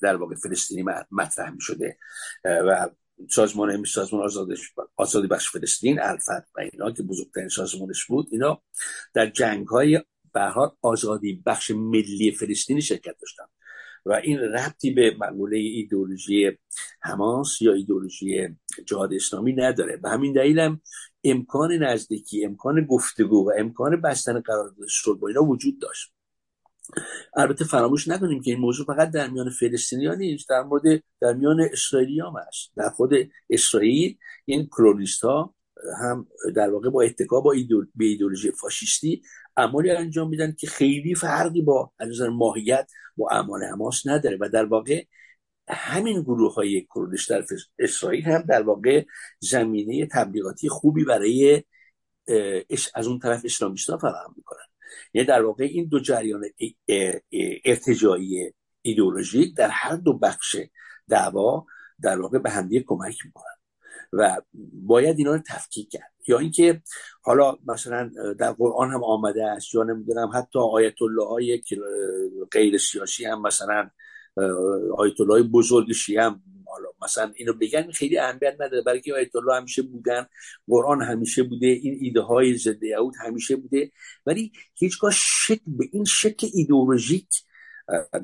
در 0.01 0.15
واقع 0.15 0.35
فلسطینی 0.35 0.85
مطرح 1.11 1.49
می 1.49 1.61
شده 1.61 1.97
و 2.45 2.89
سازمان 3.29 3.83
سازمان 3.83 4.29
آزادی 4.95 5.27
بخش 5.27 5.49
فلسطین 5.49 6.01
الفت 6.01 6.29
و 6.29 6.59
اینا 6.73 6.91
که 6.91 7.03
بزرگترین 7.03 7.49
سازمانش 7.49 8.05
بود 8.05 8.27
اینا 8.31 8.61
در 9.13 9.29
جنگ 9.29 9.67
های 9.67 10.03
آزادی 10.81 11.43
بخش 11.45 11.71
ملی 11.71 12.31
فلسطینی 12.31 12.81
شرکت 12.81 13.15
داشتن. 13.21 13.43
و 14.05 14.13
این 14.13 14.39
ربطی 14.39 14.91
به 14.91 15.15
مقوله 15.19 15.57
ایدولوژی 15.57 16.51
حماس 17.01 17.61
یا 17.61 17.73
ایدولوژی 17.73 18.47
جهاد 18.85 19.13
اسلامی 19.13 19.53
نداره. 19.53 19.97
به 19.97 20.09
همین 20.09 20.33
دلیلم 20.33 20.81
امکان 21.23 21.73
نزدیکی 21.73 22.45
امکان 22.45 22.85
گفتگو 22.85 23.49
و 23.49 23.51
امکان 23.57 24.01
بستن 24.01 24.39
قرارداد 24.39 24.87
صلح 25.03 25.23
اینا 25.23 25.43
وجود 25.43 25.79
داشت. 25.79 26.13
البته 27.35 27.65
فراموش 27.65 28.07
نکنیم 28.07 28.41
که 28.41 28.51
این 28.51 28.59
موضوع 28.59 28.85
فقط 28.85 29.11
در 29.11 29.29
میان 29.29 29.49
فلسطینی 29.49 30.05
ها 30.05 30.13
نیست 30.13 30.49
در 30.49 30.63
مورد 30.63 31.03
در 31.21 31.33
میان 31.33 31.61
اسرائیلی 31.61 32.19
هم 32.19 32.33
هست. 32.47 32.71
در 32.77 32.89
خود 32.89 33.13
اسرائیل 33.49 34.17
این 34.45 34.65
کرونیست 34.65 35.23
ها 35.23 35.55
هم 36.01 36.27
در 36.55 36.69
واقع 36.69 36.89
با 36.89 37.01
اتکا 37.01 37.41
با 37.41 37.53
ایدولوژی 37.99 38.51
فاشیستی 38.51 39.21
اعمالی 39.57 39.91
انجام 39.91 40.29
میدن 40.29 40.55
که 40.59 40.67
خیلی 40.67 41.15
فرقی 41.15 41.61
با 41.61 41.91
از 41.99 42.21
ماهیت 42.21 42.91
با 43.17 43.29
اعمال 43.31 43.63
حماس 43.63 44.07
نداره 44.07 44.37
و 44.41 44.49
در 44.49 44.65
واقع 44.65 45.03
همین 45.69 46.21
گروه 46.21 46.53
های 46.53 46.87
کردش 46.95 47.25
در 47.29 47.45
اسرائیل 47.79 48.23
هم 48.23 48.41
در 48.41 48.61
واقع 48.61 49.05
زمینه 49.39 50.05
تبلیغاتی 50.05 50.69
خوبی 50.69 51.03
برای 51.03 51.63
از 52.95 53.07
اون 53.07 53.19
طرف 53.19 53.41
اسلامیستا 53.45 53.97
فراهم 53.97 54.33
می‌کنن. 54.37 54.72
یعنی 55.13 55.27
در 55.27 55.41
واقع 55.45 55.63
این 55.63 55.87
دو 55.87 55.99
جریان 55.99 56.43
ارتجایی 57.65 58.53
ایدئولوژیک 58.81 59.55
در 59.55 59.69
هر 59.69 59.95
دو 59.95 60.13
بخش 60.13 60.55
دعوا 61.09 61.65
در 62.01 62.21
واقع 62.21 62.39
به 62.39 62.49
همدیگه 62.49 62.83
کمک 62.87 63.15
می‌کنن 63.25 63.53
و 64.13 64.41
باید 64.73 65.17
اینا 65.17 65.31
رو 65.31 65.41
تفکیک 65.47 65.89
کرد. 65.89 66.13
یا 66.27 66.39
اینکه 66.39 66.81
حالا 67.21 67.57
مثلا 67.67 68.11
در 68.39 68.51
قرآن 68.51 68.91
هم 68.91 69.03
آمده 69.03 69.45
است 69.45 69.75
یا 69.75 69.83
نمی‌دونم 69.83 70.31
حتی 70.33 70.59
آیت 70.59 71.01
الله 71.01 71.27
های 71.27 71.61
غیر 72.51 72.77
سیاسی 72.77 73.25
هم 73.25 73.41
مثلا 73.41 73.89
آیت 74.97 75.21
الله 75.21 75.43
بزرگ 75.43 75.91
شیعه 75.91 76.23
هم 76.23 76.41
مثلا 77.03 77.31
اینو 77.35 77.53
بگن 77.53 77.91
خیلی 77.91 78.17
اهمیت 78.17 78.55
نداره 78.59 78.81
برای 78.81 79.01
که 79.01 79.13
آیت 79.13 79.35
الله 79.35 79.55
همیشه 79.55 79.81
بودن 79.81 80.25
قرآن 80.67 81.01
همیشه 81.01 81.43
بوده 81.43 81.67
این 81.67 81.97
ایده 82.01 82.21
های 82.21 82.57
ضد 82.57 82.83
یهود 82.83 83.13
همیشه 83.19 83.55
بوده. 83.55 83.91
ولی 84.25 84.51
هیچگاه 84.75 85.11
شکل 85.15 85.71
به 85.77 85.85
این 85.91 86.05
شکل 86.05 86.47
ایدئولوژیک 86.53 87.29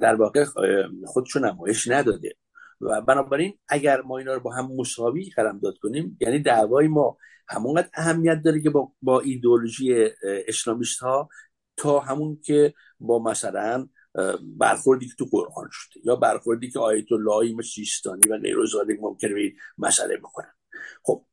در 0.01 0.15
واقع 0.15 0.45
خودشو 1.05 1.39
نمایش 1.39 1.87
نداده. 1.87 2.35
و 2.81 3.01
بنابراین 3.01 3.57
اگر 3.67 4.01
ما 4.01 4.17
اینا 4.17 4.33
رو 4.33 4.39
با 4.39 4.53
هم 4.53 4.71
مساوی 4.75 5.31
داد 5.63 5.77
کنیم 5.77 6.17
یعنی 6.21 6.39
دعوای 6.39 6.87
ما 6.87 7.17
همونقدر 7.47 7.89
اهمیت 7.93 8.41
داره 8.45 8.61
که 8.61 8.69
با, 8.69 8.91
با 9.01 9.19
ایدولوژی 9.19 10.09
اسلامیست 10.47 10.99
ها 10.99 11.29
تا 11.77 11.99
همون 11.99 12.39
که 12.43 12.73
با 12.99 13.23
مثلا 13.23 13.87
برخوردی 14.57 15.07
که 15.07 15.13
تو 15.17 15.25
قرآن 15.25 15.69
شده 15.71 16.01
یا 16.03 16.15
برخوردی 16.15 16.69
که 16.69 16.79
آیت 16.79 17.11
اللهی 17.11 17.53
مثل 17.53 17.69
سیستانی 17.69 18.27
و 18.29 18.37
نیروزاده 18.37 18.97
ممکنه 19.01 19.33
به 19.33 19.53
مسئله 19.77 20.17
بکنن 20.17 20.53
خب 21.03 21.25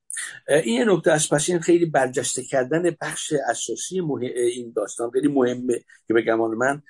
این 0.64 0.90
نکته 0.90 1.12
است. 1.12 1.34
پس 1.34 1.48
این 1.48 1.60
خیلی 1.60 1.86
برجسته 1.86 2.42
کردن 2.42 2.96
بخش 3.00 3.32
اساسی 3.50 4.00
این 4.20 4.72
داستان 4.76 5.10
خیلی 5.10 5.28
مهمه 5.28 5.84
که 6.08 6.14
به 6.14 6.22
گمان 6.22 6.50
من 6.50 6.82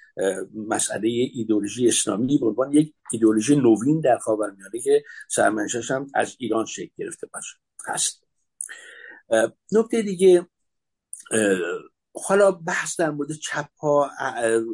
مسئله 0.54 1.08
ایدولوژی 1.08 1.88
اسلامی 1.88 2.38
به 2.38 2.46
عنوان 2.46 2.72
یک 2.72 2.94
ایدولوژی 3.12 3.56
نوین 3.56 4.00
در 4.00 4.18
خاورمیانه 4.18 4.80
که 4.84 5.04
سرمنشش 5.28 5.90
هم 5.90 6.06
از 6.14 6.36
ایران 6.38 6.64
شکل 6.64 6.92
گرفته 6.98 7.26
باشه. 7.26 7.56
هست. 7.86 8.26
نکته 9.72 10.02
دیگه 10.02 10.46
حالا 12.24 12.50
بحث 12.50 13.00
در 13.00 13.10
مورد 13.10 13.32
چپ 13.32 13.68
ها 13.78 14.10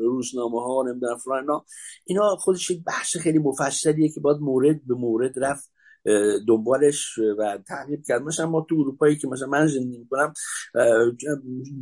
روزنامه 0.01 0.63
ها 0.63 0.85
نمی‌دونم 0.87 1.19
فلان 1.19 1.61
اینا 2.05 2.37
خودش 2.37 2.71
یک 2.71 2.85
بحث 2.85 3.17
خیلی 3.17 3.39
مفصلیه 3.39 4.09
که 4.09 4.21
باید 4.21 4.39
مورد 4.41 4.87
به 4.87 4.95
مورد 4.95 5.39
رفت 5.45 5.73
دنبالش 6.49 7.19
و 7.39 7.59
تحقیق 7.69 8.01
کرد. 8.07 8.23
مثلا 8.23 8.47
ما 8.47 8.67
تو 8.69 8.75
اروپایی 8.75 9.17
که 9.17 9.29
مثلا 9.29 9.49
من 9.49 9.67
زندگی 9.67 9.99
می‌کنم 9.99 10.33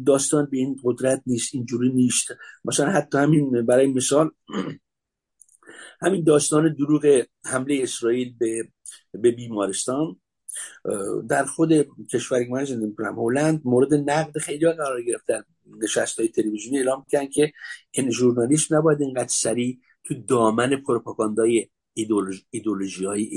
داستان 0.06 0.48
به 0.50 0.56
این 0.56 0.76
قدرت 0.84 1.22
نیست 1.26 1.54
اینجوری 1.54 1.92
نیست. 1.92 2.28
مثلا 2.64 2.90
حتی 2.90 3.18
همین 3.18 3.66
برای 3.66 3.86
مثال 3.86 4.30
همین 6.02 6.24
داستان 6.24 6.74
دروغ 6.74 7.22
حمله 7.44 7.80
اسرائیل 7.82 8.34
به 8.38 8.68
به 9.12 9.30
بیمارستان. 9.30 10.20
در 11.28 11.44
خود 11.44 11.72
کشوری 12.12 12.48
من 12.48 12.64
زندگی 12.64 12.86
می‌کنم 12.86 13.18
هلند 13.18 13.60
مورد 13.64 13.94
نقد 13.94 14.38
خیلی 14.38 14.72
قرار 14.72 15.02
گرفتن 15.02 15.42
نشست 15.82 16.18
های 16.18 16.28
تلویزیونی 16.28 16.78
اعلام 16.78 17.06
کردن 17.10 17.28
که 17.28 17.52
این 17.90 18.10
ژورنالیست 18.10 18.72
نباید 18.72 19.02
اینقدر 19.02 19.28
سریع 19.28 19.78
تو 20.04 20.14
دامن 20.14 20.76
پروپاگاندای 20.76 21.68
ایدولوژی 22.50 23.04
های 23.04 23.28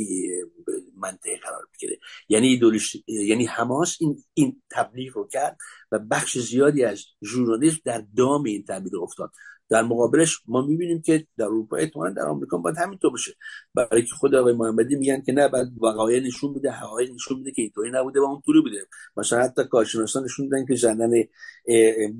منطقه 0.97 1.37
قرار 1.43 1.67
بگیره. 1.73 1.99
یعنی 2.29 2.47
ایدولوژی 2.47 3.03
یعنی 3.07 3.45
حماس 3.45 3.97
این 3.99 4.23
این 4.33 4.61
تبلیغ 4.71 5.17
رو 5.17 5.27
کرد 5.27 5.57
و 5.91 5.99
بخش 5.99 6.37
زیادی 6.37 6.83
از 6.83 7.05
ژورنالیسم 7.25 7.79
در 7.85 8.03
دام 8.17 8.43
این 8.43 8.63
تبلیغ 8.63 9.03
افتاد. 9.03 9.31
در 9.73 9.81
مقابلش 9.81 10.41
ما 10.47 10.61
می‌بینیم 10.61 11.01
که 11.01 11.27
در 11.37 11.45
اروپا 11.45 11.77
احتمالا 11.77 12.13
در 12.13 12.25
آمریکا 12.25 12.57
باید 12.57 12.77
همینطور 12.77 13.13
بشه 13.13 13.31
برای 13.75 14.01
که 14.01 14.15
خود 14.15 14.35
آقای 14.35 14.53
محمدی 14.53 14.95
میگن 14.95 15.21
که 15.21 15.31
نه 15.31 15.47
بعد 15.47 15.67
وقایع 15.81 16.19
نشون 16.19 16.51
میده 16.53 16.71
حقایق 16.71 17.13
نشون 17.13 17.37
میده 17.37 17.51
که 17.51 17.61
اینطوری 17.61 17.91
نبوده 17.91 18.19
و 18.19 18.23
اونطوری 18.23 18.61
بوده. 18.61 18.87
مثلا 19.17 19.43
حتی 19.43 19.63
کارشناسان 19.63 20.23
نشون 20.23 20.45
میدن 20.45 20.65
که 20.65 20.75
زدن 20.75 21.11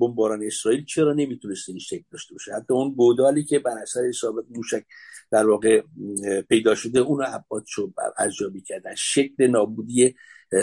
بمباران 0.00 0.42
اسرائیل 0.42 0.84
چرا 0.84 1.12
نمی‌تونست 1.12 1.68
این 1.68 1.78
شکل 1.78 2.04
داشته 2.10 2.34
باشه؟ 2.34 2.54
حتی 2.54 2.74
اون 2.74 2.94
بودالی 2.94 3.44
که 3.44 3.58
بر 3.58 3.78
اثر 3.82 4.00
اصابت 4.08 4.44
موشک 4.50 4.84
در 5.30 5.46
واقع 5.46 5.82
پیدا 6.48 6.74
شده 6.74 7.00
اون 7.00 7.18
رو 7.18 7.24
عباد 7.24 7.64
شد 7.66 7.94
ارزیابی 8.18 8.60
کردن 8.60 8.94
شکل 8.94 9.46
نابودی 9.46 10.14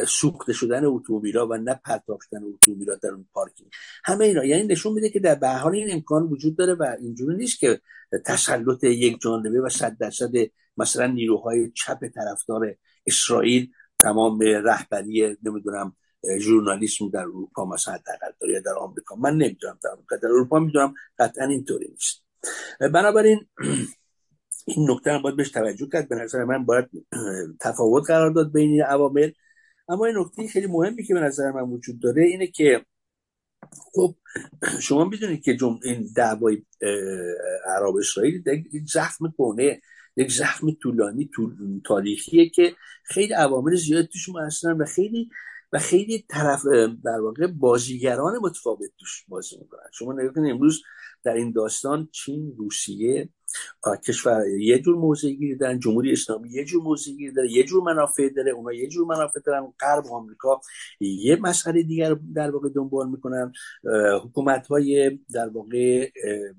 سوخته 0.08 0.54
شدن 0.54 0.86
اتومبیلا 0.86 1.48
و 1.48 1.54
نه 1.54 1.80
پرتاب 1.86 2.20
شدن 2.22 2.44
اتومبیلا 2.44 2.96
در 2.96 3.10
اون 3.10 3.26
پارکینگ. 3.34 3.72
همه 4.04 4.26
اینا. 4.26 4.46
یعنی 4.46 4.68
نشون 4.68 4.94
میده 4.94 5.10
که 5.10 5.20
در 5.20 5.36
به 5.36 5.50
حال 5.50 5.76
این 5.76 5.92
امکان 5.92 6.24
وجود 6.24 6.58
داره 6.58 6.74
و 6.74 6.96
اینجوری 7.02 7.36
نیست 7.36 7.60
که 7.60 7.82
تسلط 8.26 8.84
یک 8.84 9.22
جانبه 9.22 9.62
و 9.62 9.70
صد 9.70 9.98
درصد 9.98 10.32
مثلا 10.78 11.08
نیروهای 11.08 11.72
چپ 11.72 12.08
طرفدار 12.16 12.76
اسرائیل 13.06 13.72
تمام 14.00 14.40
رهبری 14.40 15.38
نمی‌دونم 15.44 15.96
ژورنالیسم 16.40 17.10
در 17.10 17.20
اروپا 17.20 17.66
مثلا 17.66 17.94
حداقل 17.94 18.50
یا 18.50 18.60
در 18.60 18.74
آمریکا. 18.74 19.16
من 19.16 19.34
نمی‌دونم 19.34 19.80
در 19.84 19.90
اروپا 19.90 20.16
در 20.16 20.28
اروپا 20.28 20.60
می‌دونم 20.60 20.94
قطعا 21.20 21.46
اینطوری 21.46 21.88
نیست. 21.88 22.24
بنابراین 22.94 23.40
این 24.68 24.92
نکته 24.92 25.12
هم 25.12 25.22
باید 25.22 25.36
بهش 25.36 25.52
توجه 25.52 25.88
کرد. 25.88 26.10
به 26.10 26.16
نظر 26.16 26.44
من 26.44 26.66
باید 26.66 26.90
تفاوت 27.62 28.08
قرار 28.08 28.32
داد 28.32 28.52
بین 28.52 28.70
این 28.70 28.84
عوامل. 28.84 29.32
اما 29.90 30.06
این 30.06 30.18
نکته 30.18 30.48
خیلی 30.48 30.68
مهمی 30.68 31.04
که 31.04 31.14
به 31.14 31.20
نظر 31.20 31.52
من 31.52 31.62
وجود 31.62 32.00
داره 32.00 32.24
اینه 32.24 32.48
که 32.48 32.86
خب 33.94 34.16
شما 34.80 35.06
می‌دونید 35.06 35.44
که 35.44 35.56
جم... 35.56 35.80
این 35.84 36.10
دعوای 36.16 36.66
عرب 37.66 37.96
اسرائیل 37.96 38.44
یک 38.48 38.90
زخم 38.94 39.34
کنه 39.38 39.82
یک 40.16 40.32
زخم 40.32 40.72
طولانی 40.72 41.30
طول... 41.34 41.56
تاریخیه 41.86 42.50
که 42.50 42.76
خیلی 43.04 43.34
عوامل 43.34 43.76
زیاد 43.76 44.06
توش 44.06 44.30
هستن 44.46 44.72
و 44.72 44.86
خیلی 44.86 45.30
و 45.74 45.80
خیلی 45.80 46.26
طرف 46.30 46.66
در 47.04 47.20
واقع 47.20 47.48
بازیگران 47.48 48.38
متفاوت 48.42 48.90
توش 49.00 49.26
بازی 49.28 49.58
می‌کنن. 49.58 49.90
شما 49.94 50.14
نگاه 50.14 50.34
کنید 50.34 50.52
امروز 50.52 50.84
در 51.24 51.34
این 51.34 51.52
داستان 51.52 52.10
چین 52.12 52.54
روسیه 52.58 53.30
کشور 54.08 54.48
یه 54.48 54.80
جور 54.80 54.96
موضعی 54.96 55.36
گیری 55.36 55.56
دارن 55.56 55.80
جمهوری 55.80 56.12
اسلامی 56.12 56.50
یه 56.50 56.66
جور 56.66 56.84
موضعی 56.84 57.18
گیری 57.18 57.34
داره 57.34 57.52
یه 57.52 57.64
جور 57.64 57.84
منافع 57.84 58.30
داره 58.30 58.52
اونا 58.52 58.74
یه 58.74 58.88
جور 58.88 59.08
منافع 59.08 59.40
دارن. 59.46 59.74
غرب 59.82 60.06
آمریکا 60.12 60.62
یه 61.00 61.36
مسئله 61.36 61.84
دیگر 61.84 62.16
در 62.36 62.52
واقع 62.52 62.70
دنبال 62.70 63.10
می‌کنن. 63.10 63.54
حکومت 64.24 64.68
های 64.68 65.20
در 65.34 65.50
واقع 65.50 66.10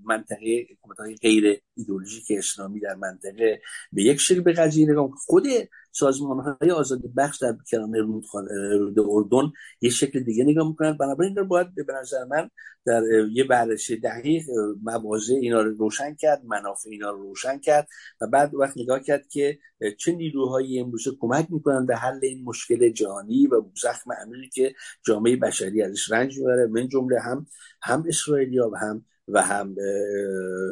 منطقه 0.05 0.67
حکومت 0.73 0.99
های 0.99 1.15
غیر 1.15 1.61
ایدولوژیک 1.77 2.27
اسلامی 2.31 2.81
در 2.81 2.95
منطقه 2.95 3.61
به 3.93 4.03
یک 4.03 4.21
شکل 4.21 4.41
به 4.41 4.53
قضیه 4.53 4.91
نگاه 4.91 5.11
خود 5.27 5.47
سازمان 5.93 6.57
های 6.61 6.71
آزادی 6.71 7.09
بخش 7.09 7.39
در 7.39 7.57
کرانه 7.71 8.01
رود 8.01 8.99
اردن 8.99 9.53
یه 9.81 9.91
شکل 9.91 10.21
دیگه 10.21 10.45
نگاه 10.45 10.69
می‌کنن. 10.69 10.93
بنابراین 10.93 11.35
در 11.35 11.43
باید 11.43 11.75
به 11.75 11.93
نظر 12.01 12.25
من 12.25 12.51
در 12.87 13.03
یه 13.33 13.45
بررسی 13.45 13.97
دقیق 13.97 14.43
مواضع 14.83 15.35
اینا 15.35 15.63
رو 15.63 15.77
روشن 15.77 16.15
کرد 16.15 16.45
منافع 16.45 16.91
اینا 16.91 17.11
رو 17.11 17.23
روشن 17.23 17.59
کرد 17.59 17.89
و 18.21 18.27
بعد 18.27 18.55
وقت 18.55 18.79
نگاه 18.79 19.01
کرد 19.01 19.29
که 19.29 19.59
چه 19.99 20.13
نیروهایی 20.13 20.81
امروزه 20.81 21.11
کمک 21.21 21.47
می‌کنن 21.51 21.87
به 21.87 21.97
حل 21.97 22.19
این 22.23 22.45
مشکل 22.45 22.89
جهانی 22.89 23.47
و 23.47 23.63
زخم 23.83 24.13
عمیقی 24.13 24.49
که 24.49 24.75
جامعه 25.07 25.37
بشری 25.37 25.83
ازش 25.83 26.11
رنج 26.13 26.39
می‌بره 26.39 26.67
من 26.67 26.89
جمله 26.89 27.21
هم 27.21 27.47
هم 27.83 28.05
اسرائیلیا 28.09 28.71
و 28.73 28.77
هم 28.77 29.05
و 29.29 29.43
هم 29.43 29.75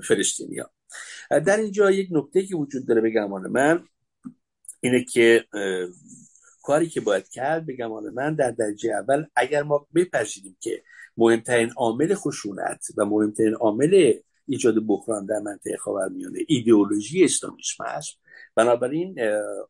فلسطینیا. 0.08 0.70
در 1.30 1.56
اینجا 1.56 1.90
یک 1.90 2.08
نکته 2.10 2.42
که 2.42 2.56
وجود 2.56 2.86
داره 2.86 3.00
به 3.00 3.10
گمان 3.10 3.46
من 3.46 3.84
اینه 4.80 5.04
که 5.04 5.44
کاری 6.62 6.88
که 6.88 7.00
باید 7.00 7.28
کرد 7.28 7.66
به 7.66 7.76
گمان 7.76 8.10
من 8.10 8.34
در 8.34 8.50
درجه 8.50 8.90
اول 8.90 9.24
اگر 9.36 9.62
ما 9.62 9.86
بپذیریم 9.94 10.56
که 10.60 10.82
مهمترین 11.16 11.70
عامل 11.76 12.14
خشونت 12.14 12.86
و 12.96 13.04
مهمترین 13.04 13.54
عامل 13.54 14.12
ایجاد 14.46 14.86
بحران 14.86 15.26
در 15.26 15.38
منطقه 15.38 15.76
خاورمیانه 15.76 16.38
ایدئولوژی 16.48 17.24
اسلامیسم 17.24 17.84
است 17.84 18.18
بنابراین 18.54 19.18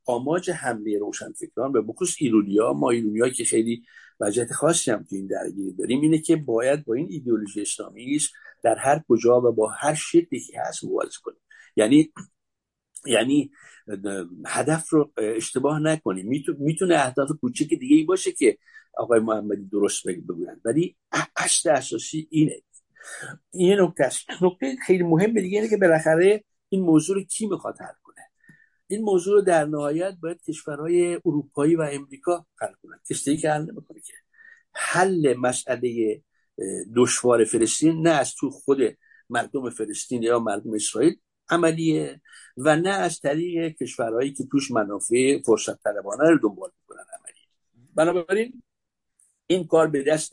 آماج 0.04 0.50
حمله 0.50 0.98
روشنفکران 0.98 1.72
به 1.72 1.80
بخصوص 1.80 2.16
ایرونیا 2.18 2.72
ما 2.72 2.90
ایرونیا 2.90 3.28
که 3.28 3.44
خیلی 3.44 3.82
وضعیت 4.20 4.52
خاصی 4.52 4.90
هم 4.90 5.02
تو 5.02 5.16
این 5.16 5.26
درگیری 5.26 5.72
داریم 5.72 6.00
اینه 6.00 6.18
که 6.18 6.36
باید 6.36 6.84
با 6.84 6.94
این 6.94 7.06
ایدئولوژی 7.10 7.62
اسلامی 7.62 8.18
در 8.62 8.76
هر 8.78 9.02
کجا 9.08 9.40
و 9.40 9.52
با 9.52 9.70
هر 9.70 9.94
شکلی 9.94 10.40
که 10.40 10.60
هست 10.60 10.84
مبارزه 10.84 11.18
کنیم. 11.22 11.40
یعنی 11.76 12.12
یعنی 13.06 13.50
هدف 14.46 14.88
رو 14.88 15.12
اشتباه 15.16 15.78
نکنیم. 15.78 16.44
می‌تونه 16.58 16.94
اهداف 16.94 17.28
کوچک 17.40 17.68
دیگه 17.68 17.96
ای 17.96 18.04
باشه 18.04 18.32
که 18.32 18.58
آقای 18.94 19.20
محمدی 19.20 19.64
درست 19.64 20.08
بگویند. 20.08 20.60
ولی 20.64 20.96
اصل 21.36 21.70
اساسی 21.70 22.28
اینه. 22.30 22.62
این 23.50 23.80
نکته 23.80 24.10
نکته 24.42 24.76
خیلی 24.86 25.02
مهم 25.02 25.34
دیگه 25.34 25.58
اینه 25.58 25.70
که 25.70 25.76
بالاخره 25.76 26.44
این 26.68 26.82
موضوع 26.82 27.16
رو 27.16 27.22
کی 27.22 27.46
می‌خواد 27.46 27.80
حل 27.80 27.94
کنه؟ 28.02 28.22
این 28.86 29.02
موضوع 29.02 29.34
رو 29.34 29.40
در 29.40 29.64
نهایت 29.64 30.16
باید 30.22 30.42
کشورهای 30.42 31.14
اروپایی 31.14 31.76
و 31.76 31.82
امریکا 31.92 32.46
حل 32.60 32.72
کنن 32.82 33.00
کسی 33.10 33.36
که 33.36 33.50
حل 33.50 33.62
نمی‌کنه 33.62 34.00
که. 34.00 34.12
حل 34.74 35.34
مسئله 35.36 36.22
دشوار 36.96 37.44
فلسطین 37.44 38.02
نه 38.02 38.10
از 38.10 38.34
تو 38.34 38.50
خود 38.50 38.78
مردم 39.30 39.70
فلسطین 39.70 40.22
یا 40.22 40.38
مردم 40.38 40.74
اسرائیل 40.74 41.16
عملیه 41.48 42.20
و 42.56 42.76
نه 42.76 42.90
از 42.90 43.20
طریق 43.20 43.76
کشورهایی 43.76 44.32
که 44.32 44.44
توش 44.52 44.70
منافع 44.70 45.42
فرصت 45.42 45.82
طلبانه 45.82 46.30
رو 46.30 46.38
دنبال 46.38 46.70
می‌کنن 46.80 47.04
عملیه. 47.18 47.48
بنابراین 47.94 48.62
این 49.46 49.66
کار 49.66 49.86
به 49.86 50.02
دست 50.02 50.32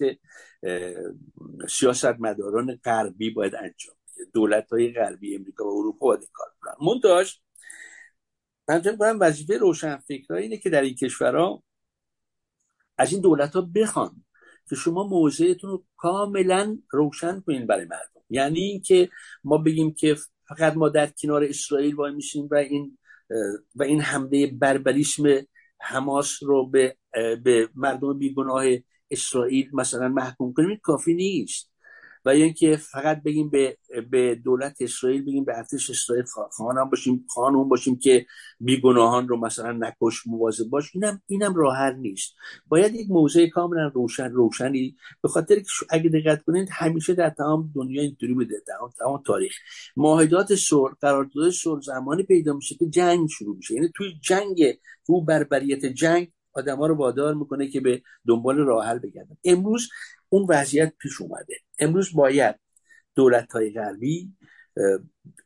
سیاست 1.70 2.06
مداران 2.06 2.76
غربی 2.76 3.30
باید 3.30 3.56
انجام 3.56 3.96
دولت 4.34 4.70
های 4.72 4.94
غربی 4.94 5.36
امریکا 5.36 5.66
و 5.66 5.80
اروپا 5.80 6.08
باید 6.08 6.30
کار 6.34 6.48
کنن 6.62 6.88
منتاج 6.88 7.36
من 8.70 8.82
کنم 8.82 9.18
وظیفه 9.20 9.58
روشن 9.58 9.98
فکرها 9.98 10.38
اینه 10.38 10.58
که 10.58 10.70
در 10.70 10.82
این 10.82 10.96
کشورها 10.96 11.64
از 12.98 13.12
این 13.14 13.22
دولت 13.22 13.56
ها 13.56 13.62
بخوان 13.62 14.24
که 14.70 14.76
شما 14.76 15.04
موضعتون 15.04 15.70
رو 15.70 15.84
کاملا 15.98 16.78
روشن 16.92 17.40
کنین 17.40 17.68
برای 17.68 17.86
مردم. 17.86 18.22
یعنی 18.30 18.60
اینکه 18.60 19.10
ما 19.44 19.58
بگیم 19.58 19.94
که 19.94 20.16
فقط 20.48 20.74
ما 20.74 20.90
در 20.90 21.08
کنار 21.08 21.44
اسرائیل 21.44 21.96
وای 21.96 22.14
میشیم 22.14 22.48
و 22.52 22.56
این 22.56 22.98
و 23.76 23.84
این 23.84 24.02
حمله 24.02 24.48
بربریسم 24.48 25.24
حماس 25.80 26.44
رو 26.44 26.70
به, 26.70 26.98
به 27.44 27.70
مردم 27.76 28.18
بیگناه 28.18 28.64
اسرائیل 29.12 29.70
مثلا 29.74 30.10
محکوم 30.10 30.54
کنیم 30.54 30.80
کافی 30.84 31.14
نیست. 31.14 31.72
و 32.28 32.30
اینکه 32.30 32.78
فقط 32.78 33.24
بگیم 33.24 33.50
به 33.50 33.78
به 34.12 34.36
دولت 34.36 34.76
اسرائیل 34.80 35.22
بگیم 35.22 35.46
به 35.46 35.58
ارتش 35.58 35.90
اسرائیل 35.90 36.26
خانم 36.52 36.90
باشیم 36.90 37.26
خانم 37.30 37.70
باشیم 37.70 38.00
که 38.00 38.26
بیگناهان 38.60 39.28
رو 39.28 39.38
مثلا 39.38 39.72
نکش 39.72 40.28
مواظب 40.28 40.70
باش 40.70 40.92
اینم 40.94 41.22
اینم 41.28 41.56
راه 41.56 41.92
نیست. 41.92 42.36
باید 42.68 42.96
یک 42.96 43.10
موضع 43.10 43.48
کاملا 43.48 43.88
روشن 43.88 44.32
روشنی 44.32 44.96
به 45.22 45.30
خاطر 45.30 45.56
که 45.56 45.66
اگه 45.90 46.10
دقت 46.10 46.44
کنید 46.44 46.70
همیشه 46.72 47.14
در 47.14 47.30
تمام 47.30 47.72
دنیا 47.76 48.02
اینطوری 48.02 48.34
بوده 48.34 48.56
در 48.68 48.74
تمام 49.00 49.24
تاریخ. 49.26 49.54
معاهدات 49.98 50.56
صلح 50.56 50.94
قرارداد 51.02 51.50
صلح 51.50 51.82
زمانی 51.82 52.24
پیدا 52.24 52.54
میشه 52.54 52.76
که 52.76 52.86
جنگ 52.86 53.30
شروع 53.30 53.56
میشه. 53.56 53.74
یعنی 53.74 53.90
توی 53.96 54.14
جنگ 54.22 54.80
تو 55.06 55.22
بربریت 55.22 55.86
جنگ 55.86 56.32
آدما 56.54 56.88
رو 56.88 56.96
وادار 56.96 57.34
می‌کنه 57.34 57.68
که 57.68 57.80
به 57.82 58.02
دنبال 58.28 58.58
راه 58.58 58.86
حل 58.86 59.00
بگردن. 59.00 59.38
امروز 59.44 59.90
اون 60.30 60.46
وضعیت 60.50 60.94
پیش 61.00 61.22
اومده. 61.22 61.56
امروز 61.80 62.14
باید 62.14 62.56
دولت 63.16 63.52
های 63.52 63.74
غربی 63.74 64.34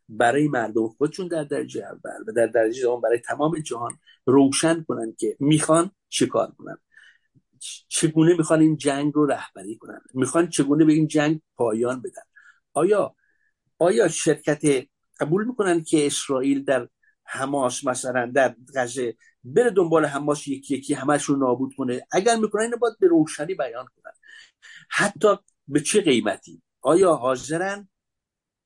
برای 0.10 0.48
مردم 0.48 0.88
خودشون 0.88 1.28
در 1.28 1.44
درجه 1.44 1.84
اول 1.84 2.24
و 2.28 2.32
در 2.32 2.48
درجه 2.48 2.82
دوم 2.82 3.02
برای 3.02 3.20
تمام 3.20 3.60
جهان 3.60 4.00
روشن 4.26 4.84
کنن 4.84 5.16
که 5.18 5.38
می‌خوان 5.40 5.92
چیکار 6.10 6.52
کنن. 6.58 6.78
چگونه 7.88 8.38
می‌خوان 8.38 8.60
این 8.60 8.78
جنگ 8.78 9.14
رو 9.14 9.26
رهبری 9.26 9.78
کنن؟ 9.78 10.02
می‌خوان 10.14 10.50
چگونه 10.50 10.86
به 10.86 10.94
این 10.94 11.08
جنگ 11.08 11.42
پایان 11.56 12.02
بدن؟ 12.02 12.22
آیا 12.74 13.16
آیا 13.78 14.08
شرکت 14.08 14.86
قبول 15.20 15.46
می‌کنن 15.46 15.84
که 15.84 16.06
اسرائیل 16.06 16.64
در 16.64 16.88
حماس 17.24 17.86
مثلا 17.86 18.32
در 18.36 18.56
غزه 18.76 19.16
بره 19.44 19.70
دنبال 19.70 20.06
حماس 20.06 20.48
یکی 20.48 20.76
یکی 20.76 20.94
همش 20.94 21.30
نابود 21.30 21.74
کنه؟ 21.78 22.08
اگر 22.12 22.36
می‌کنن 22.36 22.62
اینو 22.62 22.78
باید 22.78 23.00
به 23.00 23.08
روشنی 23.08 23.56
بیان 23.56 23.86
کنن 23.86 24.01
حتی 24.92 25.28
به 25.68 25.80
چه 25.80 26.02
قیمتی؟ 26.02 26.62
آیا 26.82 27.14
حاضرن 27.14 27.90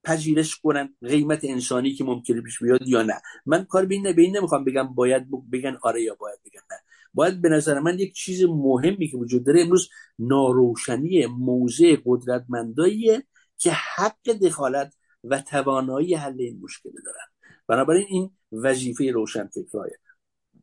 پذیرش 0.03 0.55
کنن 0.55 0.95
قیمت 1.01 1.39
انسانی 1.43 1.93
که 1.93 2.03
ممکنه 2.03 2.41
پیش 2.41 2.63
بیاد 2.63 2.87
یا 2.87 3.01
نه؟ 3.01 3.21
من 3.45 3.65
کار 3.65 3.85
به 3.85 3.95
این 3.95 4.37
نمی‌خوام 4.37 4.63
بگم 4.63 4.93
باید 4.95 5.51
بگن 5.51 5.77
آره 5.81 6.01
یا 6.01 6.15
باید 6.15 6.39
بگن 6.45 6.61
نه. 6.71 6.77
باید 7.13 7.41
به 7.41 7.49
نظر 7.49 7.79
من 7.79 7.99
یک 7.99 8.13
چیز 8.13 8.43
مهمی 8.43 9.07
که 9.07 9.17
وجود 9.17 9.45
داره 9.45 9.61
امروز 9.61 9.89
ناروشنی 10.19 11.25
موضع 11.25 11.95
قدرتمنداییه 12.05 13.23
که 13.57 13.71
حق 13.71 14.31
دخالت 14.31 14.93
و 15.23 15.41
توانایی 15.41 16.15
حل 16.15 16.41
این 16.41 16.59
مشکل 16.61 16.91
دارن. 17.05 17.27
بنابراین 17.67 18.05
این 18.09 18.31
وظیفه 18.51 19.11
روشن 19.11 19.47
فکرهای 19.47 19.91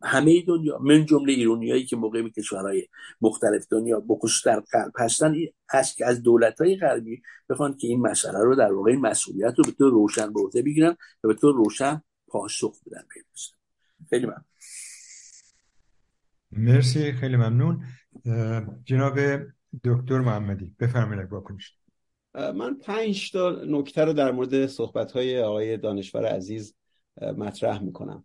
همه 0.04 0.42
دنیا 0.42 0.78
من 0.78 1.06
جمله 1.06 1.32
ایرونیایی 1.32 1.86
که 1.86 1.96
موقع 1.96 2.28
کشورهای 2.28 2.88
مختلف 3.20 3.66
دنیا 3.70 4.00
بخصوص 4.08 4.46
در 4.46 4.60
غرب 4.60 4.92
هستن 4.98 5.34
هست 5.70 5.96
که 5.96 6.06
از 6.06 6.22
دولت 6.22 6.60
های 6.60 6.76
غربی 6.76 7.22
بخوان 7.48 7.76
که 7.76 7.86
این 7.86 8.00
مسئله 8.00 8.38
رو 8.38 8.54
در 8.54 8.72
واقع 8.72 8.90
این 8.90 9.00
مسئولیت 9.00 9.54
رو 9.56 9.64
به 9.64 9.72
طور 9.72 9.92
روشن 9.92 10.32
به 10.32 10.62
بگیرن 10.62 10.96
و 11.24 11.28
به 11.28 11.34
طور 11.34 11.54
روشن 11.54 12.02
پاسخ 12.26 12.80
بدن 12.86 13.02
خیلی 14.10 14.26
ممنون. 14.26 14.44
مرسی 16.52 17.12
خیلی 17.12 17.36
ممنون. 17.36 17.84
جناب 18.84 19.18
دکتر 19.84 20.20
محمدی 20.20 20.74
بفرمایید 20.80 21.32
واکنش. 21.32 21.76
من 22.34 22.74
پنج 22.74 23.32
تا 23.32 23.62
نکته 23.66 24.04
رو 24.04 24.12
در 24.12 24.32
مورد 24.32 24.66
صحبت 24.66 25.12
های 25.12 25.42
آقای 25.42 25.76
دانشور 25.76 26.26
عزیز 26.26 26.74
مطرح 27.36 27.82
می‌کنم. 27.82 28.24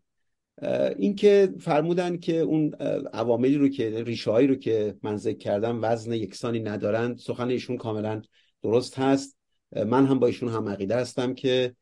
اینکه 0.98 1.54
فرمودن 1.60 2.18
که 2.18 2.40
اون 2.40 2.74
عواملی 3.14 3.58
رو 3.58 3.70
که 3.70 4.04
ریشه 4.04 4.32
هایی 4.32 4.48
رو 4.48 4.56
که 4.56 4.96
من 5.04 5.18
ذکر 5.18 5.38
کردم 5.38 5.80
وزن 5.82 6.12
یکسانی 6.12 6.60
ندارند 6.60 7.18
سخن 7.18 7.50
ایشون 7.50 7.78
کاملا 7.78 8.22
درست 8.64 9.00
هست. 9.00 9.38
من 9.86 10.06
هم 10.06 10.20
با 10.20 10.28
ایشون 10.28 10.50
هم 10.50 10.70
عقیده 10.70 10.96
هستم 10.96 11.34
که 11.34 11.76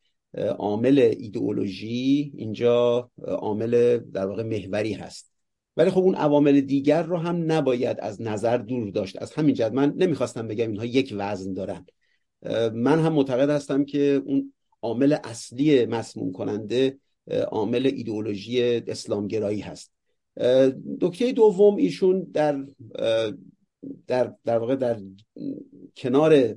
عامل 0.58 1.00
ایدئولوژی 1.00 2.32
اینجا 2.38 3.12
عامل 3.28 3.98
در 3.98 4.26
واقع 4.26 4.44
محوری 4.44 4.94
هست. 4.94 5.32
ولی 5.78 5.90
خب 5.90 6.02
اون 6.02 6.16
عوامل 6.16 6.62
دیگر 6.62 7.04
رو 7.04 7.18
هم 7.18 7.52
نباید 7.52 7.98
از 8.00 8.22
نظر 8.22 8.58
دور 8.58 8.90
داشت. 8.90 9.22
از 9.22 9.34
همین 9.34 9.56
جد 9.56 9.74
من 9.74 9.94
نمی‌خواستم 9.98 10.48
بگم 10.48 10.70
اینها 10.70 10.86
یک 10.86 11.14
وزن 11.18 11.54
دارن. 11.54 11.86
من 12.74 13.00
هم 13.00 13.14
معتقد 13.14 13.50
هستم 13.50 13.86
که 13.86 14.22
اون 14.26 14.54
عامل 14.82 15.18
اصلی 15.24 15.86
مسموم 15.86 16.32
کننده 16.32 16.98
عامل 17.32 17.86
ایدئولوژی 17.86 18.62
اسلامگرایی 18.64 19.60
هست. 19.60 19.92
دکته 21.02 21.32
دوم 21.32 21.76
ایشون 21.76 22.28
در 22.34 22.66
در 24.08 24.34
در 24.46 24.58
واقع 24.58 24.76
در 24.76 25.00
کنار 25.98 26.56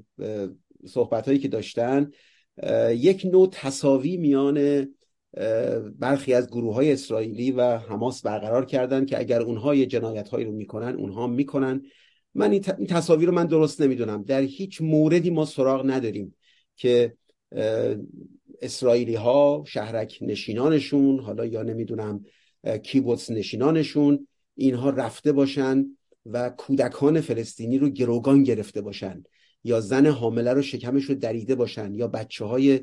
صحبت 0.87 1.27
هایی 1.27 1.39
که 1.39 1.49
داشتن 1.49 2.11
یک 2.91 3.27
نوع 3.33 3.49
تصاوی 3.53 4.17
میان 4.17 4.89
برخی 5.99 6.35
از 6.35 6.47
گروه 6.47 6.75
های 6.75 6.93
اسرائیلی 6.93 7.51
و 7.51 7.77
حماس 7.77 8.23
برقرار 8.23 8.65
کردن 8.65 9.05
که 9.05 9.19
اگر 9.19 9.43
اونها 9.43 9.75
یه 9.75 9.87
جنایت 9.87 10.29
هایی 10.29 10.45
رو 10.45 10.53
می‌کنن 10.53 10.97
اونها 10.97 11.27
می‌کنن. 11.27 11.83
من 12.35 12.51
این 12.53 12.63
تصاویر 12.63 13.29
رو 13.29 13.35
من 13.35 13.47
درست 13.47 13.81
نمی‌دونم. 13.81 14.23
در 14.23 14.41
هیچ 14.41 14.83
موردی 14.83 15.31
ما 15.31 15.45
سراغ 15.45 15.91
نداریم 15.91 16.35
که 16.77 17.17
اسرائیلی 18.63 19.15
ها 19.15 19.65
شهرک 19.67 20.19
نشینانشون 20.21 21.21
حالا 21.21 21.47
یا 21.47 21.63
نمی‌دونم 21.63 22.25
کیبوتس 22.83 23.31
نشینانشون 23.31 24.29
اینها 24.55 24.91
رفته 24.91 25.33
باشن 25.33 25.85
و 26.27 26.51
کودکان 26.51 27.21
فلسطینی 27.21 27.79
رو 27.79 27.89
گروگان 27.89 28.43
گرفته 28.43 28.81
باشن 28.81 29.23
یا 29.65 29.81
زن 29.81 30.07
حامله 30.07 30.53
رو 30.53 30.63
شکمش 30.63 31.05
رو 31.05 31.15
دریده 31.15 31.55
باشن 31.55 31.95
یا 31.95 32.09
بچه 32.09 32.45
های 32.45 32.81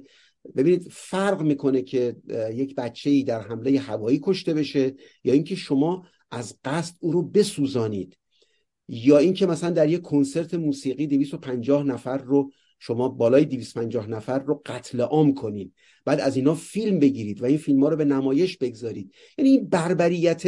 ببینید 0.55 0.87
فرق 0.91 1.41
می‌کنه 1.41 1.81
که 1.81 2.15
یک 2.53 2.75
بچه 2.75 3.09
ای 3.09 3.23
در 3.23 3.41
حمله 3.41 3.79
هوایی 3.79 4.19
کشته 4.23 4.53
بشه 4.53 4.95
یا 5.23 5.33
اینکه 5.33 5.55
شما 5.55 6.05
از 6.31 6.57
قصد 6.65 6.95
او 6.99 7.11
رو 7.11 7.21
بسوزانید 7.21 8.17
یا 8.87 9.17
اینکه 9.17 9.45
مثلا 9.45 9.69
در 9.69 9.89
یک 9.89 10.01
کنسرت 10.01 10.53
موسیقی 10.53 11.07
250 11.07 11.83
نفر 11.83 12.17
رو 12.17 12.51
شما 12.87 13.09
بالای 13.09 13.45
250 13.45 14.09
نفر 14.09 14.39
رو 14.39 14.61
قتل 14.65 15.01
عام 15.01 15.33
کنید 15.33 15.73
بعد 16.05 16.19
از 16.19 16.35
اینا 16.35 16.55
فیلم 16.55 16.99
بگیرید 16.99 17.41
و 17.41 17.45
این 17.45 17.57
فیلم 17.57 17.83
ها 17.83 17.89
رو 17.89 17.95
به 17.95 18.05
نمایش 18.05 18.57
بگذارید. 18.57 19.13
یعنی 19.37 19.49
این 19.49 19.69
بربریت 19.69 20.45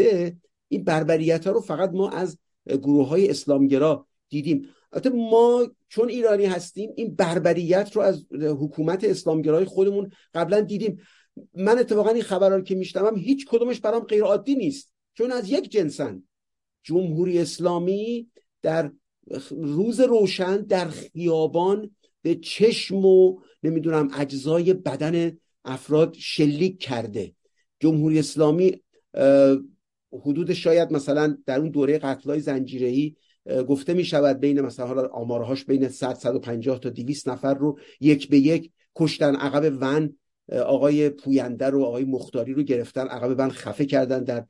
این 0.68 0.84
بربریت 0.84 1.48
ها 1.48 1.54
رو 1.54 1.62
فقط 1.62 1.92
ما 1.94 2.10
از 2.10 2.38
گروه 2.68 3.08
های 3.08 3.30
اسلامگرا 3.30 4.08
دیدیم. 4.30 4.68
البته 4.92 5.10
ما 5.10 5.68
چون 5.90 6.10
ایرانی 6.10 6.46
هستیم 6.46 6.90
این 6.96 7.16
بربریت 7.16 7.96
رو 7.96 8.02
از 8.02 8.26
حکومت 8.32 9.04
اسلامگرای 9.04 9.66
خودمون 9.66 10.12
قبلا 10.34 10.62
دیدیم. 10.62 11.00
من 11.54 11.80
اتفاقا 11.80 12.10
این 12.10 12.24
خبر 12.24 12.50
رو 12.50 12.62
که 12.62 12.76
میشتمم 12.76 13.18
هیچ 13.18 13.46
کدومش 13.48 13.80
برام 13.80 14.04
غیر 14.04 14.24
عادی 14.24 14.56
نیست. 14.56 14.94
چون 15.14 15.32
از 15.32 15.50
یک 15.50 15.72
جنسن. 15.72 16.24
جمهوری 16.84 17.40
اسلامی 17.40 18.28
در 18.62 18.92
روز 19.50 20.00
روشن 20.00 20.58
در 20.58 20.88
خیابان 20.88 21.92
به 22.22 22.36
چشم 22.36 23.06
و 23.06 23.40
نمی‌دونم 23.64 24.10
اجزای 24.18 24.74
بدن 24.74 25.38
افراد 25.66 26.16
شلیک 26.20 26.80
کرده. 26.80 27.34
جمهوری 27.80 28.20
اسلامی 28.20 28.82
حدود 30.12 30.54
شاید 30.54 30.92
مثلا 30.92 31.38
در 31.46 31.60
اون 31.60 31.70
دوره 31.70 31.98
قتلای 31.98 32.40
زنجیره‌ای 32.40 33.16
گفته 33.68 33.94
می 33.94 34.06
شود 34.06 34.40
بین 34.40 34.62
مثلا 34.62 34.88
حالا 34.88 35.08
آمارهاش 35.08 35.66
بین 35.66 35.88
100 35.88 36.14
150 36.14 36.80
تا 36.80 36.90
200 36.90 37.30
نفر 37.30 37.54
رو 37.54 37.80
یک 38.00 38.30
به 38.30 38.38
یک 38.38 38.72
کشتن 38.96 39.36
عقب 39.36 39.78
ون 39.82 40.18
آقای 40.66 41.10
پوینده 41.10 41.66
رو 41.66 41.84
آقای 41.84 42.06
مختاری 42.06 42.54
رو 42.54 42.64
گرفتن 42.64 43.08
عقب 43.08 43.36
ون 43.40 43.50
خفه 43.50 43.86
کردن 43.86 44.24
در 44.24 44.46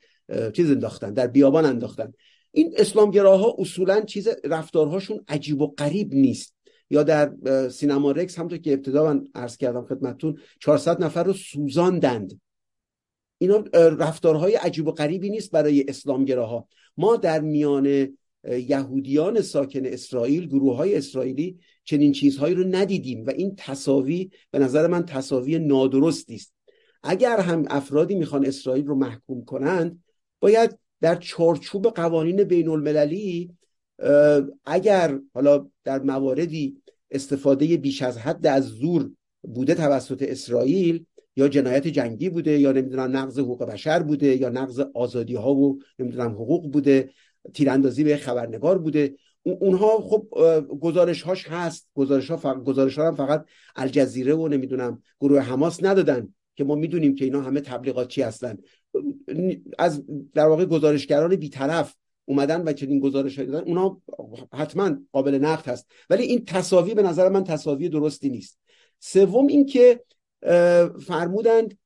چیز 0.51 0.71
انداختن 0.71 1.13
در 1.13 1.27
بیابان 1.27 1.65
انداختن. 1.65 2.13
این 2.51 2.73
اسلامگراها 2.77 3.55
اصولا 3.59 4.01
چیز 4.01 4.29
رفتارهاشون 4.43 5.23
عجیب 5.27 5.61
و 5.61 5.67
غریب 5.67 6.13
نیست. 6.13 6.56
یا 6.89 7.03
در 7.03 7.33
سینما 7.69 8.11
رکس 8.11 8.37
همونطور 8.37 8.57
که 8.57 8.73
ابتدا 8.73 9.05
من 9.05 9.27
عرض 9.35 9.57
کردم 9.57 9.85
خدمتتون 9.85 10.37
400 10.59 11.03
نفر 11.03 11.23
رو 11.23 11.33
سوزاندند. 11.33 12.41
اینا 13.37 13.63
رفتارهای 13.73 14.55
عجیب 14.55 14.87
و 14.87 14.91
غریبی 14.91 15.29
نیست 15.29 15.51
برای 15.51 15.85
اسلامگراها. 15.87 16.67
ما 16.97 17.15
در 17.15 17.39
میان 17.41 18.07
یهودیان 18.49 19.41
ساکن 19.41 19.85
اسرائیل 19.85 20.47
گروه 20.47 20.75
های 20.75 20.95
اسرائیلی 20.95 21.59
چنین 21.83 22.11
چیزهایی 22.11 22.55
رو 22.55 22.63
ندیدیم 22.63 23.25
و 23.25 23.29
این 23.29 23.53
تصاوی 23.57 24.29
به 24.51 24.59
نظر 24.59 24.87
من 24.87 25.05
تصاوی 25.05 25.59
نادرستی 25.59 26.35
است. 26.35 26.53
اگر 27.03 27.39
هم 27.39 27.65
افرادی 27.69 28.15
می‌خوان 28.15 28.45
اسرائیل 28.45 28.85
رو 28.85 28.95
محکوم 28.95 29.45
کنند 29.45 30.03
باید 30.39 30.77
در 31.01 31.15
چارچوب 31.15 31.87
قوانین 31.87 32.43
بین 32.43 32.67
المللی 32.67 33.56
اگر 34.65 35.19
حالا 35.33 35.67
در 35.83 36.01
مواردی 36.01 36.81
استفاده 37.11 37.77
بیش 37.77 38.01
از 38.01 38.17
حد 38.17 38.47
از 38.47 38.63
زور 38.63 39.11
بوده 39.41 39.75
توسط 39.75 40.23
اسرائیل 40.23 41.05
یا 41.35 41.47
جنایت 41.47 41.87
جنگی 41.87 42.29
بوده 42.29 42.59
یا 42.59 42.71
نمی‌دونم 42.71 43.17
نقض 43.17 43.39
حقوق 43.39 43.63
بشر 43.63 44.03
بوده 44.03 44.35
یا 44.35 44.49
نقض 44.49 44.79
آزادی 44.79 45.35
ها 45.35 45.53
و 45.55 45.79
نمی‌دونم 45.99 46.31
حقوق 46.31 46.71
بوده 46.71 47.09
تیراندازی 47.53 48.03
به 48.03 48.17
خبرنگار 48.17 48.77
بوده 48.77 49.15
اونها 49.43 50.01
خب 50.01 50.27
گزارش 50.81 51.21
هاش 51.21 51.47
هست. 51.47 51.87
گزارش 51.95 52.31
ها, 52.31 52.37
فقط 52.37 52.63
گزارش 52.63 52.97
ها 52.97 53.07
هم 53.07 53.15
فقط 53.15 53.45
الجزیره 53.75 54.33
و 54.33 54.47
نمی‌دونم 54.47 55.01
گروه 55.21 55.39
حماس 55.39 55.83
ندادن 55.83 56.33
که 56.55 56.63
ما 56.63 56.75
می‌دونیم 56.75 57.15
که 57.15 57.25
اینا 57.25 57.41
همه 57.41 57.61
تبلیغاتی 57.61 58.21
هستن. 58.21 58.57
از 59.79 60.03
در 60.33 60.47
واقع 60.47 60.65
گزارشگران 60.65 61.35
بیطرف 61.35 61.95
اومدن 62.27 62.61
و 62.61 62.73
چنین 62.73 62.99
گزارش 62.99 63.39
دادن 63.39 63.67
اونا 63.67 64.01
حتما 64.53 64.97
قابل 65.11 65.35
نقد 65.35 65.67
هست. 65.67 65.87
ولی 66.09 66.23
این 66.23 66.45
تصاوی 66.45 66.93
به 66.93 67.01
نظر 67.01 67.29
من 67.29 67.43
تصاوی 67.43 67.89
درستی 67.89 68.29
نیست. 68.29 68.59
سوم 68.99 69.47
اینکه 69.47 70.03
فرمودند 71.07 71.77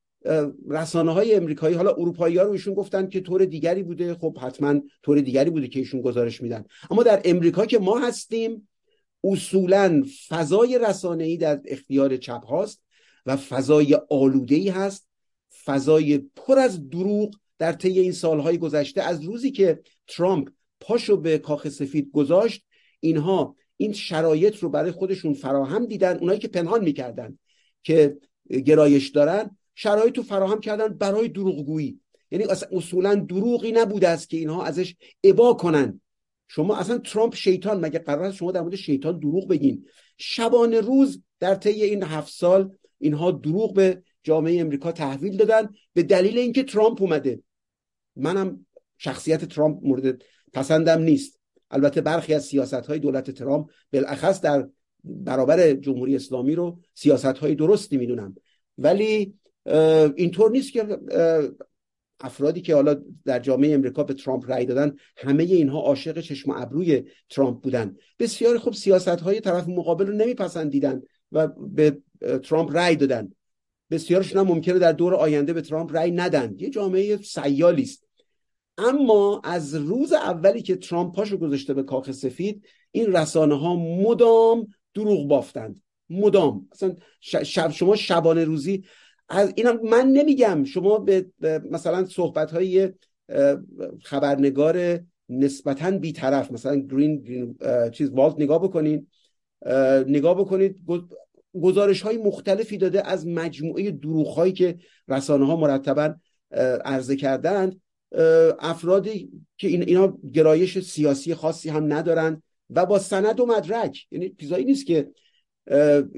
رسانه 0.68 1.12
های 1.12 1.34
امریکایی 1.34 1.74
حالا 1.74 1.90
اروپایی 1.90 2.36
ها 2.36 2.42
رو 2.42 2.50
ایشون 2.50 2.74
گفتن 2.74 3.08
که 3.08 3.20
طور 3.20 3.44
دیگری 3.44 3.82
بوده. 3.82 4.14
خب 4.14 4.38
حتما 4.38 4.80
طور 5.02 5.20
دیگری 5.20 5.50
بوده 5.50 5.68
که 5.68 5.78
ایشون 5.78 6.00
گزارش 6.00 6.42
میدن. 6.42 6.64
اما 6.90 7.02
در 7.02 7.22
امریکا 7.24 7.66
که 7.66 7.78
ما 7.78 7.98
هستیم 7.98 8.68
اصولا 9.24 10.02
فضای 10.28 10.78
رسانه 10.78 11.24
ای 11.24 11.36
در 11.36 11.60
اختیار 11.64 12.16
چپ 12.16 12.44
هاست 12.44 12.82
و 13.26 13.36
فضای 13.36 13.98
آلوده 14.10 14.54
ای 14.54 14.68
هست. 14.68 15.08
فضای 15.64 16.18
پر 16.18 16.58
از 16.58 16.90
دروغ 16.90 17.34
در 17.58 17.72
طی 17.72 18.00
این 18.00 18.12
سالهای 18.12 18.58
گذشته 18.58 19.02
از 19.02 19.24
روزی 19.24 19.50
که 19.50 19.80
ترامپ 20.06 20.48
پاشو 20.80 21.16
به 21.16 21.38
کاخ 21.38 21.68
سفید 21.68 22.10
گذاشت 22.12 22.66
اینها 23.00 23.56
این 23.76 23.92
شرایط 23.92 24.56
رو 24.56 24.68
برای 24.68 24.90
خودشون 24.90 25.34
فراهم 25.34 25.86
دیدن 25.86 26.18
اونایی 26.18 26.38
که 26.38 26.48
پنهان 26.48 26.84
می‌کردن 26.84 27.38
که 27.82 28.16
گرایش 28.64 29.08
دارن 29.08 29.56
شرایط 29.74 30.16
رو 30.16 30.22
فراهم 30.22 30.60
کردن 30.60 30.88
برای 30.88 31.28
دروغگویی. 31.28 32.00
یعنی 32.30 32.44
اصولا 32.72 33.14
دروغی 33.14 33.72
نبوده 33.72 34.08
است 34.08 34.30
که 34.30 34.36
اینها 34.36 34.64
ازش 34.64 34.94
ابا 35.24 35.54
کنن. 35.54 36.00
شما 36.48 36.76
اصلا 36.76 36.98
ترامپ 36.98 37.34
شیطان 37.34 37.80
مگه 37.80 37.98
قرار 37.98 38.24
است 38.24 38.36
شما 38.36 38.52
در 38.52 38.60
مورد 38.60 38.76
شیطان 38.76 39.18
دروغ 39.18 39.48
بگین؟ 39.48 39.86
شبانه 40.18 40.80
روز 40.80 41.22
در 41.40 41.54
طی 41.54 41.82
این 41.82 42.02
هفت 42.02 42.32
سال 42.32 42.76
اینها 42.98 43.30
دروغ 43.30 43.74
به 43.74 44.02
جامعه 44.22 44.60
امریکا 44.60 44.92
تحویل 44.92 45.36
دادن 45.36 45.68
به 45.92 46.02
دلیل 46.02 46.38
اینکه 46.38 46.62
ترامپ 46.62 47.02
اومده. 47.02 47.42
منم 48.16 48.66
شخصیت 49.02 49.44
ترامپ 49.44 49.78
مورد 49.82 50.22
پسندم 50.52 51.02
نیست. 51.02 51.40
البته 51.70 52.00
برخی 52.00 52.34
از 52.34 52.44
سیاست 52.44 52.74
های 52.74 52.98
دولت 52.98 53.30
ترامپ 53.30 53.70
بالاخص 53.92 54.40
در 54.40 54.68
برابر 55.04 55.72
جمهوری 55.72 56.16
اسلامی 56.16 56.54
رو 56.54 56.78
سیاست 56.94 57.24
های 57.24 57.54
درستی 57.54 57.96
می‌دونم. 57.96 58.36
ولی 58.78 59.34
اینطور 60.16 60.50
نیست 60.50 60.72
که 60.72 60.98
افرادی 62.20 62.60
که 62.60 62.74
حالا 62.74 63.02
در 63.24 63.38
جامعه 63.38 63.74
امریکا 63.74 64.02
به 64.04 64.14
ترامپ 64.14 64.50
رأی 64.50 64.66
دادن 64.66 64.96
همه 65.16 65.42
اینها 65.42 65.80
عاشق 65.80 66.20
چشم 66.20 66.50
و 66.50 66.54
ابروی 66.56 67.02
ترامپ 67.30 67.62
بودن. 67.62 67.96
بسیار 68.18 68.58
خوب 68.58 68.74
سیاست 68.74 69.08
های 69.08 69.40
طرف 69.40 69.68
مقابل 69.68 70.06
رو 70.06 70.12
نمیپسندیدن 70.12 71.02
و 71.32 71.48
به 71.48 71.98
ترامپ 72.42 72.76
رأی 72.76 72.96
دادن. 72.96 73.32
بسیارشون 73.90 74.40
هم 74.40 74.46
ممکنه 74.46 74.78
در 74.78 74.92
دور 74.92 75.14
آینده 75.14 75.52
به 75.52 75.60
ترامپ 75.60 75.96
رأی 75.96 76.10
ندن. 76.10 76.54
یه 76.58 76.70
جامعه 76.70 77.16
سیالی 77.16 77.82
است 77.82 78.11
اما 78.78 79.40
از 79.44 79.74
روز 79.74 80.12
اولی 80.12 80.62
که 80.62 80.76
ترامپ 80.76 81.14
پاشو 81.14 81.36
گذاشته 81.36 81.74
به 81.74 81.82
کاخ 81.82 82.10
سفید 82.12 82.64
این 82.90 83.12
رسانه 83.12 83.58
ها 83.58 83.76
مدام 83.76 84.66
دروغ 84.94 85.28
بافتند. 85.28 85.82
مدام. 86.10 86.68
اصلا 86.72 86.96
شب 87.20 87.70
شما 87.70 87.96
شبانه 87.96 88.44
روزی 88.44 88.84
از 89.28 89.52
اینا 89.56 89.72
من 89.72 90.06
نمیگم. 90.06 90.64
شما 90.64 90.98
به 90.98 91.26
مثلا 91.70 92.04
صحبت 92.04 92.50
های 92.50 92.92
خبرنگار 94.02 95.00
نسبتا 95.28 95.90
بیطرف 95.90 96.50
مثلا 96.50 96.76
گرین, 96.76 97.24
چیز 97.92 98.10
والت 98.10 98.34
نگاه 98.38 98.62
بکنین. 98.62 99.06
نگاه 100.06 100.34
بکنید 100.34 100.76
گزارش 101.62 102.02
های 102.02 102.16
مختلفی 102.16 102.78
داده 102.78 103.06
از 103.06 103.26
مجموعه 103.26 103.90
دروغ 103.90 104.28
هایی 104.28 104.52
که 104.52 104.78
رسانه 105.08 105.46
ها 105.46 105.56
مرتبا 105.56 106.14
عرضه 106.84 107.16
کردند. 107.16 107.80
افرادی 108.58 109.30
که 109.58 109.68
این 109.68 109.82
اینا 109.82 110.18
گرایش 110.32 110.78
سیاسی 110.78 111.34
خاصی 111.34 111.70
هم 111.70 111.92
ندارن 111.92 112.42
و 112.70 112.86
با 112.86 112.98
سند 112.98 113.40
و 113.40 113.46
مدرک. 113.46 114.06
یعنی 114.10 114.34
چیزایی 114.40 114.64
نیست 114.64 114.86
که 114.86 115.08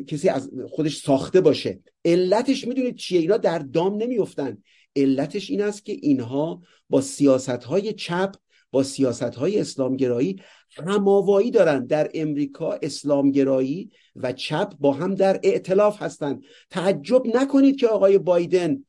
کسی 0.06 0.28
از 0.28 0.50
خودش 0.68 0.96
ساخته 0.96 1.40
باشه. 1.40 1.80
علتش 2.04 2.66
می‌دونید 2.66 2.96
چیه؟ 2.96 3.20
اینا 3.20 3.36
در 3.36 3.58
دام 3.58 3.96
نمیفتن 3.96 4.58
علتش 4.96 5.50
این 5.50 5.62
است 5.62 5.84
که 5.84 5.92
اینها 5.92 6.62
با 6.90 7.00
سیاست 7.00 7.48
های 7.48 7.92
چپ 7.92 8.34
با 8.70 8.82
سیاست 8.82 9.22
های 9.22 9.60
اسلامگرایی 9.60 10.42
هماوایی 10.86 11.50
دارن. 11.50 11.86
در 11.86 12.10
امریکا 12.14 12.72
اسلامگرایی 12.82 13.90
و 14.16 14.32
چپ 14.32 14.72
با 14.78 14.92
هم 14.92 15.14
در 15.14 15.40
ائتلاف 15.42 16.02
هستند 16.02 16.42
تعجب 16.70 17.22
نکنید 17.36 17.76
که 17.76 17.86
آقای 17.86 18.18
بایدن 18.18 18.84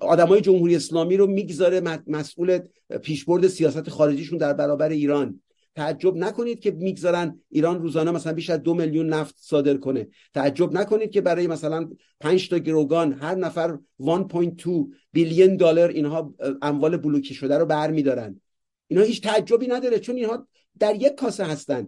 آدمای 0.00 0.40
جمهوری 0.40 0.76
اسلامی 0.76 1.16
رو 1.16 1.26
می‌گذاره 1.26 1.82
مسئول 2.06 2.58
پیشبرد 3.02 3.46
سیاست 3.46 3.88
خارجیشون 3.88 4.38
در 4.38 4.52
برابر 4.52 4.88
ایران. 4.88 5.40
تعجب 5.74 6.16
نکنید 6.16 6.60
که 6.60 6.70
می‌گذارن 6.70 7.40
ایران 7.50 7.82
روزانه 7.82 8.10
مثلا 8.10 8.32
بیش 8.32 8.50
از 8.50 8.62
دو 8.62 8.74
میلیون 8.74 9.08
نفت 9.08 9.34
صادر 9.38 9.76
کنه. 9.76 10.08
تعجب 10.34 10.72
نکنید 10.72 11.10
که 11.10 11.20
برای 11.20 11.46
مثلا 11.46 11.90
5 12.20 12.48
تا 12.48 12.58
گروگان 12.58 13.12
هر 13.12 13.34
نفر 13.34 13.78
1.2 13.98 14.92
بیلیون 15.12 15.56
دلار 15.56 15.88
اینها 15.88 16.34
اموال 16.62 16.96
بلوکی 16.96 17.34
شده 17.34 17.58
رو 17.58 17.66
برمیدارن. 17.66 18.40
اینا 18.88 19.02
هیچ 19.02 19.22
تعجبی 19.22 19.66
نداره 19.66 19.98
چون 19.98 20.16
اینها 20.16 20.48
در 20.78 20.94
یک 20.94 21.14
کاسه 21.14 21.44
هستن. 21.44 21.86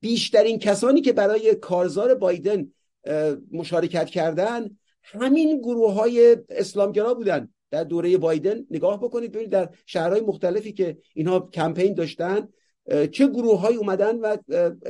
بیشترین 0.00 0.58
کسانی 0.58 1.00
که 1.00 1.12
برای 1.12 1.54
کارزار 1.54 2.14
بایدن 2.14 2.72
مشارکت 3.52 4.06
کردن 4.06 4.70
همین 5.02 5.58
گروه 5.58 5.92
های 5.92 6.36
اسلامگرا 6.48 7.14
بودن. 7.14 7.48
در 7.70 7.84
دوره 7.84 8.18
بایدن 8.18 8.66
نگاه 8.70 9.00
بکنید 9.00 9.32
ببینید 9.32 9.50
در 9.50 9.68
شهرهای 9.86 10.20
مختلفی 10.20 10.72
که 10.72 10.98
اینها 11.14 11.40
کمپین 11.40 11.94
داشتن 11.94 12.48
چه 13.10 13.26
گروه 13.26 13.60
های 13.60 13.76
اومدن 13.76 14.18
و 14.18 14.36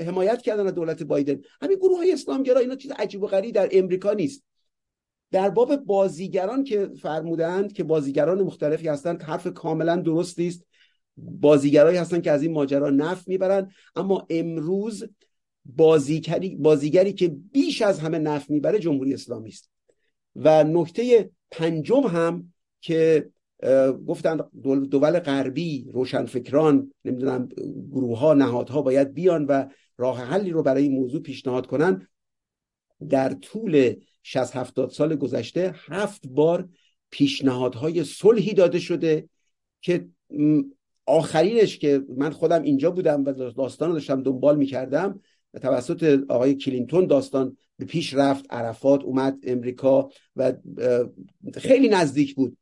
حمایت 0.06 0.42
کردن 0.42 0.66
از 0.66 0.74
دولت 0.74 1.02
بایدن. 1.02 1.40
همین 1.60 1.78
گروه 1.78 1.98
های 1.98 2.12
اسلامگرا 2.12 2.60
اینا 2.60 2.76
چیز 2.76 2.90
عجیب 2.90 3.22
و 3.22 3.26
غریبی 3.26 3.52
در 3.52 3.68
امریکا 3.72 4.12
نیست. 4.12 4.44
در 5.30 5.50
باب 5.50 5.76
بازیگران 5.76 6.64
که 6.64 6.90
فرمودند 7.02 7.72
که 7.72 7.84
بازیگران 7.84 8.42
مختلفی 8.42 8.88
هستند 8.88 9.22
حرف 9.22 9.46
کاملا 9.46 9.96
درستی 9.96 10.48
است 10.48 10.66
بازیگرایی 11.16 11.98
هستن 11.98 12.20
که 12.20 12.30
از 12.30 12.42
این 12.42 12.52
ماجرا 12.52 12.90
نفت 12.90 13.28
می‌برن 13.28 13.70
اما 13.96 14.26
امروز 14.30 15.04
بازیگری 15.64 16.56
بازیگری 16.56 17.12
که 17.12 17.28
بیش 17.28 17.82
از 17.82 18.00
همه 18.00 18.18
نفت 18.18 18.50
می‌بره 18.50 18.78
جمهوری 18.78 19.14
اسلامی 19.14 19.48
است. 19.48 19.70
و 20.36 20.64
نکته 20.64 21.30
پنجم 21.50 22.00
هم 22.00 22.52
که 22.80 23.30
گفتن 24.06 24.40
دول 24.90 25.18
غربی 25.18 25.90
روشنفکران 25.92 26.92
نمی‌دونم 27.04 27.48
گروه 27.92 28.18
ها 28.18 28.34
نهادها 28.34 28.82
باید 28.82 29.14
بیان 29.14 29.44
و 29.44 29.64
راه 29.98 30.24
حلی 30.24 30.50
رو 30.50 30.62
برای 30.62 30.82
این 30.82 30.92
موضوع 30.92 31.22
پیشنهاد 31.22 31.66
کنن. 31.66 32.08
در 33.08 33.32
طول 33.32 33.94
60 34.22 34.56
70 34.56 34.90
سال 34.90 35.16
گذشته 35.16 35.74
هفت 35.76 36.26
بار 36.26 36.68
پیشنهادهای 37.10 38.04
صلحی 38.04 38.54
داده 38.54 38.78
شده 38.78 39.28
که 39.80 40.08
آخرینش 41.06 41.78
که 41.78 42.02
من 42.16 42.30
خودم 42.30 42.62
اینجا 42.62 42.90
بودم 42.90 43.24
و 43.24 43.32
داستان 43.32 43.88
رو 43.88 43.94
داشتم 43.94 44.22
دنبال 44.22 44.56
می‌کردم 44.56 45.20
توسط 45.62 46.20
آقای 46.28 46.54
کلینتون 46.54 47.06
داستان 47.06 47.56
به 47.82 47.88
پیش 47.88 48.14
رفت 48.14 48.44
عرفات 48.50 49.02
اومد 49.04 49.38
امریکا 49.42 50.08
و 50.36 50.52
خیلی 51.56 51.88
نزدیک 51.88 52.34
بود. 52.34 52.56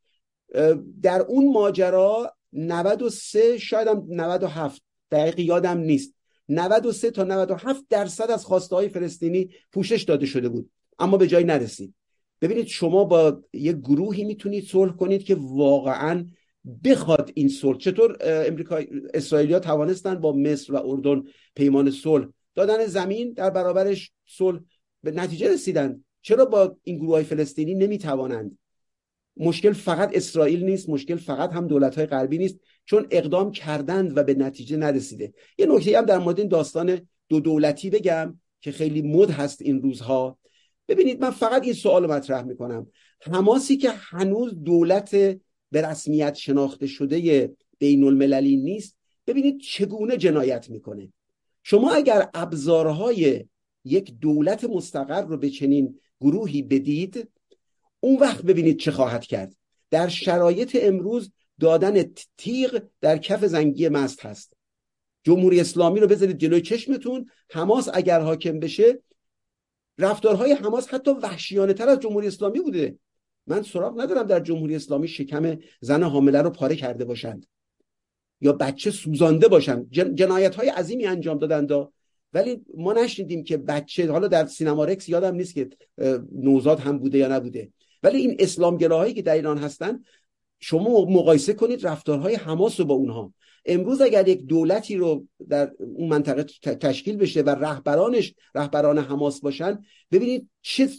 در 1.01 1.21
اون 1.21 1.53
ماجرا 1.53 2.35
93 2.53 3.57
شاید 3.57 3.87
هم 3.87 4.05
97 4.09 4.81
دقیق 5.11 5.39
یادم 5.39 5.77
نیست. 5.77 6.13
93 6.49 7.11
تا 7.11 7.23
97 7.23 7.83
درصد 7.89 8.31
از 8.31 8.45
خواسته 8.45 8.75
های 8.75 8.89
فلسطینی 8.89 9.49
پوشش 9.71 10.03
داده 10.03 10.25
شده 10.25 10.49
بود 10.49 10.69
اما 10.99 11.17
به 11.17 11.27
جای 11.27 11.43
نرسید. 11.43 11.93
ببینید 12.41 12.67
شما 12.67 13.03
با 13.03 13.41
یک 13.53 13.75
گروهی 13.75 14.23
می‌تونید 14.23 14.67
صلح 14.67 14.95
کنید 14.95 15.23
که 15.23 15.37
واقعا 15.39 16.25
بخواد 16.83 17.31
این 17.35 17.49
صلح. 17.49 17.77
چطور 17.77 18.17
امریکا 18.21 18.81
اسرائیلیا 19.13 19.59
توانستن 19.59 20.15
با 20.15 20.31
مصر 20.31 20.73
و 20.73 20.77
اردن 20.85 21.23
پیمان 21.55 21.91
صلح 21.91 22.27
دادن 22.55 22.85
زمین 22.85 23.33
در 23.33 23.49
برابرش 23.49 24.11
صلح 24.25 24.59
به 25.03 25.11
نتیجه 25.11 25.53
رسیدن. 25.53 26.03
چرا 26.21 26.45
با 26.45 26.77
این 26.83 26.97
گروه 26.97 27.11
های 27.11 27.23
فلسطینی 27.23 27.73
نمی‌توانند؟ 27.73 28.57
مشکل 29.37 29.73
فقط 29.73 30.11
اسرائیل 30.13 30.63
نیست 30.63 30.89
مشکل 30.89 31.15
فقط 31.15 31.51
هم 31.51 31.67
دولت 31.67 31.95
های 31.97 32.05
غربی 32.05 32.37
نیست 32.37 32.59
چون 32.85 33.07
اقدام 33.11 33.51
کردند 33.51 34.17
و 34.17 34.23
به 34.23 34.33
نتیجه 34.33 34.77
نرسیده. 34.77 35.33
یه 35.57 35.65
نکته 35.65 35.97
هم 35.97 36.05
در 36.05 36.17
مورد 36.17 36.39
این 36.39 36.47
داستان 36.47 37.07
دو 37.29 37.39
دولتی 37.39 37.89
بگم 37.89 38.39
که 38.61 38.71
خیلی 38.71 39.01
مد 39.01 39.29
هست 39.29 39.61
این 39.61 39.81
روزها. 39.81 40.37
ببینید 40.87 41.21
من 41.21 41.31
فقط 41.31 41.63
این 41.63 41.73
سوال 41.73 42.07
مطرح 42.07 42.41
می‌کنم. 42.41 42.87
حماسی 43.21 43.77
که 43.77 43.89
هنوز 43.89 44.63
دولت 44.63 45.15
به 45.71 45.81
رسمیت 45.81 46.35
شناخته 46.35 46.87
شده 46.87 47.51
بین 47.79 48.03
المللی 48.03 48.57
نیست 48.57 48.97
ببینید 49.27 49.61
چگونه 49.61 50.17
جنایت 50.17 50.69
می‌کنه. 50.69 51.13
شما 51.63 51.91
اگر 51.91 52.29
ابزارهای 52.33 53.45
یک 53.85 54.19
دولت 54.19 54.63
مستقر 54.63 55.21
رو 55.21 55.37
به 55.37 55.49
چنین 55.49 55.99
گروهی 56.21 56.61
بدید 56.61 57.29
اون 57.99 58.19
وقت 58.19 58.41
ببینید 58.41 58.79
چه 58.79 58.91
خواهد 58.91 59.23
کرد. 59.23 59.55
در 59.89 60.07
شرایط 60.07 60.77
امروز 60.81 61.31
دادن 61.59 62.03
تیغ 62.37 62.83
در 63.01 63.17
کف 63.17 63.45
زنگی 63.45 63.89
مست 63.89 64.25
هست. 64.25 64.53
جمهوری 65.23 65.59
اسلامی 65.59 65.99
رو 65.99 66.07
بذارید 66.07 66.37
جلوی 66.37 66.61
چشمتون. 66.61 67.29
حماس 67.49 67.89
اگر 67.93 68.19
حاکم 68.19 68.59
بشه 68.59 69.01
رفتارهای 69.97 70.51
حماس 70.51 70.93
حتی 70.93 71.11
وحشیانه 71.11 71.73
تر 71.73 71.89
از 71.89 71.99
جمهوری 71.99 72.27
اسلامی 72.27 72.59
بوده. 72.59 72.97
من 73.47 73.63
سراغ 73.63 74.01
ندارم 74.01 74.23
در 74.23 74.39
جمهوری 74.39 74.75
اسلامی 74.75 75.07
شکم 75.07 75.57
زن 75.81 76.03
حامله 76.03 76.41
رو 76.41 76.49
پاره 76.49 76.75
کرده 76.75 77.05
باشند 77.05 77.45
یا 78.41 78.53
بچه 78.53 78.91
سوزانده 78.91 79.47
باشند. 79.47 79.91
جنایت 79.91 80.55
های 80.55 80.69
عظیمی 80.69 81.05
انجام 81.05 81.37
دادند 81.37 81.71
ولی 82.33 82.61
ما 82.77 82.93
نشنیدیم 82.93 83.43
که 83.43 83.57
بچه 83.57 84.11
حالا 84.11 84.27
در 84.27 84.45
سینما 84.45 84.85
رکس 84.85 85.09
یادم 85.09 85.35
نیست 85.35 85.55
که 85.55 85.69
نوزاد 86.31 86.79
هم 86.79 86.99
بوده 86.99 87.17
یا 87.17 87.27
نبوده. 87.27 87.71
ولی 88.03 88.17
این 88.17 88.35
اسلامگراهایی 88.39 89.13
که 89.13 89.21
در 89.21 89.33
ایران 89.33 89.57
هستن 89.57 90.03
شما 90.59 91.05
مقایسه 91.05 91.53
کنید 91.53 91.87
رفتارهای 91.87 92.35
حماس 92.35 92.79
رو 92.79 92.85
با 92.85 92.93
اونها. 92.93 93.33
امروز 93.65 94.01
اگر 94.01 94.27
یک 94.27 94.45
دولتی 94.45 94.95
رو 94.95 95.27
در 95.49 95.71
اون 95.95 96.09
منطقه 96.09 96.43
تشکیل 96.75 97.17
بشه 97.17 97.41
و 97.41 97.49
رهبرانش 97.49 98.33
رهبران 98.55 98.97
حماس 98.97 99.41
باشن 99.41 99.79
ببینید 100.11 100.49
چه 100.61 100.89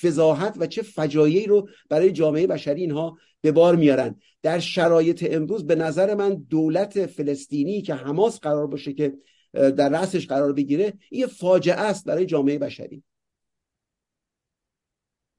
فضاحت 0.00 0.54
و 0.58 0.66
چه 0.66 0.82
فجایعی 0.82 1.46
رو 1.46 1.68
برای 1.88 2.12
جامعه 2.12 2.46
بشری 2.46 2.80
اینها 2.80 3.18
به 3.40 3.52
بار 3.52 3.76
میارن. 3.76 4.20
در 4.42 4.58
شرایط 4.58 5.26
امروز 5.30 5.66
به 5.66 5.74
نظر 5.74 6.14
من 6.14 6.34
دولت 6.34 7.06
فلسطینی 7.06 7.82
که 7.82 7.94
حماس 7.94 8.40
قرار 8.40 8.66
باشه 8.66 8.92
که 8.92 9.14
در 9.56 9.88
رأسش 9.88 10.26
قرار 10.26 10.52
بگیره 10.52 10.92
این 11.10 11.26
فاجعه 11.26 11.80
است 11.80 12.06
برای 12.06 12.26
جامعه 12.26 12.58
بشری. 12.58 13.02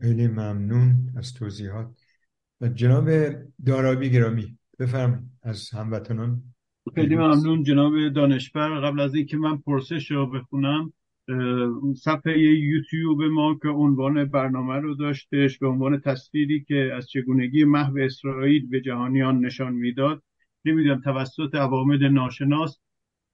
خیلی 0.01 0.27
ممنون 0.27 1.13
از 1.17 1.33
توضیحات. 1.33 1.87
و 2.61 2.67
جناب 2.67 3.09
دارابی 3.65 4.09
گرامی 4.09 4.57
بفرم 4.79 5.31
از 5.43 5.69
هموطنان. 5.69 6.43
خیلی 6.95 7.15
ممنون 7.15 7.63
جناب 7.63 8.09
دانشور. 8.09 8.81
قبل 8.81 8.99
از 8.99 9.15
اینکه 9.15 9.37
من 9.37 9.57
پرسش 9.57 10.11
رو 10.11 10.31
بخونم 10.31 10.93
صفحه 11.95 12.39
یوتیوب 12.39 13.23
ما 13.23 13.59
که 13.61 13.67
عنوان 13.67 14.25
برنامه 14.25 14.75
رو 14.75 14.95
داشتش 14.95 15.57
به 15.59 15.67
عنوان 15.67 15.99
تصویری 15.99 16.63
که 16.63 16.91
از 16.95 17.09
چگونگی 17.09 17.63
محو 17.63 17.97
اسرائیل 17.97 18.69
به 18.69 18.81
جهانیان 18.81 19.45
نشان 19.45 19.73
می‌داد 19.73 20.23
نمی‌دونم 20.65 21.01
توسط 21.01 21.55
عوامل 21.55 22.09
ناشناس 22.09 22.79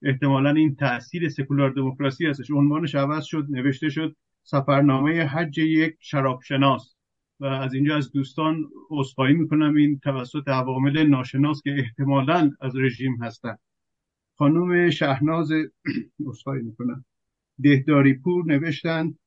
احتمالا 0.04 0.50
این 0.50 0.76
تاثیر 0.76 1.30
سکولار 1.30 1.70
دموکراسی 1.70 2.26
هستش. 2.26 2.52
عنوانش 2.52 2.96
عوض 2.96 3.24
شد 3.24 3.48
نوشته 3.50 3.90
شد 3.90 4.16
سفرنامه 4.44 5.26
حج 5.26 5.58
یک 5.58 5.96
شرابشناس. 6.00 6.96
و 7.40 7.46
از 7.46 7.74
اینجا 7.74 7.98
از 7.98 8.12
دوستان 8.12 8.70
عذرخواهی 8.90 9.34
می‌کنم 9.34 9.76
این 9.76 10.00
توسط 10.00 10.48
عوامل 10.48 11.08
ناشناس 11.08 11.62
که 11.62 11.76
احتمالا 11.80 12.52
از 12.62 12.76
رژیم 12.76 13.24
هستند 13.24 13.60
خانم 14.38 14.90
شهناز 14.90 15.52
عذرخواهی 16.28 16.62
می‌کنم. 16.62 17.06
دهداری 17.64 18.14
پور 18.14 18.46
نوشتند 18.46 19.20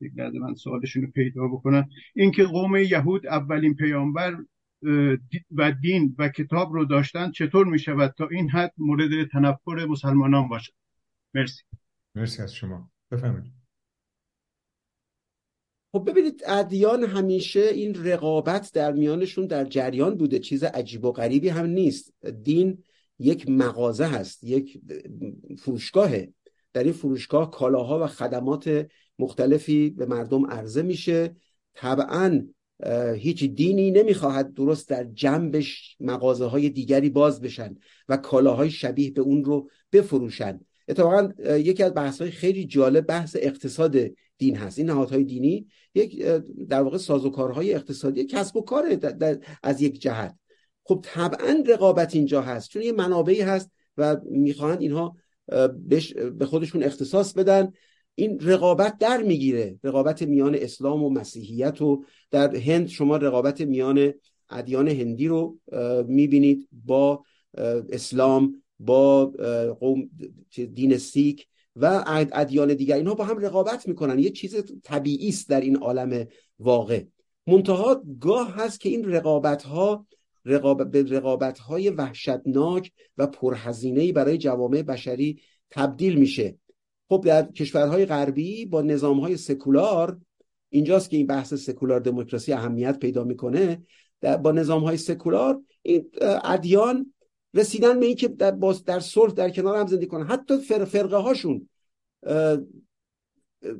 یک 0.00 0.12
من 0.18 0.54
سوالشون 0.54 1.02
رو 1.02 1.10
پیدا 1.10 1.48
بکنم. 1.48 1.88
اینکه 2.14 2.44
قوم 2.44 2.76
یهود 2.76 3.26
اولین 3.26 3.74
پیامبر 3.74 4.36
و 5.56 5.72
دین 5.82 6.16
و 6.18 6.28
کتاب 6.28 6.72
رو 6.72 6.84
داشتن 6.84 7.30
چطور 7.30 7.66
می 7.66 7.78
شود 7.78 8.14
تا 8.18 8.28
این 8.30 8.50
حد 8.50 8.72
مورد 8.78 9.28
تنفر 9.32 9.86
مسلمانان 9.86 10.48
باشد؟ 10.48 10.72
مرسی. 11.34 11.62
مرسی 12.14 12.42
از 12.42 12.54
شما. 12.54 12.90
بفهمید 13.10 13.52
خب 15.92 16.10
ببینید 16.10 16.42
ادیان 16.46 17.04
همیشه 17.04 17.60
این 17.60 18.04
رقابت 18.04 18.70
در 18.74 18.92
میانشون 18.92 19.46
در 19.46 19.64
جریان 19.64 20.16
بوده. 20.16 20.38
چیز 20.38 20.64
عجیب 20.64 21.04
و 21.04 21.12
غریبی 21.12 21.48
هم 21.48 21.66
نیست. 21.66 22.12
دین 22.42 22.82
یک 23.18 23.48
مغازه 23.48 24.06
هست 24.06 24.44
یک 24.44 24.80
فروشگاهه. 25.58 26.32
در 26.72 26.84
این 26.84 26.92
فروشگاه 26.92 27.50
کالاها 27.50 28.04
و 28.04 28.06
خدمات 28.06 28.86
مختلفی 29.18 29.90
به 29.90 30.06
مردم 30.06 30.46
عرضه 30.46 30.82
میشه. 30.82 31.36
طبعا 31.74 32.46
هیچ 33.16 33.44
دینی 33.44 33.90
نمی‌خواهد 33.90 34.54
درست 34.54 34.88
در 34.88 35.04
جنبش 35.04 35.96
مغازه 36.00 36.44
های 36.44 36.70
دیگری 36.70 37.10
باز 37.10 37.40
بشن 37.40 37.76
و 38.08 38.16
کالاهای 38.16 38.70
شبیه 38.70 39.10
به 39.10 39.20
اون 39.20 39.44
رو 39.44 39.70
بفروشن. 39.92 40.60
اتفاقا 40.88 41.28
یکی 41.56 41.82
از 41.82 41.94
بحث 41.94 42.20
های 42.20 42.30
خیلی 42.30 42.64
جالب 42.64 43.06
بحث 43.06 43.36
اقتصاد 43.40 43.96
دین 44.38 44.56
هست. 44.56 44.78
این 44.78 44.86
نهادهای 44.86 45.24
دینی 45.24 45.66
یک 45.94 46.22
در 46.68 46.82
واقع 46.82 46.98
سازوکارهای 46.98 47.74
اقتصادی 47.74 48.24
کسب 48.24 48.56
و 48.56 48.62
کار 48.62 48.98
از 49.62 49.82
یک 49.82 50.00
جهت. 50.00 50.36
خب 50.84 51.00
طبعا 51.02 51.62
رقابت 51.66 52.14
اینجا 52.14 52.42
هست. 52.42 52.70
چون 52.70 52.82
یه 52.82 52.92
منابعی 52.92 53.40
هست 53.40 53.70
و 53.96 54.16
می‌خواهند 54.30 54.80
اینها 54.80 55.16
به 56.38 56.46
خودشون 56.46 56.82
اختصاص 56.82 57.32
بدن. 57.32 57.72
این 58.14 58.40
رقابت 58.40 58.98
در 58.98 59.22
می‌گیره. 59.22 59.78
رقابت 59.84 60.22
میان 60.22 60.54
اسلام 60.54 61.04
و 61.04 61.10
مسیحیت 61.10 61.82
و 61.82 62.04
در 62.30 62.56
هند 62.56 62.88
شما 62.88 63.16
رقابت 63.16 63.60
میان 63.60 64.12
ادیان 64.50 64.88
هندی 64.88 65.28
رو 65.28 65.58
می‌بینید 66.06 66.68
با 66.72 67.24
اسلام 67.92 68.62
با 68.78 69.26
قوم 69.80 70.10
دین 70.74 70.96
سیک 70.96 71.46
و 71.76 72.04
ادیان 72.32 72.74
دیگر. 72.74 72.96
اینها 72.96 73.14
با 73.14 73.24
هم 73.24 73.38
رقابت 73.38 73.88
می‌کنن. 73.88 74.18
یه 74.18 74.30
چیز 74.30 74.64
طبیعی 74.82 75.28
است 75.28 75.48
در 75.48 75.60
این 75.60 75.76
عالم 75.76 76.26
واقع. 76.58 77.04
منتها 77.46 78.02
گاه 78.20 78.54
هست 78.54 78.80
که 78.80 78.88
این 78.88 79.04
رقابت 79.04 79.62
ها 79.62 80.06
رقابت 80.44 81.12
رقابت 81.12 81.58
های 81.58 81.90
وحشتناک 81.90 82.92
و 83.18 83.26
پرهزینه 83.26 84.12
برای 84.12 84.38
جوامع 84.38 84.82
بشری 84.82 85.40
تبدیل 85.70 86.18
میشه. 86.18 86.56
خب 87.12 87.24
در 87.26 87.42
کشورهای 87.42 88.06
غربی 88.06 88.66
با 88.66 88.82
نظامهای 88.82 89.36
سکولار 89.36 90.20
اینجاست 90.68 91.10
که 91.10 91.16
این 91.16 91.26
بحث 91.26 91.54
سکولار 91.54 92.00
دموکراسی 92.00 92.52
اهمیت 92.52 92.98
پیدا 92.98 93.24
می‌کنه 93.24 93.82
با 94.42 94.52
نظامهای 94.52 94.96
سکولار 94.96 95.62
این 95.82 96.10
ادیان 96.44 97.14
رسیدن 97.54 98.00
به 98.00 98.06
اینکه 98.06 98.28
در, 98.28 98.50
در 98.86 99.00
صلح 99.00 99.32
در 99.32 99.50
کنار 99.50 99.76
هم 99.76 99.86
زندگی 99.86 100.06
کنن. 100.06 100.26
حتی 100.26 100.58
فرقه 100.58 101.16
هاشون 101.16 101.68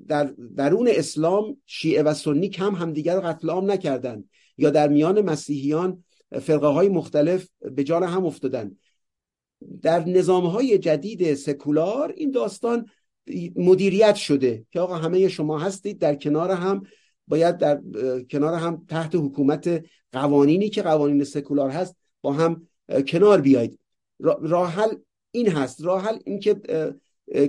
در 0.09 0.25
درون 0.57 0.89
اسلام 0.91 1.57
شیعه 1.67 2.03
و 2.03 2.15
سنی 2.15 2.49
کم 2.49 2.75
همدیگر 2.75 3.15
رو 3.15 3.21
قتل 3.21 3.51
عام 3.51 3.71
نکردن 3.71 4.25
یا 4.59 4.71
در 4.71 4.89
میان 4.89 5.21
مسیحیان 5.21 6.05
فرقه 6.41 6.67
های 6.67 6.89
مختلف 6.89 7.49
به 7.61 7.85
جان 7.85 8.03
هم 8.03 8.27
افتادن. 8.27 8.77
در 9.83 10.09
نظام 10.09 10.47
های 10.47 10.79
جدید 10.79 11.35
سکولار 11.35 12.13
این 12.17 12.31
داستان 12.31 12.87
مدیریت 13.57 14.15
شده 14.15 14.67
که 14.71 14.81
آقا 14.81 14.95
همه 14.95 15.29
شما 15.29 15.59
هستید 15.59 15.99
در 15.99 16.15
کنار 16.15 16.51
هم 16.51 16.83
باید 17.29 17.59
در 17.59 17.81
کنار 18.31 18.55
هم 18.55 18.85
تحت 18.89 19.15
حکومت 19.15 19.85
قوانینی 20.13 20.69
که 20.69 20.83
قوانین 20.83 21.25
سکولار 21.25 21.71
هست 21.71 21.97
با 22.23 22.33
هم 22.33 22.69
کنار 23.07 23.41
بیاید 23.41 23.79
راحل 24.21 24.95
این 25.31 25.49
هست. 25.49 25.85
راحل 25.85 26.19
این 26.25 26.41
که 26.41 26.61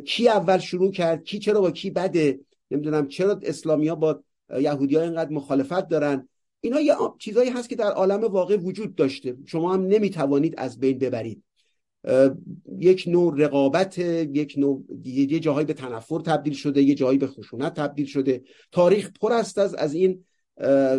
کی 0.06 0.30
اول 0.30 0.58
شروع 0.58 0.92
کرد 0.92 1.24
کی 1.24 1.40
چرا 1.40 1.62
با 1.62 1.72
کی 1.72 1.90
بده 1.90 2.40
نمی‌دونم 2.72 3.08
چرا 3.08 3.40
اسلامی 3.44 3.88
ها 3.88 3.96
با 3.96 4.24
یهودی 4.60 4.96
ها 4.96 5.02
اینقدر 5.02 5.30
مخالفت 5.30 5.88
دارن؟ 5.88 6.30
اینا 6.62 6.82
یه 6.82 6.96
چیزایی 7.20 7.50
هست 7.50 7.70
که 7.70 7.76
در 7.76 7.92
عالم 7.92 8.22
واقع 8.22 8.58
وجود 8.58 8.96
داشته. 8.96 9.38
شما 9.46 9.74
هم 9.74 9.88
نمی‌توانید 9.88 10.54
از 10.58 10.80
بین 10.80 10.98
ببرید. 10.98 11.44
یک 12.80 13.04
نوع 13.08 13.34
رقابت 13.38 13.98
یک 13.98 14.56
نوع 14.58 14.84
یه 15.06 15.40
جاهایی 15.40 15.66
به 15.66 15.74
تنفر 15.74 16.20
تبدیل 16.20 16.54
شده 16.54 16.82
یه 16.82 16.96
جایی 16.96 17.18
به 17.18 17.28
خشونت 17.28 17.74
تبدیل 17.74 18.06
شده. 18.06 18.44
تاریخ 18.72 19.12
پر 19.22 19.34
است 19.34 19.58
از 19.58 19.76
از 19.76 19.94
این 19.94 20.24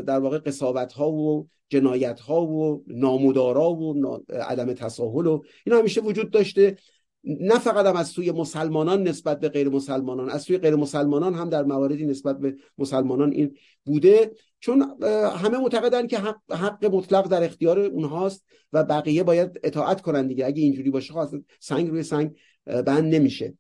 در 0.06 0.18
واقع 0.18 0.38
قصاوت 0.38 0.92
ها 0.92 1.12
و 1.12 1.48
جنایت 1.68 2.20
ها 2.20 2.46
و 2.46 2.84
نامدارا 2.86 3.70
و 3.70 4.18
عدم 4.28 4.72
تساهل 4.72 5.26
و 5.26 5.42
اینا 5.66 5.78
همیشه 5.78 6.00
وجود 6.00 6.30
داشته. 6.30 6.76
نه 7.24 7.58
فقط 7.58 7.86
هم 7.86 7.96
از 7.96 8.08
سوی 8.08 8.30
مسلمانان 8.30 9.02
نسبت 9.02 9.40
به 9.40 9.48
غیر 9.48 9.68
مسلمانان 9.68 10.30
از 10.30 10.42
سوی 10.42 10.58
غیر 10.58 10.76
مسلمانان 10.76 11.34
هم 11.34 11.48
در 11.48 11.64
مواردی 11.64 12.06
نسبت 12.06 12.38
به 12.38 12.56
مسلمانان 12.78 13.32
این 13.32 13.56
بوده. 13.84 14.30
چون 14.64 15.02
همه 15.36 15.58
معتقدن 15.58 16.06
که 16.06 16.18
حق, 16.18 16.52
حق 16.52 16.84
مطلق 16.84 17.28
در 17.28 17.44
اختیار 17.44 17.78
اونهاست 17.78 18.44
و 18.72 18.84
بقیه 18.84 19.22
باید 19.22 19.60
اطاعت 19.64 20.00
کنن 20.00 20.26
دیگه. 20.26 20.46
اگه 20.46 20.62
اینجوری 20.62 20.90
باشه 20.90 21.12
خواست 21.12 21.34
سنگ 21.60 21.88
روی 21.88 22.02
سنگ 22.02 22.36
بند 22.66 23.14
نمیشه. 23.14 23.58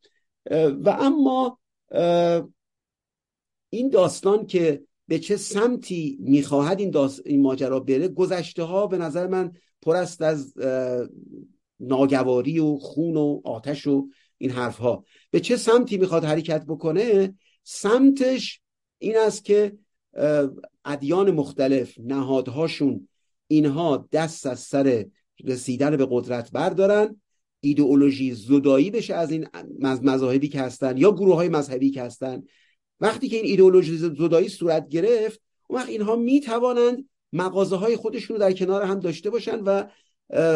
و 0.84 0.96
اما 1.00 1.58
این 3.70 3.88
داستان 3.88 4.46
که 4.46 4.82
به 5.08 5.18
چه 5.18 5.36
سمتی 5.36 6.18
می‌خواهد 6.20 6.80
این, 6.80 6.96
این 7.24 7.42
ماجرا 7.42 7.80
بره 7.80 8.08
گذشته 8.08 8.62
ها 8.62 8.86
به 8.86 8.98
نظر 8.98 9.26
من 9.26 9.52
پر 9.82 9.96
است 9.96 10.22
از 10.22 10.54
ناگواری 11.80 12.58
و 12.58 12.76
خون 12.76 13.16
و 13.16 13.40
آتش 13.44 13.86
و 13.86 14.08
این 14.38 14.50
حرف 14.50 14.78
ها 14.78 15.04
به 15.30 15.40
چه 15.40 15.56
سمتی 15.56 15.98
می‌خواد 15.98 16.24
حرکت 16.24 16.64
بکنه؟ 16.66 17.34
سمتش 17.64 18.60
این 18.98 19.16
است 19.18 19.44
که 19.44 19.83
ادیان 20.84 21.30
مختلف 21.30 21.98
نهادهاشون 21.98 23.08
اینها 23.48 24.08
دست 24.12 24.46
از 24.46 24.60
سر 24.60 25.06
رسیدن 25.44 25.96
به 25.96 26.06
قدرت 26.10 26.52
بردارن. 26.52 27.20
ایدئولوژی 27.60 28.34
زدایی 28.34 28.90
بشه 28.90 29.14
از 29.14 29.30
این 29.30 29.46
مذاهبی 29.82 30.48
که 30.48 30.60
هستن 30.60 30.96
یا 30.96 31.12
گروه 31.12 31.34
های 31.34 31.48
مذهبی 31.48 31.90
که 31.90 32.02
هستن. 32.02 32.42
وقتی 33.00 33.28
که 33.28 33.36
این 33.36 33.44
ایدئولوژی 33.44 33.96
زدایی 33.96 34.48
صورت 34.48 34.88
گرفت 34.88 35.40
اون 35.68 35.80
وقت 35.80 35.88
اینها 35.88 36.16
می‌توانند 36.16 37.08
مغازه 37.32 37.76
های 37.76 37.96
خودشون 37.96 38.36
رو 38.36 38.40
در 38.40 38.52
کنار 38.52 38.82
هم 38.82 39.00
داشته 39.00 39.30
باشن 39.30 39.60
و 39.60 39.84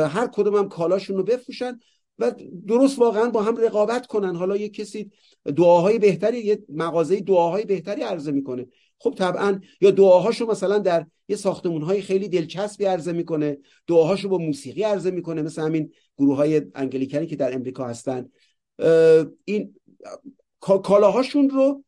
هر 0.08 0.26
کدوم 0.32 0.56
هم 0.56 0.68
کالاشون 0.68 1.16
رو 1.16 1.22
بفروشن 1.22 1.78
و 2.18 2.34
درست 2.66 2.98
واقعا 2.98 3.30
با 3.30 3.42
هم 3.42 3.56
رقابت 3.56 4.06
کنن. 4.06 4.36
حالا 4.36 4.56
یه 4.56 4.68
کسی 4.68 5.10
دعاهای 5.56 5.98
بهتری 5.98 6.38
یه 6.38 6.64
مغازه 6.68 7.20
دعاهای 7.20 7.64
بهتری 7.64 8.02
عرضه 8.02 8.32
می‌کنه. 8.32 8.66
خب 8.98 9.14
طبعا 9.18 9.60
یا 9.80 9.90
دعاهاشو 9.90 10.46
مثلا 10.46 10.78
در 10.78 11.06
یه 11.28 11.36
ساختمون 11.36 11.82
های 11.82 12.02
خیلی 12.02 12.28
دلچسبی 12.28 12.84
عرضه 12.84 13.12
می‌کنه. 13.12 13.58
دعاهاشو 13.86 14.28
با 14.28 14.38
موسیقی 14.38 14.82
عرضه 14.82 15.10
می‌کنه 15.10 15.42
مثل 15.42 15.62
همین 15.62 15.92
گروه 16.18 16.36
های 16.36 16.62
انگلیکنی 16.74 17.26
که 17.26 17.36
در 17.36 17.54
امریکا 17.54 17.86
هستن. 17.86 18.30
این 19.44 19.74
کالاهاشون 20.60 21.50
رو 21.50 21.84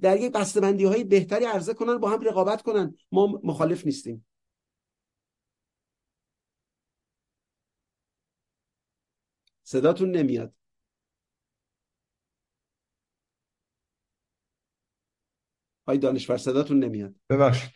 در 0.00 0.20
یک 0.20 0.32
بسته‌بندی 0.32 0.84
های 0.84 1.04
بهتری 1.04 1.44
عرضه 1.44 1.74
کنن 1.74 1.98
با 1.98 2.10
هم 2.10 2.20
رقابت 2.20 2.62
کنن. 2.62 2.94
ما 3.12 3.40
مخالف 3.44 3.86
نیستیم. 3.86 4.26
صداتون 9.62 10.10
نمیاد. 10.10 10.52
های 15.88 15.98
دانشور 15.98 16.36
صداتون 16.36 16.84
نمیاد. 16.84 17.14
ببخشید. 17.30 17.70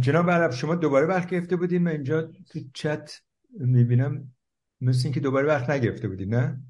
جناب 0.00 0.30
عرب 0.30 0.50
شما 0.50 0.74
دوباره 0.74 1.06
وقت 1.06 1.30
گرفته 1.30 1.56
بودین 1.56 1.82
من 1.82 1.90
اینجا 1.90 2.22
تو 2.22 2.60
چت 2.74 3.10
می‌بینم 3.50 4.34
مثل 4.80 5.00
اینکه 5.04 5.20
دوباره 5.20 5.46
وقت 5.46 5.70
نگرفته 5.70 6.08
بودین 6.08 6.34
نه؟ 6.34 6.62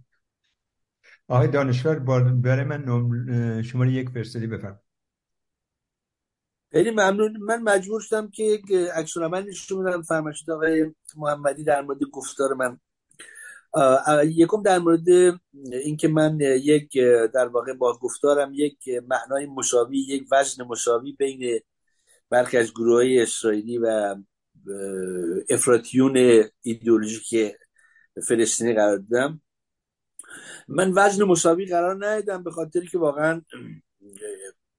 آقای 1.28 1.49
دانشور 1.49 1.99
برای 1.99 2.65
من 2.65 3.62
شماره 3.62 3.93
یک 3.93 4.09
فرستادی 4.09 4.47
بفرم 4.47 4.81
خیلی 6.73 6.90
ممنون. 6.90 7.36
من 7.36 7.62
مجبور 7.62 8.01
شدم 8.01 8.31
که 8.31 8.43
یک 8.43 8.73
عکس 8.95 9.16
نشون 9.16 9.85
بدم. 9.85 10.03
فرمایشات 10.03 10.49
آقای 10.49 10.95
محمدی 11.16 11.65
در 11.65 11.82
مورد 11.82 11.99
گفتار 12.12 12.55
من. 12.55 12.81
یکم 14.24 14.62
در 14.62 14.78
مورد 14.78 15.09
اینکه 15.73 16.09
من 16.09 16.39
یک 16.40 16.99
در 17.35 17.47
واقع 17.47 17.73
با 17.73 17.99
گفتارم 17.99 18.53
یک 18.55 18.78
معنای 19.09 19.47
مساوی 19.47 19.99
یک 19.99 20.27
وزن 20.32 20.65
مساوی 20.65 21.12
بین 21.12 21.61
برخی 22.31 22.57
از 22.57 22.70
گروه 22.70 22.95
های 22.95 23.23
اسرائیلی 23.23 23.78
و 23.78 24.16
افراتیون 25.51 26.45
ایدئولوژیک 26.62 27.57
فلسطینی 28.28 28.74
قرار 28.74 28.97
دادم. 28.97 29.43
من 30.69 30.93
وزن 30.97 31.24
مساوی 31.24 31.66
قرار 31.66 31.97
ندادم 31.97 32.43
به 32.43 32.51
خاطر 32.51 32.81
که 32.81 32.99
واقعا 32.99 33.43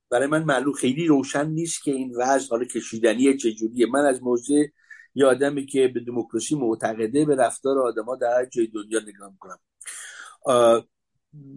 برای 0.09 0.27
من 0.27 0.43
معلوم 0.43 0.73
خیلی 0.73 1.07
روشن 1.07 1.49
نیست 1.49 1.83
که 1.83 1.91
این 1.91 2.13
وزن 2.17 2.47
حالا 2.49 2.65
کشیدنی 2.65 3.37
چجوریه. 3.37 3.85
من 3.85 4.05
از 4.05 4.23
موضع 4.23 4.65
یه 5.15 5.25
آدمی 5.25 5.65
که 5.65 5.87
به 5.87 5.99
دموکراسی 5.99 6.55
معتقده 6.55 7.25
به 7.25 7.35
رفتار 7.35 7.79
آدما 7.79 8.15
در 8.15 8.33
هر 8.37 8.45
جای 8.45 8.67
دنیا 8.67 8.99
نگاه 8.99 9.31
می‌کنم. 9.31 9.59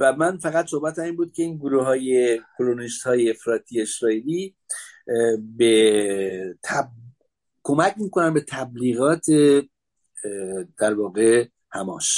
و 0.01 0.13
من 0.13 0.39
فقط 0.39 0.67
صحبت 0.67 0.99
این 0.99 1.17
بود 1.17 1.33
که 1.33 1.43
این 1.43 1.57
گروه 1.57 1.85
های 1.85 2.41
کلونیست 2.59 3.03
های 3.03 3.31
افراطی 3.31 3.83
اسرائیلی 3.83 4.57
به 5.57 6.57
تب... 6.63 6.89
کمک 7.63 7.95
می‌کنن 7.99 8.35
به 8.35 8.45
تبلیغات 8.49 9.27
در 10.79 10.95
واقع 10.95 11.49
حماس. 11.69 12.09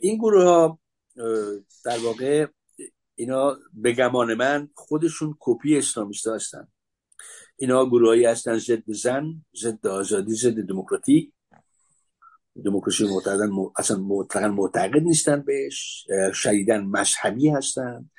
این 0.00 0.18
گروه 0.18 0.44
ها 0.44 0.78
در 1.84 1.98
واقع 2.04 2.46
اینا 3.14 3.56
به 3.72 3.92
گمان 3.92 4.34
من 4.34 4.68
خودشون 4.74 5.36
کپی 5.40 5.78
اسلامیست 5.78 6.26
هستن. 6.26 6.68
اینا 7.56 7.86
گروهایی 7.86 8.24
هستن 8.24 8.58
ضد 8.58 8.92
زن 8.92 9.44
ضد 9.62 9.86
آزادی 9.86 10.34
ضد 10.34 10.60
دموکراتی. 10.60 11.32
دموکراسی 12.64 13.04
معتقدن 13.04 13.50
اصلا 13.76 13.96
مطلقا 13.96 14.48
معتقد 14.48 15.02
نیستن 15.02 15.40
بهش 15.42 16.06
شدیدن 16.32 16.84
مذهبی 16.84 17.48
هستن. 17.48 18.10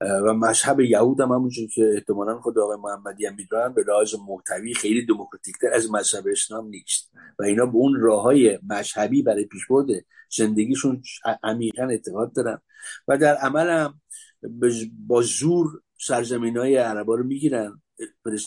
و 0.00 0.34
مذهب 0.34 0.80
یهود 0.80 1.20
هم 1.20 1.32
همونجور 1.32 1.68
که 1.68 1.92
احتمالا 1.94 2.40
خود 2.40 2.58
آقای 2.58 2.76
محمدی 2.76 3.26
هم 3.26 3.34
می‌دونن 3.34 3.68
به 3.68 3.84
لحاظ 3.88 4.14
محتوی 4.28 4.74
خیلی 4.74 5.06
دموکراتیکتر 5.06 5.68
از 5.72 5.90
مذهب 5.90 6.24
اسلام 6.32 6.68
نیست. 6.68 7.12
و 7.38 7.42
اینا 7.42 7.66
به 7.66 7.76
اون 7.76 8.00
راه 8.00 8.22
های 8.22 8.58
مذهبی 8.68 9.22
برای 9.22 9.44
پیشبرد 9.44 9.86
زندگیشون 10.36 11.02
عمیقا 11.42 11.84
اعتقاد 11.84 12.34
دارن. 12.34 12.58
و 13.08 13.18
در 13.18 13.34
عمل 13.34 13.70
هم 13.70 14.00
با 15.06 15.22
زور 15.22 15.82
سرزمین 16.00 16.56
های 16.56 16.76
عربا 16.76 17.14
رو 17.14 17.24
می‌گیرن. 17.24 17.82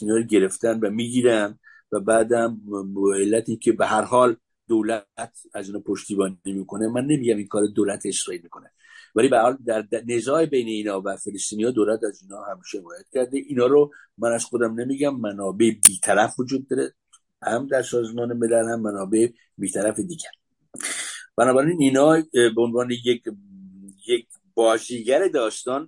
رو 0.01 0.23
گرفتن 0.23 0.79
و 0.79 0.89
می‌گیرن 0.89 1.59
و 1.91 1.99
بعدم 1.99 2.61
علتی 3.15 3.57
که 3.57 3.71
به 3.71 3.85
هر 3.85 4.01
حال 4.01 4.35
دولت 4.67 5.05
از 5.53 5.67
اینا 5.67 5.79
پشتیبانی 5.79 6.37
می‌کنه. 6.45 6.87
من 6.87 7.05
نمیگم 7.05 7.37
این 7.37 7.47
کار 7.47 7.65
دولت 7.65 8.05
اسرائیل 8.05 8.41
می‌کنه. 8.41 8.71
ولی 9.15 9.27
به 9.27 9.39
حال 9.39 9.57
در 9.65 9.87
نزاع 10.07 10.45
بین 10.45 10.67
اینا 10.67 11.01
و 11.01 11.17
ها 11.63 11.71
دولت 11.71 12.03
از 12.03 12.21
اینا 12.21 12.43
همیشه 12.43 12.79
حمایت 12.79 13.05
کرده. 13.13 13.37
اینا 13.37 13.65
رو 13.65 13.91
من 14.17 14.31
از 14.31 14.45
خودم 14.45 14.79
نمیگم 14.79 15.19
منابع 15.19 15.71
بیطرف 15.87 16.39
وجود 16.39 16.67
داره. 16.67 16.93
هم 17.41 17.67
در 17.67 17.81
سازمان 17.81 18.33
ملل 18.33 18.69
هم 18.69 18.81
منابع 18.81 19.27
بیطرف 19.57 19.99
دیگر. 19.99 20.29
بنابراین 21.35 21.77
اینا 21.81 22.23
به 22.33 22.61
عنوان 22.61 22.91
یک 22.91 23.23
یک 24.07 24.27
بازیگر 24.57 25.27
داستان 25.27 25.87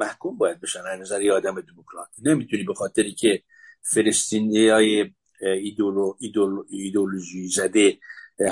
محکوم 0.00 0.38
باید 0.38 0.60
بشن 0.60 0.80
از 0.80 1.00
نظر 1.00 1.30
آدم 1.30 1.60
دموکرات. 1.60 2.08
نمی‌تونی 2.22 2.64
به 2.64 2.74
خاطری 2.74 3.14
که 3.14 3.42
فلسطینی 3.82 4.68
های 4.68 5.10
ایدولوژی 6.70 7.48
زده 7.48 7.98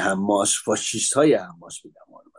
حماس 0.01 0.55
فاشیست 0.65 1.13
های 1.13 1.35
حماس 1.35 1.81
بگم. 1.81 1.93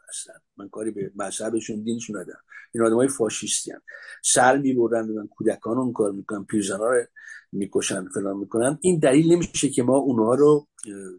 هستن. 0.10 0.34
من 0.58 0.70
کاری 0.70 0.92
به 0.92 1.12
مذهبشون 1.16 1.84
دینشون 1.84 2.18
ندارم. 2.18 2.44
این 2.74 2.84
آدم 2.84 2.96
های 2.96 3.08
فاشیستی 3.08 3.72
هم 3.72 3.82
سر 4.24 4.58
می‌برن 4.58 5.06
من 5.06 5.28
کودکان 5.28 5.78
اون 5.78 5.94
کار 5.94 6.12
می‌کنن 6.12 6.44
پیرزن 6.44 6.78
رو 6.78 7.04
می‌کشن 7.52 8.10
فلان 8.10 8.38
می‌کنن. 8.38 8.78
این 8.82 9.00
دلیل 9.00 9.34
نمیشه 9.34 9.70
که 9.70 9.84
ما 9.84 9.98
اونها 9.98 10.36
رو 10.36 10.68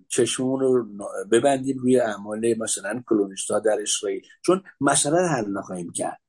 چشممون 0.09 0.61
رو 0.61 0.89
ببندیم 1.33 1.79
روی 1.79 2.01
اعمال 2.01 2.55
مثلا 2.59 3.03
کلونیست 3.07 3.51
ها 3.51 3.59
در 3.59 3.79
اسرائیل. 3.83 4.23
چون 4.43 4.62
رو 4.81 5.27
حل 5.29 5.51
نخواهیم 5.51 5.93
کرد. 5.93 6.21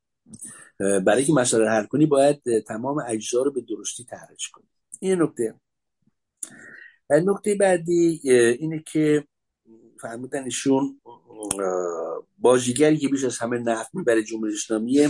برای 0.80 1.26
که 1.26 1.34
مسئله 1.34 1.70
حل 1.70 1.86
کنی 1.86 2.06
باید 2.06 2.60
تمام 2.60 3.04
اجزا 3.08 3.44
رو 3.44 3.52
به 3.52 3.62
درستی 3.62 4.04
تحریش 4.04 4.50
کنی. 4.50 4.66
این 5.00 5.22
نکته. 5.22 5.56
نکته 7.10 7.56
بعدی 7.56 8.20
اینه 8.60 8.84
که 8.88 9.28
فهمیدن 10.02 10.44
ایشون 10.44 11.02
بازیگری 12.42 12.98
که 12.98 13.08
بیش 13.08 13.24
از 13.24 13.38
همه 13.38 13.58
نفت 13.58 13.90
می‌بره 13.96 14.24
جمهوری 14.24 14.54
اسلامیه 14.54 15.10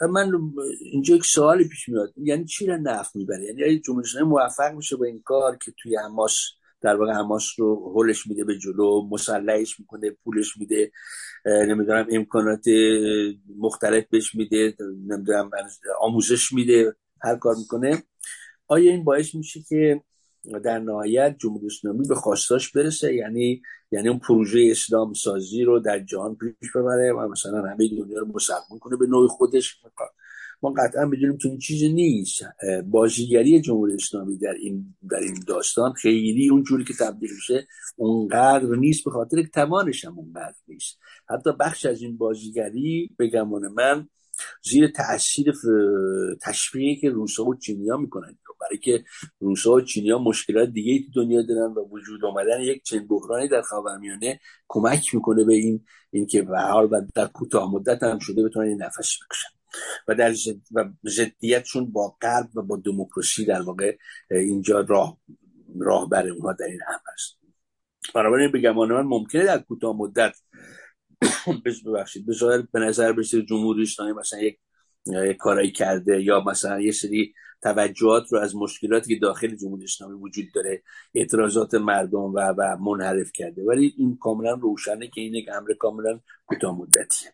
من 0.00 0.32
اینجا 0.80 1.14
یک 1.14 1.24
سوالی 1.24 1.68
پیش 1.68 1.88
میاد. 1.88 2.12
یعنی 2.16 2.44
چی 2.44 2.66
را 2.66 2.76
نفت 2.76 3.16
می‌بره؟ 3.16 3.44
یعنی 3.44 3.78
جمهوری 3.78 4.08
اسلامی 4.08 4.28
موفق 4.28 4.74
میشه 4.74 4.96
با 4.96 5.04
این 5.04 5.22
کار 5.22 5.56
که 5.56 5.72
توی 5.82 5.96
حماس 5.96 6.38
در 6.80 6.96
واقع 6.96 7.12
حماس 7.12 7.44
رو 7.58 7.92
هولش 7.94 8.26
میده 8.26 8.44
به 8.44 8.58
جلو 8.58 9.08
مسلحش 9.10 9.80
می‌کنه 9.80 10.10
پولش 10.10 10.56
میده 10.56 10.92
نمی‌دونم 11.46 12.06
امکانات 12.10 12.64
مختلف 13.58 14.04
بهش 14.10 14.34
میده 14.34 14.76
نمی‌دونم 14.80 15.50
آموزش 16.00 16.52
میده 16.52 16.96
هر 17.22 17.36
کار 17.36 17.54
می‌کنه. 17.54 18.02
آیا 18.66 18.90
این 18.90 19.04
باعث 19.04 19.34
میشه 19.34 19.60
که 19.68 20.02
در 20.64 20.78
نهایت 20.78 21.36
جمهوری 21.38 21.66
اسلامی 21.66 22.08
به 22.08 22.14
خواستاش 22.14 22.72
برسه. 22.72 23.14
یعنی 23.14 23.62
یعنی 23.90 24.08
اون 24.08 24.18
پروژه 24.18 24.68
اسلام 24.70 25.12
سازی 25.12 25.64
رو 25.64 25.78
در 25.78 25.98
جهان 25.98 26.36
پیش 26.36 26.70
ببره 26.74 27.12
و 27.12 27.28
مثلا 27.28 27.62
همه 27.62 27.88
دنیا 27.88 28.18
رو 28.18 28.26
مسلمان 28.34 28.78
کنه 28.80 28.96
به 28.96 29.06
نوع 29.06 29.28
خودش. 29.28 29.80
ما 30.62 30.70
قطعا 30.70 31.04
می‌دونیم 31.04 31.38
که 31.38 31.48
این 31.48 31.58
چیزی 31.58 31.92
نیست. 31.92 32.42
بازیگری 32.86 33.60
جمهوری 33.60 33.94
اسلامی 33.94 34.38
در 34.38 34.54
این 34.60 34.94
در 35.10 35.18
این 35.18 35.44
داستان 35.46 35.92
خیلی 35.92 36.48
اونجوری 36.48 36.84
که 36.84 36.94
تبدیل 36.94 37.30
میشه 37.34 37.66
اونقدر 37.96 38.66
نیست 38.66 39.04
به 39.04 39.10
خاطر 39.10 39.42
توانش 39.42 40.04
هم 40.04 40.18
اونقدر 40.18 40.56
نیست. 40.68 40.98
حتی 41.28 41.50
بخش 41.60 41.86
از 41.86 42.02
این 42.02 42.16
بازیگری 42.16 43.10
به 43.16 43.26
گمان 43.26 43.68
من 43.68 44.08
زیر 44.62 44.88
تاثیر 44.88 45.54
تشویقی 46.42 47.00
که 47.00 47.10
روسا 47.10 47.44
و 47.44 47.54
چینیا 47.54 47.96
می‌کنن. 47.96 48.38
برای 48.60 48.78
که 48.78 49.04
روسا 49.40 49.72
و 49.72 49.80
چینیا 49.80 50.18
مشکلات 50.18 50.68
دیگه 50.68 51.06
تو 51.06 51.24
دنیا 51.24 51.42
دارن 51.42 51.72
و 51.72 51.88
وجود 51.90 52.24
آمدن 52.24 52.60
یک 52.60 52.82
چنین 52.82 53.08
بحرانی 53.08 53.48
در 53.48 53.62
خاورمیانه 53.62 54.40
کمک 54.68 55.14
می‌کنه 55.14 55.44
به 55.44 55.54
این 55.54 55.84
اینکه 56.10 56.42
به 56.42 56.60
حال 56.60 57.06
در 57.14 57.26
کوتاه 57.26 57.74
مدت 57.74 58.02
هم 58.02 58.18
شده 58.18 58.44
بتونن 58.44 58.82
نفس 58.82 58.96
بکشن. 58.98 59.48
و 60.08 60.14
در 60.14 60.34
و 60.72 60.84
جدیتشون 61.10 61.92
با 61.92 62.16
غرب 62.22 62.56
و 62.56 62.62
با 62.62 62.76
دموکراسی 62.76 63.44
در 63.44 63.62
واقع 63.62 63.96
اینجا 64.30 64.80
راه 64.80 65.18
راه 65.80 66.08
بر 66.08 66.28
اونها 66.28 66.52
در 66.52 66.66
این 66.66 66.80
هم 66.86 67.00
هست 67.12 67.38
بنابراین 68.14 68.52
بگم 68.52 68.76
من 68.76 69.02
ممکنه 69.02 69.44
در 69.44 69.58
کوتاه 69.58 69.96
مدت 69.96 70.34
ببخشید. 71.86 72.26
به 72.72 72.80
نظر 72.80 73.12
برسه 73.12 73.42
جمهوری 73.42 73.82
اسلامی 73.82 74.12
مثلا 74.12 74.40
یک 74.40 74.58
کارایی 75.38 75.72
کرده 75.72 76.22
یا 76.22 76.40
مثلا 76.40 76.80
یه 76.80 76.92
سری 76.92 77.34
توجهات 77.62 78.32
رو 78.32 78.38
از 78.38 78.56
مشکلاتی 78.56 79.14
که 79.14 79.20
داخل 79.20 79.56
جمهوری 79.56 79.84
اسلامی 79.84 80.14
وجود 80.14 80.44
داره 80.54 80.82
اعتراضات 81.14 81.74
مردم 81.74 82.18
و 82.18 82.40
و 82.40 82.76
منحرف 82.76 83.32
کرده. 83.34 83.62
ولی 83.62 83.94
این 83.98 84.16
کاملا 84.16 84.52
روشنه 84.52 85.08
که 85.08 85.20
این 85.20 85.34
یک 85.34 85.48
امر 85.52 85.72
کاملا 85.78 86.20
کوتاه 86.46 86.78
مدتیه 86.78 87.32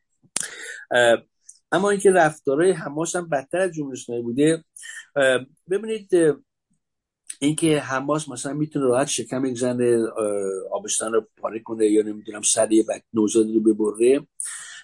اما 1.73 1.91
اینکه 1.91 2.11
رفتارهای 2.11 2.71
حماس 2.71 3.17
هم 3.17 3.29
بدتر 3.29 3.59
از 3.59 3.73
جمهوری 3.73 3.99
اسلامی 3.99 4.23
بوده 4.23 4.65
ببینید 5.71 6.09
اینکه 7.41 7.81
حماس 7.81 8.29
مثلا 8.29 8.53
می‌تونه 8.53 8.85
راحت 8.87 9.07
شکم 9.07 9.45
یک 9.45 9.59
زن 9.59 9.79
آبستان 10.73 11.13
رو 11.13 11.27
پاره 11.37 11.61
کنه 11.61 11.87
یا 11.87 12.03
نمی‌دونم 12.03 12.43
سر 12.43 12.73
یه 12.73 12.85
نوزاد 13.15 13.47
رو 13.55 13.61
ببره 13.61 14.27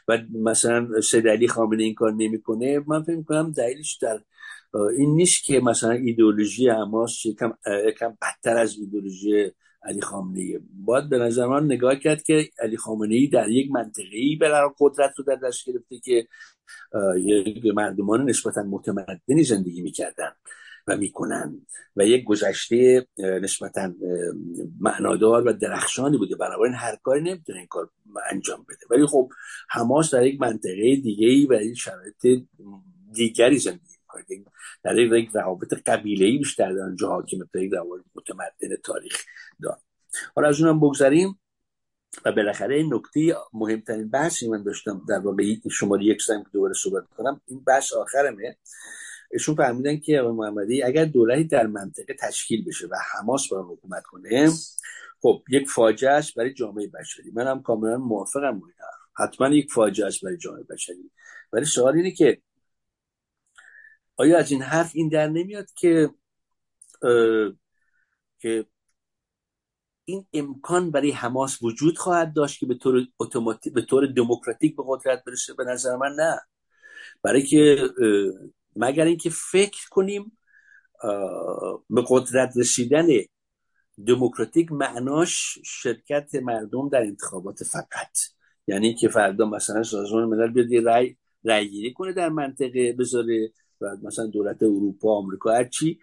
و 0.09 0.19
مثلا 0.35 1.01
سید 1.01 1.29
علی 1.29 1.49
خامنه 1.49 1.83
این 1.83 1.95
کار 1.95 2.13
نمی‌کنه 2.13 2.85
من 2.87 3.03
فکر 3.03 3.17
می‌کنم 3.17 3.53
دلیلش 3.53 3.97
در 3.97 4.21
این 4.99 5.15
نیست 5.15 5.45
که 5.45 5.61
مثلا 5.61 5.91
ایدئولوژی 5.91 6.69
حماس 6.69 7.27
یکم 7.27 7.53
یکم 7.89 8.17
بدتر 8.23 8.57
از 8.57 8.77
ایدئولوژی 8.79 9.51
علی 9.83 10.01
خامنه 10.01 10.41
ای 10.41 10.61
باید 10.75 11.09
به 11.09 11.19
نظر 11.19 11.47
من 11.47 11.65
نگاه 11.65 11.97
کرد 11.97 12.23
که 12.23 12.51
علی 12.59 12.77
خامنه 12.77 13.15
ای 13.15 13.27
در 13.27 13.49
یک 13.49 13.71
منطقه 13.71 14.17
ای 14.17 14.37
برای 14.37 14.71
قدرت 14.81 15.13
رو 15.19 15.25
در 15.25 15.37
دست 15.37 15.65
گرفته 15.67 15.99
که 16.05 16.29
یک 17.17 17.65
مردمان 17.75 18.29
نسبتا 18.29 18.63
متمدنی 18.63 19.45
زندگی 19.45 19.83
می‌کردن. 19.83 20.33
و 20.87 20.97
می‌کنن 20.97 21.67
و 21.97 22.05
یک 22.07 22.25
گذشته 22.25 23.07
نسبتا 23.19 23.93
معنادار 24.81 25.49
و 25.49 25.53
درخشانی 25.53 26.19
بوده. 26.19 26.37
بنابراین 26.37 26.75
هر 26.75 26.97
کاری 27.03 27.23
نمی‌تونه 27.23 27.59
این 27.59 27.67
کار 27.67 27.91
انجام 28.31 28.67
بده. 28.69 28.87
ولی 28.91 29.07
خب 29.07 29.31
حماس 29.71 30.15
در 30.15 30.27
یک 30.27 30.41
منطقه 30.41 30.97
دیگه 30.97 31.29
ای 31.29 31.47
و 31.47 31.53
این 31.53 31.75
شرایط 31.75 32.45
دیگری 33.13 33.59
زندگی 33.59 33.97
می‌کنه. 34.03 34.45
در 34.85 34.99
یک 34.99 35.31
روابط 35.35 35.75
قبیله 35.87 36.27
ای 36.27 36.39
بیشتر 36.39 36.73
در 36.73 36.83
آنجا 36.83 37.09
حاکمه 37.09 37.45
تا 37.53 37.61
یک 37.61 37.73
روابط 37.73 38.05
متمدن 38.15 38.77
تاریخ 38.85 39.25
دار 39.63 39.79
حالا 40.35 40.49
از 40.49 40.61
اونم 40.61 40.81
بگذاریم 40.81 41.41
و 42.25 42.33
بالاخره 42.33 42.77
این 42.77 42.95
نکته 42.95 43.37
مهمترین 43.53 44.11
بحثی 44.11 44.49
من 44.49 44.63
داشتم 44.63 45.05
در 45.09 45.19
واقع 45.19 45.43
شماره 45.71 46.05
یک 46.05 46.23
سایم 46.23 46.43
که 46.43 46.49
دوباره 46.53 46.75
صحبت 46.75 47.05
کنم. 47.17 47.41
این 47.47 47.61
بحث 47.65 47.93
آخرمه. 47.93 48.57
ایشون 49.31 49.55
فرمودن 49.55 50.01
که 50.01 50.21
آقای 50.21 50.33
محمدی 50.33 50.83
اگر 50.83 51.05
دولتی 51.05 51.45
در 51.45 51.67
منطقه 51.67 52.15
تشکیل 52.21 52.65
بشه 52.65 52.87
و 52.87 52.97
حماس 53.15 53.49
با 53.49 53.63
حکومت 53.63 54.03
کنه 54.03 54.51
خب 55.23 55.43
یک 55.49 55.71
فاجعه 55.71 56.11
است 56.11 56.35
برای 56.35 56.55
جامعه 56.55 56.87
بشری. 56.87 57.31
من 57.31 57.47
هم 57.47 57.63
کاملا 57.63 57.99
موافقم 57.99 58.59
با 58.61 58.67
حتما 59.17 59.49
یک 59.49 59.73
فاجعه 59.73 60.07
است 60.07 60.25
برای 60.25 60.37
جامعه 60.37 60.63
بشری. 60.63 61.11
ولی 61.53 61.65
سوال 61.65 61.97
اینه 61.97 62.11
که 62.11 62.43
آیا 64.17 64.39
از 64.39 64.51
این 64.53 64.63
حرف 64.63 64.91
این 64.95 65.09
در 65.09 65.29
نمیاد 65.29 65.67
که 65.77 66.11
که 68.39 68.67
این 70.05 70.27
امکان 70.33 70.91
برای 70.91 71.11
حماس 71.11 71.63
وجود 71.63 71.99
خواهد 71.99 72.35
داشت 72.35 72.61
که 72.61 72.67
به 72.67 72.75
طور 72.75 73.07
اتوماتیک 73.21 73.73
به 73.75 73.83
طور 73.83 74.07
دموکراتیک 74.07 74.77
به 74.77 74.83
قدرت 74.87 75.25
برسه؟ 75.25 75.55
به 75.55 75.65
نظر 75.65 75.97
من 75.97 76.13
نه. 76.19 76.41
برای 77.23 77.43
که 77.43 77.77
مگر 78.77 79.05
اینکه 79.05 79.31
فکر 79.31 79.89
کنیم 79.91 80.39
به 81.91 82.05
قدرت 82.09 82.53
رسیدن 82.57 83.07
دموکراتیک 84.07 84.73
معناش 84.73 85.59
شرکت 85.65 86.35
مردم 86.35 86.89
در 86.89 87.03
انتخابات 87.03 87.65
فقط. 87.65 88.19
یعنی 88.67 88.95
که 88.95 89.09
فردا 89.09 89.47
مثلا 89.47 89.83
سازمان 89.83 90.25
ملل 90.25 90.51
بیاد 90.51 90.87
رای 90.87 91.17
رای 91.45 91.71
گیری 91.71 91.93
کنه 91.93 92.13
در 92.13 92.29
منطقه 92.29 92.93
بذاره 92.93 93.53
و 93.81 93.97
مثلا 94.03 94.27
دولت 94.27 94.63
اروپا 94.63 95.17
آمریکا 95.19 95.53
هرچی 95.53 95.99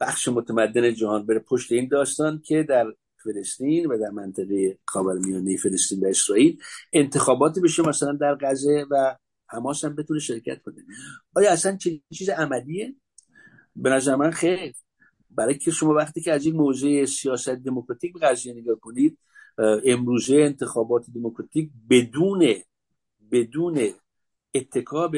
بخش 0.00 0.28
متمدن 0.28 0.94
جهان 0.94 1.26
بره 1.26 1.38
پشت 1.38 1.72
این 1.72 1.88
داستان 1.88 2.42
که 2.44 2.62
در 2.62 2.86
فلسطین 3.24 3.86
و 3.86 3.98
در 3.98 4.10
منطقه 4.10 4.78
خاورمیانه 4.84 5.56
فلسطین 5.56 6.00
و 6.00 6.06
اسرائیل 6.06 6.58
انتخابات 6.92 7.58
بشه 7.58 7.88
مثلا 7.88 8.12
در 8.12 8.38
غزه 8.40 8.86
و 8.90 9.16
حماس 9.48 9.84
هم 9.84 9.94
بتونه 9.94 10.20
شرکت 10.20 10.62
کنه. 10.62 10.84
آیا 11.34 11.52
اصلا 11.52 11.76
چه 11.76 12.00
چیز 12.14 12.28
عملیه؟ 12.28 12.94
به 13.76 13.90
نظر 13.90 14.16
من 14.16 14.30
خیر. 14.30 14.74
برای 15.30 15.58
که 15.58 15.70
شما 15.70 15.94
وقتی 15.94 16.20
که 16.20 16.32
از 16.32 16.46
این 16.46 16.56
موضوع 16.56 17.04
سیاست 17.04 17.48
دموکراتیک 17.48 18.12
به 18.12 18.20
قضیه 18.20 18.54
نگاه 18.54 18.76
کنید 18.80 19.18
امروزه 19.84 20.36
انتخابات 20.36 21.06
دموکراتیک 21.14 21.70
بدون 21.90 22.54
بدون 23.32 23.88
اتکاب 24.54 25.16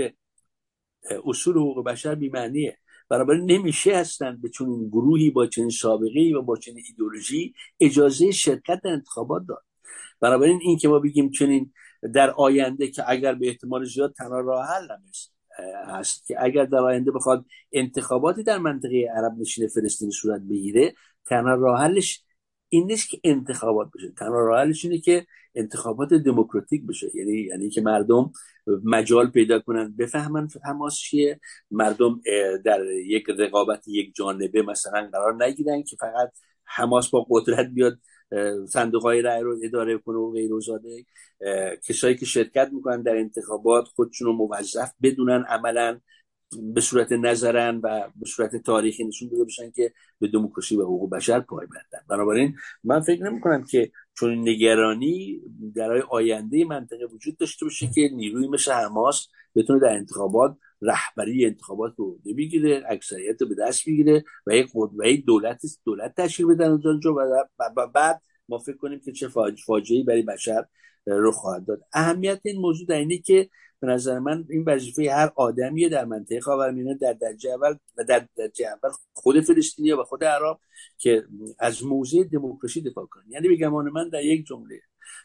اصول 1.24 1.56
حقوق 1.56 1.84
بشر 1.84 2.14
بیمعنیه 2.14 2.78
برابر 3.08 3.36
نمیشه 3.36 3.96
هستن 3.96 4.40
به 4.40 4.48
چنین 4.48 4.88
گروهی 4.88 5.30
با 5.30 5.46
چنین 5.46 5.70
سابقه 5.70 6.32
و 6.38 6.42
با 6.42 6.56
چنین 6.56 6.84
ایدولوژی 6.88 7.54
اجازه 7.80 8.30
شرکت 8.30 8.80
در 8.84 8.90
انتخابات 8.90 9.42
داد. 9.48 9.64
بنابراین 10.20 10.60
این 10.62 10.78
که 10.78 10.88
ما 10.88 10.98
بگیم 10.98 11.30
چنین 11.30 11.72
در 12.14 12.30
آینده 12.30 12.88
که 12.88 13.02
اگر 13.06 13.34
به 13.34 13.48
احتمال 13.48 13.84
زیاد 13.84 14.12
تنها 14.12 14.40
راه 14.40 14.66
حل 14.66 14.88
هست 15.86 16.26
که 16.26 16.36
اگر 16.38 16.64
در 16.64 16.78
آینده 16.78 17.10
بخواد 17.10 17.44
انتخاباتی 17.72 18.42
در 18.42 18.58
منطقه 18.58 19.08
عرب 19.16 19.32
نشین 19.38 19.68
فلسطین 19.68 20.10
صورت 20.10 20.40
بگیره 20.40 20.94
تنها 21.26 21.54
راه 21.54 21.80
حلش 21.80 22.24
این 22.68 22.86
نیست 22.86 23.08
که 23.10 23.20
انتخابات 23.24 23.90
بشه. 23.94 24.10
تنها 24.10 24.40
راه 24.40 24.60
حلش 24.60 24.84
اینه 24.84 24.98
که 24.98 25.26
انتخابات 25.54 26.14
دموکراتیک 26.14 26.86
بشه. 26.86 27.10
یعنی 27.14 27.32
یعنی 27.32 27.70
که 27.70 27.80
مردم 27.80 28.32
مجال 28.84 29.30
پیدا 29.30 29.58
کنن 29.60 29.96
بفهمن 29.96 30.48
حماس 30.64 30.94
چیه. 30.94 31.40
مردم 31.70 32.20
در 32.64 32.84
یک 33.06 33.24
رقابت 33.38 33.88
یک 33.88 34.14
جانبه 34.14 34.62
مثلا 34.62 35.08
قرار 35.12 35.44
نگیرن 35.44 35.82
که 35.82 35.96
فقط 35.96 36.32
حماس 36.64 37.10
با 37.10 37.26
قدرت 37.30 37.66
بیاد 37.66 37.98
صندوق 38.68 39.02
های 39.02 39.22
رأی 39.22 39.42
رو 39.42 39.56
اداره 39.64 39.98
کنه 39.98 40.18
و 40.18 40.32
غیر 40.32 40.52
وزاده 40.54 41.04
کسایی 41.88 42.16
که 42.16 42.26
شرکت 42.26 42.70
می‌کنن 42.72 43.02
در 43.02 43.16
انتخابات 43.16 43.84
خودشون 43.84 44.26
رو 44.26 44.32
موظف 44.32 44.92
بدونن 45.02 45.44
عملا 45.48 46.00
به 46.74 46.80
صورت 46.80 47.12
نظرن 47.12 47.76
و 47.76 48.08
به 48.16 48.26
صورت 48.26 48.56
تاریخی 48.56 49.04
نشون 49.04 49.28
داده 49.28 49.44
بشن 49.44 49.70
که 49.70 49.92
به 50.20 50.28
دموکراسی 50.28 50.76
و 50.76 50.82
حقوق 50.82 51.10
بشر 51.10 51.40
پایبندن 51.40 52.00
بنابراین 52.08 52.56
من 52.84 53.00
فکر 53.00 53.22
نمی 53.22 53.40
کنم 53.40 53.64
که 53.64 53.90
چون 54.14 54.48
نگرانی 54.48 55.40
در 55.74 56.02
آینده 56.10 56.64
منطقه 56.64 57.04
وجود 57.04 57.36
داشته 57.36 57.66
باشه 57.66 57.90
که 57.94 58.10
نیروی 58.12 58.48
مثل 58.48 58.72
حماس 58.72 59.28
بتونه 59.54 59.80
در 59.80 59.96
انتخابات 59.96 60.56
رهبری 60.82 61.46
انتخابات 61.46 61.94
رو 61.96 62.18
بگیره 62.36 62.82
اکثریت 62.88 63.42
رو 63.42 63.48
به 63.48 63.54
دست 63.54 63.86
بگیره 63.86 64.24
و 64.46 64.54
یک 65.04 65.24
دولت 65.26 65.60
دولت 65.84 66.14
تشکیل 66.16 66.46
بدن 66.46 66.70
اونجا 66.70 67.14
و 67.14 67.86
بعد 67.94 68.22
ما 68.48 68.58
فکر 68.58 68.76
کنیم 68.76 69.00
که 69.00 69.12
چه 69.12 69.28
فاجعه 69.66 70.04
برای 70.04 70.22
بشر 70.22 70.64
رو 71.06 71.32
خواهد 71.32 71.66
داد. 71.66 71.82
اهمیت 71.92 72.40
این 72.44 72.60
موضوع 72.60 72.86
در 72.86 72.98
اینه 72.98 73.18
که 73.18 73.50
به 73.80 73.86
نظر 73.86 74.18
من 74.18 74.44
این 74.50 74.64
وظیفه 74.66 75.12
هر 75.12 75.32
آدمیه 75.36 75.88
در 75.88 76.04
منطقه 76.04 76.40
خاورمیانه 76.40 76.94
در 76.94 77.12
درجه 77.12 77.50
اول 77.50 77.76
و 77.96 78.04
در 78.04 78.26
درجه 78.36 78.66
اول 78.66 78.90
خود 79.12 79.40
فلسطینیا 79.40 80.00
و 80.00 80.04
خود 80.04 80.24
عرب 80.24 80.58
که 80.98 81.24
از 81.58 81.84
موضع 81.84 82.24
دموکراسی 82.24 82.80
دفاع 82.82 83.06
کنن. 83.06 83.24
یعنی 83.28 83.56
به 83.56 83.68
من 83.68 84.08
در 84.08 84.24
یک 84.24 84.46
جمله 84.46 84.80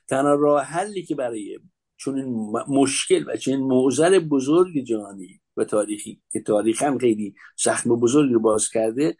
تنها 0.07 0.35
راه 0.35 0.63
حلی 0.63 1.03
که 1.03 1.15
برای 1.15 1.59
چون 1.97 2.15
این 2.15 2.53
مشکل 2.67 3.25
و 3.27 3.37
چنین 3.37 3.59
موزل 3.59 4.19
بزرگ 4.19 4.83
جهانی 4.83 5.41
و 5.57 5.63
تاریخی 5.63 6.21
که 6.31 6.41
تاریخا 6.41 6.97
خیلی 7.01 7.35
سخم 7.55 7.95
بزرگی 7.95 8.33
رو 8.33 8.39
باز 8.39 8.69
کرده 8.69 9.17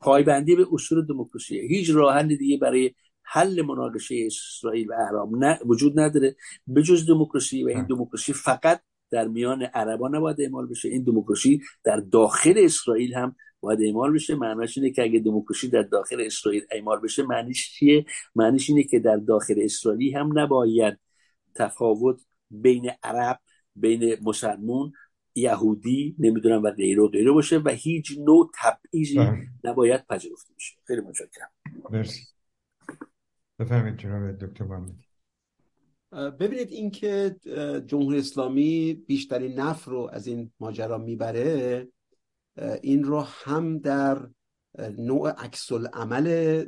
پایبندی 0.00 0.56
به 0.56 0.66
اصول 0.72 1.06
دموکراسی. 1.06 1.60
هیچ 1.60 1.90
راه 1.90 2.14
حل 2.14 2.36
دیگه 2.36 2.58
برای 2.58 2.94
حل 3.22 3.62
مناقشه 3.62 4.14
اسرائیل 4.26 4.90
و 4.90 4.92
اعرام 4.92 5.44
نه 5.44 5.58
وجود 5.64 6.00
نداره. 6.00 6.36
به 6.66 6.82
جز 6.82 7.06
دموکراسی 7.06 7.64
و 7.64 7.68
این 7.68 7.86
دموکراسی 7.86 8.32
فقط 8.32 8.82
در 9.10 9.28
میان 9.28 9.62
عربا 9.62 10.08
نباید 10.08 10.40
اعمال 10.40 10.66
بشه. 10.66 10.88
این 10.88 11.02
دموکراسی 11.02 11.62
در 11.84 11.96
داخل 11.96 12.54
اسرائیل 12.56 13.14
هم 13.14 13.36
باید 13.60 13.82
اعمال 13.82 14.12
بشه. 14.12 14.34
معنیش 14.34 14.78
اینه 14.78 14.90
که 14.90 15.02
اگه 15.02 15.18
دموکراسی 15.18 15.68
در 15.68 15.82
داخل 15.82 16.20
اسرائیل 16.20 16.62
اعمال 16.70 17.00
بشه 17.00 17.22
معنیش 17.22 17.72
چیه؟ 17.72 18.04
معنیش 18.34 18.70
اینه 18.70 18.82
که 18.82 18.98
در 18.98 19.16
داخل 19.16 19.54
اسرائیل 19.58 20.16
هم 20.16 20.38
نباید 20.38 20.98
تفاوت 21.54 22.20
بین 22.50 22.90
عرب 23.02 23.40
بین 23.76 24.16
مسلمون 24.22 24.92
یهودی 25.34 26.16
نمی‌دونم 26.18 26.62
و 26.62 26.70
غیره 26.70 27.02
و 27.02 27.08
غیره 27.08 27.32
باشه 27.32 27.58
و 27.58 27.68
هیچ 27.68 28.18
نوع 28.18 28.50
تبعیضی 28.54 29.18
بله. 29.18 29.48
نباید 29.64 30.06
پذیرفته 30.06 30.54
بشه. 30.56 30.76
خیلی 30.86 31.00
متشکرم. 31.00 31.50
مرسی. 31.90 32.20
بفرمایید 33.58 33.96
جناب 33.96 34.32
دکتر 34.32 34.64
محمدی. 34.64 35.04
ببینید 36.12 36.70
اینکه 36.70 37.36
جمهوری 37.86 38.18
اسلامی 38.18 38.94
بیشترین 38.94 39.60
نفر 39.60 39.90
رو 39.90 40.10
از 40.12 40.26
این 40.26 40.52
ماجرا 40.60 40.98
می‌بره 40.98 41.88
این 42.82 43.04
رو 43.04 43.20
هم 43.20 43.78
در 43.78 44.28
نوع 44.98 45.30
عکس 45.30 45.72
عمل 45.92 46.64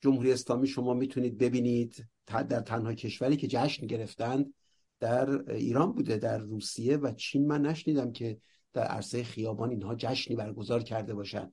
جمهوری 0.00 0.32
اسلامی 0.32 0.66
شما 0.66 0.94
می‌تونید 0.94 1.38
ببینید 1.38 2.06
در 2.26 2.60
تنها 2.60 2.94
کشوری 2.94 3.36
که 3.36 3.48
جشن 3.48 3.86
گرفتند 3.86 4.54
در 5.00 5.50
ایران 5.50 5.92
بوده 5.92 6.16
در 6.16 6.38
روسیه 6.38 6.96
و 6.96 7.12
چین. 7.12 7.46
من 7.46 7.62
نشنیدم 7.62 8.12
که 8.12 8.38
در 8.72 8.82
عرصه 8.82 9.22
خیابان 9.22 9.70
اینها 9.70 9.94
جشنی 9.94 10.36
برگزار 10.36 10.82
کرده 10.82 11.14
باشند 11.14 11.52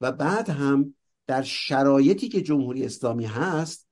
و 0.00 0.12
بعد 0.12 0.48
هم 0.48 0.94
در 1.26 1.42
شرایطی 1.42 2.28
که 2.28 2.42
جمهوری 2.42 2.84
اسلامی 2.84 3.24
هست 3.24 3.88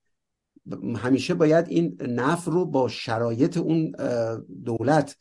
همیشه 0.97 1.35
باید 1.35 1.69
این 1.69 1.97
نفر 2.03 2.51
رو 2.51 2.67
با 2.67 2.89
شرایط 2.89 3.57
اون 3.57 3.93
دولت 4.65 5.17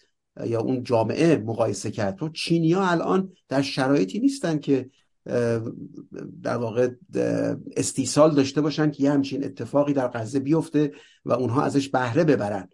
یا 0.45 0.61
اون 0.61 0.83
جامعه 0.83 1.37
مقایسه 1.37 1.91
کرد. 1.91 2.15
تو 2.15 2.29
چینیا 2.29 2.83
الان 2.83 3.33
در 3.47 3.61
شرایطی 3.61 4.19
نیستن 4.19 4.59
که 4.59 4.89
در 6.43 6.57
واقع 6.57 6.89
استیصال 7.77 8.35
داشته 8.35 8.61
باشن 8.61 8.91
که 8.91 9.03
یه 9.03 9.11
همچین 9.11 9.43
اتفاقی 9.43 9.93
در 9.93 10.07
غزه 10.07 10.39
بیفته 10.39 10.91
و 11.25 11.33
اونها 11.33 11.63
ازش 11.63 11.89
بهره 11.89 12.23
ببرن. 12.23 12.69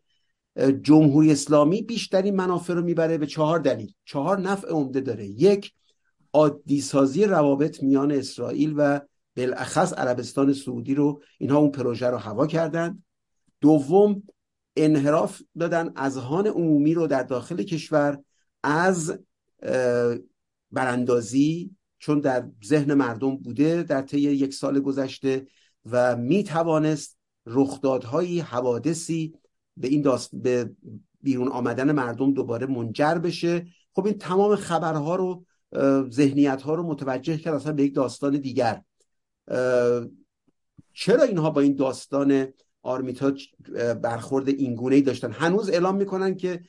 جمهوری 0.81 1.31
اسلامی 1.31 1.81
بیشترین 1.81 2.35
منافع 2.35 2.73
رو 2.73 2.81
می‌بره 2.81 3.17
به 3.17 3.27
چهار 3.27 3.59
دلیل. 3.59 3.93
چهار 4.05 4.39
نفع 4.39 4.67
عمده 4.67 5.01
داره. 5.01 5.25
یک 5.25 5.73
عادی 6.34 6.81
سازی 6.81 7.25
روابط 7.25 7.84
میان 7.84 8.11
اسرائیل 8.11 8.73
و 8.77 8.99
بالاخص 9.38 9.93
عربستان 9.93 10.53
سعودی 10.53 10.95
رو 10.95 11.21
اینها 11.38 11.57
اون 11.57 11.71
پروژه 11.71 12.07
رو 12.07 12.17
هوا 12.17 12.47
کردند. 12.47 13.03
دوم 13.61 14.23
انحراف 14.75 15.41
دادن 15.59 15.91
اذهان 15.95 16.47
عمومی 16.47 16.93
رو 16.93 17.07
در 17.07 17.23
داخل 17.23 17.63
کشور 17.63 18.19
از 18.63 19.19
براندازی 20.71 21.71
چون 21.99 22.19
در 22.19 22.49
ذهن 22.65 22.93
مردم 22.93 23.38
بوده 23.38 23.84
در 23.84 24.01
طی 24.01 24.19
یک 24.19 24.53
سال 24.53 24.80
گذشته 24.80 25.47
و 25.91 26.15
می 26.15 26.43
توانست 26.43 27.17
رخدادهایی 27.45 28.39
حوادثی 28.39 29.34
به 29.77 29.87
این 29.87 30.01
داست 30.01 30.35
به 30.35 30.71
بیرون 31.21 31.47
آمدن 31.47 31.91
مردم 31.91 32.33
دوباره 32.33 32.65
منجر 32.67 33.15
بشه. 33.15 33.65
خب 33.93 34.05
این 34.05 34.17
تمام 34.17 34.55
خبرها 34.55 35.15
رو 35.15 35.45
ذهنیت 36.09 36.61
ها 36.61 36.75
رو 36.75 36.83
متوجه 36.83 37.37
کرد 37.37 37.53
اصلا 37.53 37.73
به 37.73 37.83
یک 37.83 37.95
داستان 37.95 38.37
دیگر. 38.37 38.81
چرا 40.93 41.23
اینها 41.23 41.49
با 41.49 41.61
این 41.61 41.75
داستان 41.75 42.47
آرمیتاج 42.81 43.47
برخورد 44.01 44.49
اینگونه 44.49 44.95
ای 44.95 45.01
داشتن؟ 45.01 45.31
هنوز 45.31 45.69
اعلام 45.69 45.95
می‌کنن 45.95 46.35
که 46.35 46.63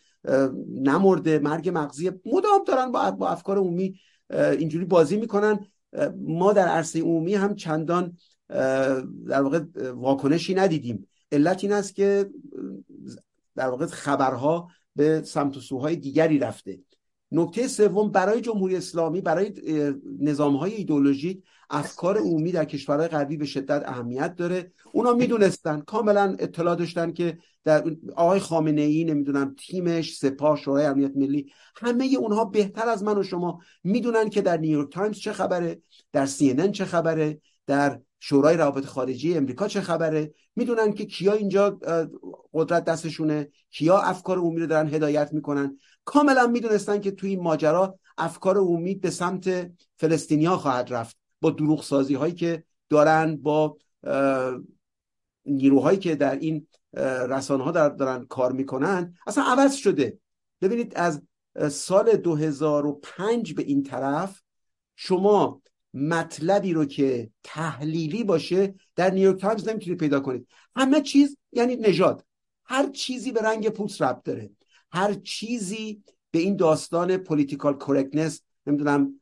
نمرده 0.69 1.39
مرگ 1.39 1.71
مغزی 1.75 2.11
مدام 2.11 2.65
دارن 2.67 2.93
با, 2.93 3.11
با 3.11 3.29
افکار 3.29 3.59
عمومی 3.59 3.99
اینجوری 4.31 4.85
بازی 4.85 5.17
می‌کنن. 5.17 5.67
ما 6.17 6.53
در 6.53 6.69
عرصه 6.69 7.01
عمومی 7.01 7.35
هم 7.35 7.55
چندان 7.55 8.17
در 9.29 9.43
واقع 9.43 9.61
واکنشی 9.95 10.55
ندیدیم. 10.55 11.09
علت 11.35 11.65
این 11.65 11.73
است 11.73 11.95
که 11.95 12.31
در 13.57 13.69
واقع 13.69 13.87
خبرها 13.87 14.69
به 14.97 15.23
سمت 15.23 15.57
و 15.57 15.61
سوهای 15.61 15.97
دیگری 15.97 16.39
رفته. 16.39 16.79
نکته 17.33 17.69
سوم 17.69 18.11
برای 18.11 18.41
جمهوری 18.41 18.77
اسلامی 18.77 19.21
برای 19.21 19.53
نظام 20.21 20.57
های 20.57 20.75
ایدولوژیک 20.75 21.43
افکار 21.71 22.19
عمومی 22.19 22.53
در 22.53 22.65
کشورهای 22.65 23.09
غربی 23.09 23.37
به 23.37 23.45
شدت 23.47 23.83
اهمیت 23.87 24.37
داره. 24.37 24.73
اونا 24.93 25.13
می‌دونستن 25.13 25.81
کاملا 25.81 26.37
اطلاع 26.39 26.77
داشتن 26.77 27.13
که 27.13 27.39
در 27.65 27.85
آقای 28.17 28.41
خامنه 28.41 28.81
ای 28.81 29.05
نمی‌دونم 29.05 29.55
تیمش 29.59 30.17
سپاه 30.17 30.57
شورای 30.57 30.87
امنیت 30.87 31.13
ملی 31.17 31.53
همه 31.77 32.17
اونها 32.19 32.45
بهتر 32.45 32.89
از 32.89 33.03
من 33.03 33.19
و 33.19 33.23
شما 33.23 33.61
می‌دونن 33.85 34.29
که 34.31 34.43
در 34.43 34.57
نیویورک 34.57 34.93
تایمز 34.93 35.17
چه 35.17 35.33
خبره 35.33 35.81
در 36.13 36.27
سی 36.27 36.71
چه 36.71 36.85
خبره 36.85 37.41
در 37.67 38.01
شورای 38.27 38.57
روابط 38.57 38.85
خارجی 38.85 39.37
امریکا 39.37 39.69
چه 39.69 39.81
خبره؟ 39.81 40.35
می‌دونن 40.57 40.93
که 40.93 41.05
کیا 41.05 41.33
اینجا 41.33 41.79
قدرت 42.53 42.85
دستشونه 42.85 43.49
کیا 43.71 43.99
افکار 43.99 44.39
عمومی 44.39 44.61
رو 44.61 44.67
دارن 44.67 44.89
هدایت 44.89 45.33
می‌کنن. 45.33 45.79
کاملا 46.05 46.47
می‌دونستن 46.47 47.01
که 47.01 47.11
توی 47.11 47.31
این 47.31 47.43
ماجرا 47.43 47.99
افکار 48.19 48.57
عمومی 48.57 48.95
به 48.95 49.11
سمت 49.11 49.71
فلسطینیا 49.97 50.57
خواهد 50.57 50.93
رفت 50.93 51.17
با 51.41 51.51
دروغ 51.51 51.83
سازی 51.83 52.15
هایی 52.15 52.35
که 52.35 52.65
دارن 52.89 53.37
با 53.37 53.77
نیروهایی 55.47 55.99
که 55.99 56.15
در 56.15 56.39
این 56.39 56.67
رسانه 57.29 57.65
ها 57.65 57.71
دارن 57.71 58.27
کار 58.27 58.53
می‌کنن. 58.53 59.15
اصلا 59.27 59.45
عوض 59.45 59.75
شده. 59.75 60.19
ببینید 60.61 60.93
از 60.97 61.23
سال 61.71 62.17
2005 62.17 63.55
به 63.55 63.63
این 63.63 63.83
طرف 63.83 64.41
شما 64.97 65.63
مطلبی 65.95 66.73
رو 66.73 66.85
که 66.85 67.31
تحلیلی 67.45 68.25
باشه 68.25 68.75
در 68.97 69.11
نیویورک 69.11 69.41
تایمز 69.41 69.69
نمی‌تونید 69.69 70.01
پیدا 70.01 70.21
کنید. 70.21 70.47
همه 70.77 71.01
چیز 71.01 71.37
یعنی 71.53 71.77
نژاد. 71.77 72.25
هر 72.65 72.91
چیزی 72.91 73.33
به 73.33 73.41
رنگ 73.41 73.69
پوست 73.69 74.03
ربط 74.03 74.23
داره. 74.23 74.51
هر 74.93 75.15
چیزی 75.15 76.03
به 76.31 76.39
این 76.39 76.57
داستان 76.57 77.17
political 77.17 77.75
correctness 77.75 78.41
نمی‌دونم 78.67 79.21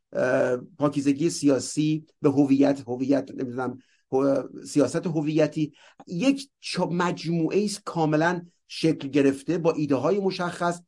پاکیزگی 0.78 1.31
سیاسی 1.31 2.07
به 2.23 2.31
هویت 2.31 2.82
هویت 2.86 3.31
نمی‌دونم 3.31 3.78
سیاست 4.66 5.07
هویتی. 5.07 5.73
یک 6.07 6.49
مجموعه 6.90 7.65
است 7.65 7.82
کاملا 7.85 8.43
شکل 8.69 9.09
گرفته 9.09 9.59
با 9.59 9.73
ایده 9.73 9.94
های 9.94 10.19
مشخص. 10.19 10.81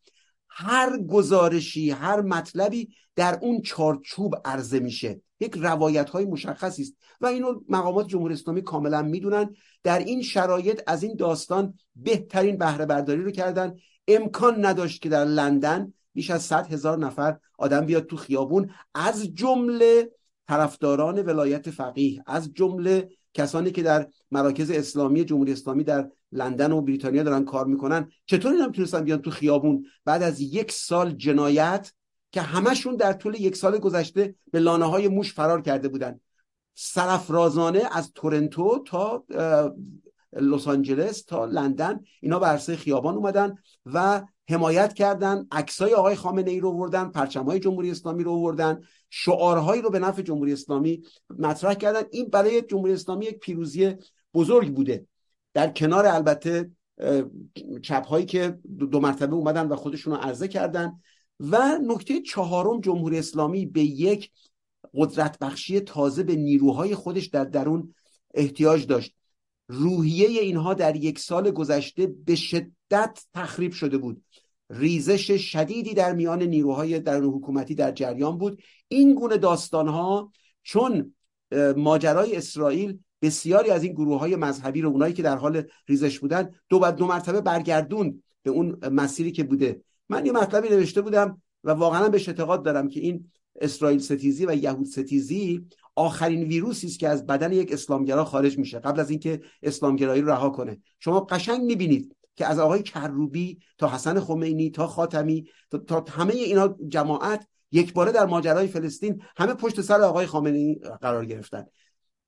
هر 0.48 0.98
گزارشی 0.98 1.90
هر 1.90 2.20
مطلبی 2.20 2.88
در 3.16 3.38
اون 3.42 3.60
چارچوب 3.62 4.34
عرضه 4.44 4.80
میشه. 4.80 5.20
یک 5.44 5.54
روایت 5.56 6.10
های 6.10 6.24
مشخصی 6.24 6.82
است. 6.82 6.96
و 7.20 7.26
اینو 7.26 7.60
مقامات 7.68 8.08
جمهوری 8.08 8.34
اسلامی 8.34 8.62
کاملا 8.62 9.02
می‌دونن. 9.02 9.54
در 9.82 9.98
این 9.98 10.22
شرایط 10.22 10.82
از 10.86 11.02
این 11.02 11.16
داستان 11.16 11.74
بهترین 11.96 12.56
بهره 12.58 12.86
برداری 12.86 13.22
رو 13.22 13.30
کردن. 13.30 13.76
امکان 14.08 14.64
نداشت 14.64 15.02
که 15.02 15.08
در 15.08 15.24
لندن 15.24 15.92
بیش 16.14 16.30
از 16.30 16.42
100 16.42 16.72
هزار 16.72 16.98
نفر 16.98 17.38
آدم 17.58 17.86
بیاد 17.86 18.06
تو 18.06 18.16
خیابون. 18.16 18.70
از 18.94 19.34
جمله 19.34 20.10
طرفداران 20.48 21.22
ولایت 21.22 21.70
فقیه 21.70 22.22
از 22.26 22.52
جمله 22.54 23.08
کسانی 23.34 23.70
که 23.70 23.82
در 23.82 24.06
مراکز 24.30 24.70
اسلامی 24.70 25.24
جمهوری 25.24 25.52
اسلامی 25.52 25.84
در 25.84 26.10
لندن 26.32 26.72
و 26.72 26.80
بریتانیا 26.80 27.22
دارن 27.22 27.44
کار 27.44 27.66
می‌کنن. 27.66 28.10
چطور 28.26 28.52
اینا 28.52 28.66
می‌تونستن 28.66 29.04
بیان 29.04 29.22
تو 29.22 29.30
خیابون؟ 29.30 29.86
بعد 30.04 30.22
از 30.22 30.40
یک 30.40 30.72
سال 30.72 31.10
جنایت 31.10 31.92
که 32.34 32.40
همشون 32.40 32.96
در 32.96 33.12
طول 33.12 33.34
یک 33.34 33.56
سال 33.56 33.78
گذشته 33.78 34.34
به 34.52 34.58
لانه 34.58 34.84
های 34.84 35.08
موش 35.08 35.34
فرار 35.34 35.60
کرده 35.60 35.88
بودن. 35.88 36.20
سرفرازانه 36.74 37.82
از 37.92 38.12
تورنتو 38.14 38.84
تا 38.86 39.24
لس 40.32 40.68
آنجلس 40.68 41.22
تا 41.22 41.44
لندن 41.44 42.00
اینا 42.20 42.38
به 42.38 42.46
عرصه 42.46 42.76
خیابان 42.76 43.14
اومدن 43.14 43.54
و 43.86 44.22
حمایت 44.48 44.92
کردن. 44.92 45.46
عکسای 45.52 45.94
آقای 45.94 46.14
خامنه 46.14 46.50
ای 46.50 46.60
رو 46.60 46.68
آوردن 46.68 47.08
پرچمهای 47.08 47.60
جمهوری 47.60 47.90
اسلامی 47.90 48.24
رو 48.24 48.32
آوردن 48.32 48.80
شعارهایی 49.10 49.82
رو 49.82 49.90
به 49.90 49.98
نفع 49.98 50.22
جمهوری 50.22 50.52
اسلامی 50.52 51.02
مطرح 51.38 51.74
کردن. 51.74 52.02
این 52.10 52.28
برای 52.28 52.62
جمهوری 52.62 52.92
اسلامی 52.92 53.24
یک 53.24 53.38
پیروزی 53.38 53.94
بزرگ 54.34 54.74
بوده. 54.74 55.06
در 55.54 55.68
کنار 55.68 56.06
البته 56.06 56.70
چپ 57.82 58.06
هایی 58.06 58.26
که 58.26 58.58
دو 58.90 59.00
مرتبه 59.00 59.34
اومدن 59.34 59.68
و 59.68 59.76
خودشون 59.76 60.14
رو 60.14 60.20
عرضه 60.20 60.48
کردن. 60.48 61.00
و 61.40 61.78
نکته 61.78 62.20
چهارم 62.20 62.80
جمهوری 62.80 63.18
اسلامی 63.18 63.66
به 63.66 63.80
یک 63.82 64.30
قدرت 64.94 65.38
بخشی 65.38 65.80
تازه 65.80 66.22
به 66.22 66.36
نیروهای 66.36 66.94
خودش 66.94 67.26
در 67.26 67.44
درون 67.44 67.94
احتیاج 68.34 68.86
داشت. 68.86 69.14
روحیه 69.68 70.40
اینها 70.40 70.74
در 70.74 70.96
یک 70.96 71.18
سال 71.18 71.50
گذشته 71.50 72.06
به 72.06 72.34
شدت 72.34 73.24
تخریب 73.34 73.72
شده 73.72 73.98
بود. 73.98 74.24
ریزش 74.70 75.30
شدیدی 75.30 75.94
در 75.94 76.12
میان 76.12 76.42
نیروهای 76.42 77.00
در 77.00 77.20
حکومتی 77.20 77.74
در 77.74 77.92
جریان 77.92 78.38
بود. 78.38 78.62
این 78.88 79.14
گونه 79.14 79.36
داستانها 79.36 80.32
چون 80.62 81.14
ماجرای 81.76 82.36
اسرائیل 82.36 82.98
بسیاری 83.22 83.70
از 83.70 83.82
این 83.82 83.92
گروه 83.92 84.20
های 84.20 84.36
مذهبی 84.36 84.80
رو 84.80 84.88
اونایی 84.88 85.14
که 85.14 85.22
در 85.22 85.36
حال 85.36 85.62
ریزش 85.88 86.18
بودن 86.18 86.50
دو 86.68 86.78
بعد 86.78 86.96
دو 86.96 87.06
مرتبه 87.06 87.40
برگردون 87.40 88.22
به 88.42 88.50
اون 88.50 88.78
مسیری 88.88 89.32
که 89.32 89.44
بوده. 89.44 89.80
من 90.08 90.26
یه 90.26 90.32
مطلبی 90.32 90.68
نوشته 90.68 91.00
بودم 91.00 91.42
و 91.64 91.70
واقعا 91.70 92.08
بهش 92.08 92.28
اعتقاد 92.28 92.64
دارم 92.64 92.88
که 92.88 93.00
این 93.00 93.30
اسرائیل 93.60 93.98
ستیزی 93.98 94.46
و 94.46 94.54
یهود 94.54 94.86
ستیزی 94.86 95.66
آخرین 95.96 96.42
ویروسی 96.42 96.86
است 96.86 96.98
که 96.98 97.08
از 97.08 97.26
بدن 97.26 97.52
یک 97.52 97.72
اسلامگرا 97.72 98.24
خارج 98.24 98.58
میشه. 98.58 98.78
قبل 98.78 99.00
از 99.00 99.10
اینکه 99.10 99.40
اسلامگرایی 99.62 100.22
رو 100.22 100.30
رها 100.30 100.50
کنه. 100.50 100.80
شما 100.98 101.20
قشنگ 101.20 101.62
می‌بینید 101.62 102.16
که 102.36 102.46
از 102.46 102.58
آقای 102.58 102.82
کروبی 102.82 103.58
تا 103.78 103.88
حسن 103.88 104.20
خمینی 104.20 104.70
تا 104.70 104.86
خاتمی 104.86 105.44
تا, 105.86 106.04
همه 106.08 106.32
اینا 106.32 106.76
جماعت 106.88 107.46
یک 107.72 107.92
باره 107.92 108.12
در 108.12 108.26
ماجرای 108.26 108.66
فلسطین 108.66 109.22
همه 109.36 109.54
پشت 109.54 109.80
سر 109.80 110.00
آقای 110.00 110.26
خامنه‌ای 110.26 110.74
قرار 111.00 111.26
گرفتن. 111.26 111.66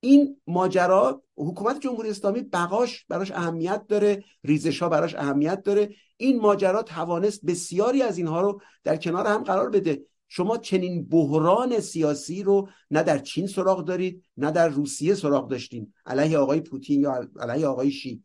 این 0.06 0.36
ماجرا 0.46 1.22
حکومت 1.36 1.80
جمهوری 1.80 2.10
اسلامی 2.10 2.40
بقاش 2.40 3.04
براش 3.08 3.30
اهمیت 3.30 3.86
داره 3.86 4.24
ریزش 4.44 4.82
ها 4.82 4.88
براش 4.88 5.14
اهمیت 5.14 5.62
داره. 5.62 5.94
این 6.16 6.40
ماجرا 6.40 6.82
توانست 6.82 7.44
بسیاری 7.44 8.02
از 8.02 8.18
اینها 8.18 8.40
رو 8.40 8.60
در 8.84 8.96
کنار 8.96 9.26
هم 9.26 9.42
قرار 9.42 9.70
بده. 9.70 10.02
شما 10.28 10.58
چنین 10.58 11.08
بحران 11.08 11.80
سیاسی 11.80 12.42
رو 12.42 12.68
نه 12.90 13.02
در 13.02 13.18
چین 13.18 13.46
سراغ 13.46 13.84
دارید 13.84 14.22
نه 14.36 14.50
در 14.50 14.68
روسیه 14.68 15.14
سراغ 15.14 15.48
داشتین 15.48 15.92
علیه 16.06 16.38
آقای 16.38 16.60
پوتین 16.60 17.00
یا 17.00 17.28
علیه 17.40 17.66
آقای 17.66 17.90
شی. 17.90 18.22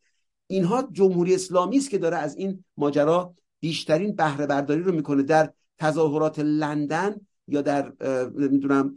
اینها 0.48 0.90
جمهوری 0.91 1.36
اسلامی 1.36 1.78
است 1.78 1.90
که 1.90 1.98
داره 1.98 2.18
از 2.18 2.36
این 2.36 2.64
ماجرا 2.78 3.34
بیشترین 3.60 4.16
بهره 4.16 4.45
برداری 4.45 4.82
رو 4.82 4.91
می‌کنه 4.91 5.24
در 5.24 5.53
تظاهرات 5.78 6.40
لندن 6.40 7.16
یا 7.48 7.62
در 7.62 7.94
نمی‌دونم 8.36 8.95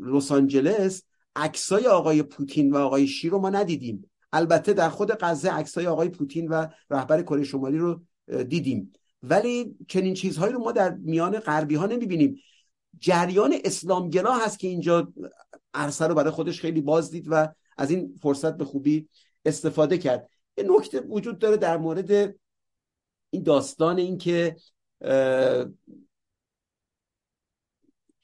لس 0.00 0.32
آنجلس. 0.32 1.02
عکسای 1.36 1.86
آقای 1.86 2.22
پوتین 2.22 2.72
و 2.72 2.76
آقای 2.76 3.06
شی 3.06 3.28
رو 3.28 3.38
ما 3.38 3.50
ندیدیم. 3.50 4.10
البته 4.32 4.72
در 4.72 4.88
خود 4.88 5.12
غزه 5.12 5.50
عکسای 5.50 5.86
آقای 5.86 6.08
پوتین 6.08 6.48
و 6.48 6.66
رهبر 6.90 7.22
کره 7.22 7.44
شمالی 7.44 7.78
رو 7.78 8.02
دیدیم. 8.48 8.92
ولی 9.22 9.76
چنین 9.88 10.14
چیزهایی 10.14 10.52
رو 10.52 10.58
ما 10.58 10.72
در 10.72 10.94
میان 10.94 11.38
غربی 11.38 11.74
ها 11.74 11.86
نمی‌بینیم. 11.86 12.40
جریان 12.98 13.54
اسلامگرا 13.64 14.34
هست 14.34 14.58
که 14.58 14.68
اینجا 14.68 15.12
عرصه 15.74 16.06
رو 16.06 16.14
برای 16.14 16.30
خودش 16.30 16.60
خیلی 16.60 16.80
باز 16.80 17.10
دید 17.10 17.26
و 17.30 17.48
از 17.76 17.90
این 17.90 18.14
فرصت 18.22 18.56
به 18.56 18.64
خوبی 18.64 19.08
استفاده 19.44 19.98
کرد. 19.98 20.30
یه 20.58 20.64
نکته 20.68 21.00
وجود 21.00 21.38
داره 21.38 21.56
در 21.56 21.76
مورد 21.76 22.34
این 23.30 23.42
داستان 23.42 23.98
این 23.98 24.18
که 24.18 24.56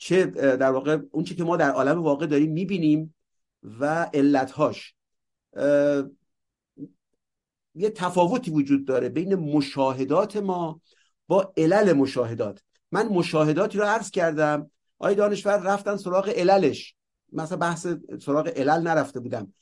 چه 0.02 0.27
در 0.56 0.70
واقع 0.70 0.98
اون 1.10 1.24
چی 1.24 1.35
که 1.35 1.44
ما 1.44 1.56
در 1.56 1.70
عالم 1.70 2.02
واقع 2.02 2.27
داریم 2.27 2.52
می‌بینیم 2.52 3.14
و 3.81 4.10
علتهاش. 4.14 4.94
یه 7.74 7.90
تفاوتی 7.94 8.51
وجود 8.51 8.85
داره 8.85 9.09
بین 9.09 9.35
مشاهدات 9.35 10.36
ما 10.36 10.81
با 11.28 11.52
علل 11.56 11.93
مشاهدات. 11.93 12.62
من 12.93 13.09
مشاهداتی 13.09 13.78
رو 13.78 13.85
عرض 13.85 14.10
کردم 14.10 14.70
آی 14.98 15.14
دانشور 15.14 15.56
رفتن 15.56 15.97
سراغ 15.97 16.28
عللش. 16.28 16.94
مثلا 17.32 17.59
بحث 17.59 17.86
سراغ 18.20 18.48
علل 18.48 18.81
نرفته 18.82 19.20
بودم. 19.20 19.55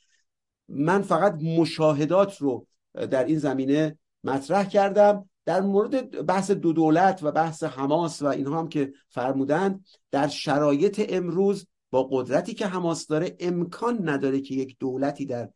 من 0.69 1.01
فقط 1.01 1.33
مشاهدات 1.33 2.37
رو 2.37 2.67
در 2.93 3.25
این 3.25 3.39
زمینه 3.39 3.97
مطرح 4.23 4.69
کردم. 4.69 5.28
در 5.45 5.61
مورد 5.61 6.25
بحث 6.25 6.51
دو 6.51 6.73
دولت 6.73 7.19
و 7.23 7.31
بحث 7.31 7.63
حماس 7.63 8.21
و 8.21 8.25
اینها 8.25 8.59
هم 8.59 8.69
که 8.69 8.93
فرمودند 9.09 9.85
در 10.11 10.27
شرایط 10.27 11.05
امروز 11.09 11.67
با 11.91 12.07
قدرتی 12.11 12.53
که 12.53 12.67
حماس 12.67 13.07
داره 13.07 13.35
امکان 13.39 14.09
نداره 14.09 14.41
که 14.41 14.55
یک 14.55 14.75
دولتی 14.79 15.25
در 15.25 15.49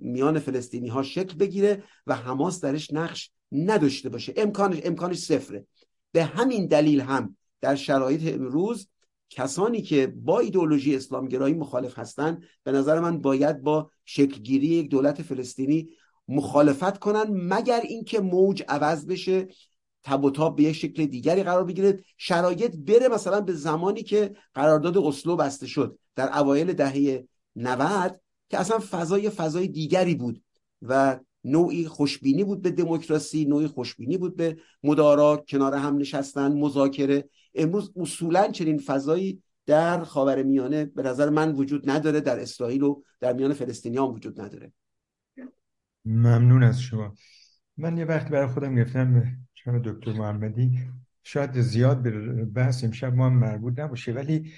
میان 0.00 0.38
فلسطینی 0.38 0.88
ها 0.88 1.02
شکل 1.02 1.36
بگیره 1.36 1.82
و 2.06 2.14
حماس 2.14 2.60
درش 2.60 2.92
نقش 2.92 3.30
نداشته 3.52 4.08
باشه. 4.08 4.32
امکانش 4.36 4.80
امکانش 4.84 5.18
صفره. 5.18 5.66
به 6.12 6.24
همین 6.24 6.66
دلیل 6.66 7.00
هم 7.00 7.36
در 7.60 7.74
شرایط 7.74 8.34
امروز 8.34 8.88
کسانی 9.30 9.82
که 9.82 10.06
با 10.06 10.40
ایدئولوژی 10.40 10.96
اسلامگرایی 10.96 11.54
مخالف 11.54 11.98
هستند 11.98 12.44
به 12.64 12.72
نظر 12.72 13.00
من 13.00 13.20
باید 13.20 13.62
با 13.62 13.90
شکلگیری 14.04 14.66
یک 14.66 14.90
دولت 14.90 15.22
فلسطینی 15.22 15.88
مخالفت 16.30 16.98
کنن 16.98 17.26
مگر 17.30 17.80
اینکه 17.80 18.20
موج 18.20 18.62
عوض 18.68 19.06
بشه 19.06 19.48
تب 20.02 20.24
و 20.24 20.30
تاب 20.30 20.56
به 20.56 20.62
یک 20.62 20.76
شکل 20.76 21.06
دیگری 21.06 21.42
قرار 21.42 21.64
بگیره. 21.64 22.04
شرایط 22.18 22.76
بره 22.76 23.08
مثلا 23.08 23.40
به 23.40 23.52
زمانی 23.52 24.02
که 24.02 24.36
قرارداد 24.54 24.98
اسلو 24.98 25.36
بسته 25.36 25.66
شد 25.66 25.98
در 26.16 26.38
اوایل 26.38 26.72
دهه 26.72 27.24
90 27.56 28.20
که 28.48 28.58
اصلا 28.58 28.78
فضای 28.90 29.30
فضای 29.30 29.68
دیگری 29.68 30.14
بود 30.14 30.42
و 30.82 31.20
نوعی 31.44 31.86
خوشبینی 31.86 32.44
بود 32.44 32.62
به 32.62 32.70
دموکراسی 32.70 33.44
نوعی 33.44 33.66
خوشبینی 33.66 34.18
بود 34.18 34.36
به 34.36 34.56
مدارا. 34.82 35.44
کنار 35.48 35.74
هم 35.74 35.96
نشستن 35.96 36.52
مذاکره. 36.52 37.28
امروز 37.54 37.92
اصولا 37.96 38.48
چنین 38.48 38.78
فضایی 38.78 39.42
در 39.66 40.04
خاور 40.04 40.42
میانه 40.42 40.84
به 40.84 41.02
نظر 41.02 41.28
من 41.28 41.52
وجود 41.52 41.90
نداره 41.90 42.20
در 42.20 42.40
اسرائیل 42.40 42.82
و 42.82 43.02
در 43.20 43.32
میان 43.32 43.52
فلسطینی 43.52 43.96
هم 43.96 44.04
وجود 44.04 44.40
نداره. 44.40 44.72
ممنون 46.04 46.62
از 46.62 46.80
شما. 46.82 47.14
من 47.76 47.98
یه 47.98 48.04
وقت 48.04 48.28
برای 48.28 48.46
خودم 48.46 48.82
گفتم 48.82 49.36
چون 49.54 49.82
دکتر 49.84 50.12
محمدی 50.12 50.78
شاید 51.22 51.60
زیاد 51.60 52.02
به 52.02 52.10
بحث 52.44 52.84
امشب 52.84 53.14
ما 53.14 53.26
هم 53.26 53.32
مربوط 53.32 53.78
نباشه 53.78 54.12
ولی 54.12 54.52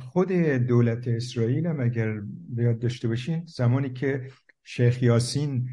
خود 0.00 0.32
دولت 0.32 1.08
اسرائیل 1.08 1.66
هم 1.66 1.80
اگر 1.80 2.20
بیاد 2.48 2.78
داشته 2.78 3.08
باشین 3.08 3.44
زمانی 3.46 3.90
که 3.90 4.30
شیخ 4.64 5.02
یاسین 5.02 5.68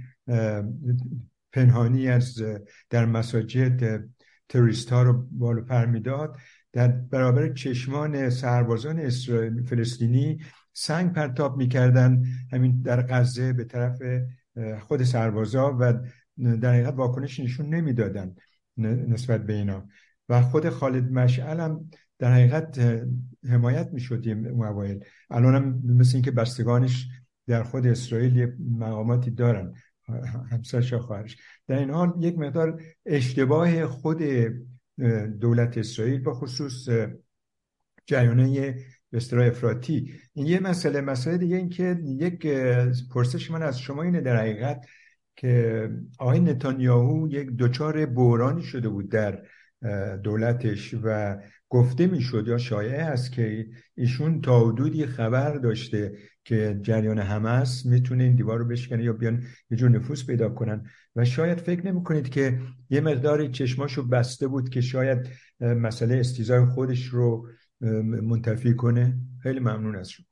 پنهانی 1.54 2.08
از 2.08 2.44
در 2.90 3.06
مساجد 3.06 4.04
تروریست 4.50 4.90
ها 4.90 5.04
رو 5.04 5.28
بالو 5.32 5.62
پر 5.62 5.86
می‌داد 5.86 6.38
در 6.74 6.88
برابر 6.88 7.54
چشمان 7.54 8.30
سربازان 8.30 9.00
اسرائیل 9.00 9.64
فلسطینی 9.64 10.40
سنگ 10.74 11.14
پرتاب 11.14 11.58
می‌کردن 11.58 12.24
همین 12.52 12.82
در 12.82 13.02
غزه 13.02 13.54
به 13.54 13.64
طرف 13.64 14.02
خود 14.80 15.04
سربازا 15.04 15.78
و 15.80 15.94
در 16.38 16.74
حقیقت 16.74 16.94
واکنش 16.94 17.40
نشون 17.40 17.76
نمی‌دادن 17.76 18.36
نسبت 18.78 19.46
به 19.46 19.54
اینا. 19.54 19.88
و 20.30 20.42
خود 20.42 20.70
خالد 20.70 21.12
مشعل 21.12 21.60
هم 21.60 21.90
در 22.20 22.34
حقیقت 22.34 22.80
حمایت 23.50 23.90
می‌شد 23.94 24.28
اون 24.28 24.66
اوایل. 24.66 25.04
الان 25.30 25.56
هم 25.56 25.82
مثل 25.86 26.16
اینکه 26.16 26.32
بستگانش 26.32 27.08
در 27.48 27.64
خود 27.64 27.88
اسرائیل 27.88 28.36
یه 28.36 28.54
مقاماتی 28.60 29.32
دارن 29.32 29.74
همسرش 30.52 30.94
خواهرش. 30.94 31.38
در 31.68 31.80
این 31.80 31.90
حال 31.90 32.14
یک 32.20 32.38
مقدار 32.38 32.82
اشتباه 33.06 33.86
خود 33.86 34.24
دولت 35.40 35.78
اسرائیل 35.78 36.24
با 36.24 36.34
خصوص 36.34 36.90
جریانه 38.06 38.76
به 39.12 39.18
اصطلاح 39.18 39.48
افراطی. 39.48 40.14
این 40.34 40.48
یه 40.48 40.60
مسئله. 40.60 41.02
مسئله 41.02 41.38
دیگه 41.38 41.56
این 41.56 41.70
که 41.70 41.98
یک 42.06 42.48
پرسش 43.14 43.52
من 43.52 43.64
از 43.64 43.80
شما 43.80 44.04
اینه 44.04 44.22
در 44.22 44.38
حقیقت 44.38 44.86
که 45.36 45.90
آقای 46.20 46.40
نتانیاهو 46.40 47.28
یک 47.28 47.50
دچار 47.60 48.06
بحرانی 48.06 48.64
شده 48.64 48.90
بود 48.90 49.12
در 49.12 49.44
دولتش 50.24 50.96
و 51.04 51.38
گفته 51.70 52.08
می‌شد 52.08 52.48
یا 52.48 52.58
شایعه 52.58 53.02
است 53.02 53.32
که 53.32 53.68
ایشون 53.96 54.42
تا 54.42 54.60
حدودی 54.60 55.06
خبر 55.06 55.58
داشته 55.58 56.14
که 56.44 56.80
جریان 56.82 57.20
حماس 57.20 57.86
می‌تونه 57.86 58.24
این 58.24 58.36
دیوار 58.36 58.60
رو 58.60 58.68
بشکنه 58.68 59.04
یا 59.04 59.14
بیان 59.14 59.44
یه 59.72 59.78
جور 59.78 59.90
نفوذ 59.90 60.26
پیدا 60.26 60.50
کنن. 60.50 60.86
و 61.16 61.26
شاید 61.26 61.60
فکر 61.60 61.88
نمی 61.88 62.04
کنید 62.04 62.30
که 62.30 62.60
یه 62.90 63.02
مقداری 63.02 63.50
چشماشو 63.50 64.08
بسته 64.08 64.48
بود 64.48 64.70
که 64.70 64.82
شاید 64.82 65.30
مسئله 65.60 66.16
استیزای 66.16 66.66
خودش 66.66 67.06
رو 67.06 67.48
منتفی 67.82 68.76
کنه. 68.76 69.18
خیلی 69.44 69.60
ممنون 69.60 69.96
از 69.96 70.10
شما. 70.10 70.26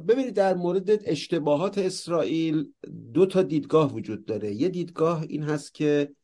ببینید 0.00 0.34
در 0.34 0.54
مورد 0.54 0.90
اشتباهات 0.90 1.78
اسرائیل 1.78 2.72
دو 3.14 3.26
تا 3.26 3.42
دیدگاه 3.42 3.94
وجود 3.94 4.24
داره. 4.24 4.54
یه 4.54 4.68
دیدگاه 4.68 5.22
این 5.22 5.42
هست 5.42 5.74
که 5.74 6.14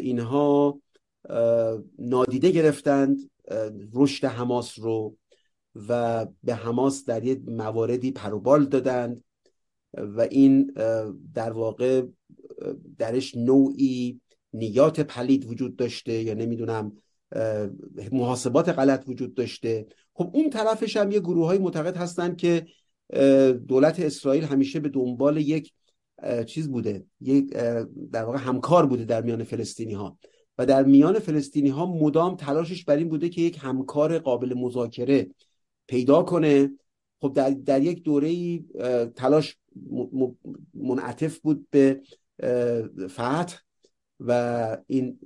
اینها 0.00 0.80
نادیده 1.98 2.50
گرفتند 2.50 3.30
رشد 3.94 4.24
حماس 4.24 4.78
رو 4.78 5.16
و 5.88 6.26
به 6.44 6.54
حماس 6.54 7.04
در 7.04 7.24
یه 7.24 7.40
مواردی 7.46 8.12
پروبال 8.12 8.64
دادند 8.64 9.24
و 9.94 10.20
این 10.20 10.72
در 11.34 11.52
واقع 11.52 12.02
درش 12.98 13.34
نوعی 13.34 14.20
نیات 14.52 15.00
پلید 15.00 15.44
وجود 15.44 15.76
داشته 15.76 16.12
یا 16.12 16.34
نمی‌دونم 16.34 16.96
محاسبات 18.12 18.68
غلط 18.68 19.04
وجود 19.08 19.34
داشته. 19.34 19.86
خب 20.14 20.30
اون 20.34 20.50
طرفش 20.50 20.96
هم 20.96 21.10
یه 21.10 21.20
گروه 21.20 21.46
های 21.46 21.58
معتقد 21.58 21.96
هستن 21.96 22.34
که 22.34 22.66
دولت 23.68 24.00
اسرائیل 24.00 24.44
همیشه 24.44 24.80
به 24.80 24.88
دنبال 24.88 25.36
یک 25.36 25.72
چیز 26.46 26.70
بوده. 26.70 27.04
یک 27.20 27.50
در 28.12 28.24
واقع 28.24 28.38
همکار 28.38 28.86
بوده 28.86 29.04
در 29.04 29.22
میان 29.22 29.44
فلسطینی 29.44 29.94
ها 29.94 30.18
و 30.58 30.66
در 30.66 30.84
میان 30.84 31.18
فلسطینی 31.18 31.68
ها 31.68 31.86
مدام 31.86 32.36
تلاشش 32.36 32.84
بر 32.84 32.96
این 32.96 33.08
بوده 33.08 33.28
که 33.28 33.40
یک 33.40 33.58
همکار 33.60 34.18
قابل 34.18 34.54
مذاکره 34.56 35.30
پیدا 35.86 36.22
کنه. 36.22 36.70
خب 37.20 37.32
در, 37.32 37.50
در 37.50 37.82
یک 37.82 38.02
دوره 38.02 38.58
تلاش 39.08 39.56
منعطف 40.74 41.38
بود 41.38 41.66
به 41.70 42.00
فتح. 43.08 43.63
و 44.20 44.76
این 44.86 45.18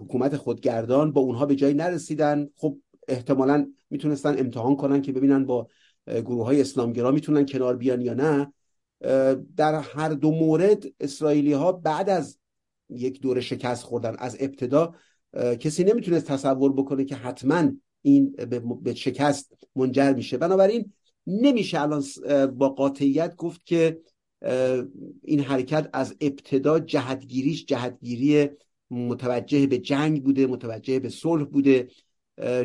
حکومت 0.00 0.36
خودگردان 0.36 1.12
با 1.12 1.20
اونها 1.20 1.46
به 1.46 1.56
جایی 1.56 1.74
نرسیدن. 1.74 2.48
خب 2.56 2.78
احتمالا 3.08 3.72
می‌تونستن 3.90 4.38
امتحان 4.38 4.76
کنن 4.76 5.02
که 5.02 5.12
ببینن 5.12 5.44
با 5.44 5.68
گروه 6.06 6.44
های 6.44 6.60
اسلامگرا 6.60 7.10
می‌تونن 7.10 7.46
کنار 7.46 7.76
بیان 7.76 8.00
یا 8.00 8.14
نه. 8.14 8.52
در 9.56 9.74
هر 9.74 10.08
دو 10.08 10.30
مورد 10.30 10.84
اسرائیلی 11.00 11.52
ها 11.52 11.72
بعد 11.72 12.10
از 12.10 12.38
یک 12.88 13.20
دوره 13.20 13.40
شکست 13.40 13.82
خوردن 13.82 14.16
از 14.18 14.36
ابتدا 14.40 14.94
کسی 15.60 15.84
نمی‌تونست 15.84 16.26
تصور 16.26 16.72
بکنه 16.72 17.04
که 17.04 17.14
حتما 17.14 17.70
این 18.02 18.36
به 18.82 18.94
شکست 18.94 19.52
منجر 19.76 20.12
میشه. 20.12 20.36
بنابراین 20.36 20.92
نمیشه 21.26 21.80
الان 21.80 22.02
با 22.58 22.68
قاطعیت 22.68 23.36
گفت 23.36 23.66
که 23.66 24.00
این 25.22 25.40
حرکت 25.40 25.90
از 25.92 26.16
ابتدا 26.20 26.78
جهتگیریش 26.78 27.64
جهتگیری 27.64 28.48
متوجه 28.90 29.66
به 29.66 29.78
جنگ 29.78 30.24
بوده 30.24 30.46
متوجه 30.46 30.98
به 30.98 31.08
صلح 31.08 31.44
بوده. 31.44 31.88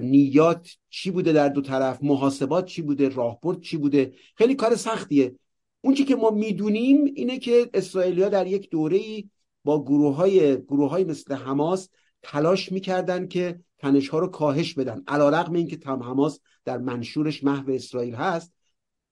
نیات 0.02 0.78
چی 0.90 1.12
بوده 1.12 1.34
در 1.34 1.50
دو 1.50 1.62
طرف؟ 1.62 2.04
محاسبات 2.04 2.66
چی 2.66 2.82
بوده؟ 2.82 3.10
راهبرد 3.10 3.62
چی 3.62 3.78
بوده؟ 3.78 4.14
خیلی 4.36 4.56
کار 4.56 4.76
سختیه. 4.76 5.36
اون 5.82 5.94
که 5.94 6.16
ما 6.16 6.30
می‌دونیم 6.30 7.06
اینه 7.16 7.40
که 7.40 7.70
اسرائیلیا 7.74 8.30
در 8.30 8.48
یک 8.48 8.70
دوره 8.70 8.98
ای 8.98 9.30
با 9.64 9.84
گروه 9.84 10.16
های, 10.16 10.58
گروه 10.58 10.90
های 10.90 11.04
مثل 11.04 11.36
حماس 11.36 11.90
تلاش 12.22 12.72
می‌کردن 12.72 13.28
که 13.28 13.60
تنش 13.80 14.10
ها 14.10 14.20
رو 14.20 14.28
کاهش 14.28 14.74
بدن. 14.74 15.04
علا 15.08 15.30
رقم 15.30 15.54
این 15.54 15.68
که 15.68 15.78
تم 15.78 16.04
حماس 16.04 16.40
در 16.66 16.78
منشورش 16.78 17.44
محو 17.44 17.72
اسرائیل 17.72 18.16
هست 18.16 18.54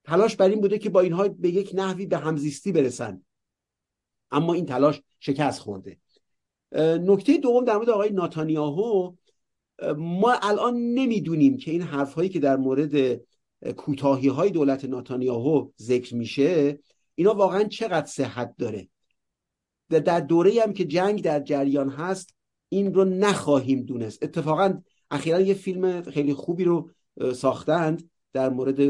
تلاش 0.04 0.36
بر 0.36 0.50
این 0.50 0.62
بوده 0.62 0.78
که 0.78 0.90
با 0.90 1.00
اینها 1.00 1.28
به 1.28 1.50
یک 1.50 1.72
نحوی 1.74 2.06
به 2.06 2.18
همزیستی 2.18 2.72
برسن. 2.72 3.22
اما 4.32 4.54
این 4.54 4.66
تلاش 4.66 5.02
شکست 5.20 5.60
خورده. 5.60 5.98
نکته 6.82 7.38
دوم 7.38 7.66
در 7.66 7.76
مورد 7.76 7.90
آقای 7.90 8.10
ناتانیاهو 8.10 9.16
ما 9.98 10.34
الان 10.42 10.76
نمی‌دونیم 10.76 11.58
که 11.58 11.72
این 11.72 11.82
حرف 11.82 12.14
هایی 12.14 12.30
که 12.30 12.40
در 12.40 12.58
مورد 12.58 13.22
کوتاهی 13.78 14.28
های 14.28 14.50
دولت 14.50 14.86
ناتانیاهو 14.86 15.70
ذکر 15.82 16.16
میشه 16.16 16.80
اینا 17.16 17.34
واقعا 17.34 17.64
چقدر 17.64 18.06
صحت 18.06 18.56
داره؟ 18.58 18.90
در 19.90 20.20
دوره 20.20 20.62
هم 20.64 20.74
که 20.74 20.86
جنگ 20.86 21.24
در 21.24 21.40
جریان 21.40 21.90
هست 21.90 22.36
این 22.70 22.94
رو 22.94 23.06
نخواهیم 23.06 23.82
دونست. 23.82 24.24
اتفاقا 24.24 24.82
اخیرا 25.12 25.42
یه 25.42 25.54
فیلم 25.54 26.02
خیلی 26.02 26.34
خوبی 26.34 26.64
رو 26.64 26.90
ساختند. 27.36 28.10
در 28.34 28.50
مورد 28.50 28.82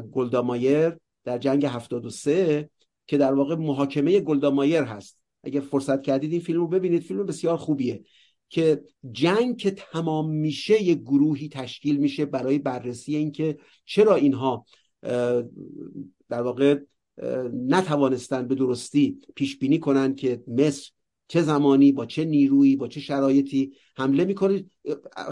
گلدامایر 0.00 0.96
در 1.24 1.38
جنگ 1.38 1.64
73 1.64 2.70
که 3.06 3.18
در 3.18 3.34
واقع 3.34 3.54
محاکمه 3.54 4.20
گلدامایر 4.20 4.82
هست. 4.82 5.18
اگه 5.44 5.60
فرصت 5.60 6.02
کردید 6.02 6.32
این 6.32 6.40
فیلم 6.40 6.60
رو 6.60 6.68
ببینید. 6.68 7.02
فیلم 7.02 7.26
بسیار 7.26 7.56
خوبیه 7.56 8.04
که 8.48 8.84
جنگ 9.12 9.56
که 9.56 9.70
تمام 9.70 10.30
میشه 10.30 10.82
یه 10.82 10.94
گروهی 10.94 11.48
تشکیل 11.48 11.96
میشه 11.96 12.24
برای 12.26 12.58
بررسی 12.58 13.16
اینکه 13.16 13.58
چرا 13.84 14.14
اینها 14.14 14.66
در 16.28 16.42
واقع 16.42 16.80
نتوانستن 17.52 18.48
به 18.48 18.54
درستی 18.54 19.18
پیش 19.34 19.58
بینی 19.58 19.78
کنن 19.78 20.14
که 20.14 20.42
مصر 20.48 20.90
چه 21.28 21.42
زمانی 21.42 21.92
با 21.92 22.06
چه 22.06 22.24
نیرویی 22.24 22.76
با 22.76 22.88
چه 22.88 23.00
شرایطی 23.00 23.72
حمله 23.96 24.24
می‌کنه. 24.24 24.64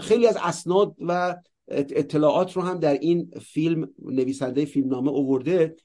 خیلی 0.01 0.27
از 0.27 0.37
اسناد 0.43 0.95
و 0.99 1.35
اطلاعات 1.67 2.53
رو 2.53 2.61
هم 2.61 2.79
در 2.79 2.93
این 2.93 3.31
فیلم 3.41 3.89
نویسنده 4.01 4.65
فیلمنامه 4.65 5.09
اوورده. 5.11 5.75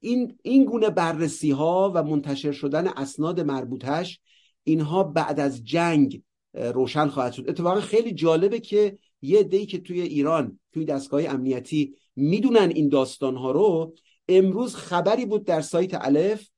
این 0.00 0.38
این 0.42 0.64
گونه 0.64 0.90
بررسی 0.90 1.50
ها 1.50 1.92
و 1.94 2.02
منتشر 2.02 2.52
شدن 2.52 2.88
اسناد 2.88 3.40
مربوطش 3.40 4.20
اینها 4.64 5.02
بعد 5.02 5.40
از 5.40 5.64
جنگ 5.64 6.22
روشن 6.54 7.06
خواهد 7.06 7.32
شد. 7.32 7.44
اتفاقا 7.48 7.80
خیلی 7.80 8.12
جالبه 8.12 8.60
که 8.60 8.98
یه 9.22 9.42
دی 9.42 9.66
که 9.66 9.78
توی 9.78 10.00
ایران 10.00 10.60
توی 10.72 10.84
دستگاه 10.84 11.24
امنیتی 11.24 11.94
می‌دونن 12.16 12.72
این 12.74 12.88
داستان 12.88 13.36
ها 13.36 13.50
رو 13.50 13.94
امروز 14.28 14.74
خبری 14.74 15.26
بود 15.26 15.44
در 15.44 15.60
سایت 15.60 15.90
الف 15.94 16.48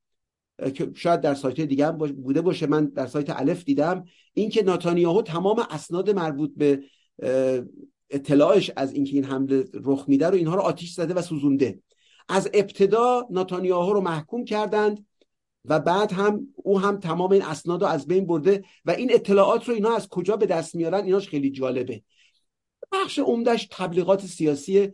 که 0.74 0.90
شاید 0.94 1.20
در 1.20 1.34
سایت 1.34 1.60
دیگه 1.60 1.86
هم 1.86 1.98
بوده 1.98 2.40
باشه. 2.40 2.66
من 2.66 2.86
در 2.86 3.06
سایت 3.06 3.30
الف 3.30 3.64
دیدم. 3.64 4.04
اینکه 4.34 4.62
ناتانیاهو 4.62 5.22
تمام 5.22 5.66
اسناد 5.70 6.10
مربوط 6.10 6.52
به 6.56 6.80
اطلاعش 8.10 8.70
از 8.76 8.92
اینکه 8.92 9.12
این 9.12 9.24
حمله 9.24 9.64
رخ 9.74 10.04
میده 10.08 10.26
رو 10.26 10.34
اینها 10.34 10.54
رو 10.54 10.60
آتیش 10.60 10.92
زده 10.92 11.14
و 11.14 11.22
سوزونده. 11.22 11.80
از 12.28 12.50
ابتدا 12.54 13.26
ناتانیاهو 13.30 13.92
رو 13.92 14.00
محکوم 14.00 14.44
کردند 14.44 15.06
و 15.64 15.80
بعد 15.80 16.12
هم 16.12 16.48
او 16.54 16.80
هم 16.80 17.00
تمام 17.00 17.32
این 17.32 17.42
اسناد 17.42 17.82
رو 17.82 17.86
از 17.86 18.06
بین 18.06 18.26
برده 18.26 18.64
و 18.84 18.90
این 18.90 19.14
اطلاعات 19.14 19.68
رو 19.68 19.74
اینا 19.74 19.96
از 19.96 20.08
کجا 20.08 20.36
به 20.36 20.46
دست 20.46 20.74
میارن؟ 20.74 21.04
ایناش 21.04 21.28
خیلی 21.28 21.50
جالبه. 21.50 22.02
بخش 22.92 23.18
عمدش 23.18 23.68
تبلیغات 23.70 24.26
سیاسی 24.26 24.92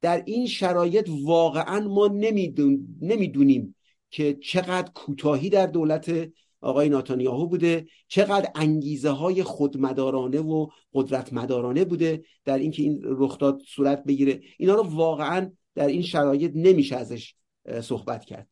در 0.00 0.22
این 0.26 0.46
شرایط 0.46 1.10
واقعا 1.24 1.80
ما 1.88 2.06
نمیدون... 2.06 2.98
نمی‌دونیم 3.00 3.76
که 4.10 4.34
چقدر 4.34 4.90
کوتاهی 4.94 5.50
در 5.50 5.66
دولت 5.66 6.30
آقای 6.64 6.88
ناتانیاهو 6.88 7.46
بوده. 7.46 7.86
چقدر 8.08 8.50
انگیزه 8.54 9.10
های 9.10 9.42
خودمدارانه 9.42 10.40
و 10.40 10.68
قدرت 10.92 11.32
مدارانه 11.32 11.84
بوده 11.84 12.24
در 12.44 12.58
اینکه 12.58 12.82
این 12.82 13.00
رخداد 13.04 13.60
صورت 13.66 14.04
بگیره. 14.04 14.40
اینا 14.58 14.74
رو 14.74 14.82
واقعا 14.82 15.50
در 15.74 15.86
این 15.86 16.02
شرایط 16.02 16.52
نمیشه 16.54 16.96
ازش 16.96 17.34
صحبت 17.80 18.24
کرد. 18.24 18.48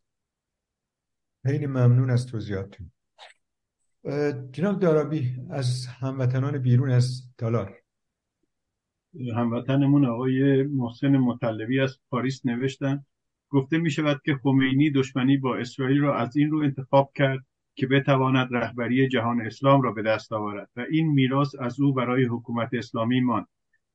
خیلی 1.47 1.67
ممنون 1.67 2.11
از 2.11 2.27
توضیحاتتون. 2.27 2.91
جناب 4.53 4.81
دارابی 4.81 5.37
از 5.51 5.87
هموطنان 5.87 6.59
بیرون 6.59 6.91
از 6.91 7.23
تالار 7.39 7.79
هموطنمون 9.37 10.07
آقای 10.07 10.63
محسن 10.63 11.17
مطلبی 11.17 11.81
از 11.81 11.99
پاریس 12.11 12.47
نوشتن. 12.47 13.05
گفته 13.49 13.79
می 13.79 13.91
شود 13.91 14.21
که 14.25 14.35
خمینی 14.43 14.91
دشمنی 14.91 15.37
با 15.37 15.57
اسرائیل 15.57 16.01
را 16.01 16.19
از 16.19 16.37
این 16.37 16.51
رو 16.51 16.59
انتخاب 16.59 17.13
کرد 17.15 17.47
که 17.75 17.87
بتواند 17.87 18.49
رهبری 18.51 19.09
جهان 19.09 19.41
اسلام 19.41 19.83
را 19.83 19.93
به 19.93 20.03
دست 20.03 20.33
آورد 20.33 20.71
و 20.77 20.87
این 20.91 21.07
میراث 21.07 21.55
از 21.61 21.81
او 21.81 21.93
برای 21.93 22.25
حکومت 22.25 22.69
اسلامی 22.73 23.21
ماند. 23.21 23.47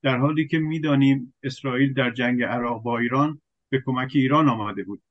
در 0.01 0.17
حالی 0.17 0.47
که 0.47 0.59
می‌دانیم 0.59 1.33
اسرائیل 1.43 1.93
در 1.93 2.11
جنگ 2.11 2.43
عراق 2.43 2.83
با 2.83 2.97
ایران 2.97 3.41
به 3.69 3.81
کمک 3.85 4.11
ایران 4.15 4.49
آمده 4.49 4.83
بود. 4.83 5.01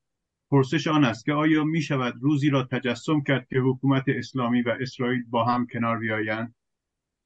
پرسش 0.51 0.87
آن 0.87 1.05
است 1.05 1.25
که 1.25 1.33
آیا 1.33 1.65
می 1.65 1.83
شود 1.83 2.15
روزی 2.21 2.51
را 2.51 2.63
تجسم 2.63 3.21
کرد 3.21 3.47
که 3.49 3.59
حکومت 3.59 4.05
اسلامی 4.09 4.63
و 4.63 4.77
اسرائیل 4.81 5.25
با 5.31 5.45
هم 5.45 5.67
کنار 5.67 5.99
بیایند؟ 5.99 6.55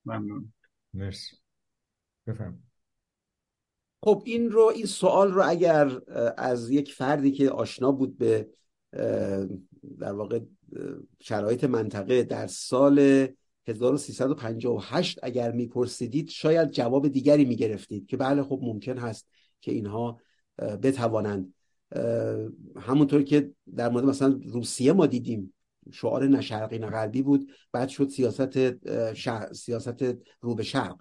ممنون. 0.04 0.52
مرسی. 0.94 1.36
بفهم 2.26 2.62
خب 4.02 4.22
این 4.26 4.50
رو 4.50 4.72
این 4.74 4.86
سوال 4.86 5.32
رو 5.32 5.42
اگر 5.48 5.90
از 6.38 6.70
یک 6.70 6.92
فردی 6.92 7.32
که 7.32 7.50
آشنا 7.50 7.92
بود 7.92 8.18
به 8.18 8.48
در 9.98 10.12
واقع 10.12 10.40
شرایط 11.20 11.64
منطقه 11.64 12.22
در 12.22 12.46
سال 12.46 13.28
1358 13.68 15.18
اگر 15.22 15.52
میپرسیدید 15.52 16.28
شاید 16.28 16.70
جواب 16.70 17.08
دیگری 17.08 17.44
می‌گرفتید 17.44 18.06
که 18.06 18.16
بله 18.16 18.42
خب 18.42 18.58
ممکن 18.62 18.98
هست 18.98 19.28
که 19.60 19.72
اینها 19.72 20.20
بتوانند. 20.82 21.54
همونطور 22.76 23.22
که 23.22 23.52
در 23.76 23.88
مورد 23.88 24.04
مثلا 24.04 24.40
روسیه 24.44 24.92
ما 24.92 25.06
دیدیم 25.06 25.54
شعار 25.92 26.26
نه 26.26 26.40
شرقی 26.40 27.22
بود 27.22 27.50
بعد 27.72 27.88
شد 27.88 28.08
سیاست 28.08 28.58
سیاست 29.52 30.04
رو 30.40 30.54
به 30.54 30.62
شرق. 30.62 31.00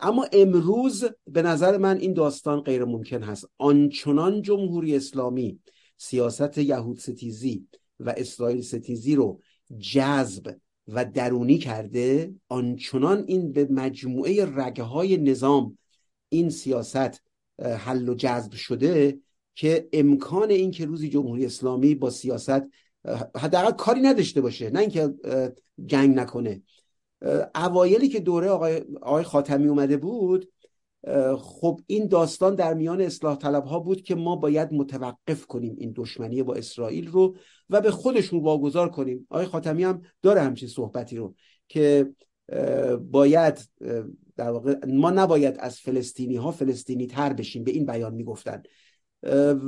اما 0.00 0.26
امروز 0.32 1.04
به 1.26 1.42
نظر 1.42 1.78
من 1.78 1.96
این 1.96 2.12
داستان 2.12 2.60
غیر 2.60 2.84
ممکن 2.84 3.22
هست. 3.22 3.48
آنچنان 3.58 4.42
جمهوری 4.42 4.96
اسلامی 4.96 5.60
سیاست 5.96 6.58
یهود 6.58 6.98
ستیزی 6.98 7.66
و 8.00 8.14
اسرائیل 8.16 8.62
ستیزی 8.62 9.14
رو 9.14 9.40
جذب 9.78 10.56
و 10.88 11.04
درونی 11.04 11.58
کرده 11.58 12.34
آنچنان 12.48 13.24
این 13.26 13.52
به 13.52 13.68
مجموعه 13.70 14.44
رگه 14.44 14.82
های 14.82 15.16
نظام 15.16 15.78
این 16.28 16.50
سیاست 16.50 17.22
حل 17.62 18.08
و 18.08 18.14
جذب 18.14 18.52
شده 18.52 19.18
که 19.54 19.88
امکان 19.92 20.50
این 20.50 20.70
که 20.70 20.86
روزی 20.86 21.08
جمهوری 21.08 21.46
اسلامی 21.46 21.94
با 21.94 22.10
سیاست 22.10 22.62
حداقل 23.36 23.70
کاری 23.70 24.00
نداشته 24.00 24.40
باشه 24.40 24.70
نه 24.70 24.80
اینکه 24.80 25.14
جنگ 25.86 26.16
نکنه. 26.16 26.62
اوایلی 27.54 28.08
که 28.08 28.20
دوره 28.20 28.48
آقای, 28.48 28.84
آقای 29.02 29.24
خاتمی 29.24 29.68
اومده 29.68 29.96
بود 29.96 30.52
خب 31.38 31.80
این 31.86 32.06
داستان 32.08 32.54
در 32.54 32.74
میان 32.74 33.00
اصلاح 33.00 33.36
طلب 33.36 33.64
ها 33.64 33.78
بود 33.78 34.02
که 34.02 34.14
ما 34.14 34.36
باید 34.36 34.72
متوقف 34.72 35.46
کنیم 35.46 35.76
این 35.78 35.92
دشمنی 35.96 36.42
با 36.42 36.54
اسرائیل 36.54 37.08
رو 37.08 37.36
و 37.70 37.80
به 37.80 37.90
خودشون 37.90 38.42
واگذار 38.42 38.88
کنیم. 38.88 39.26
آقای 39.30 39.46
خاتمی 39.46 39.84
هم 39.84 40.02
داره 40.22 40.40
همچین 40.40 40.68
صحبتی 40.68 41.16
رو 41.16 41.34
که 41.68 42.10
باید 43.10 43.68
در 44.36 44.50
واقع 44.50 44.76
ما 44.86 45.10
نباید 45.10 45.56
از 45.58 45.78
فلسطینی 45.78 46.36
ها 46.36 46.50
فلسطینی 46.50 47.06
تر 47.06 47.32
بشیم 47.32 47.64
به 47.64 47.70
این 47.70 47.86
بیان 47.86 48.14
می‌گفتن. 48.14 48.62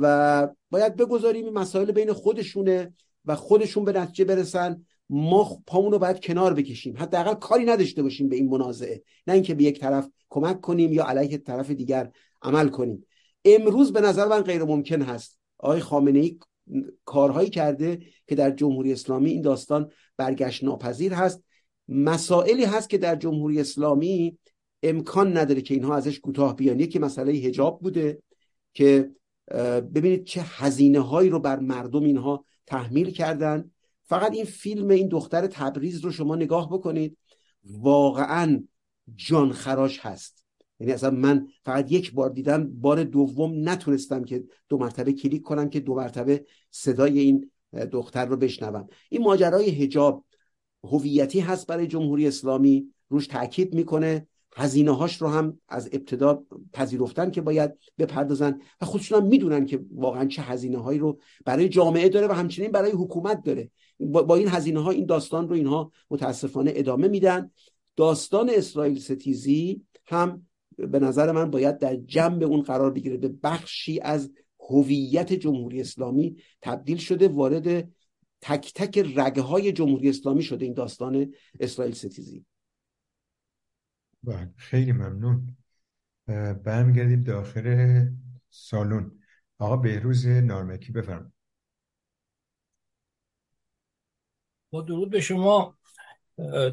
و 0.01 0.47
باید 0.69 0.95
بگذاریم 0.95 1.45
این 1.45 1.53
مسائل 1.53 1.91
بین 1.91 2.13
خودشونه 2.13 2.93
و 3.25 3.35
خودشون 3.35 3.85
به 3.85 3.91
نتیجه 3.91 4.25
برسن. 4.25 4.85
ما 5.09 5.61
پامون 5.67 5.91
رو 5.91 5.99
باید 5.99 6.19
کنار 6.19 6.53
بکشیم. 6.53 6.97
حداقل 6.97 7.33
کاری 7.33 7.65
نداشته 7.65 8.03
باشیم 8.03 8.29
به 8.29 8.35
این 8.35 8.49
منازعه. 8.49 9.03
نه 9.27 9.33
اینکه 9.33 9.55
به 9.55 9.63
یک 9.63 9.79
طرف 9.79 10.09
کمک 10.29 10.61
کنیم 10.61 10.93
یا 10.93 11.05
علیه 11.05 11.37
طرف 11.37 11.71
دیگر 11.71 12.11
عمل 12.41 12.69
کنیم. 12.69 13.05
امروز 13.45 13.93
به 13.93 14.01
نظر 14.01 14.27
من 14.27 14.41
غیر 14.41 14.63
ممکن 14.63 15.01
هست. 15.01 15.39
آقای 15.57 15.79
خامنه 15.79 16.19
ای 16.19 16.39
کارهایی 17.05 17.49
کرده 17.49 17.99
که 18.27 18.35
در 18.35 18.51
جمهوری 18.51 18.91
اسلامی 18.91 19.31
این 19.31 19.41
داستان 19.41 19.91
برگشت 20.17 20.63
ناپذیر 20.63 21.13
هست. 21.13 21.43
مسائلی 21.87 22.65
هست 22.65 22.89
که 22.89 22.97
در 22.97 23.15
جمهوری 23.15 23.59
اسلامی 23.59 24.37
امکان 24.83 25.37
نداره 25.37 25.61
که 25.61 25.73
اینها 25.73 25.95
ازش 25.95 26.19
کوتاه 26.19 26.55
بیان. 26.55 26.79
یکی 26.79 26.99
مسئله 26.99 27.31
هجاب 27.31 27.81
بوده 27.81 28.21
که 28.73 29.11
ببینید 29.95 30.23
چه 30.23 30.41
هزینه 30.41 30.99
هایی 30.99 31.29
رو 31.29 31.39
بر 31.39 31.59
مردم 31.59 32.03
اینها 32.03 32.45
تحمیل 32.65 33.11
کردن. 33.11 33.71
فقط 34.07 34.33
این 34.33 34.45
فیلم 34.45 34.89
این 34.89 35.07
دختر 35.07 35.47
تبریز 35.47 35.99
رو 35.99 36.11
شما 36.11 36.35
نگاه 36.35 36.69
بکنید. 36.69 37.17
واقعا 37.63 38.63
جان 39.15 39.51
خراش 39.51 39.99
هست. 39.99 40.43
یعنی 40.79 40.93
اصلا 40.93 41.09
من 41.09 41.47
فقط 41.65 41.91
یک 41.91 42.13
بار 42.13 42.29
دیدم 42.29 42.69
بار 42.81 43.03
دوم 43.03 43.69
نتونستم 43.69 44.23
که 44.23 44.43
دو 44.69 44.77
مرتبه 44.77 45.13
کلیک 45.13 45.41
کنم 45.41 45.69
که 45.69 45.79
دو 45.79 45.95
مرتبه 45.95 46.45
صدای 46.71 47.19
این 47.19 47.51
دختر 47.91 48.25
رو 48.25 48.37
بشنوم. 48.37 48.87
این 49.09 49.21
ماجرای 49.21 49.69
هجاب 49.69 50.25
هویتی 50.83 51.39
هست 51.39 51.67
برای 51.67 51.87
جمهوری 51.87 52.27
اسلامی 52.27 52.93
روش 53.09 53.27
تاکید 53.27 53.73
می‌کنه. 53.73 54.27
هزینه 54.55 54.91
هاش 54.91 55.21
رو 55.21 55.27
هم 55.27 55.59
از 55.67 55.89
ابتدا 55.91 56.43
پذیرفتن 56.73 57.31
که 57.31 57.41
باید 57.41 57.71
بپردازن 57.97 58.59
و 58.81 58.85
خودشون 58.85 59.21
هم 59.21 59.27
می‌دونن 59.27 59.65
که 59.65 59.85
واقعا 59.95 60.25
چه 60.25 60.41
هزینه 60.41 60.77
هایی 60.77 60.99
رو 60.99 61.19
برای 61.45 61.69
جامعه 61.69 62.09
داره 62.09 62.27
و 62.27 62.31
همچنین 62.31 62.71
برای 62.71 62.91
حکومت 62.91 63.43
داره. 63.43 63.71
با 63.99 64.35
این 64.35 64.47
هزینه 64.47 64.79
ها 64.79 64.91
این 64.91 65.05
داستان 65.05 65.49
رو 65.49 65.55
اینها 65.55 65.91
متاسفانه 66.09 66.73
ادامه 66.75 67.07
میدن. 67.07 67.51
داستان 67.95 68.49
اسرائیل 68.49 68.99
ستیزی 68.99 69.85
هم 70.05 70.47
به 70.77 70.99
نظر 70.99 71.31
من 71.31 71.51
باید 71.51 71.77
در 71.77 71.95
جنب 71.95 72.43
اون 72.43 72.61
قرار 72.61 72.91
بگیره. 72.91 73.17
به 73.17 73.27
بخشی 73.43 73.99
از 73.99 74.31
هویت 74.59 75.33
جمهوری 75.33 75.81
اسلامی 75.81 76.37
تبدیل 76.61 76.97
شده 76.97 77.27
وارد 77.27 77.91
تک 78.41 78.73
تک 78.75 79.13
رگه 79.15 79.41
های 79.41 79.71
جمهوری 79.71 80.09
اسلامی 80.09 80.43
شده 80.43 80.65
این 80.65 80.73
داستان 80.73 81.33
اسرائیل 81.59 81.93
ستیزی. 81.93 82.45
بله 84.23 84.53
خیلی 84.55 84.91
ممنون. 84.91 85.57
برمیگردیم 86.63 87.23
داخل 87.23 88.05
سالن. 88.49 89.11
آقا 89.59 89.77
بهروز 89.77 90.27
نارمکی 90.27 90.91
بفرم 90.91 91.33
درود 94.81 95.09
به 95.09 95.21
شما 95.21 95.77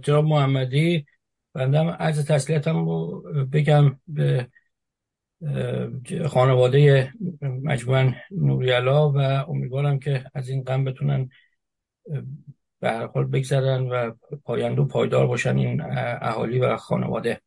جناب 0.02 0.24
محمدی. 0.24 1.06
بندم 1.55 1.89
عرض 1.89 2.26
تسلیتم 2.26 2.85
رو 2.85 3.22
بگم 3.52 4.01
به 4.09 4.48
خانواده 6.26 7.12
مجموعه 7.40 8.14
نوریالا 8.31 9.10
و 9.10 9.18
امیدوارم 9.18 9.98
که 9.98 10.24
از 10.35 10.48
این 10.48 10.64
غم 10.64 10.85
بتونن 10.85 11.28
به 12.81 12.90
هر 12.90 13.06
حال 13.06 13.24
بگذرن 13.24 13.89
و 13.89 14.12
پایندو 14.44 14.85
پایدار 14.85 15.26
باشن 15.26 15.56
این 15.56 15.81
اهالی 16.20 16.59
و 16.59 16.76
خانواده. 16.76 17.40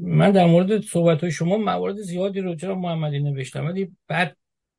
من 0.00 0.30
در 0.30 0.46
مورد 0.46 0.80
صحبت 0.80 1.20
های 1.20 1.30
شما 1.30 1.56
موارد 1.56 1.96
زیادی 1.96 2.40
رو 2.40 2.54
چرا 2.54 2.74
محمدی 2.74 3.18
نوشتم 3.18 3.66
ولی 3.66 3.96
بعد 4.08 4.36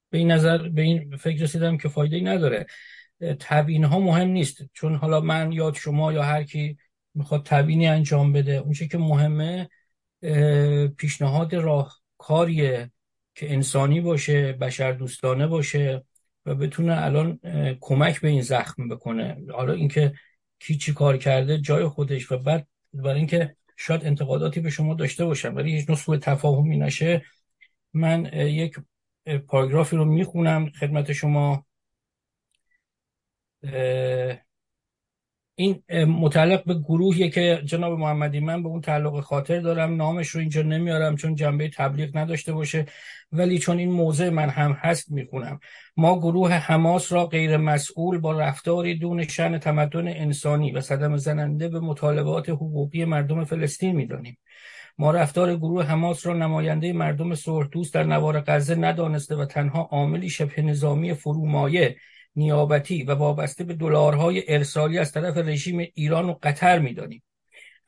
به 0.10 0.18
این 0.18 0.32
نظر 0.32 0.70
به 0.70 0.82
این 0.82 1.18
فکر 1.18 1.44
رسیدم 1.44 1.78
که 1.78 1.90
فایده 1.90 2.16
ای 2.16 2.24
نداره. 2.24 2.66
تبیین 3.40 3.84
ها 3.84 4.00
مهم 4.00 4.28
نیست. 4.28 4.58
چون 4.74 4.96
حالا 4.96 5.22
من 5.22 5.52
یا 5.52 5.74
شما 5.74 6.14
یا 6.14 6.24
هر 6.24 6.44
کی 6.44 6.78
می‌خواد 7.14 7.46
تبیینی 7.46 7.88
انجام 7.88 8.34
بده 8.34 8.52
اونچه 8.52 8.88
که 8.88 8.98
مهمه 8.98 9.70
پیشنهاد 10.98 11.56
راهکاریه 11.56 12.92
که 13.36 13.54
انسانی 13.54 14.02
باشه 14.02 14.54
بشر 14.54 14.92
دوستانه 14.92 15.48
باشه 15.48 16.04
و 16.46 16.56
بتونه 16.56 17.02
الان 17.02 17.40
کمک 17.80 18.22
به 18.22 18.28
این 18.28 18.42
زخم 18.42 18.90
بکنه. 18.90 19.38
حالا 19.54 19.74
اینکه 19.74 20.14
کی 20.60 20.78
چی 20.78 20.94
کار 20.94 21.18
کرده 21.18 21.58
جای 21.58 21.88
خودش 21.88 22.32
و 22.32 22.38
بعد 22.38 22.68
برای 22.94 23.18
اینکه 23.18 23.56
شاید 23.78 24.06
انتقاداتی 24.06 24.60
به 24.60 24.70
شما 24.70 24.94
داشته 24.94 25.26
باشم 25.26 25.56
ولی 25.56 25.72
هیچ 25.72 25.90
نوع 25.90 25.98
سوء 25.98 26.18
تفاهمی 26.18 26.78
نشه 26.78 27.26
من 27.94 28.26
یک 28.34 28.76
پاراگرافی 29.48 29.96
رو 29.96 30.06
می‌خونم 30.06 30.70
خدمت 30.70 31.14
شما 31.14 31.66
این 35.60 35.84
متعلق 36.06 36.64
به 36.64 36.74
گروهی 36.74 37.30
که 37.30 37.62
جناب 37.66 38.00
محمدی 38.00 38.40
من 38.40 38.64
به 38.64 38.70
اون 38.70 38.82
تعلق 38.82 39.20
خاطر 39.20 39.60
دارم. 39.60 39.96
نامش 39.96 40.28
رو 40.28 40.40
اینجا 40.40 40.62
نمیارم 40.62 41.16
چون 41.16 41.36
جنبه 41.36 41.70
تبلیغ 41.70 42.18
نداشته 42.18 42.54
باشه 42.54 42.86
ولی 43.32 43.60
چون 43.60 43.78
این 43.78 43.92
موضع 43.92 44.30
من 44.30 44.50
هم 44.50 44.72
هست 44.72 45.12
می‌خونم. 45.12 45.60
ما 45.98 46.20
گروه 46.20 46.52
حماس 46.52 47.14
را 47.14 47.26
غیر 47.26 47.58
مسئول 47.58 48.18
با 48.18 48.40
رفتاری 48.40 48.96
دون 48.96 49.28
شن 49.28 49.58
تمدن 49.58 50.08
انسانی 50.08 50.72
و 50.72 50.82
صدم 50.82 51.18
زننده 51.18 51.68
به 51.68 51.80
مطالبات 51.80 52.50
حقوقی 52.50 53.06
مردم 53.06 53.44
فلسطین 53.44 53.96
می‌دانیم. 53.96 54.38
ما 54.98 55.12
رفتار 55.12 55.56
گروه 55.56 55.86
حماس 55.86 56.28
را 56.28 56.34
نماینده 56.34 56.94
مردم 56.94 57.34
دوست 57.72 57.94
در 57.94 58.04
نوار 58.04 58.44
غزه 58.48 58.76
ندانسته 58.76 59.36
و 59.36 59.46
تنها 59.46 59.82
عاملی 59.82 60.30
شبه 60.30 60.62
نظامی 60.62 61.14
فرومایه 61.14 61.96
نیابتی 62.38 63.04
و 63.04 63.12
وابسته 63.12 63.64
به 63.64 63.74
دلارهای 63.74 64.44
ارسالی 64.54 65.00
از 65.00 65.12
طرف 65.12 65.38
رژیم 65.38 65.80
ایران 65.94 66.30
و 66.30 66.36
قطر 66.44 66.80
می‌دانیم. 66.80 67.24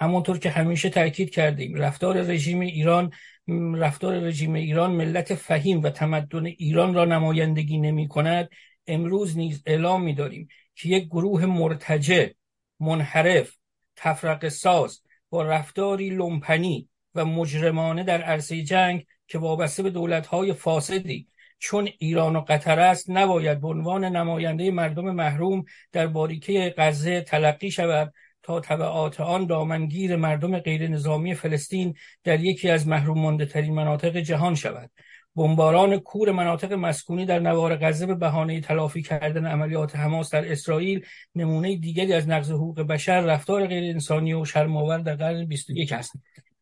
همونطور 0.01 0.38
که 0.38 0.49
همیشه 0.49 0.89
تاکید 0.89 1.30
کردیم 1.30 1.76
رفتار 1.76 2.21
رژیم 2.21 2.59
ایران 2.59 3.11
رفتار 3.76 4.19
رژیم 4.19 4.53
ایران 4.53 4.91
ملت 4.91 5.35
فهیم 5.35 5.84
و 5.84 5.89
تمدن 5.89 6.45
ایران 6.45 6.93
را 6.93 7.05
نمایندگی 7.05 7.77
نمی 7.77 8.07
کند 8.07 8.49
امروز 8.88 9.38
نیز 9.38 9.63
اعلام 9.65 10.03
می 10.03 10.13
داریم 10.13 10.47
که 10.76 10.89
یک 10.89 11.05
گروه 11.05 11.45
مرتجع 11.45 12.27
منحرف 12.80 13.57
تفرق 13.95 14.47
ساز 14.47 15.01
با 15.30 15.43
رفتاری 15.43 16.09
لومپنی 16.09 16.89
و 17.15 17.26
مجرمانه 17.26 18.03
در 18.03 18.21
عرصه 18.21 18.63
جنگ 18.63 19.05
که 19.27 19.38
وابسته 19.38 19.84
به 19.84 19.89
دولتهای 19.89 20.53
فاسدی 20.53 21.27
چون 21.60 21.90
ایران 21.99 22.36
و 22.36 22.41
قطر 22.41 22.80
است 22.80 23.10
نباید 23.10 23.61
به 23.61 23.68
عنوان 23.68 24.06
نماینده 24.06 24.72
مردم 24.72 25.11
محروم 25.11 25.65
در 25.91 26.07
باریکه 26.07 26.73
غزه 26.77 27.22
تلقی 27.22 27.72
شود 27.72 28.14
تا 28.44 28.60
طبعات 28.60 29.22
آن 29.22 29.45
دامنگیر 29.45 30.15
مردم 30.15 30.60
غیر 30.60 30.88
نظامی 30.88 31.36
فلسطین 31.36 31.95
در 32.23 32.40
یکی 32.40 32.69
از 32.69 32.88
محروم 32.88 33.22
مانده 33.22 33.45
ترین 33.45 33.73
مناطق 33.73 34.18
جهان 34.18 34.56
شود. 34.56 34.91
بمباران 35.36 35.98
کور 35.99 36.31
مناطق 36.31 36.73
مسکونی 36.73 37.26
در 37.26 37.40
نوار 37.40 37.76
غزه 37.76 38.06
به 38.06 38.15
بهانه 38.15 38.61
تلافی 38.61 39.02
کردن 39.02 39.45
عملیات 39.45 39.95
حماس 39.95 40.34
در 40.34 40.52
اسرائیل 40.52 41.06
نمونه 41.36 41.76
دیگری 41.76 42.14
از 42.14 42.30
نقض 42.30 42.52
حقوق 42.52 42.81
بشر 42.81 43.22
رفتار 43.22 43.68
غیر 43.68 43.94
انسانی 43.94 44.34
و 44.34 44.45
شرم‌آور 44.45 44.98
در 44.98 45.15
قرن 45.15 45.45
21 45.45 45.91
است. 45.91 46.11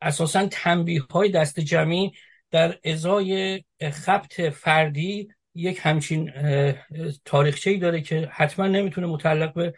اساسا 0.01 0.47
تنبیه 0.51 1.01
های 1.11 1.31
دست 1.31 1.59
جمعی 1.59 2.11
در 2.51 2.79
ازای 2.83 3.63
خبت 3.91 4.49
فردی 4.49 5.27
یک 5.55 5.79
همچین 5.81 6.31
تاریخچه 7.25 7.77
داره 7.77 8.01
که 8.01 8.29
حتما 8.31 8.67
نمی‌تونه 8.67 9.07
متعلق 9.07 9.53
به 9.53 9.73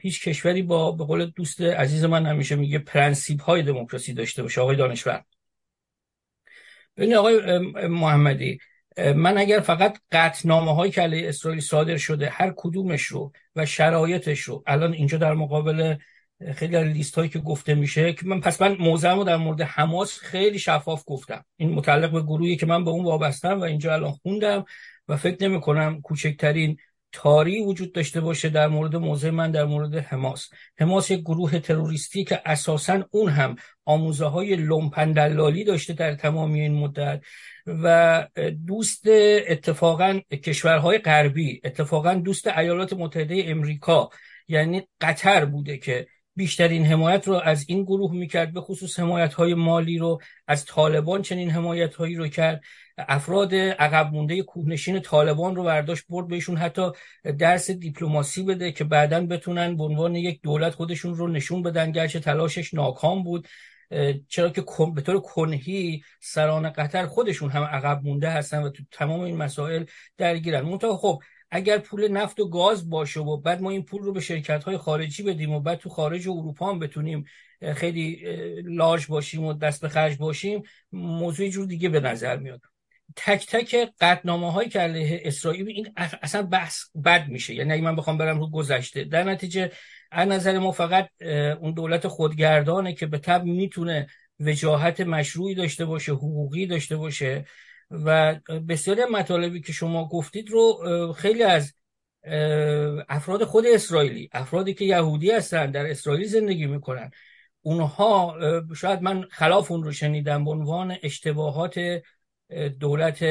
هیچ 0.00 0.28
کشوری 0.28 0.62
با 0.62 0.92
به 0.92 1.04
قول 1.04 1.26
دوست 1.26 1.60
عزیز 1.60 2.04
من 2.04 2.26
همیشه 2.26 2.56
میگه 2.56 2.78
پرنسیب 2.78 3.40
های 3.40 3.62
دموکراسی 3.62 4.12
داشته 4.12 4.42
باشه 4.42 4.60
آقای 4.60 4.76
دانشور. 4.76 5.24
ببین 6.96 7.14
آقای 7.14 7.58
محمدی 7.86 8.58
من 8.98 9.38
اگر 9.38 9.60
فقط 9.60 9.98
قطنامه 10.12 10.74
هایی 10.74 10.92
که 10.92 11.00
علیه 11.00 11.28
اسرائیل 11.28 11.60
صادر 11.60 11.96
شده 11.96 12.28
هر 12.28 12.52
کدومش 12.56 13.02
رو 13.02 13.32
و 13.56 13.66
شرایطش 13.66 14.40
رو 14.40 14.62
الان 14.66 14.92
اینجا 14.92 15.18
در 15.18 15.34
مقابل 15.34 15.96
خیلی 16.54 16.76
از 16.76 16.86
لیست 16.86 17.14
هایی 17.14 17.28
که 17.28 17.38
گفته 17.38 17.74
میشه 17.74 18.12
که 18.12 18.26
من 18.26 18.40
پس 18.40 18.62
من 18.62 18.76
موضعمو 18.80 19.24
در 19.24 19.36
مورد 19.36 19.60
حماس 19.60 20.18
خیلی 20.18 20.58
شفاف 20.58 21.02
گفتم. 21.06 21.44
این 21.56 21.74
متعلق 21.74 22.12
به 22.12 22.22
گروهی 22.22 22.56
که 22.56 22.66
من 22.66 22.84
به 22.84 22.90
اون 22.90 23.04
وابستم 23.04 23.60
و 23.60 23.62
اینجا 23.62 23.92
الان 23.94 24.12
خوندم 24.12 24.64
و 25.08 25.16
فکر 25.16 25.48
نمی 25.48 25.60
کنم 25.60 26.00
کوچکترین 26.00 26.76
تاری 27.12 27.64
وجود 27.64 27.92
داشته 27.92 28.20
باشه 28.20 28.48
در 28.48 28.68
مورد 28.68 28.96
موضع 28.96 29.30
من 29.30 29.50
در 29.50 29.64
مورد 29.64 29.94
حماس. 29.94 30.48
حماس 30.78 31.10
یک 31.10 31.20
گروه 31.20 31.58
تروریستی 31.58 32.24
که 32.24 32.42
اساسا 32.44 33.04
اون 33.10 33.28
هم 33.28 33.56
آموزه 33.84 34.26
های 34.26 34.56
لومپندلالی 34.56 35.64
داشته 35.64 35.92
در 35.92 36.14
تمامی 36.14 36.60
این 36.60 36.74
مدت 36.74 37.20
و 37.66 38.26
دوست 38.66 39.04
اتفاقا 39.48 40.20
کشورهای 40.44 40.98
غربی 40.98 41.60
اتفاقا 41.64 42.14
دوست 42.14 42.46
ایالات 42.46 42.92
متحده 42.92 43.42
امریکا 43.46 44.10
یعنی 44.48 44.88
قطر 45.00 45.44
بوده 45.44 45.78
که 45.78 46.06
بیشترین 46.36 46.84
حمایت 46.86 47.28
رو 47.28 47.34
از 47.34 47.64
این 47.68 47.82
گروه 47.82 48.14
می‌کرد 48.14 48.52
به 48.52 48.60
خصوص 48.60 49.00
حمایت 49.00 49.34
های 49.34 49.54
مالی 49.54 49.98
رو 49.98 50.20
از 50.46 50.64
طالبان 50.64 51.22
چنین 51.22 51.50
حمایت 51.50 51.94
هایی 51.94 52.14
رو 52.14 52.28
کرد. 52.28 52.60
افراد 52.98 53.54
عقب 53.54 54.12
مونده 54.12 54.42
کوهنشین 54.42 55.00
طالبان 55.00 55.56
رو 55.56 55.64
برداشت 55.64 56.04
برد 56.08 56.28
بهشون 56.28 56.56
حتی 56.56 56.90
درس 57.38 57.70
دیپلماسی 57.70 58.42
بده 58.42 58.72
که 58.72 58.84
بعدا 58.84 59.26
بتونن 59.26 59.76
به 59.76 59.84
عنوان 59.84 60.16
یک 60.16 60.42
دولت 60.42 60.74
خودشون 60.74 61.14
رو 61.14 61.28
نشون 61.28 61.62
بدن. 61.62 61.92
گرچه 61.92 62.20
تلاشش 62.20 62.74
ناکام 62.74 63.24
بود 63.24 63.48
چرا 64.28 64.50
که 64.50 64.64
به 64.94 65.00
طور 65.00 65.20
کنهی 65.20 66.02
سران 66.20 66.70
قطر 66.70 67.06
خودشون 67.06 67.50
هم 67.50 67.62
عقب 67.62 68.00
مونده 68.04 68.30
هستن 68.30 68.62
و 68.62 68.68
تو 68.68 68.82
تمام 68.90 69.20
این 69.20 69.36
مسائل 69.36 69.84
درگیرن. 70.16 70.60
منتها 70.60 70.96
خب 70.96 71.22
اگر 71.56 71.78
پول 71.78 72.08
نفت 72.08 72.40
و 72.40 72.48
گاز 72.48 72.90
باشه 72.90 73.20
و 73.20 73.36
بعد 73.36 73.60
ما 73.62 73.70
این 73.70 73.84
پول 73.84 74.02
رو 74.02 74.12
به 74.12 74.20
شرکت 74.20 74.64
های 74.64 74.76
خارجی 74.76 75.22
بدیم 75.22 75.52
و 75.52 75.60
بعد 75.60 75.78
تو 75.78 75.88
خارج 75.88 76.28
اروپا 76.28 76.70
هم 76.70 76.78
بتونیم 76.78 77.24
خیلی 77.74 78.22
لاج 78.64 79.06
باشیم 79.06 79.44
و 79.44 79.52
دست 79.52 79.80
به 79.80 79.88
خرج 79.88 80.16
باشیم 80.16 80.62
موضوع 80.92 81.48
جور 81.48 81.66
دیگه 81.66 81.88
به 81.88 82.00
نظر 82.00 82.36
میاد. 82.36 82.60
تک 83.16 83.46
تک 83.46 83.90
قطنامه 84.00 84.52
هایی 84.52 84.68
که 84.68 84.80
علیه 84.80 85.20
اسرائیل 85.24 85.68
این 85.68 85.92
اصلا 86.22 86.42
بحث 86.42 86.82
بد 87.04 87.28
میشه. 87.28 87.54
یعنی 87.54 87.72
اگه 87.72 87.82
من 87.82 87.96
بخوام 87.96 88.18
برم 88.18 88.40
رو 88.40 88.50
گذشته 88.50 89.04
در 89.04 89.24
نتیجه 89.24 89.70
از 90.10 90.28
نظر 90.28 90.58
ما 90.58 90.72
فقط 90.72 91.08
اون 91.60 91.74
دولت 91.74 92.08
خودگردانه 92.08 92.94
که 92.94 93.06
به 93.06 93.18
طب 93.18 93.44
می‌تونه 93.44 94.06
وجاهت 94.40 95.00
مشروعی 95.00 95.54
داشته 95.54 95.84
باشه 95.84 96.12
حقوقی 96.12 96.66
داشته 96.66 96.96
باشه. 96.96 97.44
و 97.90 98.34
بسیاری 98.68 99.04
مطالبی 99.04 99.60
که 99.60 99.72
شما 99.72 100.08
گفتید 100.08 100.50
رو 100.50 101.12
خیلی 101.12 101.42
از 101.42 101.74
افراد 103.08 103.44
خود 103.44 103.66
اسرائیلی 103.66 104.28
افرادی 104.32 104.74
که 104.74 104.84
یهودی 104.84 105.30
هستن 105.30 105.70
در 105.70 105.90
اسرائیل 105.90 106.26
زندگی 106.26 106.66
می‌کنن. 106.66 107.10
اونها 107.62 108.36
شاید 108.76 109.02
من 109.02 109.22
خلاف 109.30 109.70
اون 109.70 109.84
رو 109.84 109.92
شنیدم 109.92 110.44
به 110.44 110.50
عنوان 110.50 110.96
اشتباهات 111.02 112.02
دولت 112.80 113.24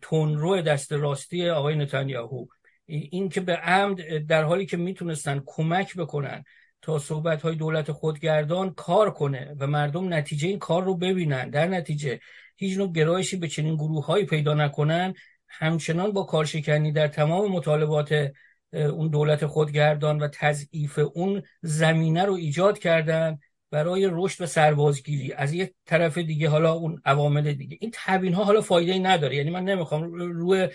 تونرو 0.00 0.60
دست 0.60 0.92
راستی 0.92 1.48
آقای 1.48 1.76
نتانیاهو. 1.76 2.46
این 2.86 3.28
که 3.28 3.40
به 3.40 3.56
عمد 3.56 4.26
در 4.26 4.42
حالی 4.42 4.66
که 4.66 4.76
می‌تونستن 4.76 5.42
کمک 5.46 5.96
بکنن 5.96 6.44
تا 6.82 6.98
صحبت 6.98 7.42
های 7.42 7.54
دولت 7.54 7.92
خودگردان 7.92 8.74
کار 8.74 9.10
کنه 9.10 9.54
و 9.58 9.66
مردم 9.66 10.14
نتیجه 10.14 10.48
این 10.48 10.58
کار 10.58 10.84
رو 10.84 10.96
ببینن. 10.96 11.50
در 11.50 11.66
نتیجه 11.66 12.20
هیچ 12.56 12.78
نوع 12.78 12.92
گرایشی 12.92 13.36
به 13.36 13.48
چنین 13.48 13.74
گروه 13.74 14.06
هایی 14.06 14.24
پیدا 14.24 14.54
نکنن. 14.54 15.14
همچنان 15.48 16.12
با 16.12 16.22
کارشکنی 16.22 16.92
در 16.92 17.08
تمام 17.08 17.52
مطالبات 17.52 18.32
اون 18.72 19.08
دولت 19.08 19.46
خودگردان 19.46 20.18
و 20.18 20.28
تضعیف 20.28 20.98
اون 21.14 21.42
زمینه 21.62 22.24
رو 22.24 22.34
ایجاد 22.34 22.78
کردن 22.78 23.38
برای 23.70 24.08
رشد 24.12 24.42
و 24.42 24.46
سربازگیری 24.46 25.32
از 25.32 25.52
یه 25.52 25.74
طرف 25.86 26.18
دیگه 26.18 26.48
حالا 26.48 26.72
اون 26.72 27.02
عوامل 27.04 27.52
دیگه. 27.52 27.78
این 27.80 27.90
تبیین 27.94 28.34
ها 28.34 28.44
حالا 28.44 28.60
فایده 28.60 28.92
ای 28.92 28.98
نداره. 28.98 29.36
یعنی 29.36 29.50
من 29.50 29.64
نمی‌خوام 29.64 30.02
روی 30.12 30.68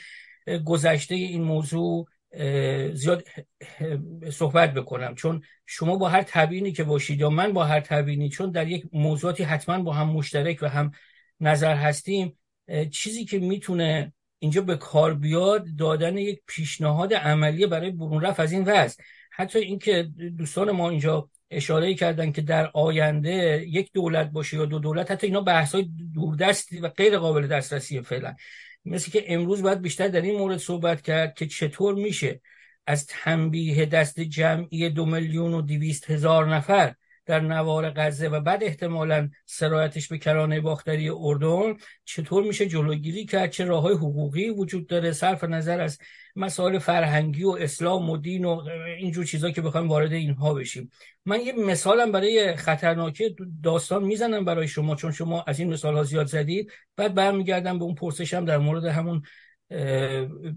گذشته 0.65 1.15
این 1.15 1.43
موضوع 1.43 2.07
زیاد 2.93 3.23
صحبت 4.31 4.73
بکنم. 4.73 5.15
چون 5.15 5.41
شما 5.65 5.95
با 5.95 6.09
هر 6.09 6.23
تبیینی 6.27 6.71
که 6.71 6.83
باشید 6.83 7.19
یا 7.19 7.29
من 7.29 7.53
با 7.53 7.63
هر 7.63 7.79
تبیینی 7.79 8.29
چون 8.29 8.51
در 8.51 8.67
یک 8.67 8.83
موضوعاتی 8.93 9.43
حتما 9.43 9.83
با 9.83 9.93
هم 9.93 10.09
مشترک 10.09 10.59
و 10.61 10.67
هم 10.67 10.91
نظر 11.41 11.75
هستیم 11.75 12.37
چیزی 12.91 13.25
که 13.25 13.39
می‌تونه 13.39 14.13
اینجا 14.39 14.61
به 14.61 14.77
کار 14.77 15.13
بیاد 15.13 15.65
دادن 15.77 16.17
یک 16.17 16.41
پیشنهاد 16.47 17.13
عملی 17.13 17.67
برای 17.67 17.91
برون 17.91 18.21
رفت 18.21 18.39
از 18.39 18.51
این 18.51 18.63
وضع. 18.63 19.03
حتی 19.31 19.59
اینکه 19.59 20.03
دوستان 20.37 20.71
ما 20.71 20.89
اینجا 20.89 21.29
اشاره 21.51 21.93
کردن 21.93 22.31
که 22.31 22.41
در 22.41 22.71
آینده 22.73 23.65
یک 23.67 23.89
دولت 23.93 24.29
باشه 24.31 24.57
یا 24.57 24.65
دو 24.65 24.79
دولت 24.79 25.11
حتی 25.11 25.27
اینا 25.27 25.41
بحث 25.41 25.75
های 25.75 25.89
دوردستی 26.13 26.79
و 26.79 26.87
غیر 26.87 27.17
قابل 27.17 27.47
دسترسی 27.47 28.01
فعلا. 28.01 28.35
مثل 28.85 29.11
که 29.11 29.33
امروز 29.33 29.61
باید 29.61 29.81
بیشتر 29.81 30.07
در 30.07 30.21
این 30.21 30.37
مورد 30.37 30.57
صحبت 30.57 31.01
کرد 31.01 31.33
که 31.33 31.47
چطور 31.47 31.95
میشه 31.95 32.41
از 32.87 33.05
تنبیه 33.05 33.85
دست 33.85 34.19
جمعی 34.19 34.89
دو 34.89 35.05
میلیون 35.05 35.53
و 35.53 35.61
دیویست 35.61 36.11
هزار 36.11 36.55
نفر 36.55 36.95
در 37.31 37.39
نوار 37.39 37.89
غزه 37.89 38.27
و 38.27 38.39
بعد 38.39 38.63
احتمالا 38.63 39.29
سرایتش 39.45 40.07
به 40.07 40.17
کرانه 40.17 40.61
باختری 40.61 41.09
اردن 41.09 41.77
چطور 42.05 42.43
میشه 42.43 42.65
جلوگیری 42.65 43.25
کرد؟ 43.25 43.49
چه 43.49 43.65
راه 43.65 43.81
های 43.81 43.93
حقوقی 43.93 44.49
وجود 44.49 44.87
داره؟ 44.87 45.11
صرف 45.11 45.43
نظر 45.43 45.81
از 45.81 45.97
مسائل 46.35 46.79
فرهنگی 46.79 47.43
و 47.43 47.49
اسلام 47.49 48.09
و 48.09 48.17
دین 48.17 48.45
و 48.45 48.63
اینجور 48.97 49.25
چیزا 49.25 49.51
که 49.51 49.61
بخوایم 49.61 49.87
وارد 49.87 50.13
اینها 50.13 50.53
بشیم. 50.53 50.89
من 51.25 51.41
یه 51.41 51.53
مثالم 51.53 52.11
برای 52.11 52.55
خطرناکی 52.55 53.35
داستان 53.63 54.03
می‌زنم 54.03 54.45
برای 54.45 54.67
شما 54.67 54.95
چون 54.95 55.11
شما 55.11 55.43
از 55.47 55.59
این 55.59 55.73
مثال 55.73 55.95
ها 55.95 56.03
زیاد 56.03 56.25
زدید. 56.25 56.71
بعد 56.95 57.13
برمیگردم 57.13 57.79
به 57.79 57.83
اون 57.85 57.95
پرسشم 57.95 58.45
در 58.45 58.57
مورد 58.57 58.85
همون 58.85 59.21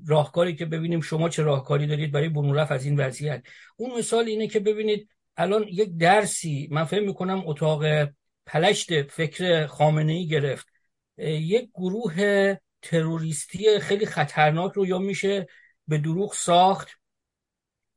راهکاری 0.06 0.54
که 0.54 0.66
ببینیم 0.66 1.00
شما 1.00 1.28
چه 1.28 1.42
راهکاری 1.42 1.86
دارید 1.86 2.12
برای 2.12 2.28
برون 2.28 2.54
رفت 2.54 2.72
از 2.72 2.84
این 2.84 3.00
وضعیت. 3.00 3.42
اون 3.76 3.98
مثال 3.98 4.24
اینه 4.24 4.46
که 4.46 4.60
ببینید 4.60 5.08
الان 5.36 5.64
یک 5.68 5.96
درسی 5.96 6.68
من 6.70 6.84
فکر 6.84 7.06
می‌کنم 7.06 7.42
اتاق 7.46 7.84
پلشت 8.46 9.02
فکر 9.02 9.66
خامنه 9.66 10.12
ای 10.12 10.28
گرفت 10.28 10.66
یک 11.18 11.70
گروه 11.74 12.54
تروریستی 12.82 13.78
خیلی 13.78 14.06
خطرناک 14.06 14.72
رو 14.72 14.86
یا 14.86 14.98
میشه 14.98 15.46
به 15.88 15.98
دروغ 15.98 16.34
ساخت 16.34 16.88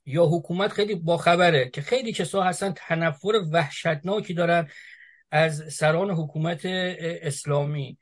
یا 0.05 0.25
حکومت 0.25 0.71
خیلی 0.71 0.95
باخبره 0.95 1.69
که 1.69 1.81
خیلی 1.81 2.13
کسا 2.13 2.43
هستن 2.43 2.73
تنفر 2.75 3.33
وحشتناکی 3.51 4.33
دارن 4.33 4.67
از 5.31 5.73
سران 5.73 6.11
حکومت 6.11 6.61
اسلامی. 6.65 7.97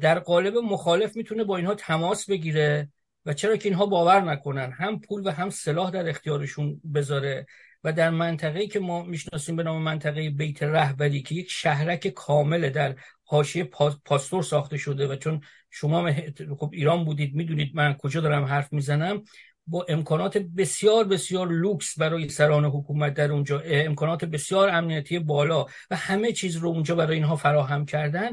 در 0.00 0.18
قالب 0.18 0.56
مخالف 0.56 1.16
می‌تونه 1.16 1.44
با 1.44 1.56
اینها 1.56 1.74
تماس 1.74 2.30
بگیره 2.30 2.88
و 3.26 3.32
چرا 3.32 3.56
که 3.56 3.68
اینها 3.68 3.86
باور 3.86 4.20
نکنن 4.20 4.72
هم 4.72 5.00
پول 5.00 5.26
و 5.26 5.30
هم 5.30 5.50
سلاح 5.50 5.90
در 5.90 6.08
اختیارشون 6.08 6.80
بذاره. 6.94 7.46
و 7.88 7.92
در 7.92 8.10
منطقه‌ای 8.10 8.68
که 8.68 8.80
ما 8.80 9.02
می‌شناسیم 9.02 9.56
به 9.56 9.62
نام 9.62 9.82
منطقه 9.82 10.30
بیت 10.30 10.62
رهبری 10.62 11.22
که 11.22 11.34
یک 11.34 11.50
شهرک 11.50 12.08
کامل 12.08 12.70
در 12.70 12.94
حاشیه 13.24 13.64
پاستور 14.04 14.42
ساخته 14.42 14.76
شده 14.76 15.06
و 15.06 15.16
چون 15.16 15.40
شما 15.70 16.12
خب 16.58 16.70
ایران 16.72 17.04
بودید 17.04 17.34
می‌دونید 17.34 17.70
من 17.74 17.94
کجا 17.94 18.20
دارم 18.20 18.44
حرف 18.44 18.72
می‌زنم. 18.72 19.22
با 19.66 19.86
امکانات 19.88 20.38
بسیار 20.38 21.04
بسیار 21.04 21.48
لوکس 21.48 21.98
برای 21.98 22.28
سران 22.28 22.64
حکومت 22.64 23.14
در 23.14 23.32
اونجا 23.32 23.60
امکانات 23.60 24.24
بسیار 24.24 24.68
امنیتی 24.68 25.18
بالا 25.18 25.66
و 25.90 25.96
همه 25.96 26.32
چیز 26.32 26.56
رو 26.56 26.68
اونجا 26.68 26.94
برای 26.94 27.16
اینها 27.16 27.36
فراهم 27.36 27.86
کردن. 27.86 28.30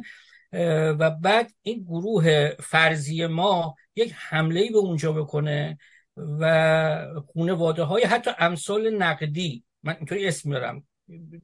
و 0.99 1.10
بعد 1.10 1.52
این 1.61 1.84
گروه 1.84 2.49
فرضی 2.49 3.26
ما 3.26 3.76
یک 3.95 4.14
حمله 4.18 4.69
به 4.72 4.77
اونجا 4.77 5.11
بکنه 5.11 5.77
و 6.18 7.22
خونواده 7.26 7.84
های 7.84 8.04
حتی 8.04 8.32
امثال 8.40 8.90
نقدی 8.90 9.64
من 9.84 9.96
اینطوری 9.98 10.28
اسم 10.28 10.50
میارم 10.50 10.84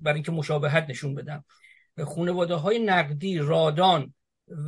برای 0.01 0.15
اینکه 0.15 0.31
مشابهت 0.31 0.85
نشون 0.89 1.15
بدم. 1.15 1.43
خونواده 2.03 2.55
های 2.55 2.79
نقدی 2.79 3.37
رادان 3.37 4.13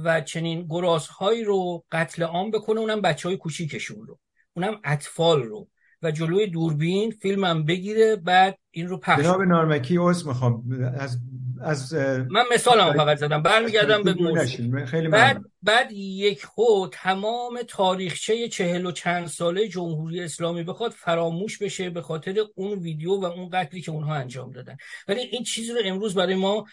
و 0.03 0.21
چنین 0.21 0.65
گرازهایی 0.69 1.43
رو 1.43 1.83
قتل 1.91 2.23
عام 2.23 2.51
بکنه 2.51 2.79
اونم 2.79 3.01
بچه 3.01 3.29
های 3.29 3.37
کوچیکشون 3.37 4.07
رو. 4.07 4.19
اونم 4.53 4.79
اطفال 4.83 5.43
رو. 5.43 5.67
و 6.01 6.11
جلوی 6.11 6.47
دوربین 6.47 7.11
فیلمم 7.11 7.65
بگیره 7.65 8.15
بعد 8.15 8.57
این 8.71 8.87
رو 8.87 8.97
پخش 8.97 9.23
جناب 9.23 9.41
نارمکی 9.41 9.97
عذر 9.99 10.27
می‌خوام. 10.27 10.63
از 10.97 11.19
از 11.63 11.93
من 12.29 12.43
مثالم 12.53 12.93
فقط 12.93 13.17
زدم. 13.17 13.41
برمیگردم 13.41 14.03
به 14.03 14.13
موضوع. 14.13 14.85
خیلی 14.85 15.07
بعد 15.07 15.41
بعد 15.61 15.91
یک 15.91 16.45
خود 16.45 16.93
تمام 16.93 17.59
تاریخچه 17.67 18.47
چهل 18.47 18.85
و 18.85 18.91
چند 18.91 19.27
ساله 19.27 19.67
جمهوری 19.67 20.21
اسلامی 20.21 20.63
بخواد 20.63 20.91
فراموش 20.91 21.57
بشه 21.57 21.89
به 21.89 22.01
خاطر 22.01 22.35
اون 22.55 22.79
ویدیو 22.79 23.11
و 23.11 23.25
اون 23.25 23.49
قتلی 23.53 23.81
که 23.81 23.91
اونها 23.91 24.15
انجام 24.15 24.51
دادن. 24.51 24.77
ولی 25.07 25.21
این 25.21 25.43
چیزی 25.43 25.71
رو 25.71 25.79
امروز 25.85 26.15
برای 26.15 26.35
ما 26.35 26.65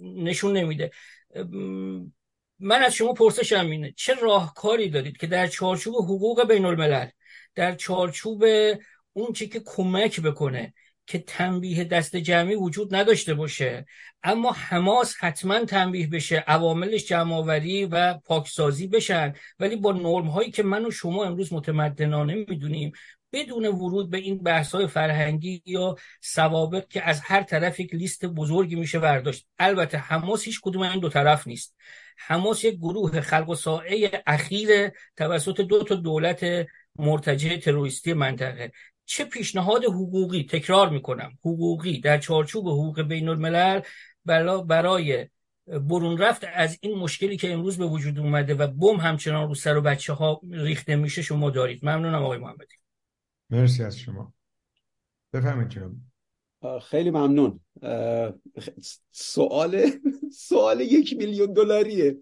نشون 0.00 0.56
نمیده. 0.56 0.90
من 2.58 2.82
از 2.82 2.94
شما 2.94 3.12
پرسشم 3.12 3.70
اینه 3.70 3.94
چه 3.96 4.14
راهکاری 4.14 4.90
دارید 4.90 5.16
که 5.16 5.26
در 5.26 5.46
چارچوب 5.46 5.94
حقوق 5.94 6.48
بین 6.48 6.64
الملل 6.64 7.06
در 7.54 7.74
چارچوب 7.74 8.44
اون 9.12 9.32
چی 9.32 9.48
که 9.48 9.62
کمک 9.64 10.20
بکنه 10.20 10.74
که 11.06 11.18
تنبیه 11.18 11.84
دست 11.84 12.16
جمعی 12.16 12.54
وجود 12.54 12.94
نداشته 12.94 13.34
باشه. 13.34 13.86
اما 14.22 14.52
حماس 14.52 15.14
حتما 15.18 15.64
تنبیه 15.64 16.06
بشه 16.06 16.36
عواملش 16.36 17.06
جمعآوری 17.06 17.84
و 17.84 18.14
پاکسازی 18.14 18.86
بشن. 18.86 19.32
ولی 19.58 19.76
با 19.76 19.92
نرم 19.92 20.26
هایی 20.26 20.50
که 20.50 20.62
من 20.62 20.86
و 20.86 20.90
شما 20.90 21.24
امروز 21.24 21.52
متمدنانه 21.52 22.34
می‌دونیم 22.34 22.92
بدون 23.32 23.66
ورود 23.66 24.10
به 24.10 24.18
این 24.18 24.38
بحث 24.38 24.74
های 24.74 24.86
فرهنگی 24.86 25.62
یا 25.66 25.96
سوابق 26.20 26.88
که 26.88 27.08
از 27.08 27.20
هر 27.20 27.42
طرف 27.42 27.80
یک 27.80 27.94
لیست 27.94 28.26
بزرگی 28.26 28.76
میشه 28.76 28.98
برداشت. 28.98 29.46
البته 29.58 29.98
حماس 29.98 30.44
هیچ 30.44 30.60
کدوم 30.62 30.82
این 30.82 31.00
دو 31.00 31.08
طرف 31.08 31.46
نیست. 31.46 31.76
حماس 32.16 32.64
یک 32.64 32.74
گروه 32.74 33.20
خلق 33.20 33.48
و 33.48 33.54
ساعه 33.54 34.22
اخیر 34.26 34.90
توسط 35.16 35.60
دو 35.60 35.84
تا 35.84 35.94
دولت 35.94 36.66
مرتجع 36.96 37.56
تروریستی 37.56 38.12
منطقه. 38.12 38.72
چه 39.04 39.24
پیشنهاد 39.24 39.84
حقوقی 39.84 40.46
تکرار 40.50 40.90
می‌کنم؟ 40.90 41.38
حقوقی 41.40 42.00
در 42.00 42.18
چارچوب 42.18 42.68
حقوق 42.68 43.02
بین 43.02 43.28
الملل 43.28 43.80
برای 44.64 45.28
برون 45.66 46.18
رفت 46.18 46.44
از 46.54 46.78
این 46.80 46.98
مشکلی 46.98 47.36
که 47.36 47.52
امروز 47.52 47.78
به 47.78 47.86
وجود 47.86 48.18
اومده 48.18 48.54
و 48.54 48.66
بم 48.66 48.96
همچنان 48.96 49.48
رو 49.48 49.54
سر 49.54 49.76
و 49.76 49.80
بچه 49.80 50.12
ها 50.12 50.40
ریخته 50.50 50.96
میشه 50.96 51.22
شما 51.22 51.50
دارید. 51.50 51.84
ممنونم 51.84 52.22
آقای 52.22 52.38
محمدی. 52.38 52.76
مرسی 53.50 53.84
از 53.84 53.98
شما. 53.98 54.34
بفهمید 55.32 55.68
جناب. 55.68 55.92
خیلی 56.80 57.10
ممنون. 57.10 57.60
سوال 59.10 59.90
سوال 60.32 60.80
یک 60.80 61.16
میلیون 61.16 61.52
دلاریه. 61.52 62.16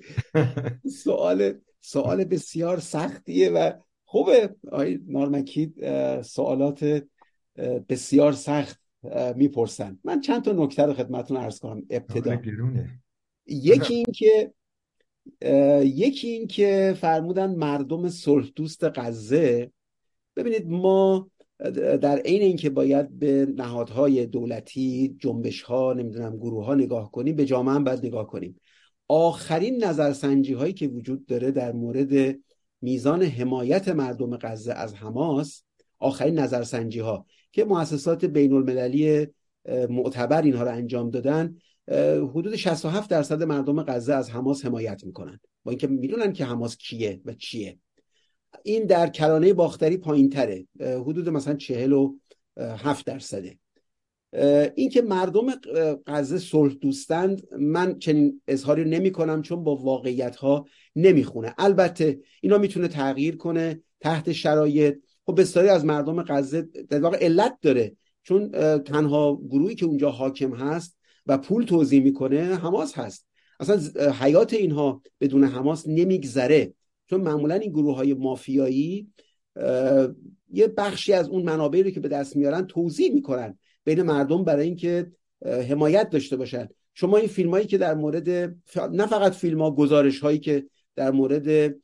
سوال 1.05 1.55
سوال 1.81 2.25
بسیار 2.25 2.81
سختیه 2.81 3.51
و 3.51 3.73
خوبه. 4.11 4.55
آقای 4.73 4.99
نارمکی 5.07 5.73
سوالات 6.23 7.03
بسیار 7.89 8.33
سخت 8.33 8.81
می‌پرسن. 9.37 9.99
من 10.05 10.21
چند 10.21 10.43
تا 10.43 10.53
نکته 10.53 10.83
رو 10.83 10.95
خدمتتون 10.95 11.37
عرض 11.37 11.59
کنم. 11.59 11.83
ابتدا. 11.91 12.41
یکی 13.47 13.95
این 13.95 14.07
که 14.15 14.53
یکی 15.85 16.29
این 16.29 16.47
که 16.47 16.95
فرمودن 17.01 17.55
مردم 17.55 18.09
صلح 18.09 18.51
دوست 18.57 18.85
غزه 18.85 19.71
ببینید 20.37 20.67
ما 20.67 21.31
در 22.01 22.19
عین 22.19 22.43
اینکه 22.43 22.71
باید 22.71 23.19
به 23.19 23.47
نهادهای 23.57 24.27
دولتی 24.27 25.17
جنبش 25.19 25.63
ها 25.63 25.93
نمی‌دونم 25.93 26.37
گروه 26.37 26.65
ها 26.65 26.75
نگاه 26.75 27.11
کنیم 27.11 27.37
به 27.37 27.45
جامعه 27.45 27.75
هم 27.75 27.85
باید 27.85 28.07
نگاه 28.07 28.27
کنیم. 28.27 28.61
آخرین 29.09 29.85
نظرسنجی 29.85 30.53
هایی 30.53 30.73
که 30.73 30.89
وجود 30.89 31.27
داره 31.27 31.51
در 31.51 31.73
مورد 31.73 32.39
میزان 32.83 33.23
حمایت 33.23 33.89
مردم 33.89 34.37
غزه 34.37 34.73
از 34.73 34.95
حماس 34.95 35.63
آخرین 35.99 36.39
نظرسنجی 36.39 36.99
ها 36.99 37.27
که 37.53 37.65
مؤسسات 37.65 38.25
بین 38.25 38.53
المللی 38.53 39.27
معتبر 39.91 40.43
اینها 40.43 40.63
رو 40.63 40.71
انجام 40.71 41.11
دادن 41.11 41.57
حدود 42.31 42.57
67 42.57 43.11
درصد 43.11 43.43
مردم 43.43 43.83
غزه 43.83 44.15
از 44.15 44.31
حماس 44.31 44.65
حمایت 44.65 45.05
می‌کنن. 45.05 45.41
با 45.65 45.71
اینکه 45.71 45.87
می‌دونن 45.87 46.33
که 46.33 46.45
حماس 46.45 46.77
کیه 46.77 47.21
و 47.25 47.35
چیه. 47.35 47.79
این 48.63 48.87
در 48.87 49.07
کرانه 49.07 49.53
باختری 49.53 49.97
پایین 49.97 50.31
تره 50.31 50.67
حدود 50.81 51.29
مثلا 51.29 51.55
47 51.55 53.07
درصده. 53.07 53.59
این 54.75 54.91
که 54.91 55.03
مردم 55.03 55.47
غزه 56.07 56.39
صلح 56.39 56.75
دوستند 56.75 57.43
من 57.59 57.99
چنین 57.99 58.43
اظهاری 58.49 58.85
نمی 58.85 59.11
کنم 59.13 59.43
چون 59.43 59.65
با 59.65 59.77
واقعیت 59.77 60.37
ها 60.37 60.67
نمی‌خونه. 60.97 61.55
البته 61.59 62.21
اینا 62.41 62.59
می‌تونه 62.59 62.89
تغییر 62.89 63.37
کنه 63.37 63.83
تحت 64.01 64.33
شرایط. 64.33 64.99
خب 65.27 65.41
بسیاری 65.41 65.69
از 65.69 65.85
مردم 65.85 66.23
غزه 66.23 66.63
در 66.63 67.01
واقع 67.01 67.19
علت 67.25 67.59
داره. 67.63 67.97
چون 68.23 68.51
تنها 68.79 69.37
گروهی 69.37 69.75
که 69.75 69.87
اونجا 69.87 70.11
حاکم 70.11 70.55
هست 70.55 70.99
و 71.27 71.39
پول 71.39 71.65
توضیح 71.65 72.03
می‌کنه 72.03 72.41
حماس 72.41 72.99
هست. 72.99 73.27
اصلا 73.61 74.11
حیات 74.11 74.55
اینها 74.55 75.03
بدون 75.21 75.45
حماس 75.45 75.89
نمیگذره. 75.89 76.75
چون 77.11 77.21
معمولا 77.21 77.55
این 77.55 77.71
گروه 77.71 77.97
های 77.97 78.15
مافیایی 78.15 79.09
یه 80.53 80.67
بخشی 80.77 81.13
از 81.13 81.29
اون 81.29 81.43
منابعی 81.43 81.83
رو 81.83 81.91
که 81.91 82.01
به 82.01 82.09
دست 82.09 82.37
میارن 82.37 82.67
توضیح 82.67 83.15
می‌کنن. 83.15 83.59
بین 83.85 84.03
مردم 84.03 84.45
برای 84.45 84.67
اینکه 84.67 85.13
حمایت 85.45 86.11
داشته 86.11 86.37
باشن. 86.37 86.69
شما 86.95 87.17
این 87.17 87.29
فیلم 87.29 87.51
هایی 87.51 87.67
که 87.67 87.79
در 87.79 87.95
مورد 87.95 88.29
نه 88.93 89.07
فقط 89.07 89.33
فیلم 89.33 89.63
ها 89.63 89.71
گزارش 89.71 90.21
هایی 90.21 90.39
که 90.39 90.67
در 91.01 91.11
مورد 91.11 91.75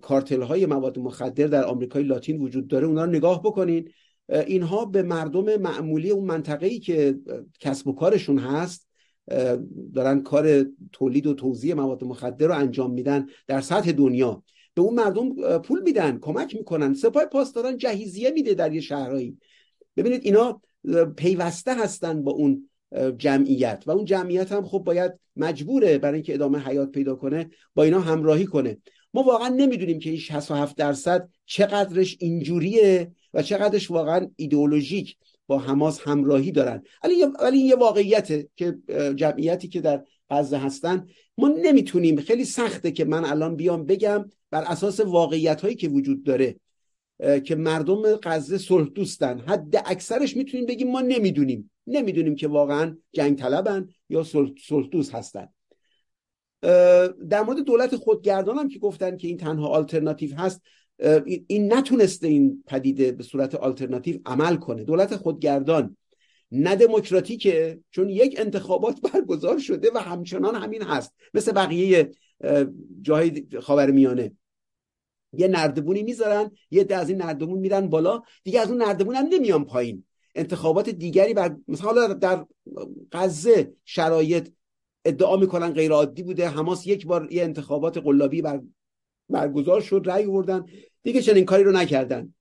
کارتل 0.00 0.42
های 0.42 0.66
مواد 0.66 0.98
مخدر 0.98 1.46
در 1.46 1.64
آمریکای 1.64 2.02
لاتین 2.02 2.42
وجود 2.42 2.68
داره 2.68 2.86
اونا 2.86 3.04
رو 3.04 3.10
نگاه 3.10 3.42
بکنین. 3.42 3.88
اینها 4.28 4.84
به 4.84 5.02
مردم 5.02 5.56
معمولی 5.56 6.10
اون 6.10 6.24
منطقه 6.24 6.66
ای 6.66 6.78
که 6.78 7.18
کسب 7.60 7.88
و 7.88 7.92
کارشون 7.92 8.38
هست 8.38 8.88
دارن 9.94 10.22
کار 10.22 10.66
تولید 10.92 11.26
و 11.26 11.34
توزیع 11.34 11.74
مواد 11.74 12.04
مخدر 12.04 12.46
رو 12.46 12.54
انجام 12.54 12.92
میدن 12.92 13.26
در 13.46 13.60
سطح 13.60 13.92
دنیا. 13.92 14.42
به 14.74 14.82
اون 14.82 14.94
مردم 14.94 15.58
پول 15.58 15.82
میدن 15.82 16.18
کمک 16.18 16.54
می‌کنن 16.54 16.94
سپاه 16.94 17.24
پاسداران 17.26 17.76
جهیزیه 17.76 18.30
میده 18.30 18.54
در 18.54 18.72
یه 18.72 18.80
شهرهایی. 18.80 19.38
ببینید 19.96 20.20
اینا 20.24 20.60
پیوسته 21.16 21.74
هستن 21.74 22.22
با 22.22 22.32
اون 22.32 22.68
جمعیت. 23.18 23.82
و 23.86 23.90
اون 23.90 24.04
جمعیت 24.04 24.52
هم 24.52 24.64
خب 24.64 24.78
باید 24.78 25.12
مجبوره 25.36 25.98
برای 25.98 26.14
اینکه 26.14 26.34
ادامه 26.34 26.58
حیات 26.58 26.90
پیدا 26.90 27.14
کنه 27.14 27.50
با 27.74 27.82
اینا 27.82 28.00
همراهی 28.00 28.46
کنه. 28.46 28.78
ما 29.14 29.22
واقعا 29.22 29.48
نمی‌دونیم 29.48 29.98
که 29.98 30.10
این 30.10 30.18
67 30.18 30.76
درصد 30.76 31.28
چقدرش 31.46 32.16
اینجوریه 32.20 33.12
و 33.34 33.42
چقدرش 33.42 33.90
واقعا 33.90 34.30
ایدئولوژیک 34.36 35.16
با 35.46 35.58
حماس 35.58 36.00
همراهی 36.00 36.52
دارن. 36.52 36.82
ولی 37.04 37.14
این 37.52 37.66
یه 37.66 37.76
واقعیته 37.76 38.48
که 38.56 38.78
جمعیتی 39.14 39.68
که 39.68 39.80
در 39.80 40.04
غزه 40.30 40.58
هستن 40.58 41.06
ما 41.38 41.48
نمی‌تونیم 41.48 42.20
خیلی 42.20 42.44
سخته 42.44 42.90
که 42.90 43.04
من 43.04 43.24
الان 43.24 43.56
بیام 43.56 43.86
بگم 43.86 44.30
بر 44.50 44.62
اساس 44.62 45.00
واقعیت 45.00 45.60
هایی 45.60 45.74
که 45.74 45.88
وجود 45.88 46.22
داره 46.22 46.56
که 47.44 47.54
مردم 47.54 48.02
غزه 48.22 48.58
صلح 48.58 48.88
دوستن. 48.88 49.38
حد 49.38 49.82
اکثرش 49.86 50.36
می‌تونیم 50.36 50.66
بگیم 50.66 50.90
ما 50.90 51.00
نمی‌دونیم. 51.00 51.70
نمی‌دونیم 51.86 52.34
که 52.34 52.48
واقعا 52.48 52.96
جنگ 53.12 53.38
طلبن 53.38 53.88
یا 54.08 54.26
دوست 54.90 55.14
هستن. 55.14 55.48
در 57.28 57.42
مورد 57.46 57.58
دولت 57.58 57.96
خودگردان 57.96 58.58
هم 58.58 58.68
که 58.68 58.78
گفتن 58.78 59.16
که 59.16 59.28
این 59.28 59.36
تنها 59.36 59.68
آلترناتیو 59.68 60.34
هست 60.34 60.62
این 61.46 61.72
نتونسته 61.72 62.28
این 62.28 62.64
پدیده 62.66 63.12
به 63.12 63.22
صورت 63.22 63.54
آلترناتیو 63.54 64.18
عمل 64.26 64.56
کنه. 64.56 64.84
دولت 64.84 65.16
خودگردان 65.16 65.96
نه 66.52 66.76
دموکراتیکه 66.76 67.80
چون 67.90 68.08
یک 68.08 68.34
انتخابات 68.38 69.00
برگزار 69.12 69.58
شده 69.58 69.90
و 69.94 69.98
همچنان 69.98 70.54
همین 70.54 70.82
هست. 70.82 71.14
مثل 71.34 71.52
بقیه 71.52 72.10
جاهای 73.02 73.46
خاورمیانه. 73.60 74.32
یه 75.32 75.48
نردبونی 75.48 76.02
می‌ذارن 76.02 76.50
یه 76.70 76.84
ده 76.84 76.96
از 76.96 77.08
این 77.08 77.22
نردبون 77.22 77.58
میرن 77.58 77.88
بالا 77.88 78.22
دیگه 78.44 78.60
از 78.60 78.70
اون 78.70 78.82
نردبون 78.82 79.14
هم 79.14 79.26
نمیان 79.26 79.64
پایین. 79.64 80.04
انتخابات 80.34 80.90
دیگری 80.90 81.34
بر 81.34 81.56
مثلا 81.68 82.12
در 82.12 82.46
غزه 83.12 83.72
شرایط 83.84 84.48
ادعا 85.04 85.36
می‌کنن 85.36 85.70
غیر 85.70 85.92
عادی 85.92 86.22
بوده. 86.22 86.48
حماس 86.48 86.86
یک 86.86 87.06
بار 87.06 87.32
یه 87.32 87.42
انتخابات 87.42 87.98
قلابی 87.98 88.42
بر 88.42 88.60
برگزار 89.28 89.80
شد 89.80 90.02
رأی 90.04 90.24
آوردن. 90.24 90.66
دیگه 91.02 91.22
چنین 91.22 91.44
کاری 91.44 91.64
رو 91.64 91.72
نکردن. 91.72 92.34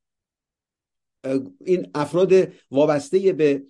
این 1.66 1.88
افراد 1.96 2.34
وابسته 2.72 3.34
به 3.34 3.64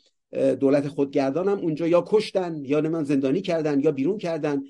دولت 0.55 0.87
خودگردان 0.87 1.47
هم 1.47 1.59
اونجا 1.59 1.87
یا 1.87 2.03
کشتن 2.07 2.65
یا 2.65 2.79
نمان 2.79 3.03
زندانی 3.03 3.41
کردن 3.41 3.79
یا 3.79 3.91
بیرون 3.91 4.17
کردن. 4.17 4.61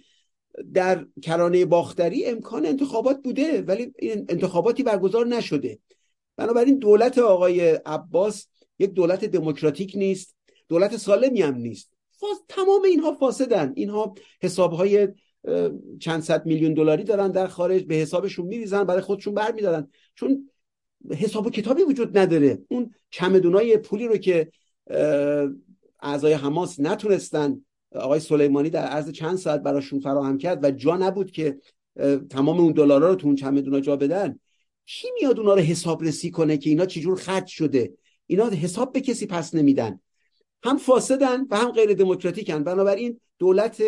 در 0.74 1.06
کرانه 1.22 1.66
باختری 1.66 2.26
امکان 2.26 2.66
انتخابات 2.66 3.24
بوده 3.24 3.62
ولی 3.62 3.94
این 4.00 4.26
انتخاباتی 4.30 4.84
برگزار 4.84 5.28
نشده. 5.28 5.80
بنابراین 6.38 6.78
دولت 6.78 7.18
آقای 7.18 7.70
عباس 7.70 8.48
یک 8.82 8.94
دولت 8.94 9.26
دموکراتیک 9.26 9.94
نیست 9.96 10.36
دولت 10.68 10.98
سالمی 10.98 11.42
هم 11.42 11.56
نیست. 11.56 11.94
تمام 12.48 12.84
اینها 12.84 13.14
فاسدن. 13.14 13.74
اینها 13.76 14.14
حسابهای 14.42 15.08
چند 16.00 16.22
صد 16.22 16.46
میلیون 16.46 16.74
دلاری 16.74 17.04
دارن 17.04 17.32
در 17.32 17.48
خارج 17.48 17.84
به 17.84 17.96
حسابشون 17.96 18.46
میریزن 18.46 18.84
برای 18.84 19.02
خودشون 19.02 19.34
برمیدارن. 19.34 19.88
چون 20.16 20.50
حساب 21.12 21.46
و 21.46 21.50
کتابی 21.50 21.84
وجود 21.84 22.18
نداره. 22.18 22.62
اون 22.70 22.94
چمدونای 23.10 23.78
پولی 23.78 24.08
رو 24.08 24.18
که 24.18 24.52
اعضای 26.02 26.34
حماس 26.34 26.80
نتونستن 26.80 27.66
آقای 27.96 28.20
سلیمانی 28.20 28.70
در 28.70 28.84
عرض 28.84 29.12
چند 29.12 29.38
ساعت 29.38 29.62
براشون 29.64 30.00
فراهم 30.00 30.38
کرد 30.38 30.64
و 30.64 30.72
جا 30.72 30.98
نبود 30.98 31.32
که 31.32 31.58
تمام 32.30 32.60
اون 32.60 32.72
دلارا 32.72 33.10
رو 33.10 33.16
تو 33.16 33.28
اون 33.28 33.36
چمدونا 33.36 33.80
جا 33.80 33.96
بدن 33.96 34.40
کی 34.86 35.08
میاد 35.22 35.40
اونا 35.40 35.54
رو 35.54 35.62
حساب 35.62 36.04
رسی 36.04 36.32
کنه 36.32 36.58
که 36.58 36.70
اینا 36.70 36.86
چجور 36.86 37.18
خرج 37.18 37.48
شده؟ 37.48 37.94
اینا 38.32 38.50
حساب 38.50 38.94
به 38.94 39.02
کسی 39.02 39.26
پس 39.26 39.56
نمیدن. 39.56 40.00
هم 40.64 40.78
فاسدن 40.78 41.42
و 41.50 41.58
هم 41.58 41.72
غیر 41.72 41.94
دموکراتیکن. 41.94 42.64
بنابراین 42.64 43.20
دولت 43.40 43.84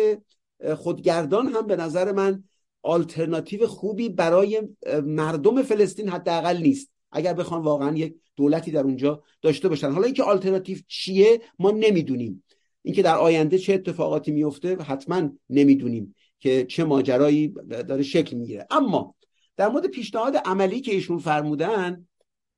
خودگردان 0.76 1.46
هم 1.48 1.66
به 1.66 1.76
نظر 1.76 2.12
من 2.12 2.44
آلترناتیو 2.82 3.66
خوبی 3.66 4.08
برای 4.08 4.68
مردم 5.04 5.62
فلسطین 5.62 6.08
حداقل 6.08 6.56
نیست. 6.62 6.90
اگر 7.12 7.32
بخوان 7.32 7.62
واقعا 7.62 7.96
یک 7.96 8.14
دولتی 8.36 8.70
در 8.70 8.82
اونجا 8.82 9.22
داشته 9.42 9.68
باشن. 9.68 9.90
حالا 9.90 10.04
اینکه 10.04 10.22
آلترناتیو 10.22 10.78
چیه 10.88 11.40
ما 11.58 11.70
نمی‌دونیم. 11.70 12.44
اینکه 12.82 13.02
در 13.02 13.16
آینده 13.16 13.58
چه 13.58 13.74
اتفاقاتی 13.74 14.32
میفته 14.32 14.76
حتما 14.76 15.30
نمی‌دونیم 15.50 16.14
که 16.40 16.64
چه 16.64 16.84
ماجرایی 16.84 17.54
داره 17.68 18.02
شکل 18.02 18.36
می‌گیره. 18.36 18.66
اما 18.70 19.14
در 19.56 19.68
مورد 19.68 19.86
پیشنهاد 19.86 20.36
عملی 20.36 20.80
که 20.80 20.92
ایشون 20.92 21.18
فرمودن 21.18 22.06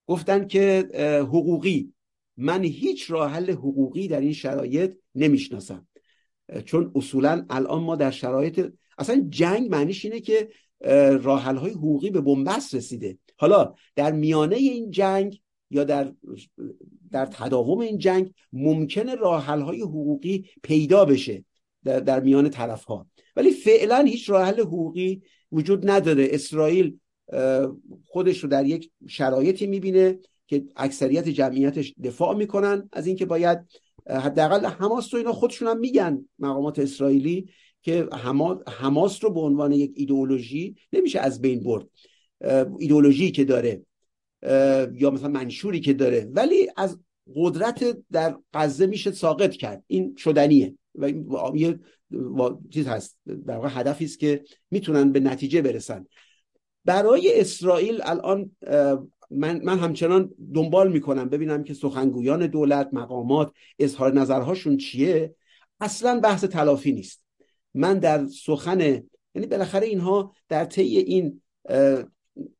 گفتن 0.07 0.47
که 0.47 0.89
حقوقی. 1.21 1.93
من 2.37 2.65
هیچ 2.65 3.11
راه 3.11 3.31
حل 3.31 3.51
حقوقی 3.51 4.09
در 4.09 4.21
این 4.21 4.33
شرایط 4.33 4.93
نمی‌شناسم. 5.15 5.89
چون 6.65 6.93
اصولا 6.95 7.47
الان 7.51 7.83
ما 7.83 7.97
در 7.97 8.11
شرایط 8.11 8.73
اصلا 8.99 9.27
جنگ 9.29 9.71
معنیش 9.71 10.05
اینه 10.05 10.21
که 10.21 10.49
راه 11.23 11.43
های 11.43 11.71
حقوقی 11.71 12.11
به 12.11 12.21
بنبست 12.21 12.75
رسیده. 12.75 13.19
حالا 13.39 13.75
در 13.95 14.13
میانه 14.13 14.57
این 14.57 14.91
جنگ 14.91 15.41
یا 15.71 15.85
در 15.85 16.13
در 17.11 17.27
تداوم 17.27 17.79
این 17.79 17.99
جنگ 17.99 18.33
ممکنه 18.53 19.15
راه 19.15 19.45
های 19.45 19.81
حقوقی 19.81 20.51
پیدا 20.63 21.05
بشه 21.05 21.45
در, 21.85 22.01
در 22.01 22.21
میان 22.21 22.49
طرف 22.49 22.85
ها 22.85 23.07
ولی 23.37 23.51
فعلا 23.51 23.99
هیچ 23.99 24.31
راه 24.31 24.47
حل 24.47 24.61
حقوقی 24.61 25.23
وجود 25.53 25.91
نداره. 25.91 26.29
اسرائیل 26.31 26.99
خودش 28.05 28.39
رو 28.39 28.49
در 28.49 28.67
یک 28.67 28.91
شرایطی 29.09 29.67
می‌بینه 29.67 30.19
که 30.47 30.65
اکثریت 30.77 31.29
جمعیتش 31.29 31.95
دفاع 32.05 32.37
می‌کنن 32.37 32.89
از 32.93 33.07
اینکه 33.07 33.27
باید 33.27 33.59
حداقل 34.07 34.67
حماس 34.67 35.15
رو 35.15 35.19
اینا 35.19 35.33
خودشون 35.33 35.69
هم 35.69 35.79
میگن 35.79 36.25
مقامات 36.39 36.79
اسرائیلی 36.79 37.49
که 37.83 38.09
حماس 38.67 39.25
رو 39.25 39.31
به 39.31 39.41
عنوان 39.41 39.73
یک 39.73 39.93
ایدئولوژی 39.95 40.77
نمیشه 40.93 41.21
از 41.21 41.41
بین 41.41 41.63
برد. 41.63 41.87
ایدئولوژی 42.79 43.31
که 43.31 43.45
داره 43.45 43.83
یا 44.93 45.11
مثلا 45.11 45.29
منشوری 45.29 45.81
که 45.81 45.93
داره 45.93 46.31
ولی 46.33 46.69
از 46.77 46.99
قدرت 47.35 47.99
در 48.13 48.39
غزه 48.55 48.87
میشه 48.87 49.11
ساقط 49.11 49.51
کرد. 49.51 49.85
این 49.87 50.15
شدنیه. 50.19 50.75
و 50.95 51.13
یه 51.55 51.79
چیز 52.71 52.87
هست. 52.87 53.19
در 53.27 53.55
واقع 53.55 53.69
هدفی 53.73 54.05
است 54.05 54.19
که 54.19 54.45
می‌تونن 54.71 55.13
به 55.13 55.21
نتیجه 55.21 55.63
برسن. 55.63 56.07
برای 56.87 57.41
اسرائیل 57.41 58.01
الان 58.03 58.51
من, 59.31 59.61
من 59.65 59.79
همچنان 59.79 60.35
دنبال 60.55 60.93
می‌کنم 60.93 61.29
ببینم 61.29 61.65
که 61.65 61.75
سخنگویان 61.75 62.47
دولت 62.47 62.89
مقامات 62.93 63.53
اظهار 63.79 64.15
نظرهاشون 64.15 64.77
چیه؟ 64.77 65.35
اصلا 65.81 66.21
بحث 66.21 66.45
تلافی 66.45 66.93
نیست. 66.93 67.25
من 67.75 67.99
در 67.99 68.27
سخن 68.27 68.81
یعنی 69.35 69.47
بالاخره 69.51 69.87
اینها 69.87 70.35
در 70.49 70.65
طی 70.65 70.97
این 70.99 71.43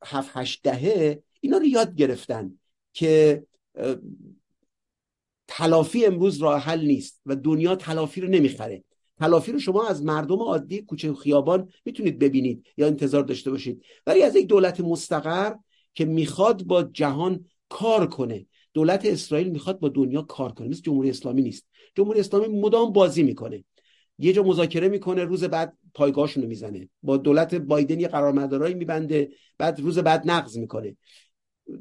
هفت 0.05 0.31
هشت 0.33 0.63
دهه 0.63 1.23
اینا 1.41 1.59
رو 1.59 1.65
یاد 1.65 1.95
گرفتن 1.95 2.59
که 2.93 3.43
تلافی 5.49 6.07
امروز 6.07 6.39
راه 6.39 6.61
حل 6.61 6.87
نیست 6.87 7.21
و 7.27 7.37
دنیا 7.37 7.77
تلافی 7.77 8.21
رو 8.21 8.29
نمی‌خره. 8.29 8.85
تلافی 9.19 9.53
رو 9.53 9.59
شما 9.59 9.87
از 9.87 10.05
مردم 10.05 10.39
عادی 10.39 10.83
کوچه 10.83 11.15
خیابان 11.15 11.69
می‌تونید 11.85 12.19
ببینید 12.19 12.67
یا 12.77 12.87
انتظار 12.87 13.23
داشته 13.23 13.51
باشید. 13.51 13.83
ولی 14.07 14.23
از 14.23 14.37
یک 14.37 14.47
دولت 14.47 14.81
مستقر 14.81 15.55
که 15.95 16.05
می‌خواد 16.05 16.65
با 16.65 16.83
جهان 16.83 17.45
کار 17.69 18.07
کنه. 18.07 18.47
دولت 18.75 19.07
اسرائیل 19.07 19.49
می‌خواد 19.49 19.81
با 19.81 19.89
دنیا 19.89 20.23
کار 20.23 20.53
کنه. 20.53 20.69
مثل 20.69 20.83
جمهوری 20.83 21.11
اسلامی 21.11 21.43
نیست. 21.43 21.67
جمهوری 21.95 22.21
اسلامی 22.21 22.49
مدام 22.61 22.93
بازی 22.93 23.23
می‌کنه. 23.23 23.65
یه 24.19 24.33
جا 24.33 24.43
مذاکره 24.43 24.89
می‌کنه 24.89 25.25
روز 25.25 25.45
بعد 25.45 25.77
پایگاهشون 25.95 26.43
رو 26.43 26.49
می‌زنه. 26.49 26.89
با 27.03 27.17
دولت 27.17 27.55
بایدن 27.55 28.01
یه 28.01 28.09
قراردادایی 28.09 28.75
میبنده 28.75 29.31
بعد 29.59 29.81
روز 29.81 29.99
بعد 29.99 30.31
نقض 30.31 30.59
می‌کنه. 30.59 30.97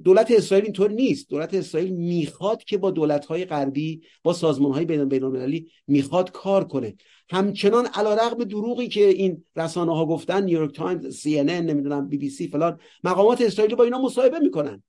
دولت 0.03 0.31
اسرائیل 0.31 0.65
اینطور 0.65 0.91
نیست. 0.91 1.29
دولت 1.29 1.53
اسرائیل 1.53 1.93
می‌خواد 1.93 2.63
که 2.63 2.77
با 2.77 2.91
دولت‌های 2.91 3.45
غربی 3.45 4.01
با 4.23 4.33
سازمان‌های 4.33 4.85
بین 4.85 4.99
المللی 4.99 5.71
می‌خواد 5.87 6.31
کار 6.31 6.63
کنه. 6.63 6.95
همچنان 7.29 7.85
علیرغم 7.85 8.43
دروغی 8.43 8.87
که 8.87 9.07
این 9.07 9.43
رسانه 9.55 9.95
ها 9.95 10.05
گفتن 10.05 10.43
نیویورک 10.43 10.75
تایمز 10.75 11.15
سی 11.15 11.39
ان 11.39 11.44
ان 11.44 11.49
نمی‌دونم 11.49 12.07
بی 12.07 12.17
بی 12.17 12.29
سی 12.29 12.47
فلان 12.47 12.79
مقامات 13.03 13.41
اسرائیلی 13.41 13.75
با 13.75 13.83
اینا 13.83 14.01
مصاحبه 14.01 14.39
می‌کنن. 14.39 14.83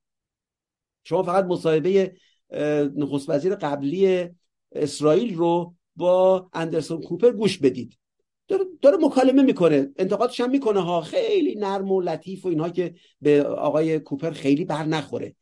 شما 1.04 1.22
فقط 1.22 1.44
مصاحبه 1.44 2.16
نخست 2.96 3.30
وزیر 3.30 3.54
قبلی 3.54 4.28
اسرائیل 4.72 5.34
رو 5.34 5.74
با 5.96 6.48
اندرسون 6.52 7.00
کوپر 7.00 7.30
گوش 7.30 7.58
بدید. 7.58 7.98
داره, 8.48 8.64
داره 8.82 8.96
مکالمه 8.96 9.42
می‌کنه 9.42 9.90
انتقادش 9.96 10.40
هم 10.40 10.50
می‌کنه 10.50 10.80
ها. 10.80 11.00
خیلی 11.00 11.54
نرم 11.54 11.92
و 11.92 12.00
لطیف 12.00 12.44
و 12.44 12.48
اینها 12.48 12.68
که 12.70 12.94
به 13.20 13.42
آقای 13.42 13.98
کوپر 13.98 14.30
خیلی 14.30 14.64
بر 14.64 14.84
نخوره. 14.84 15.34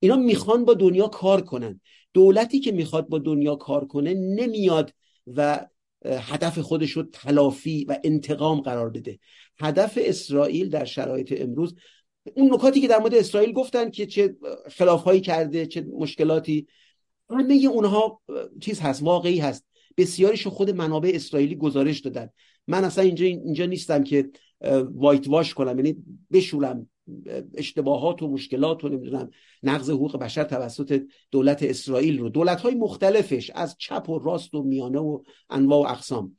اینا 0.00 0.16
می‌خوان 0.16 0.64
با 0.64 0.74
دنیا 0.74 1.08
کار 1.08 1.40
کنن. 1.40 1.80
دولتی 2.12 2.60
که 2.60 2.72
می‌خواد 2.72 3.08
با 3.08 3.18
دنیا 3.18 3.56
کار 3.56 3.86
کنه 3.86 4.14
نمیاد 4.14 4.92
و 5.26 5.66
هدف 6.04 6.58
خودش 6.58 6.90
رو 6.90 7.02
تلافی 7.02 7.84
و 7.84 7.98
انتقام 8.04 8.60
قرار 8.60 8.90
بده. 8.90 9.18
هدف 9.58 9.98
اسرائیل 10.02 10.68
در 10.68 10.84
شرایط 10.84 11.40
امروز 11.40 11.74
اون 12.34 12.54
نکاتی 12.54 12.80
که 12.80 12.88
در 12.88 12.98
مورد 12.98 13.14
اسرائیل 13.14 13.52
گفتن 13.52 13.90
که 13.90 14.06
چه 14.06 14.36
خلافهایی 14.70 15.20
کرده 15.20 15.66
چه 15.66 15.80
مشکلاتی 15.80 16.66
همه 17.30 17.54
اونها 17.54 18.20
چیز 18.60 18.80
هست 18.80 19.02
واقعی 19.02 19.38
هست. 19.38 19.66
بسیاریش 19.96 20.46
خود 20.46 20.70
منابع 20.70 21.10
اسرائیلی 21.14 21.54
گزارش 21.54 22.00
دادن. 22.00 22.28
من 22.66 22.84
اصلا 22.84 23.04
اینجا 23.04 23.26
اینجا 23.26 23.66
نیستم 23.66 24.04
که 24.04 24.30
وایت 24.94 25.28
واش 25.28 25.54
کنم 25.54 25.76
یعنی 25.78 25.96
بشورم 26.32 26.90
اشتباهات 27.54 28.22
و 28.22 28.28
مشکلات 28.28 28.84
و 28.84 28.88
نمی‌دونم 28.88 29.30
نقض 29.62 29.90
حقوق 29.90 30.16
بشر 30.16 30.44
توسط 30.44 31.02
دولت 31.30 31.62
اسرائیل 31.62 32.18
رو. 32.18 32.28
دولت 32.28 32.60
های 32.60 32.74
مختلفش 32.74 33.50
از 33.54 33.76
چپ 33.78 34.08
و 34.08 34.18
راست 34.18 34.54
و 34.54 34.62
میانه 34.62 34.98
و 34.98 35.22
انواع 35.50 35.88
و 35.88 35.92
اقسام. 35.92 36.36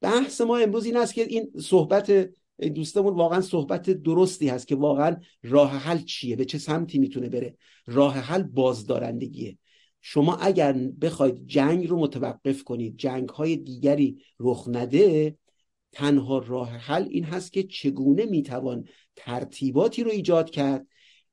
بحث 0.00 0.40
ما 0.40 0.56
امروز 0.56 0.84
این 0.84 0.96
است 0.96 1.14
که 1.14 1.22
این 1.22 1.50
صحبت 1.60 2.28
دوستمون 2.74 3.14
واقعا 3.14 3.40
صحبت 3.40 3.90
درستی 3.90 4.48
هست 4.48 4.68
که 4.68 4.76
واقعا 4.76 5.16
راه 5.42 5.70
حل 5.70 5.98
چیه؟ 5.98 6.36
به 6.36 6.44
چه 6.44 6.58
سمتی 6.58 6.98
می‌تونه 6.98 7.28
بره؟ 7.28 7.56
راه 7.86 8.14
حل 8.14 8.42
بازدارندگیه. 8.42 9.58
شما 10.02 10.36
اگر 10.36 10.72
بخواید 10.72 11.46
جنگ 11.46 11.88
رو 11.88 11.98
متوقف 11.98 12.64
کنید 12.64 12.96
جنگ 12.96 13.28
های 13.28 13.56
دیگری 13.56 14.18
رخ 14.40 14.68
نده 14.68 15.36
تنها 15.92 16.38
راه 16.38 16.70
حل 16.70 17.06
این 17.10 17.24
هست 17.24 17.52
که 17.52 17.62
چگونه 17.62 18.26
می‌توان 18.26 18.84
ترتیباتی 19.16 20.04
رو 20.04 20.10
ایجاد 20.10 20.50
کرد 20.50 20.86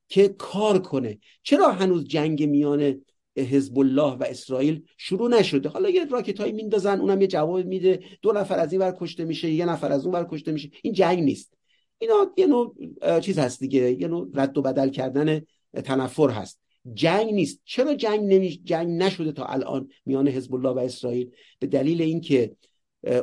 که 0.07 0.27
کار 0.27 0.79
کنه. 0.79 1.19
چرا 1.43 1.71
هنوز 1.71 2.07
جنگ 2.07 2.43
میان 2.43 3.01
حزب 3.37 3.79
الله 3.79 4.13
و 4.13 4.23
اسرائیل 4.23 4.85
شروع 4.97 5.29
نشده؟ 5.29 5.69
حالا 5.69 5.89
یه 5.89 6.05
راکت 6.05 6.39
هایی 6.39 6.53
میندازن 6.53 6.99
اونم 6.99 7.21
یه 7.21 7.27
جواب 7.27 7.65
میده. 7.65 7.99
دو 8.21 8.31
نفر 8.31 8.59
از 8.59 8.71
این 8.71 8.81
ور 8.81 8.95
کشته 8.99 9.25
میشه 9.25 9.51
یه 9.51 9.65
نفر 9.65 9.91
از 9.91 10.05
اون 10.05 10.15
ور 10.15 10.27
کشته 10.31 10.51
میشه. 10.51 10.69
این 10.83 10.93
جنگ 10.93 11.23
نیست. 11.23 11.53
اینا 11.97 12.33
یه 12.37 12.47
نوع 12.47 12.75
چیز 13.19 13.39
هست 13.39 13.59
دیگه. 13.59 14.01
یه 14.01 14.07
نوع 14.07 14.29
رد 14.33 14.57
و 14.57 14.61
بدل 14.61 14.89
کردن 14.89 15.41
تنفر 15.83 16.29
هست. 16.29 16.59
جنگ 16.93 17.33
نیست. 17.33 17.61
چرا 17.65 17.95
جنگ 17.95 18.33
نمی... 18.33 18.49
جنگ 18.49 19.01
نشده 19.01 19.31
تا 19.31 19.45
الان 19.45 19.89
میان 20.05 20.27
حزب 20.27 20.55
الله 20.55 20.69
و 20.69 20.79
اسرائیل؟ 20.79 21.31
به 21.59 21.67
دلیل 21.67 22.01
اینکه 22.01 22.55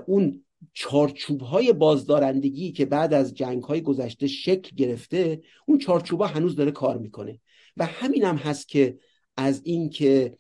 اون 0.07 0.45
چارچوب 0.73 1.41
های 1.41 1.73
بازدارندگی 1.73 2.73
که 2.73 2.85
بعد 2.85 3.15
از 3.15 3.35
جنگ 3.35 3.63
های 3.63 3.81
گذشته 3.81 4.27
شکل 4.27 4.77
گرفته 4.77 5.41
اون 5.67 5.79
چارچوب 5.79 6.21
ها 6.21 6.27
هنوز 6.27 6.57
داره 6.57 6.71
کار 6.71 6.99
می‌کنه. 6.99 7.41
و 7.77 7.87
همین 7.87 8.25
هم 8.25 8.37
هست 8.37 8.69
که 8.69 8.99
از 9.37 9.61
اینکه 9.65 10.37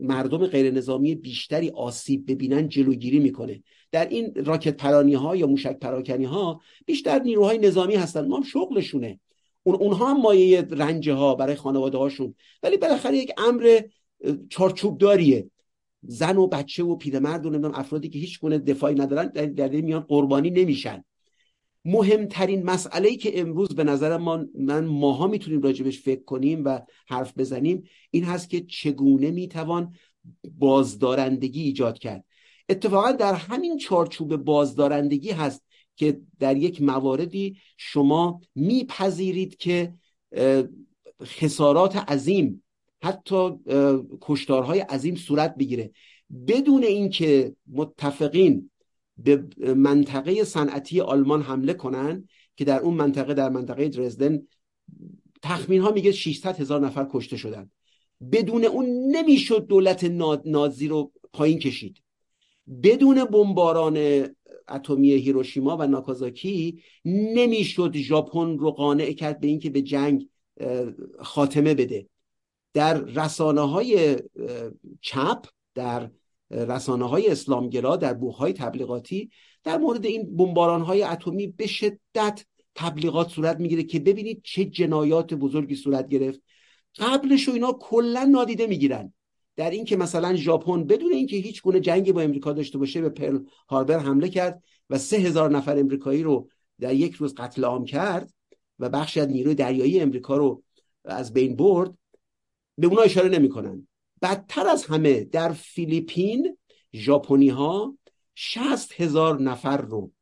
مردم 0.00 0.46
غیر 0.46 0.70
نظامی 0.70 1.14
بیشتری 1.14 1.70
آسیب 1.70 2.30
ببینن 2.30 2.68
جلوگیری 2.68 3.18
می‌کنه. 3.18 3.62
در 3.92 4.08
این 4.08 4.32
راکت 4.34 4.76
پرانی 4.76 5.14
ها 5.14 5.36
یا 5.36 5.46
موشک 5.46 5.78
پراکنی 5.78 6.24
ها 6.24 6.60
بیشتر 6.86 7.18
نیروهای 7.18 7.58
نظامی 7.58 7.94
هستن. 7.94 8.28
ما 8.28 8.36
هم 8.36 8.42
شغلشونه. 8.42 9.20
اون 9.76 9.82
اونها 9.82 10.10
هم 10.10 10.20
مایه 10.20 10.60
رنجه 10.70 11.12
ها 11.12 11.34
برای 11.34 11.54
خانواده 11.54 11.98
هاشون 11.98 12.34
ولی 12.62 12.76
بالاخره 12.76 13.16
یک 13.16 13.32
امر 13.38 13.80
چارچوب 14.50 14.98
داریه 14.98 15.50
زن 16.02 16.36
و 16.36 16.46
بچه 16.46 16.84
و 16.84 16.96
پیرمرد 16.96 17.46
و 17.46 17.50
نمی‌دونم 17.50 17.74
افرادی 17.74 18.08
که 18.08 18.18
هیچ 18.18 18.40
گونه 18.40 18.58
دفاعی 18.58 18.94
ندارن 18.94 19.26
در, 19.26 19.46
در 19.46 19.68
میان 19.68 20.00
قربانی 20.00 20.50
نمیشن. 20.50 21.04
مهمترین 21.84 22.62
مسئله 22.62 23.08
ای 23.08 23.16
که 23.16 23.40
امروز 23.40 23.68
به 23.68 23.84
نظر 23.84 24.16
ما 24.16 24.44
من 24.58 24.84
ماها 24.84 25.26
می‌تونیم 25.26 25.62
راجبش 25.62 26.00
فکر 26.00 26.24
کنیم 26.24 26.64
و 26.64 26.80
حرف 27.08 27.38
بزنیم 27.38 27.82
این 28.10 28.24
هست 28.24 28.50
که 28.50 28.60
چگونه 28.60 29.30
می‌توان 29.30 29.94
بازدارندگی 30.58 31.62
ایجاد 31.62 31.98
کرد. 31.98 32.24
اتفاقا 32.68 33.12
در 33.12 33.34
همین 33.34 33.78
چارچوب 33.78 34.36
بازدارندگی 34.36 35.30
هست 35.30 35.64
که 36.00 36.20
در 36.38 36.56
یک 36.56 36.82
مواردی 36.82 37.56
شما 37.76 38.40
میپذیرید 38.54 39.56
که 39.56 39.94
خسارات 41.22 41.96
عظیم 41.96 42.62
حتی 43.02 43.50
کشتارهای 44.20 44.80
عظیم 44.80 45.14
صورت 45.14 45.54
بگیره. 45.56 45.90
بدون 46.46 46.84
اینکه 46.84 47.54
متفقین 47.72 48.70
به 49.18 49.44
منطقه 49.74 50.44
صنعتی 50.44 51.00
آلمان 51.00 51.42
حمله 51.42 51.74
کنن 51.74 52.28
که 52.56 52.64
در 52.64 52.80
اون 52.80 52.94
منطقه 52.94 53.34
در 53.34 53.48
منطقه 53.48 53.88
درزدن 53.88 54.42
تخمین 55.42 55.80
ها 55.80 55.90
میگه 55.90 56.12
600 56.12 56.60
هزار 56.60 56.80
نفر 56.80 57.06
کشته 57.10 57.36
شدن. 57.36 57.70
بدون 58.32 58.64
اون 58.64 58.86
نمی‌شد 58.86 59.66
دولت 59.66 60.04
نازی 60.44 60.88
رو 60.88 61.12
پایین 61.32 61.58
کشید. 61.58 61.96
بدون 62.82 63.24
بمباران 63.24 64.26
اتمی 64.70 65.12
هیروشیما 65.12 65.76
و 65.76 65.86
ناکازاکی 65.86 66.82
نمی‌شد 67.04 67.96
ژاپن 67.96 68.58
رو 68.58 68.70
قانع 68.70 69.12
کرد 69.12 69.40
به 69.40 69.46
اینکه 69.46 69.70
به 69.70 69.82
جنگ 69.82 70.28
خاتمه 71.18 71.74
بده. 71.74 72.06
در 72.72 73.00
رسانه 73.00 73.60
های 73.60 74.16
چپ 75.00 75.46
در 75.74 76.10
رسانه 76.50 77.08
های 77.08 77.28
اسلامگرا 77.28 77.96
در 77.96 78.14
بوه 78.14 78.36
های 78.36 78.52
تبلیغاتی 78.52 79.30
در 79.64 79.78
مورد 79.78 80.06
این 80.06 80.36
بمباران 80.36 80.82
های 80.82 81.02
اتمی 81.02 81.46
به 81.46 81.66
شدت 81.66 82.44
تبلیغات 82.74 83.30
صورت 83.30 83.60
می‌گیره 83.60 83.82
که 83.82 83.98
ببینید 83.98 84.40
چه 84.44 84.64
جنایات 84.64 85.34
بزرگی 85.34 85.74
صورت 85.74 86.08
گرفت. 86.08 86.42
قبلش 86.98 87.48
و 87.48 87.52
اینا 87.52 87.72
کلا 87.72 88.24
نادیده 88.24 88.66
می‌گیرن. 88.66 89.12
در 89.60 89.70
اینکه 89.70 89.96
مثلا 89.96 90.36
ژاپن 90.36 90.84
بدون 90.84 91.12
اینکه 91.12 91.36
هیچ 91.36 91.62
گونه 91.62 91.80
جنگی 91.80 92.12
با 92.12 92.20
امریکا 92.20 92.52
داشته 92.52 92.78
باشه 92.78 93.00
به 93.00 93.08
پرل 93.08 93.38
هاربر 93.68 93.98
حمله 93.98 94.28
کرد 94.28 94.62
و 94.90 94.98
سه 94.98 95.16
هزار 95.16 95.50
نفر 95.50 95.78
امریکایی 95.78 96.22
رو 96.22 96.48
در 96.80 96.94
یک 96.94 97.14
روز 97.14 97.34
قتل 97.34 97.64
عام 97.64 97.84
کرد 97.84 98.32
و 98.78 98.88
بخشی 98.88 99.20
از 99.20 99.28
نیروی 99.28 99.54
دریایی 99.54 100.00
امریکا 100.00 100.36
رو 100.36 100.62
از 101.04 101.32
بین 101.32 101.56
برد 101.56 101.94
به 102.78 102.86
اونا 102.86 103.02
اشاره 103.02 103.28
نمی‌کنن. 103.28 103.88
بدتر 104.22 104.66
از 104.66 104.84
همه 104.84 105.24
در 105.24 105.52
فیلیپین 105.52 106.56
ژاپنی 106.94 107.48
ها 107.48 107.98
شست 108.34 109.00
هزار 109.00 109.40
نفر 109.40 109.76
رو 109.76 110.12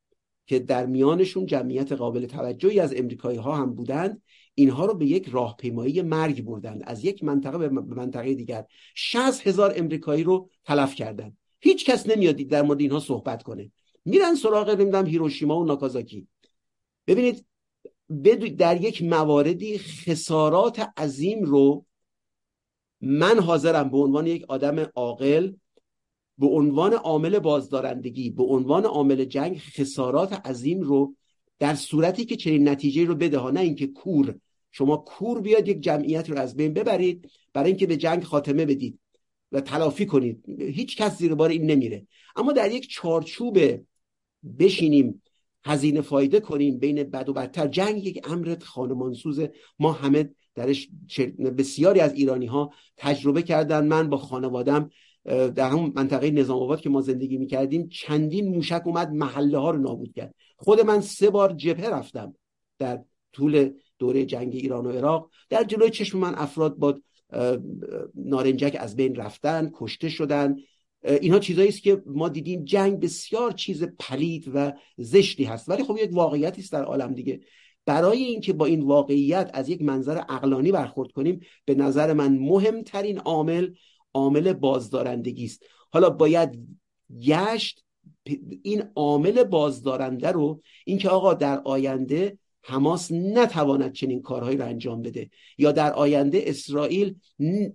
که 0.48 0.58
در 0.58 0.86
میانشون 0.86 1.46
جمعیت 1.46 1.92
قابل 1.92 2.26
توجهی 2.26 2.80
از 2.80 2.94
امریکایی 2.96 3.38
ها 3.38 3.56
هم 3.56 3.74
بودند 3.74 4.22
اینها 4.54 4.86
رو 4.86 4.94
به 4.94 5.06
یک 5.06 5.28
راهپیمایی 5.28 6.02
مرگ 6.02 6.44
بردند. 6.44 6.82
از 6.86 7.04
یک 7.04 7.24
منطقه 7.24 7.58
به 7.58 7.68
منطقه 7.68 8.34
دیگر. 8.34 8.64
شست 8.94 9.46
هزار 9.46 9.72
امریکایی 9.76 10.22
رو 10.22 10.50
تلف 10.64 10.94
کردند. 10.94 11.36
هیچ 11.60 11.84
کس 11.84 12.06
نمیاد 12.08 12.36
در 12.36 12.62
مورد 12.62 12.80
اینها 12.80 13.00
صحبت 13.00 13.42
کنه. 13.42 13.70
میرن 14.04 14.34
سراغ 14.34 14.70
نمی‌دونم 14.70 15.06
هیروشیما 15.06 15.60
و 15.60 15.64
ناکازاکی. 15.64 16.26
ببینید 17.06 17.46
در 18.56 18.82
یک 18.82 19.02
مواردی 19.02 19.78
خسارات 19.78 20.88
عظیم 20.96 21.42
رو 21.42 21.84
من 23.00 23.38
حاضرم 23.38 23.90
به 23.90 23.98
عنوان 23.98 24.26
یک 24.26 24.44
آدم 24.48 24.78
عاقل 24.94 25.52
به 26.38 26.46
عنوان 26.46 26.92
عامل 26.92 27.38
بازدارندگی 27.38 28.30
به 28.30 28.42
عنوان 28.42 28.84
عامل 28.84 29.24
جنگ 29.24 29.58
خسارات 29.58 30.32
عظیم 30.32 30.80
رو 30.80 31.14
در 31.58 31.74
صورتی 31.74 32.24
که 32.24 32.36
چنین 32.36 32.68
نتیجه 32.68 33.04
رو 33.04 33.14
بده. 33.14 33.38
ها 33.38 33.50
نه 33.50 33.60
اینکه 33.60 33.86
کور 33.86 34.34
شما 34.70 34.96
کور 34.96 35.40
بیاد 35.40 35.68
یک 35.68 35.80
جمعیت 35.80 36.30
رو 36.30 36.38
از 36.38 36.56
بین 36.56 36.72
ببرید 36.72 37.30
برای 37.52 37.70
اینکه 37.70 37.86
به 37.86 37.96
جنگ 37.96 38.24
خاتمه 38.24 38.66
بدید 38.66 38.98
و 39.52 39.60
تلافی 39.60 40.06
کنید. 40.06 40.44
هیچ 40.60 40.96
کس 40.96 41.18
زیر 41.18 41.34
بار 41.34 41.50
این 41.50 41.70
نمیره. 41.70 42.06
اما 42.36 42.52
در 42.52 42.72
یک 42.72 42.90
چارچوب 42.90 43.58
بشینیم 44.58 45.22
هزینه 45.64 46.00
فایده 46.00 46.40
کنیم 46.40 46.78
بین 46.78 47.02
بد 47.02 47.28
و 47.28 47.32
بدتر. 47.32 47.66
جنگ 47.68 48.04
یک 48.04 48.30
امر 48.30 48.56
خانمانسوزه 48.62 49.52
ما 49.78 49.92
همه 49.92 50.30
درش 50.54 50.88
بسیاری 51.58 52.00
از 52.00 52.14
ایرانی 52.14 52.46
ها 52.46 52.72
تجربه 52.96 53.42
کردن. 53.42 53.86
من 53.86 54.08
با 54.08 54.16
خانوادم 54.16 54.90
در 55.28 55.70
همون 55.70 55.92
منطقه 55.94 56.30
نظام 56.30 56.62
آباد 56.62 56.80
که 56.80 56.88
ما 56.88 57.00
زندگی 57.00 57.36
می‌کردیم 57.36 57.88
چندین 57.88 58.48
موشک 58.48 58.82
اومد 58.84 59.12
محله 59.12 59.58
ها 59.58 59.70
رو 59.70 59.78
نابود 59.78 60.12
کرد. 60.12 60.34
خود 60.56 60.80
من 60.80 61.00
سه 61.00 61.30
بار 61.30 61.52
جبهه 61.52 61.90
رفتم 61.90 62.34
در 62.78 63.00
طول 63.32 63.70
دوره 63.98 64.24
جنگ 64.24 64.54
ایران 64.54 64.86
و 64.86 64.90
عراق. 64.90 65.30
در 65.48 65.64
جلوی 65.64 65.90
چشم 65.90 66.18
من 66.18 66.34
افراد 66.34 66.76
با 66.76 67.00
نارنجک 68.14 68.76
از 68.80 68.96
بین 68.96 69.14
رفتن 69.14 69.70
کشته 69.74 70.08
شدن. 70.08 70.56
اینها 71.04 71.38
چیزایی 71.38 71.68
است 71.68 71.82
که 71.82 72.02
ما 72.06 72.28
دیدیم 72.28 72.64
جنگ 72.64 73.00
بسیار 73.00 73.52
چیز 73.52 73.84
پلید 73.98 74.50
و 74.54 74.72
زشتی 74.96 75.44
هست. 75.44 75.68
ولی 75.68 75.84
خب 75.84 75.96
یک 76.00 76.10
واقعیتی 76.12 76.60
است 76.60 76.72
در 76.72 76.84
عالم 76.84 77.14
دیگه. 77.14 77.40
برای 77.86 78.22
اینکه 78.22 78.52
با 78.52 78.66
این 78.66 78.82
واقعیت 78.82 79.50
از 79.54 79.68
یک 79.68 79.82
منظر 79.82 80.18
اقلانی 80.28 80.72
برخورد 80.72 81.12
کنیم 81.12 81.40
به 81.64 81.74
نظر 81.74 82.12
من 82.12 82.38
مهمترین 82.38 83.18
عامل 83.18 83.70
عامل 84.18 84.52
بازدارندگی 84.52 85.44
است 85.44 85.62
حالا 85.90 86.10
باید 86.10 86.58
گشت 87.22 87.84
این 88.62 88.82
عامل 88.94 89.44
بازدارنده 89.44 90.32
رو 90.32 90.62
اینکه 90.84 91.08
آقا 91.08 91.34
در 91.34 91.60
آینده 91.64 92.38
حماس 92.62 93.12
نتواند 93.12 93.92
چنین 93.92 94.22
کارهایی 94.22 94.56
رو 94.56 94.64
انجام 94.64 95.02
بده 95.02 95.30
یا 95.58 95.72
در 95.72 95.92
آینده 95.92 96.42
اسرائیل 96.46 97.14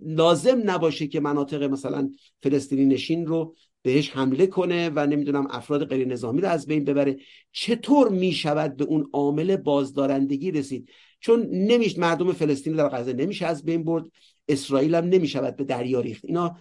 لازم 0.02 0.62
نباشه 0.64 1.06
که 1.06 1.20
مناطق 1.20 1.62
مثلا 1.62 2.10
فلسطینی 2.42 2.86
نشین 2.86 3.26
رو 3.26 3.54
بهش 3.82 4.10
حمله 4.10 4.46
کنه 4.46 4.90
و 4.94 5.06
نمی‌دونم 5.06 5.46
افراد 5.50 5.88
غیر 5.88 6.08
نظامی 6.08 6.40
رو 6.40 6.48
از 6.48 6.66
بین 6.66 6.84
ببره. 6.84 7.16
چطور 7.52 8.08
می‌شود 8.08 8.76
به 8.76 8.84
اون 8.84 9.10
عامل 9.12 9.56
بازدارندگی 9.56 10.50
رسید؟ 10.50 10.88
چون 11.20 11.46
نمیشه 11.50 12.00
مردم 12.00 12.32
فلسطین 12.32 12.76
در 12.76 12.88
غزه 12.88 13.12
نمیشه 13.12 13.46
از 13.46 13.64
بین 13.64 13.84
برد. 13.84 14.04
اسرائیل 14.48 14.94
هم 14.94 15.04
نمی‌شود 15.04 15.56
به 15.56 15.64
دریا 15.64 16.00
ریخت. 16.00 16.24
اینا 16.24 16.56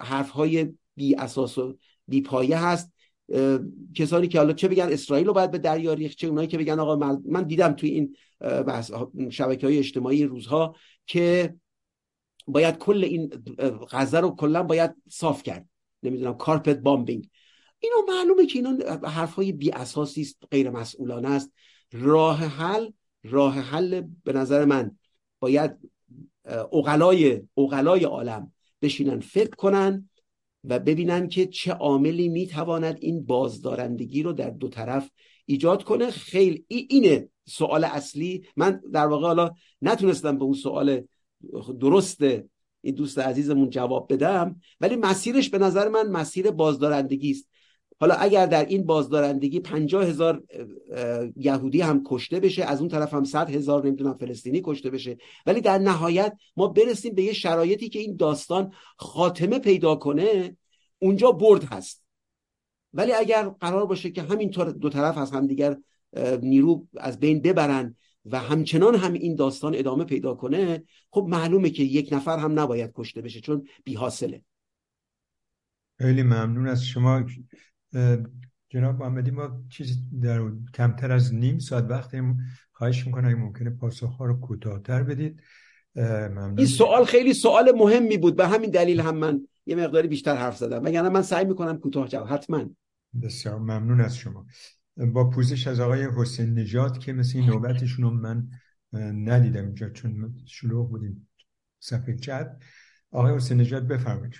حرف 0.00 0.30
های 0.30 0.74
بی 0.96 1.14
اساس 1.14 1.58
و 1.58 1.78
بی 2.08 2.22
پایه 2.22 2.58
هست. 2.58 2.92
کسانی 3.94 4.28
که 4.28 4.38
حالا 4.38 4.52
چه 4.52 4.68
بگن 4.68 4.88
اسرائیل 4.90 5.26
رو 5.26 5.32
باید 5.32 5.50
به 5.50 5.58
دریا 5.58 5.92
ریخت 5.92 6.18
چه 6.18 6.26
اونایی 6.26 6.48
که 6.48 6.58
بگن 6.58 6.78
آقا 6.78 7.18
من 7.24 7.42
دیدم 7.42 7.72
توی 7.72 7.90
این 7.90 8.16
شبکه 9.30 9.66
های 9.66 9.78
اجتماعی 9.78 10.24
روزها 10.24 10.76
که 11.06 11.54
باید 12.46 12.78
کل 12.78 13.04
این 13.04 13.30
غزه 13.90 14.20
رو 14.20 14.30
کلا 14.30 14.62
باید 14.62 14.94
صاف 15.08 15.42
کرد. 15.42 15.68
نمی‌دونم 16.02 16.34
کارپت 16.34 16.78
بامبینگ 16.78 17.28
اینو 17.78 17.96
معلومه 18.08 18.46
که 18.46 18.58
اینا 18.58 18.98
حرف 19.08 19.34
های 19.34 19.52
بی 19.52 19.70
اساسی 19.70 20.20
است 20.20 20.36
غیر 20.50 20.70
مسئولانه 20.70 21.28
است. 21.28 21.52
راه 21.92 22.38
حل 22.38 22.90
راه 23.24 23.54
حل 23.54 24.02
به 24.24 24.32
نظر 24.32 24.64
من 24.64 24.98
باید 25.40 25.76
اقلای 26.48 27.42
اقلای 27.56 28.04
عالم 28.04 28.52
بشینن 28.82 29.20
فکر 29.20 29.50
کنن 29.50 30.10
و 30.64 30.78
ببینن 30.78 31.28
که 31.28 31.46
چه 31.46 31.72
عاملی 31.72 32.28
می‌تواند 32.28 32.98
این 33.00 33.26
بازدارندگی 33.26 34.22
رو 34.22 34.32
در 34.32 34.50
دو 34.50 34.68
طرف 34.68 35.10
ایجاد 35.46 35.84
کنه. 35.84 36.10
خیلی 36.10 36.64
اینه 36.68 37.28
سوال 37.48 37.84
اصلی. 37.84 38.46
من 38.56 38.80
در 38.92 39.06
واقع 39.06 39.26
حالا 39.26 39.50
نتونستم 39.82 40.38
به 40.38 40.44
اون 40.44 40.54
سوال 40.54 41.02
درست 41.80 42.22
این 42.80 42.94
دوست 42.94 43.18
عزیزمون 43.18 43.70
جواب 43.70 44.12
بدم 44.12 44.60
ولی 44.80 44.96
مسیرش 44.96 45.50
به 45.50 45.58
نظر 45.58 45.88
من 45.88 46.10
مسیر 46.10 46.50
بازدارندگی 46.50 47.30
است. 47.30 47.48
حالا 48.00 48.14
اگر 48.14 48.46
در 48.46 48.64
این 48.64 48.86
بازدارندگی 48.86 49.60
پنجاه 49.60 50.04
هزار 50.04 50.42
یهودی 51.36 51.80
هم 51.80 52.02
کشته 52.06 52.40
بشه 52.40 52.64
از 52.64 52.80
اون 52.80 52.88
طرف 52.88 53.14
هم 53.14 53.24
صد 53.24 53.50
هزار 53.50 53.86
نمی‌دونم 53.86 54.14
فلسطینی 54.18 54.60
کشته 54.64 54.90
بشه. 54.90 55.18
ولی 55.46 55.60
در 55.60 55.78
نهایت 55.78 56.36
ما 56.56 56.68
برسیم 56.68 57.14
به 57.14 57.22
یه 57.22 57.32
شرایطی 57.32 57.88
که 57.88 57.98
این 57.98 58.16
داستان 58.16 58.72
خاتمه 58.96 59.58
پیدا 59.58 59.96
کنه 59.96 60.56
اونجا 60.98 61.32
برد 61.32 61.64
هست. 61.64 62.04
ولی 62.92 63.12
اگر 63.12 63.48
قرار 63.48 63.86
باشه 63.86 64.10
که 64.10 64.22
همین 64.22 64.50
دو 64.80 64.88
طرف 64.88 65.18
از 65.18 65.30
همدیگر 65.30 65.76
نیرو 66.42 66.86
از 66.96 67.20
بین 67.20 67.42
ببرن 67.42 67.96
و 68.24 68.38
همچنان 68.38 68.94
هم 68.94 69.12
این 69.12 69.34
داستان 69.34 69.74
ادامه 69.74 70.04
پیدا 70.04 70.34
کنه 70.34 70.84
خب 71.10 71.26
معلومه 71.28 71.70
که 71.70 71.82
یک 71.82 72.12
نفر 72.12 72.38
هم 72.38 72.60
نباید 72.60 72.92
کشته 72.94 73.20
بشه 73.20 73.40
چون 73.40 73.68
بی 73.84 73.94
حاصله 73.94 74.42
خیلی 75.98 76.22
ممنون 76.22 76.68
از 76.68 76.84
شما. 76.84 77.24
جناب 78.68 78.98
محمدی 78.98 79.30
ما 79.30 79.64
چیزی 79.68 79.94
در 80.22 80.50
کمتر 80.74 81.12
از 81.12 81.34
نیم 81.34 81.58
ساعت 81.58 81.84
وقت 81.84 82.10
خواهش 82.72 83.06
می‌کنم 83.06 83.28
اگه 83.28 83.36
ممکنه 83.36 83.70
پاسخ 83.70 84.16
ها 84.16 84.24
رو 84.24 84.40
کوتاهتر 84.40 85.02
بدید. 85.02 85.42
این 86.56 86.66
سوال 86.66 87.04
خیلی 87.04 87.34
سوال 87.34 87.72
مهمی 87.76 88.18
بود. 88.18 88.36
به 88.36 88.48
همین 88.48 88.70
دلیل 88.70 89.00
هم 89.00 89.16
من 89.16 89.40
یه 89.66 89.76
مقداری 89.76 90.08
بیشتر 90.08 90.36
حرف 90.36 90.56
زدم. 90.56 90.84
وگرنه 90.84 91.08
من 91.08 91.22
سعی 91.22 91.44
می‌کنم 91.44 91.78
کوتاه 91.78 92.08
جواب 92.08 92.28
حتما. 92.28 92.70
بسیار 93.22 93.58
ممنون 93.58 94.00
از 94.00 94.16
شما. 94.16 94.46
با 94.96 95.30
پوزش 95.30 95.66
از 95.66 95.80
آقای 95.80 96.08
حسین 96.16 96.58
نجات 96.58 97.00
که 97.00 97.12
مثل 97.12 97.38
این 97.38 97.50
نوبتشون 97.50 98.04
رو 98.04 98.10
من 98.10 98.48
ندیدم 99.24 99.64
اینجا 99.64 99.90
چون 99.90 100.34
شلوغ 100.46 100.90
بودیم 100.90 101.28
صفحه 101.80 102.16
چت 102.16 102.56
آقای 103.10 103.34
حسین 103.34 103.60
نجات 103.60 103.82
بفرمایید. 103.82 104.34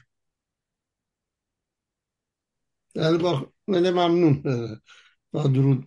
با 2.98 3.52
ممنون. 3.68 4.42
با 5.32 5.42
درود. 5.42 5.86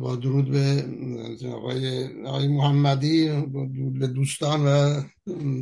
با 0.00 0.16
درود 0.16 0.50
به 0.50 0.84
آقای, 1.52 2.08
آقای 2.24 2.48
محمدی 2.48 3.28
درود 3.28 3.98
به 3.98 4.06
دوستان 4.06 4.66
و 4.66 5.02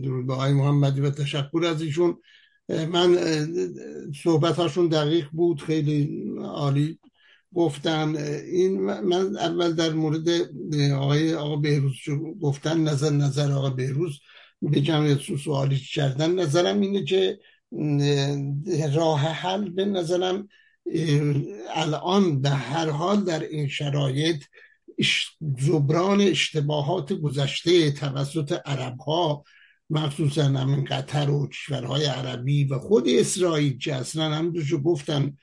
درود 0.02 0.26
به 0.26 0.32
آقای 0.32 0.52
محمدی 0.52 1.00
و 1.00 1.10
تشکر 1.10 1.64
از 1.66 1.82
ایشون. 1.82 2.18
من 2.68 3.18
صحبتاشون 4.22 4.88
دقیق 4.88 5.28
بود 5.32 5.62
خیلی 5.62 6.28
عالی 6.38 6.98
گفتن. 7.54 8.16
این 8.16 8.80
من 8.80 9.36
اول 9.36 9.72
در 9.72 9.92
مورد 9.92 10.28
آقای 10.94 11.34
آقا 11.34 11.56
بهروز 11.56 11.94
گفتن 12.42 12.80
نظر 12.80 13.10
نظر 13.10 13.52
آقا 13.52 13.70
بهروز 13.70 14.20
به 14.62 14.80
جمعیت 14.80 15.18
سوالی 15.44 15.78
کردن. 15.78 16.34
نظرم 16.34 16.80
اینه 16.80 17.04
که 17.04 17.38
راه 18.94 19.20
حل 19.20 19.68
به 19.68 19.84
نظرم 19.84 20.48
الان 21.74 22.40
به 22.40 22.50
هر 22.50 22.90
حال 22.90 23.24
در 23.24 23.40
این 23.40 23.68
شرایط 23.68 24.44
جبران 25.54 26.20
اشتباهات 26.20 27.12
گذشته 27.12 27.90
توسط 27.90 28.60
عرب 28.66 29.00
ها 29.00 29.44
مخصوصا 29.90 30.42
همین 30.42 30.84
قطر 30.84 31.30
و 31.30 31.48
کشورهای 31.48 32.04
عربی 32.04 32.64
و 32.64 32.78
خود 32.78 33.08
اسرائیل 33.08 33.78
که 33.78 33.94
اصلا 33.94 34.34
هم 34.34 34.52
گفتن 34.84 35.36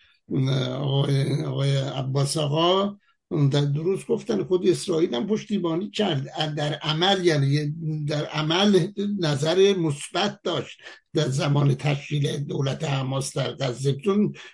آقای, 0.71 1.43
آقای 1.43 1.77
عباس 1.77 2.37
آقا 2.37 2.97
درست 3.29 4.07
گفتن 4.07 4.43
خود 4.43 4.67
اسرائیل 4.67 5.15
هم 5.15 5.27
پشتیبانی 5.27 5.89
کرد 5.89 6.55
در 6.55 6.73
عمل 6.73 7.25
یعنی 7.25 7.73
در 8.07 8.25
عمل 8.25 8.87
نظر 9.19 9.73
مثبت 9.77 10.39
داشت. 10.43 10.81
در 11.13 11.27
زمان 11.27 11.75
تشکیل 11.75 12.37
دولت 12.37 12.83
حماس 12.83 13.37
در 13.37 13.51
غزه. 13.51 13.97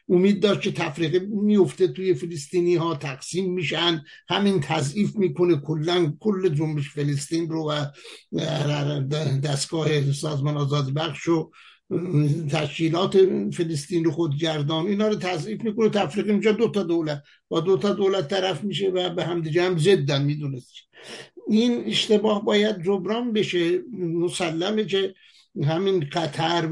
امید 0.10 0.40
داشت 0.40 0.62
که 0.62 0.72
تفریقه 0.72 1.20
میفته 1.20 1.88
توی 1.88 2.14
فلسطینی 2.14 2.76
ها 2.76 2.96
تقسیم 2.96 3.54
میشن. 3.54 4.04
همین 4.30 4.60
تضعیف 4.60 5.16
می‌کنه 5.16 5.56
کلا 5.56 6.14
کل 6.20 6.50
جنبش 6.50 6.90
فلسطین 6.90 7.50
رو 7.50 7.72
و 7.72 7.86
دستگاه 9.44 10.12
سازمان 10.12 10.58
آزادی 10.58 10.92
بخش 10.92 11.28
و 11.28 11.52
تشکیلات 12.52 13.18
فلسطین 13.52 14.04
رو 14.04 14.12
خودگردان 14.12 14.88
اینا 14.88 15.08
رو 15.08 15.16
تضعیف 15.16 15.64
می‌کنه 15.64 15.90
تفریق 15.90 16.30
اینجا 16.30 16.52
دو 16.52 16.68
تا 16.68 16.84
دولت. 16.84 17.24
با 17.50 17.60
دو 17.60 17.78
تا 17.78 17.94
دولت 17.94 18.28
طرف 18.28 18.64
میشه 18.64 18.90
و 18.90 19.10
به 19.10 19.24
همدیگه 19.24 19.64
هم 19.64 19.78
زدن 19.78 20.24
می‌دونست. 20.24 20.74
این 21.48 21.84
اشتباه 21.86 22.46
باید 22.46 22.84
جبران 22.84 23.34
بشه 23.34 23.80
مسلمه 24.00 24.86
که 24.86 25.14
همین 25.64 26.08
قطر 26.12 26.70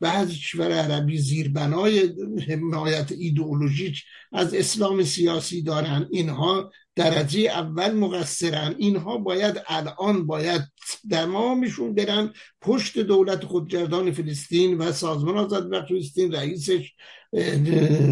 بعضی 0.00 0.34
کشور 0.34 0.72
عربی 0.72 1.18
زیربنای 1.18 2.10
حمایت 2.48 3.12
ایدئولوژیک 3.12 4.02
از 4.32 4.54
اسلام 4.54 5.02
سیاسی 5.02 5.62
دارن. 5.62 6.08
اینها 6.10 6.72
درجه 6.96 7.40
اول 7.40 7.92
مقصرن. 7.92 8.74
اینها 8.78 9.18
باید 9.18 9.62
الان 9.66 10.26
باید 10.26 10.62
دمامشون 11.10 11.94
برن 11.94 12.32
پشت 12.60 12.98
دولت 12.98 13.44
خودگردان 13.44 14.12
فلسطین 14.12 14.78
و 14.78 14.92
سازمان 14.92 15.36
آزاد 15.36 15.86
فلسطین 15.88 16.32
رئیسش 16.32 16.92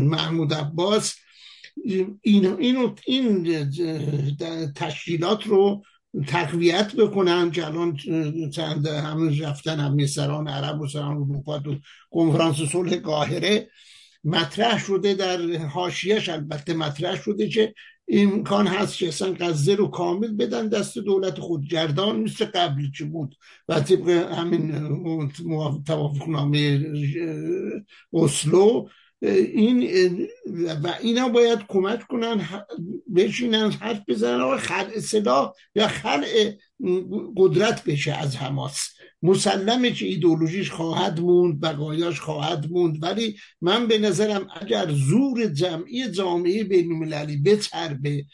محمود 0.03 0.55
عباس. 0.55 1.15
این, 1.85 2.19
این, 2.23 2.99
این 3.07 3.73
تشکیلات 4.75 5.47
رو 5.47 5.85
تقویت 6.27 6.97
بکنن 6.97 7.51
که 7.51 7.67
الان 7.67 7.97
چند 8.51 8.87
همون 8.87 9.39
رفتن 9.39 9.81
هم 9.81 10.07
سران 10.07 10.49
عرب 10.49 10.81
و 10.81 10.89
سران 10.89 11.17
اروپا 11.17 11.59
تو 11.59 11.77
کنفرانس 12.11 12.57
صلح 12.57 12.97
قاهره. 12.97 13.71
مطرح 14.25 14.79
شده 14.79 15.15
در 15.15 15.57
حاشیهش 15.57 16.29
البته 16.29 16.75
مطرح 16.75 17.23
شده 17.23 17.49
که 17.49 17.75
امکان 18.09 18.67
هست 18.67 18.99
که 18.99 19.09
اصلا 19.09 19.35
غزه 19.41 19.75
رو 19.75 19.89
کامل 19.89 20.37
بدن 20.37 20.69
دست 20.69 20.99
دولت 20.99 21.41
خودگردان 21.41 22.21
مثل 22.21 22.45
قبلی 22.45 22.91
که 22.91 23.05
بود 23.05 23.37
و 23.69 23.81
طبق 23.81 24.09
همین 24.09 24.89
توافق 25.87 26.29
نامه 26.29 26.87
اسلو 28.13 28.89
این 29.23 30.29
و 30.85 30.95
اینا 31.03 31.29
باید 31.29 31.59
کمک 31.69 32.07
کنن 32.07 32.49
بشینن 33.17 33.71
حرف 33.71 34.01
بزنن 34.09 34.41
آقا 34.41 34.57
خلع 34.57 34.99
سلاح 34.99 35.53
یا 35.75 35.89
خلع 35.89 36.53
قدرت 37.37 37.85
بشه 37.85 38.13
از 38.13 38.37
حماس. 38.37 38.89
مسلمه 39.23 39.91
که 39.91 40.07
ایدولوژیش 40.07 40.71
خواهد 40.71 41.21
موند 41.21 41.61
بقایاش 41.61 42.21
خواهد 42.21 42.71
موند 42.71 43.03
ولی 43.03 43.37
من 43.61 43.87
به 43.87 43.99
نظرم 43.99 44.47
اگر 44.61 44.93
زور 44.93 45.47
جمعی 45.47 46.11
جامعه 46.11 46.65
بین 46.65 46.93
المللی 46.93 47.37
بچربه 47.37 48.25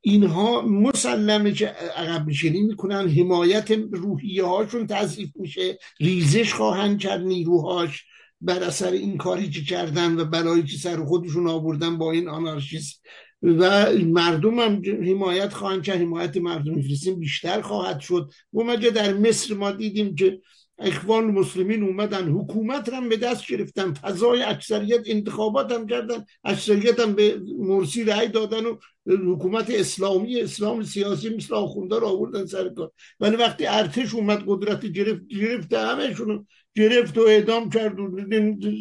اینها 0.00 0.60
مسلمه 0.60 1.52
که 1.52 1.66
عقب 1.96 2.28
نشینی 2.28 2.60
می‌کنن 2.60 3.08
حمایت 3.08 3.70
روحیه 3.92 4.44
هاشون 4.44 4.86
تضعیف 4.86 5.30
میشه 5.34 5.78
ریزش 6.00 6.54
خواهند 6.54 6.98
کرد 6.98 7.20
نیروهاش 7.20 8.04
بر 8.40 8.62
اثر 8.62 8.90
این 8.90 9.16
کاری 9.16 9.50
که 9.50 9.64
کردن 9.64 10.20
و 10.20 10.24
برای 10.24 10.62
که 10.62 10.76
سر 10.76 11.04
خودشون 11.04 11.48
آوردن 11.48 11.98
با 11.98 12.12
این 12.12 12.28
آنارشیست 12.28 13.02
و 13.42 13.92
مردم 13.92 14.58
هم 14.58 14.82
حمایت 14.84 15.52
خواهند 15.52 15.82
کرد. 15.82 16.00
حمایت 16.00 16.36
مردم 16.36 16.82
فلسطین 16.82 17.18
بیشتر 17.18 17.60
خواهد 17.60 18.00
شد. 18.00 18.30
و 18.52 18.76
در 18.76 19.12
مصر 19.12 19.54
ما 19.54 19.70
دیدیم 19.70 20.14
که 20.14 20.40
اخوان 20.78 21.24
مسلمین 21.24 21.82
اومدن 21.82 22.28
حکومت 22.28 22.88
هم 22.88 23.08
به 23.08 23.16
دست 23.16 23.46
گرفتن 23.46 23.92
فضای 23.92 24.42
اکثریت 24.42 25.00
انتخابات 25.06 25.72
هم 25.72 25.86
کردن 25.86 26.24
اکثریت 26.44 27.00
هم 27.00 27.12
به 27.12 27.40
مرسی 27.58 28.04
رأی 28.04 28.28
دادن 28.28 28.66
و 28.66 28.76
حکومت 29.06 29.70
اسلامی 29.70 30.40
اسلام 30.40 30.82
سیاسی 30.82 31.36
مثل 31.36 31.54
آخونده 31.54 31.98
رو 31.98 32.06
آوردن 32.06 32.46
سر 32.46 32.68
کار. 32.68 32.90
ولی 33.20 33.36
وقتی 33.36 33.66
ارتش 33.66 34.14
اومد 34.14 34.42
قدرت 34.46 34.86
گرفت 34.86 35.26
گرفت 35.26 35.72
همهشون 35.72 36.46
گرفت 36.76 37.18
و 37.18 37.20
اعدام 37.20 37.70
کرد 37.70 38.00
و 38.00 38.10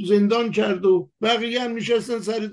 زندان 0.08 0.52
کرد 0.52 0.86
و 0.86 1.10
بقیه 1.22 1.62
هم 1.62 1.72
میشستن 1.72 2.20
سر 2.20 2.48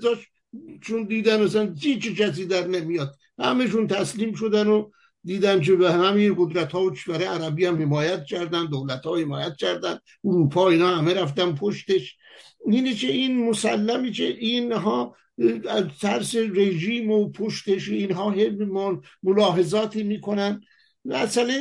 چون 0.81 1.03
دیدن 1.03 1.43
مثلا 1.43 1.73
چی 1.73 1.99
کسی 1.99 2.45
در 2.45 2.67
نمیاد. 2.67 3.15
همشون 3.39 3.87
تسلیم 3.87 4.33
شدن 4.33 4.67
و 4.67 4.89
دیدن 5.23 5.61
که 5.61 5.75
به 5.75 5.91
همین 5.91 6.35
قدرت 6.37 6.71
ها 6.71 6.83
و 6.83 6.91
کشور 6.91 7.23
عربی 7.23 7.65
هم 7.65 7.81
حمایت 7.81 8.25
کردن 8.25 8.65
دولت 8.65 9.05
ها 9.05 9.17
حمایت 9.17 9.55
کردن 9.55 9.99
اروپا 10.25 10.69
اینا 10.69 10.95
همه 10.95 11.13
رفتن 11.13 11.55
پشتش. 11.55 12.15
اینه 12.65 12.93
که 12.93 13.07
این 13.07 13.49
مسلمی 13.49 14.11
که 14.11 14.23
اینها 14.23 15.15
از 15.69 15.83
ترس 16.01 16.35
رژیم 16.35 17.11
و 17.11 17.31
پشتش 17.31 17.89
اینها 17.89 18.35
ملاحظاتی 19.23 20.03
می‌کنن. 20.03 20.61
مسئله 21.05 21.53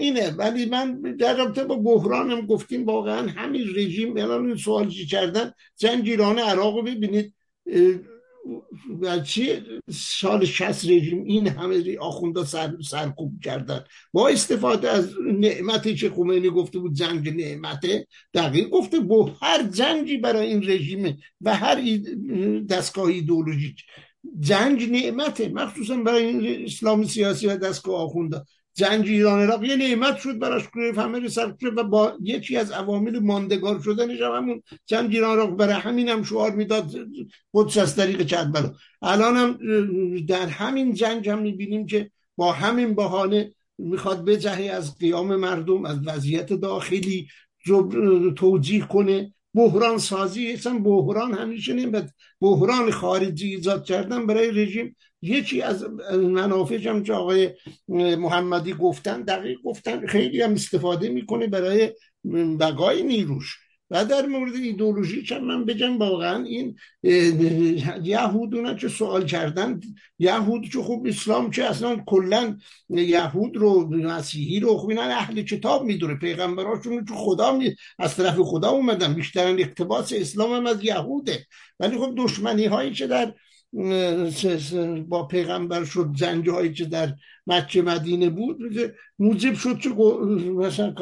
اینه. 0.00 0.30
ولی 0.30 0.66
من 0.66 1.00
در 1.00 1.36
رابطه 1.36 1.64
با 1.64 1.76
بحرانم 1.76 2.46
گفتیم 2.46 2.86
واقعا 2.86 3.28
همین 3.28 3.62
رژیم 3.76 4.16
الان 4.16 4.46
این 4.46 4.56
سوال 4.56 4.88
کردن؟ 4.88 5.52
زنجیران 5.76 6.38
عراق 6.38 6.76
رو 6.76 6.82
ببینید. 6.82 7.34
و 9.00 9.20
چی؟ 9.20 9.62
سال 9.90 10.44
شست 10.44 10.84
رژیم 10.84 11.24
این 11.24 11.48
همه 11.48 11.98
آخونده 11.98 12.44
سر 12.44 12.76
سرکوب 12.90 13.40
کردن. 13.44 13.84
با 14.12 14.28
استفاده 14.28 14.90
از 14.90 15.10
نعمتی 15.38 15.94
که 15.94 16.10
خمینی 16.10 16.50
گفته 16.50 16.78
بود 16.78 16.94
زنج 16.94 17.28
نعمته 17.28 18.06
دقیق 18.34 18.68
گفته 18.68 19.00
با 19.00 19.32
هر 19.42 19.68
زنجی 19.70 20.16
برای 20.16 20.46
این 20.46 20.70
رژیم 20.70 21.18
و 21.40 21.56
هر 21.56 21.80
دستگاه 22.68 23.06
ایدولوژیک 23.06 23.84
زنج 24.40 24.88
نعمته 24.90 25.48
مخصوصا 25.48 25.96
برای 25.96 26.24
این 26.24 26.64
اسلام 26.64 27.04
سیاسی 27.04 27.46
و 27.46 27.56
دستگاه 27.56 28.00
آخونده 28.00 28.42
جنگ 28.76 29.06
ایران 29.06 29.40
عراق 29.40 29.64
یه 29.64 29.76
نعمت 29.76 30.16
شد 30.16 30.38
براش 30.38 30.62
گرفت 30.74 30.98
همه 30.98 31.28
شد 31.28 31.56
و 31.76 31.84
با 31.84 32.12
یکی 32.22 32.56
از 32.56 32.70
عوامل 32.70 33.18
ماندگار 33.18 33.80
شدنش 33.80 34.20
هم 34.20 34.32
همون 34.32 34.62
جنگ 34.86 35.10
ایران 35.10 35.38
عراق 35.38 35.56
برای 35.56 35.74
همین 35.74 36.08
هم 36.08 36.22
شعار 36.22 36.50
می‌داد 36.50 36.90
قدس 37.54 37.78
از 37.78 37.96
طریق 37.96 38.26
کربلا 38.26 38.74
الان 39.02 39.36
هم 39.36 39.58
در 40.26 40.46
همین 40.46 40.94
جنگ 40.94 41.28
هم 41.28 41.38
می‌بینیم 41.38 41.86
که 41.86 42.10
با 42.36 42.52
همین 42.52 42.94
بهانه 42.94 43.52
می‌خواد 43.78 44.24
بجهه 44.24 44.62
از 44.62 44.98
قیام 44.98 45.36
مردم 45.36 45.84
از 45.84 45.98
وضعیت 46.06 46.52
داخلی 46.52 47.28
توجیه 48.36 48.86
کنه. 48.86 49.34
بحران 49.56 49.98
سازی 49.98 50.52
اصلا 50.52 50.78
بحران 50.78 51.34
همیشه 51.34 51.72
نمیاد 51.74 52.10
بحران 52.40 52.90
خارجی 52.90 53.54
ایجاد 53.54 53.84
کردن 53.84 54.26
برای 54.26 54.50
رژیم 54.50 54.96
یکی 55.22 55.62
از 55.62 55.84
منافع 56.12 56.88
هم 56.88 57.02
که 57.02 57.12
آقای 57.12 57.50
محمدی 57.88 58.72
گفتن 58.72 59.22
دقیق 59.22 59.58
گفتن 59.64 60.06
خیلی 60.06 60.42
هم 60.42 60.52
استفاده 60.52 61.08
می‌کنه 61.08 61.46
برای 61.46 61.92
بقای 62.60 63.02
نیروش. 63.02 63.65
و 63.90 64.04
در 64.04 64.26
مورد 64.26 64.54
ایدولوژی 64.54 65.22
که 65.22 65.38
من 65.38 65.64
بگم 65.64 65.98
واقعا 65.98 66.44
این 66.44 66.76
یهودونه 68.02 68.76
که 68.76 68.88
سوال 68.88 69.26
کردن؟ 69.26 69.80
یهود 70.18 70.68
که 70.68 70.78
خوب 70.78 71.06
اسلام 71.06 71.50
که 71.50 71.64
اصلا 71.64 71.96
کلا 72.06 72.56
یهود 72.88 73.56
رو 73.56 73.88
مسیحی 73.88 74.60
رو 74.60 74.76
خوب 74.76 74.90
اهل 74.98 75.42
کتاب 75.42 75.84
می‌دونه. 75.84 76.14
پیغمبراشون 76.14 77.04
که 77.04 77.14
خدا 77.14 77.52
می... 77.52 77.76
از 77.98 78.16
طرف 78.16 78.38
خدا 78.38 78.70
اومدن. 78.70 79.14
بیشترین 79.14 79.60
اقتباس 79.60 80.12
اسلام 80.16 80.52
هم 80.52 80.66
از 80.66 80.84
یهوده. 80.84 81.46
ولی 81.80 81.98
خب 81.98 82.14
دشمنی 82.16 82.64
هایی 82.64 82.92
که 82.92 83.06
در 83.06 83.34
با 85.08 85.26
پیغمبر 85.30 85.84
شد 85.84 86.10
جنگ 86.12 86.48
هایی 86.48 86.72
که 86.72 86.84
در 86.84 87.14
مکه 87.46 87.82
مدینه 87.82 88.30
بود 88.30 88.58
موجب 89.18 89.54
شد 89.54 89.78
که 89.78 89.88
مثلا 89.88 90.94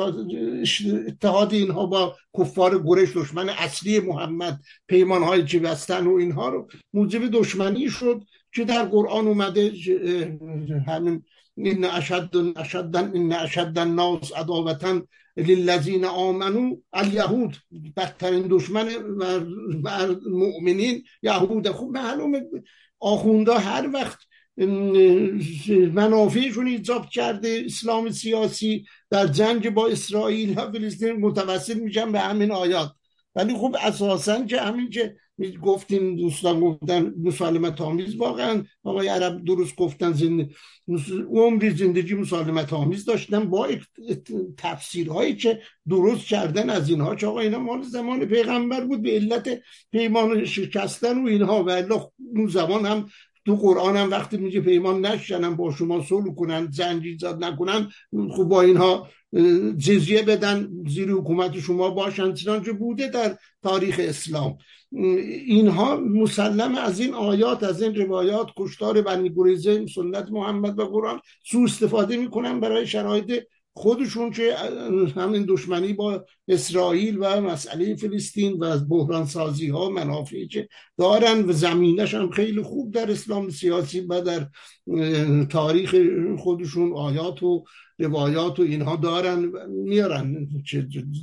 اتحاد 1.07 1.52
اینها 1.52 1.86
با 1.86 2.17
کفار 2.39 2.83
گرش 2.83 3.17
دشمن 3.17 3.49
اصلی 3.49 4.01
محمد 4.01 4.60
پیمان 4.89 5.23
هایی 5.23 5.44
که 5.44 5.59
بستن 5.59 6.07
و 6.07 6.15
اینها 6.15 6.49
رو 6.49 6.68
موجب 6.94 7.31
دشمنی 7.31 7.89
شد 7.89 8.23
که 8.52 8.65
در 8.65 8.84
قرآن 8.84 9.26
اومده 9.26 9.73
همین 10.86 11.23
این 11.57 11.84
اشد 11.84 12.31
اشد 12.57 12.97
این 13.15 13.33
اشد 13.33 13.78
الناس 13.78 14.33
عداوتا 14.33 15.01
للذین 15.36 16.04
آمنو 16.04 16.76
الیهود 16.92 17.56
بدترین 17.96 18.46
دشمن 18.50 18.88
مؤمنین 20.30 21.04
یهود 21.22 21.68
خوب 21.68 21.96
معلومه 21.96 22.42
آخونده 23.00 23.58
هر 23.58 23.90
وقت 23.92 24.18
منافعشون 25.92 26.66
ایجاب 26.66 27.08
کرده 27.08 27.62
اسلام 27.66 28.10
سیاسی 28.10 28.84
در 29.10 29.26
جنگ 29.26 29.70
با 29.70 29.88
اسرائیل 29.88 30.58
و 30.58 30.72
فلسطین 30.72 31.12
متوسل 31.12 31.74
میشن 31.74 32.12
به 32.12 32.20
همین 32.20 32.52
آیات. 32.52 32.92
ولی 33.34 33.54
خب 33.54 33.76
اساسا 33.80 34.44
که 34.44 34.60
همین 34.60 34.90
که 34.90 35.16
گفتیم 35.62 36.16
دوستان 36.16 36.60
گفتن 36.60 37.14
مسالمت 37.22 37.80
آمیز 37.80 38.16
واقعا. 38.16 38.64
آقای 38.84 39.08
عرب 39.08 39.44
درست 39.44 39.76
گفتن 39.76 40.12
زند... 40.12 40.50
عمری 41.30 41.70
زندگی 41.70 42.14
مسالمت 42.14 42.72
آمیز 42.72 43.04
داشتن 43.04 43.50
با 43.50 43.68
تفسیرهایی 44.56 45.36
که 45.36 45.60
درست 45.88 46.26
کردن 46.26 46.70
از 46.70 46.88
اینها 46.88 47.14
که 47.14 47.26
آقا 47.26 47.40
اینا 47.40 47.58
مال 47.58 47.82
زمان 47.82 48.24
پیغمبر 48.24 48.84
بود 48.84 49.02
به 49.02 49.10
علت 49.10 49.62
پیمان 49.92 50.44
شکستن 50.44 51.24
و 51.24 51.26
اینها. 51.26 51.64
و 51.64 51.70
اون 52.18 52.46
زمان 52.46 52.86
هم 52.86 53.06
تو 53.46 53.56
قرآن 53.56 53.96
هم 53.96 54.10
وقتی 54.10 54.36
میگه 54.36 54.60
پیمان 54.60 55.06
نشنن 55.06 55.56
با 55.56 55.72
شما 55.72 56.02
صلح 56.02 56.34
کنن 56.34 56.70
زنجیر 56.70 57.16
زاد 57.20 57.44
نکنن 57.44 57.88
خب 58.36 58.44
با 58.44 58.62
اینها 58.62 59.08
جزیه 59.76 60.22
بدن 60.22 60.70
زیر 60.86 61.10
حکومت 61.10 61.60
شما 61.60 61.90
باشن 61.90 62.34
چنانچه 62.34 62.72
بوده 62.72 63.08
در 63.08 63.36
تاریخ 63.62 64.00
اسلام. 64.02 64.58
اینها 65.46 65.96
مسلم 65.96 66.74
از 66.74 67.00
این 67.00 67.14
آیات 67.14 67.62
از 67.62 67.82
این 67.82 67.94
روایات 67.94 68.50
کشتار 68.56 69.02
بنی 69.02 69.34
گریزه 69.36 69.86
سنت 69.86 70.28
محمد 70.30 70.78
و 70.78 70.84
قرآن 70.84 71.20
سو 71.46 71.58
استفاده 71.58 72.16
می‌کنن 72.16 72.60
برای 72.60 72.86
شرایط 72.86 73.42
خودشون 73.76 74.30
که 74.30 74.54
همین 75.16 75.44
دشمنی 75.48 75.92
با 75.92 76.24
اسرائیل 76.48 77.16
و 77.20 77.40
مسئله 77.40 77.96
فلسطین 77.96 78.52
و 78.52 78.64
از 78.64 78.88
بحران 78.88 79.26
سازی 79.26 79.68
ها 79.68 79.90
منافعی 79.90 80.48
که 80.48 80.68
دارن 80.98 81.48
و 81.48 81.52
زمینش 81.52 82.14
هم 82.14 82.30
خیلی 82.30 82.62
خوب 82.62 82.94
در 82.94 83.10
اسلام 83.10 83.50
سیاسی 83.50 84.00
و 84.00 84.20
در 84.20 84.46
تاریخ 85.44 85.96
خودشون 86.38 86.92
آیات 86.92 87.42
و 87.42 87.64
روایات 87.98 88.58
و 88.58 88.62
اینها 88.62 88.97
دارن 88.97 89.52
میارن 89.68 90.48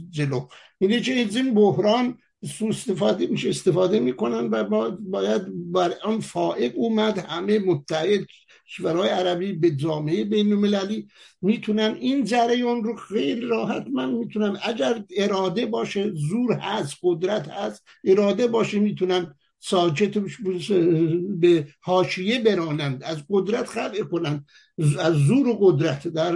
جلو. 0.10 0.48
اینه 0.80 1.02
که 1.02 1.12
این 1.12 1.54
بحران 1.54 2.18
سو 2.46 2.66
استفاده 2.66 3.28
میشه 3.28 3.50
استفاده 3.50 4.00
می‌کنن 4.00 4.50
و 4.50 4.64
باید 5.00 5.72
بر 5.72 5.94
آن 6.04 6.20
فائق 6.20 6.74
اومد. 6.76 7.18
همه 7.18 7.60
متحد 7.60 8.20
کشورهای 8.68 9.10
عربی 9.10 9.54
به 9.54 9.72
جامعه 9.72 10.24
بین 10.24 10.54
المللی 10.54 11.08
می‌تونن 11.42 11.98
این 12.00 12.24
جریان 12.24 12.84
رو 12.84 12.96
خیلی 12.96 13.42
راحت 13.42 13.88
من 13.94 14.14
می‌تونم 14.14 14.60
اگر 14.64 15.04
اراده 15.18 15.66
باشه 15.66 16.12
زور 16.14 16.54
هست 16.54 16.98
قدرت 17.04 17.48
هست 17.48 17.84
اراده 18.04 18.48
باشه 18.48 18.80
می‌تونن 18.80 19.36
ساکت 19.64 20.18
به 21.40 21.68
حاشیه 21.80 22.44
برانند. 22.44 23.04
از 23.04 23.24
قدرت 23.30 23.66
خلق 23.66 24.10
کنند. 24.10 24.46
از 25.00 25.14
زور 25.14 25.48
و 25.48 25.58
قدرت 25.62 26.08
در 26.08 26.36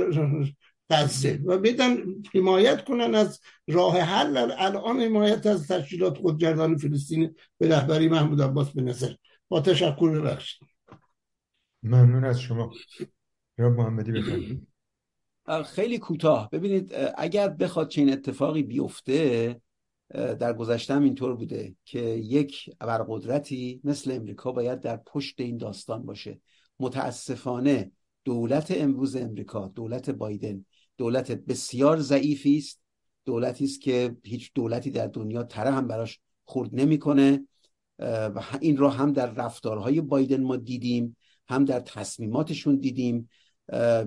غزه. 0.90 1.40
و 1.46 1.58
بدن 1.58 1.98
حمایت 2.34 2.86
کنن 2.86 3.16
از 3.16 3.40
راه 3.68 4.00
حل. 4.00 4.52
الان 4.58 5.00
حمایت 5.02 5.46
از 5.46 5.68
تشکیلات 5.68 6.18
خودگردان 6.18 6.78
فلسطین 6.78 7.36
به 7.58 7.70
رهبری 7.70 8.08
محمود 8.08 8.42
عباس 8.42 8.72
به 8.72 8.82
نظر. 8.82 9.14
با 9.48 9.62
تشکر 9.62 10.10
ببخشید. 10.10 10.68
ممنون 11.84 12.26
از 12.26 12.42
شما. 12.42 12.72
جناب 13.58 13.74
محمدی 13.74 14.12
بفرمایید. 14.12 14.68
خیلی 15.66 15.98
کوتاه. 15.98 16.50
ببینید 16.50 16.94
اگر 17.18 17.50
بخواد 17.50 17.90
چنین 17.90 18.14
اتفاقی 18.14 18.64
بیفته 18.64 19.62
در 20.14 20.54
گذشته 20.54 21.02
اینطور 21.02 21.36
بوده 21.36 21.76
که 21.86 22.00
یک 22.10 22.70
ابرقدرتی 22.82 23.82
مثل 23.84 24.12
امریکا 24.12 24.52
باید 24.52 24.80
در 24.80 24.98
پشت 24.98 25.42
این 25.42 25.58
داستان 25.58 26.06
باشه. 26.06 26.40
متاسفانه 26.80 27.92
دولت 28.24 28.72
امروز 28.72 29.16
امریکا 29.16 29.68
دولت 29.68 30.10
بایدن 30.10 30.66
دولت 30.98 31.32
بسیار 31.32 32.00
ضعیفی 32.00 32.58
است. 32.58 32.82
دولتی 33.26 33.66
است 33.66 33.82
که 33.82 34.16
هیچ 34.24 34.52
دولتی 34.56 34.92
در 34.92 35.08
دنیا 35.08 35.44
تره 35.44 35.72
هم 35.72 35.88
براش 35.88 36.20
خورد 36.44 36.70
نمی‌کنه. 36.74 37.48
و 38.00 38.42
این 38.62 38.78
را 38.78 38.90
هم 38.90 39.14
در 39.14 39.32
رفتارهای 39.32 40.02
بایدن 40.02 40.44
ما 40.44 40.56
دیدیم 40.56 41.18
هم 41.48 41.66
در 41.66 41.80
تصمیماتشون 41.80 42.76
دیدیم. 42.76 43.30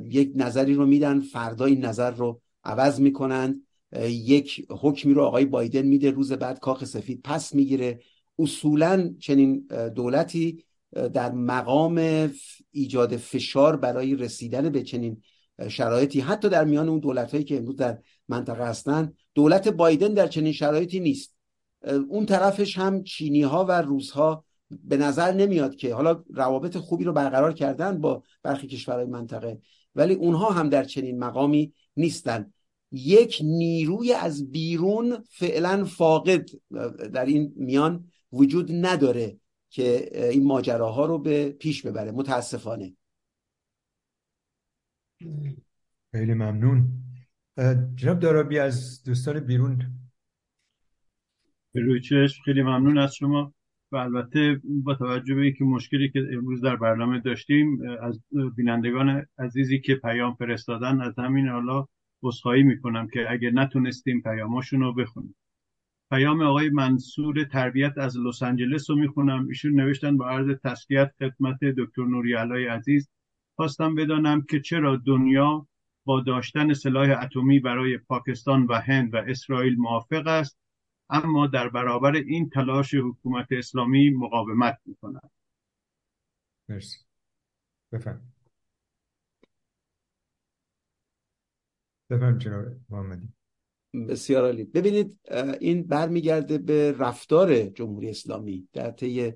یک 0.03 0.33
نظری 0.35 0.75
رو 0.75 0.87
میدن 0.87 1.21
فردا 1.21 1.65
این 1.65 1.85
نظر 1.85 2.11
رو 2.11 2.41
عوض 2.65 3.01
می‌کنند 3.01 3.63
یک 4.03 4.67
حکمی 4.71 5.15
رو 5.15 5.23
آقای 5.23 5.45
بایدن 5.45 5.83
میده 5.83 6.11
روز 6.11 6.33
بعد 6.33 6.61
کاخ 6.61 6.85
سفید 6.85 7.21
پس 7.25 7.55
می‌گیره. 7.55 8.01
اصولا 8.39 9.15
چنین 9.19 9.67
دولتی 9.95 10.65
در 10.93 11.33
مقام 11.33 12.31
ایجاد 12.71 13.17
فشار 13.17 13.77
برای 13.77 14.15
رسیدن 14.15 14.69
به 14.69 14.83
چنین 14.83 15.23
شرایطی 15.69 16.21
حتی 16.21 16.49
در 16.49 16.65
میان 16.65 16.89
اون 16.89 16.99
دولت 16.99 17.31
هایی 17.31 17.45
که 17.45 17.57
امروز 17.57 17.77
در 17.77 17.99
منطقه 18.29 18.65
هستن 18.65 19.13
دولت 19.35 19.69
بایدن 19.69 20.15
در 20.15 20.27
چنین 20.27 20.53
شرایطی 20.53 21.01
نیست. 21.01 21.35
اون 22.09 22.27
طرفش 22.27 22.79
هم 22.79 23.03
چینی 23.03 23.43
ها 23.43 23.65
و 23.65 23.83
روس 23.83 24.11
ها 24.11 24.45
به 24.85 24.97
نظر 24.97 25.33
نمیاد 25.33 25.77
که 25.77 25.95
حالا 25.95 26.25
روابط 26.35 26.77
خوبی 26.77 27.05
رو 27.05 27.13
برقرار 27.13 27.53
کردن 27.53 28.01
با 28.01 28.23
برخی 28.43 28.67
کشورهای 28.67 29.07
منطقه 29.07 29.59
ولی 29.95 30.15
اونها 30.15 30.51
هم 30.51 30.69
در 30.69 30.85
چنین 30.85 31.19
مقامی 31.19 31.73
نیستن. 31.97 32.53
یک 32.93 33.39
نیروی 33.45 34.13
از 34.13 34.51
بیرون 34.51 35.25
فعلا 35.31 35.85
فاقد 35.85 36.47
در 37.13 37.25
این 37.25 37.53
میان 37.57 38.11
وجود 38.33 38.69
نداره 38.73 39.41
که 39.71 40.11
این 40.31 40.47
ماجراها 40.47 41.07
رو 41.07 41.19
به 41.19 41.51
پیش 41.51 41.87
ببره. 41.87 42.11
متاسفانه. 42.11 42.97
خیلی 46.13 46.35
ممنون. 46.35 46.89
جناب 47.95 48.19
دارابی 48.19 48.59
از 48.59 49.03
دوستان 49.03 49.41
بیرون. 49.41 49.93
روی 51.75 52.01
خیلی 52.45 52.63
ممنون 52.63 52.99
از 52.99 53.15
شما. 53.15 53.55
و 53.93 53.97
البته 53.97 54.61
با 54.65 54.95
توجه 54.95 55.35
به 55.35 55.43
اینکه 55.43 55.65
مشکلی 55.65 56.11
که 56.11 56.19
امروز 56.33 56.61
در 56.61 56.77
برنامه 56.77 57.21
داشتیم 57.21 57.81
از 58.01 58.21
بینندگان 58.57 59.27
عزیزی 59.39 59.81
که 59.81 59.95
پیام 59.95 60.35
فرستادن 60.35 61.01
از 61.01 61.19
همین 61.19 61.49
حالا 61.49 61.87
بسخایی 62.23 62.63
می‌کنم 62.63 63.09
که 63.09 63.31
اگر 63.31 63.51
نتونستیم 63.51 64.21
پیاماشون 64.21 64.81
رو 64.81 64.95
بخونیم. 64.95 65.35
پیام 66.11 66.43
آقای 66.43 66.71
منصور 66.71 67.45
تربیت 67.45 67.99
از 67.99 68.19
لس 68.19 68.43
آنجلس 68.43 68.91
رو 68.91 68.97
می‌خونم. 68.97 69.49
ایشون 69.49 69.81
نوشتن 69.81 70.17
با 70.17 70.29
عرض 70.29 70.57
تسکیت 70.65 71.13
خدمت 71.19 71.59
دکتر 71.65 72.05
نوری 72.05 72.35
علای 72.35 72.67
عزیز. 72.67 73.11
خواستم 73.57 73.95
بدانم 73.95 74.43
که 74.43 74.61
چرا 74.61 74.97
دنیا 74.97 75.67
با 76.05 76.21
داشتن 76.21 76.73
سلاح 76.73 77.23
اتمی 77.23 77.61
برای 77.61 77.99
پاکستان 77.99 78.67
و 78.67 78.75
هند 78.75 79.15
و 79.15 79.17
اسرائیل 79.17 79.77
موافق 79.77 80.27
است 80.27 80.59
اما 81.11 81.47
در 81.47 81.69
برابر 81.69 82.13
این 82.13 82.51
تلاش 82.51 82.95
حکومت 82.95 83.47
اسلامی 83.51 84.11
مقاومت 84.11 84.79
می‌کنند 84.87 85.31
مرسی. 86.69 86.99
بفهم 87.93 88.21
بفهم 92.11 92.39
جناب 92.39 92.65
محمدی. 92.91 93.29
بسیار 94.09 94.45
عالی. 94.45 94.65
ببینید 94.65 95.19
این 95.61 95.83
برمیگرده 95.83 96.59
به 96.59 96.93
رفتار 96.99 97.63
جمهوری 97.63 98.11
اسلامی 98.11 98.69
در 98.73 98.91
طی 98.91 99.33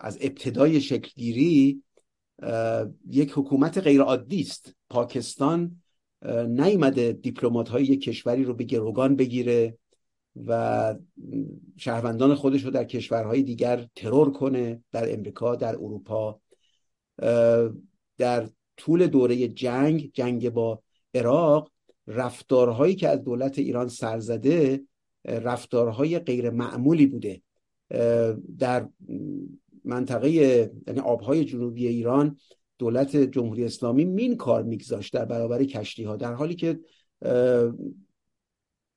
از 0.00 0.18
ابتدای 0.20 0.80
شکلگیری 0.80 1.82
یک 3.08 3.32
حکومت 3.34 3.78
غیر 3.78 4.00
عادی 4.00 4.40
است. 4.40 4.74
پاکستان 4.90 5.82
نیامده 6.48 7.12
دیپلمات 7.12 7.68
های 7.68 7.84
یک 7.84 8.02
کشوری 8.02 8.44
رو 8.44 8.54
به 8.54 8.64
گروگان 8.64 9.16
بگیره 9.16 9.78
و 10.46 10.94
شهروندان 11.76 12.34
خودش 12.34 12.64
رو 12.64 12.70
در 12.70 12.84
کشورهای 12.84 13.42
دیگر 13.42 13.86
ترور 13.94 14.32
کنه 14.32 14.84
در 14.92 15.14
امریکا 15.14 15.56
در 15.56 15.74
اروپا. 15.76 16.40
در 18.18 18.48
طول 18.76 19.06
دوره 19.06 19.48
جنگ 19.48 20.10
جنگ 20.14 20.50
با 20.50 20.82
عراق 21.14 21.70
رفتارهایی 22.06 22.94
که 22.94 23.08
از 23.08 23.24
دولت 23.24 23.58
ایران 23.58 23.88
سرزده 23.88 24.80
رفتارهای 25.24 26.18
غیر 26.18 26.50
معمولی 26.50 27.06
بوده. 27.06 27.42
در 28.58 28.88
منطقه 29.84 30.30
یعنی 30.30 31.00
آبهای 31.00 31.44
جنوبی 31.44 31.86
ایران 31.86 32.36
دولت 32.78 33.16
جمهوری 33.16 33.64
اسلامی 33.64 34.04
مین 34.04 34.36
کار 34.36 34.62
میگذاشت 34.62 35.12
در 35.12 35.24
برابر 35.24 35.64
کشتی 35.64 36.04
ها 36.04 36.16
در 36.16 36.34
حالی 36.34 36.54
که 36.54 36.80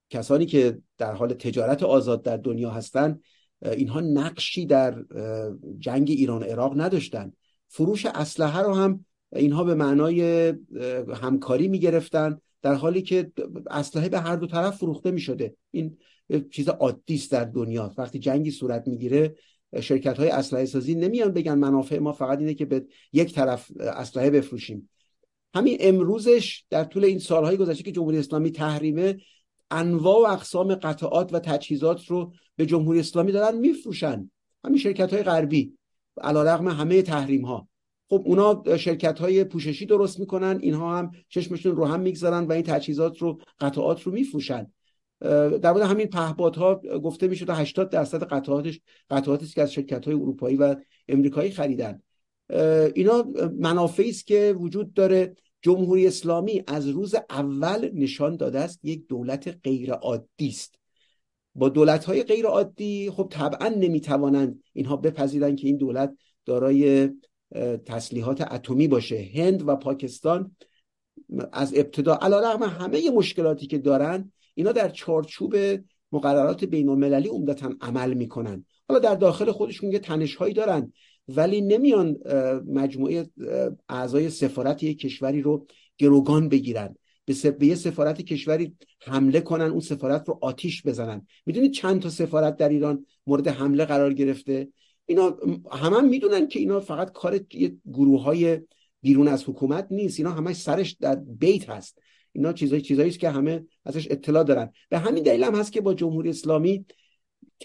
کسانی 0.10 0.46
که 0.46 0.82
در 0.98 1.14
حال 1.14 1.34
تجارت 1.34 1.84
آزاد 1.84 2.24
در 2.24 2.38
دنیا 2.38 2.72
هستند 2.72 3.22
اینها 3.62 4.00
نقشی 4.02 4.66
در 4.66 5.04
جنگ 5.80 6.10
ایران 6.10 6.44
عراق 6.44 6.82
نداشتن. 6.82 7.34
فروش 7.68 8.06
اسلحه 8.06 8.62
رو 8.62 8.74
هم 8.74 9.06
اینها 9.36 9.64
به 9.64 9.76
معنای 9.76 10.54
همکاری 11.22 11.68
می‌گرفتن 11.68 12.38
در 12.62 12.74
حالی 12.74 13.02
که 13.02 13.32
اسلحه 13.70 14.10
به 14.10 14.20
هر 14.20 14.36
دو 14.36 14.48
طرف 14.48 14.78
فروخته 14.78 15.12
می 15.12 15.22
شده 15.22 15.56
این 15.72 15.98
چیز 16.52 16.70
عادی 16.70 17.16
است 17.16 17.32
در 17.32 17.46
دنیا. 17.46 17.94
وقتی 17.98 18.20
جنگی 18.20 18.52
صورت 18.52 18.88
می‌گیره 18.88 19.36
شرکت 19.82 20.18
های 20.18 20.30
اسلحه 20.30 20.66
سازی 20.66 20.96
نمیان 20.96 21.32
بگن 21.32 21.54
منافع 21.54 22.00
ما 22.00 22.14
فقط 22.14 22.40
اینه 22.40 22.54
که 22.54 22.66
به 22.66 22.86
یک 23.14 23.34
طرف 23.34 23.72
اسلحه 23.80 24.30
بفروشیم. 24.30 24.90
همین 25.56 25.78
امروزش 25.80 26.64
در 26.70 26.84
طول 26.84 27.06
این 27.06 27.20
سالهای 27.20 27.58
گذشته 27.58 27.84
که 27.84 27.92
جمهوری 27.92 28.18
اسلامی 28.18 28.52
تحریمه 28.52 29.18
انواع 29.72 30.30
و 30.30 30.34
اقسام 30.34 30.76
قطعات 30.76 31.34
و 31.34 31.40
تجهیزات 31.40 32.06
رو 32.06 32.34
به 32.56 32.66
جمهوری 32.66 33.00
اسلامی 33.00 33.32
دارن 33.32 33.58
میفروشن. 33.58 34.32
همین 34.66 34.78
شرکت 34.78 35.14
های 35.14 35.24
غربی 35.24 35.74
علیرغم 36.22 36.68
همه 36.68 37.02
تحریم 37.02 37.46
ها 37.46 37.68
خب 38.10 38.24
اونا 38.26 38.78
شرکت 38.78 39.20
های 39.20 39.44
پوششی 39.44 39.86
درست 39.86 40.20
می‌کنن 40.20 40.60
اینها 40.62 40.98
هم 40.98 41.12
چشمشون 41.30 41.76
رو 41.76 41.86
هم 41.86 42.00
می‌گذارن 42.00 42.44
و 42.44 42.52
این 42.52 42.64
تجهیزات 42.64 43.18
رو 43.18 43.42
قطعات 43.60 44.02
رو 44.02 44.12
میفروشن. 44.12 44.72
در 45.62 45.72
مورد 45.72 45.82
همین 45.82 46.08
پهپادها 46.08 46.76
گفته 47.04 47.28
می‌شد 47.28 47.50
80 47.50 47.90
درصد 47.90 48.24
قطعاتش 48.24 48.82
قطعاتی 49.10 49.46
که 49.46 49.62
از 49.62 49.74
شرکت 49.74 50.06
های 50.06 50.16
اروپایی 50.16 50.56
و 50.56 50.76
امریکایی 51.08 51.52
خریدن. 51.52 52.02
اینا 52.96 53.26
منافعی 53.60 54.10
است 54.10 54.28
که 54.28 54.56
وجود 54.60 54.94
داره. 54.94 55.36
جمهوری 55.66 56.08
اسلامی 56.08 56.64
از 56.68 56.88
روز 56.88 57.16
اول 57.30 57.90
نشان 57.94 58.36
داده 58.36 58.60
است 58.60 58.80
یک 58.86 59.08
دولت 59.08 59.58
غیر 59.64 59.92
عادی 59.94 60.48
است. 60.48 60.76
با 61.56 61.70
دولت 61.70 62.06
های 62.06 62.24
غیر 62.24 62.46
عادی 62.46 63.12
خب 63.12 63.28
طبعا 63.32 63.68
نمی‌توانند 63.68 64.64
اینها 64.74 64.98
بپذیرند 64.98 65.58
که 65.58 65.68
این 65.68 65.78
دولت 65.78 66.14
دارای 66.46 67.10
تسلیحات 67.86 68.54
اتمی 68.54 68.88
باشه. 68.88 69.30
هند 69.36 69.68
و 69.68 69.76
پاکستان 69.76 70.56
از 71.54 71.74
ابتدا 71.76 72.16
علیرغم 72.16 72.64
همه 72.64 73.10
مشکلاتی 73.10 73.68
که 73.68 73.78
دارن 73.78 74.32
اینا 74.56 74.72
در 74.72 74.90
چارچوب 74.90 75.56
مقررات 76.12 76.64
بین 76.64 76.90
المللی 76.90 77.28
عمدتا 77.28 77.74
عمل 77.82 78.14
می‌کنن. 78.14 78.66
حالا 78.88 79.00
در 79.00 79.16
داخل 79.16 79.52
خودشون 79.52 79.92
یه 79.92 80.00
تنش 80.00 80.36
هایی 80.36 80.54
دارن 80.54 80.94
ولی 81.28 81.62
نمیان 81.62 82.18
مجموعه 82.68 83.30
اعضای 83.90 84.30
سفارت 84.30 84.84
یک 84.84 85.00
کشوری 85.00 85.42
رو 85.42 85.68
گروگان 85.98 86.50
بگیرن. 86.50 86.96
به 87.60 87.66
یه 87.68 87.76
سفارت 87.76 88.22
کشوری 88.22 88.76
حمله 89.02 89.42
کنن 89.42 89.66
اون 89.66 89.80
سفارت 89.80 90.28
رو 90.28 90.40
آتیش 90.42 90.84
بزنن. 90.86 91.28
می‌دونید 91.46 91.74
چند 91.74 92.02
تا 92.02 92.10
سفارت 92.10 92.56
در 92.56 92.70
ایران 92.70 93.06
مورد 93.28 93.48
حمله 93.48 93.86
قرار 93.86 94.14
گرفته؟ 94.14 94.68
اینا 95.06 95.38
همه 95.72 95.98
هم 95.98 96.10
می‌دونن 96.10 96.48
که 96.48 96.60
اینا 96.60 96.80
فقط 96.80 97.12
کار 97.12 97.40
یه 97.54 97.76
گروه 97.94 98.24
های 98.24 98.60
بیرون 99.02 99.28
از 99.28 99.50
حکومت 99.50 99.88
نیست. 99.92 100.20
اینا 100.20 100.32
همش 100.32 100.56
سرش 100.56 100.92
در 100.92 101.16
بیت 101.16 101.70
هست. 101.70 102.00
اینا 102.32 102.54
چیزایی 102.54 102.82
چیزایی 102.82 103.10
است 103.10 103.20
که 103.20 103.30
همه 103.30 103.66
ازش 103.86 104.12
اطلاع 104.12 104.44
دارن. 104.44 104.72
به 104.90 104.98
همین 104.98 105.24
دلیل 105.24 105.44
هم 105.44 105.56
هست 105.56 105.72
که 105.72 105.82
با 105.82 105.94
جمهوری 105.94 106.30
اسلامی 106.30 106.86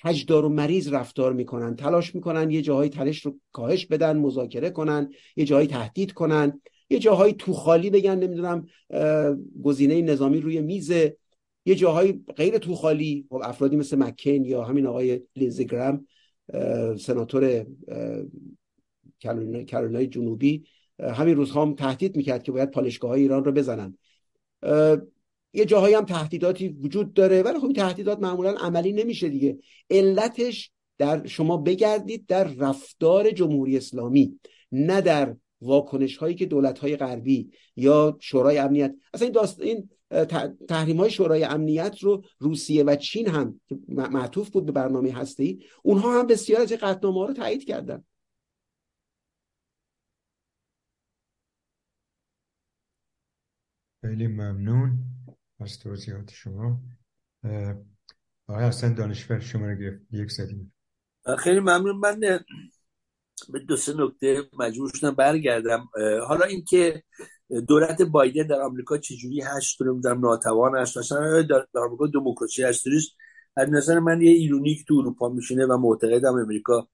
کجدار 0.05 0.45
و 0.45 0.49
مریض 0.49 0.89
رفتار 0.89 1.33
می‌کنن. 1.33 1.77
تلاش 1.77 2.15
می‌کنن 2.15 2.51
یه 2.51 2.63
جاهای 2.63 2.89
تلش 2.89 3.27
رو 3.27 3.39
کاهش 3.53 3.87
بدن 3.87 4.17
مذاکره 4.19 4.71
کنن 4.71 5.11
یه 5.37 5.45
جاهای 5.45 5.67
تهدید 5.67 6.13
کنن 6.13 6.61
یه 6.91 6.99
جاهای 6.99 7.33
تو 7.33 7.53
خالی 7.53 7.91
بگن 7.91 8.19
نمی‌دونم 8.19 8.67
گزینه 9.63 10.03
نظامی 10.03 10.41
روی 10.41 10.61
میزه. 10.61 11.17
یه 11.67 11.75
جاهای 11.75 12.21
غیر 12.37 12.59
تو 12.59 12.75
خالی 12.75 13.27
خب 13.31 13.41
افرادی 13.45 13.77
مثل 13.77 13.97
مکین 13.99 14.45
یا 14.45 14.65
همین 14.65 14.87
آقای 14.87 15.21
لیزگرام 15.37 16.07
سناتور 16.99 17.67
کارولینای 19.71 20.07
جنوبی. 20.07 20.65
همین 21.01 21.37
روزها 21.37 21.63
هم 21.63 21.75
تهدید 21.75 22.17
می‌کرد 22.17 22.43
که 22.43 22.53
باید 22.53 22.71
پالشگاه 22.71 23.11
های 23.11 23.21
ایران 23.21 23.45
رو 23.45 23.53
بزنن. 23.53 23.99
یه 25.53 25.65
جاهایی 25.65 25.95
هم 25.95 26.05
تهدیداتی 26.05 26.69
وجود 26.69 27.13
داره 27.13 27.43
ولی 27.43 27.59
خب 27.59 27.73
تهدیدات 27.73 28.19
معمولا 28.19 28.51
عملی 28.51 28.93
نمیشه 28.93 29.29
دیگه. 29.29 29.59
علتش 29.91 30.71
در 30.99 31.27
شما 31.27 31.57
بگردید 31.57 32.27
در 32.27 32.45
رفتار 32.45 33.31
جمهوری 33.31 33.77
اسلامی 33.77 34.39
نه 34.73 35.01
در 35.01 35.37
واکنش 35.61 36.17
هایی 36.17 36.35
که 36.35 36.47
دولت 36.47 36.79
های 36.79 36.97
غربی 36.97 37.51
یا 37.77 38.17
شورای 38.21 38.59
امنیت. 38.59 38.95
اصلا 39.15 39.27
این 39.27 39.33
داست 39.33 39.61
این 39.61 39.91
تحریم 40.69 40.97
های 40.97 41.11
شورای 41.11 41.45
امنیت 41.45 41.99
رو 42.01 42.25
روسیه 42.39 42.85
و 42.85 42.97
چین 42.97 43.29
هم 43.29 43.61
معطوف 43.89 44.51
بود 44.51 44.67
به 44.67 44.73
برنامه 44.73 45.13
هستی 45.13 45.67
اونها 45.83 46.21
هم 46.21 46.27
بسیار 46.27 46.63
از 46.63 46.73
قطنامه 46.73 47.19
ها 47.19 47.27
رو 47.27 47.35
تایید 47.35 47.65
کردن. 47.65 48.05
خیلی 54.01 54.27
ممنون 54.27 54.99
از 55.61 55.79
توضیحات 55.79 56.31
شما. 56.31 56.81
آقای 58.47 58.65
حسن 58.65 58.95
دانشور 58.95 59.41
شما 59.41 59.67
رو 59.67 59.75
گرفت. 59.75 60.01
یک 60.11 60.31
زدیم 60.31 60.75
خیلی 61.39 61.61
ممنون. 61.61 61.97
من 61.97 62.21
به 63.53 63.59
دو 63.69 63.77
سه 63.77 63.93
نکته 63.97 64.51
مجبور 64.59 64.91
شدم 64.95 65.15
برگردم. 65.15 65.89
حالا 66.29 66.45
اینکه 66.45 67.05
دولت 67.69 68.03
بایدن 68.03 68.47
در 68.47 68.61
آمریکا 68.61 68.99
چجوری 68.99 69.43
رو 69.81 69.93
نمی‌دونم 69.93 70.21
ناتوان 70.21 70.77
هست 70.77 70.99
مثلا 70.99 71.43
در 71.43 71.67
آمریکا 71.75 72.07
دموکراسی 72.07 72.63
هست 72.63 72.85
از 73.57 73.71
نظر 73.71 73.99
من 73.99 74.23
یه 74.23 74.31
ایرونی 74.31 74.75
که 74.75 74.85
تو 74.85 74.95
اروپا 74.95 75.29
میشینه 75.29 75.67
و 75.67 75.77
معتقدم 75.77 76.35
امریکا 76.35 76.89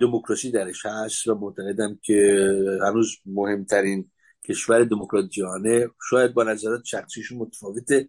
دموکراسی 0.00 0.50
درش 0.50 0.86
هست 0.86 1.26
و 1.26 1.34
معتقدم 1.34 1.98
که 2.02 2.48
هنوز 2.82 3.16
مهمترین 3.26 4.10
کشور 4.48 4.84
دموکرات 4.84 5.28
جهانه. 5.28 5.88
شاید 6.10 6.34
با 6.34 6.44
نظرات 6.44 6.84
شخصیشون 6.84 7.38
متفاوته. 7.38 8.08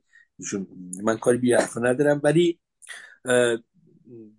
من 1.03 1.17
کاری 1.17 1.38
بی 1.38 1.53
ندارم. 1.81 2.22
ولی 2.23 2.59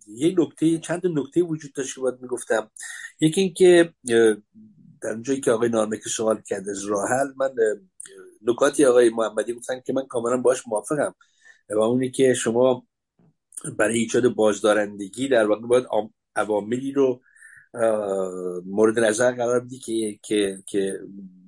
یه 0.06 0.34
نکته 0.38 0.78
چند 0.78 1.06
نکته 1.06 1.42
وجود 1.42 1.72
داشت 1.72 1.94
که 1.94 2.00
باید 2.00 2.22
می‌گفتم. 2.22 2.70
یکی 3.20 3.40
اینکه 3.40 3.94
در 5.02 5.20
جایی 5.22 5.40
که 5.40 5.50
آقای 5.50 5.68
نارمک 5.68 6.08
سوال 6.08 6.42
کرد 6.46 6.68
از 6.68 6.84
راحل 6.84 7.26
من 7.36 7.50
نکاتی 8.42 8.84
آقای 8.84 9.10
محمدی 9.10 9.52
گفتن 9.52 9.80
که 9.86 9.92
من 9.92 10.06
کاملا 10.06 10.36
باش 10.36 10.68
موافقم. 10.68 11.14
و 11.70 11.78
اونی 11.78 12.10
که 12.10 12.34
شما 12.34 12.86
برای 13.78 13.98
ایجاد 13.98 14.28
بازدارندگی 14.28 15.28
در 15.28 15.46
واقع 15.46 15.66
باید 15.66 15.86
عواملی 16.36 16.92
رو 16.92 17.20
مورد 18.66 18.98
نظر 18.98 19.32
قرار 19.32 19.60
بدی 19.60 19.78
که 19.78 20.18
که 20.22 20.62
که 20.66 21.00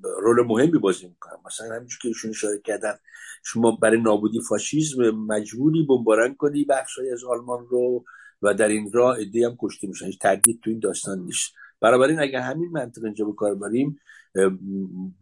رول 0.02 0.46
مهمی 0.46 0.78
بازی 0.78 1.06
می‌کنن. 1.06 1.36
مثلا 1.46 1.74
همینجور 1.74 1.98
که 2.02 2.08
ایشون 2.08 2.30
اشاره 2.30 2.58
کردن 2.64 2.94
شما 3.44 3.70
برای 3.70 4.00
نابودی 4.00 4.40
فاشیسم 4.48 5.10
مجبوری 5.10 5.82
بمباران 5.82 6.34
کنی 6.34 6.64
بخشی 6.64 7.10
از 7.12 7.24
آلمان 7.24 7.66
رو 7.70 8.04
و 8.42 8.54
در 8.54 8.68
این 8.68 8.90
راه 8.92 9.16
ایده 9.16 9.46
هم 9.46 9.56
کشته 9.60 9.86
میشن. 9.86 10.10
تردید 10.20 10.60
تو 10.64 10.70
این 10.70 10.78
داستان 10.78 11.18
نیست. 11.18 11.52
بنابراین 11.82 12.20
اگر 12.20 12.40
همین 12.40 12.70
منطق 12.70 13.04
اینجا 13.04 13.24
به 13.24 13.32
کار 13.32 13.54
بریم 13.54 13.98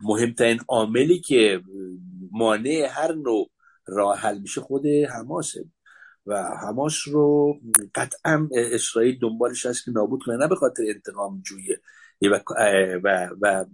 مهمترین 0.02 0.60
عاملی 0.68 1.20
که 1.20 1.62
مانع 2.32 2.86
هر 2.90 3.12
نوع 3.12 3.50
راه 3.86 4.18
حل 4.18 4.38
میشه 4.38 4.60
خود 4.60 4.86
حماسه. 4.86 5.64
و 6.26 6.42
حماس 6.42 7.08
رو 7.08 7.58
قطعا 7.94 8.48
اسرائیل 8.52 9.18
دنبالش 9.18 9.66
هست 9.66 9.84
که 9.84 9.90
نابود 9.90 10.22
کنه 10.26 10.36
نه 10.36 10.48
به 10.48 10.54
خاطر 10.56 10.82
انتقام 10.88 11.42
جویه 11.42 11.80
و, 12.22 12.40
و, 13.04 13.28
و 13.40 13.64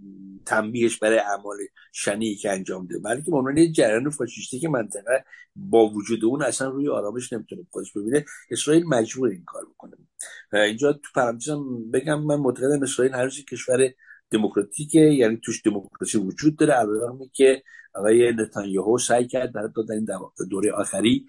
تنبیهش 0.45 0.97
برای 0.97 1.19
اعمال 1.19 1.57
شنی 1.93 2.35
که 2.35 2.51
انجام 2.51 2.87
ده 2.87 2.99
بلکه 2.99 3.31
به 3.31 3.37
عنوان 3.37 3.71
جریان 3.71 4.09
فاشیستی 4.09 4.59
که 4.59 4.69
منطقه 4.69 5.25
با 5.55 5.89
وجود 5.89 6.25
اون 6.25 6.41
اصلا 6.41 6.69
روی 6.69 6.89
آرامش 6.89 7.33
نمی‌تونه 7.33 7.61
خودش 7.71 7.93
ببینه. 7.93 8.25
اسرائیل 8.51 8.83
مجبور 8.87 9.29
این 9.29 9.43
کار 9.45 9.65
بکنه. 9.65 10.06
اینجا 10.53 10.93
تو 10.93 11.09
پرانتزم 11.15 11.91
بگم 11.91 12.21
من 12.21 12.35
معتقدم 12.35 12.83
اسرائیل 12.83 13.13
هر 13.15 13.29
کشور 13.29 13.89
دموکراتیکه 14.31 14.99
یعنی 14.99 15.37
توش 15.45 15.61
دموکراسی 15.65 16.17
وجود 16.17 16.57
داره. 16.57 16.73
علیرغم 16.73 17.19
که 17.33 17.63
آقای 17.93 18.31
نتانیاهو 18.31 18.97
سعی 18.97 19.27
کرد 19.27 19.53
در 19.53 19.93
این 19.93 20.07
دوره 20.49 20.71
آخری 20.71 21.25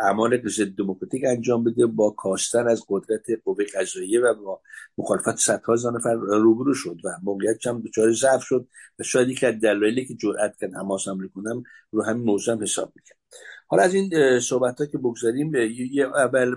اعمال 0.00 0.48
ضد 0.48 0.68
دموکراتیک 0.68 1.22
انجام 1.26 1.64
بده 1.64 1.86
با 1.86 2.10
کاستن 2.10 2.68
از 2.68 2.84
قدرت 2.88 3.26
قوه 3.44 3.64
قضاییه 3.64 4.20
و 4.20 4.34
با 4.34 4.60
مخالفت 4.98 5.36
صدها 5.36 5.72
هزار 5.72 5.92
نفر 5.92 6.14
روبرو 6.14 6.74
شد 6.74 6.96
و 7.04 7.08
موقعیت 7.22 7.66
هم 7.66 7.80
دچار 7.80 8.12
ضعف 8.12 8.42
شد 8.42 8.68
و 8.98 9.02
شاید 9.02 9.28
یک 9.28 9.44
دلایلی 9.44 10.06
که 10.06 10.14
جرأت 10.14 10.56
کرد 10.60 10.74
حماس 10.74 11.08
حمله 11.08 11.28
کنم 11.28 11.62
رو 11.90 12.04
همین 12.04 12.24
موضوع 12.24 12.54
هم 12.54 12.62
حساب 12.62 12.92
می‌کرد. 12.96 13.18
حالا 13.66 13.82
از 13.82 13.94
این 13.94 14.40
صحبت 14.40 14.80
ها 14.80 14.86
که 14.86 14.98
بگذاریم 14.98 15.52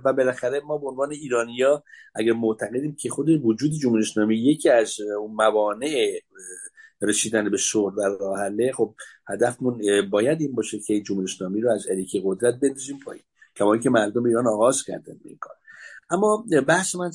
و 0.06 0.14
بالاخره 0.14 0.60
ما 0.60 0.78
به 0.78 0.88
عنوان 0.88 1.11
ایرانیا 1.11 1.84
اگر 2.16 2.34
معتقدیم 2.34 2.95
که 2.95 3.10
خود 3.10 3.30
وجود 3.30 3.72
جمهوری 3.72 4.03
اسلامی 4.03 4.38
یکی 4.38 4.70
از 4.70 5.00
اون 5.20 5.32
موانع 5.32 6.20
رسیدن 7.02 7.50
به 7.50 7.58
صلح 7.58 7.96
و 7.96 8.02
راه 8.02 8.40
حله 8.40 8.72
خب 8.72 8.96
هدفمون 9.28 9.82
باید 10.10 10.42
این 10.42 10.56
باشه 10.56 10.80
که 10.80 11.02
جمهوری 11.02 11.26
اسلامی 11.26 11.62
رو 11.62 11.72
از 11.72 11.88
اریکی 11.90 12.22
قدرت 12.26 12.60
بندازیم 12.60 13.00
پایین. 13.06 13.24
کما 13.56 13.78
که 13.78 13.90
مردم 13.90 14.26
ایران 14.26 14.48
آغاز 14.48 14.84
کردن 14.84 15.14
به 15.24 15.30
این 15.30 15.38
کار. 15.38 15.56
اما 16.12 16.46
بحث 16.68 16.96
من 16.96 17.12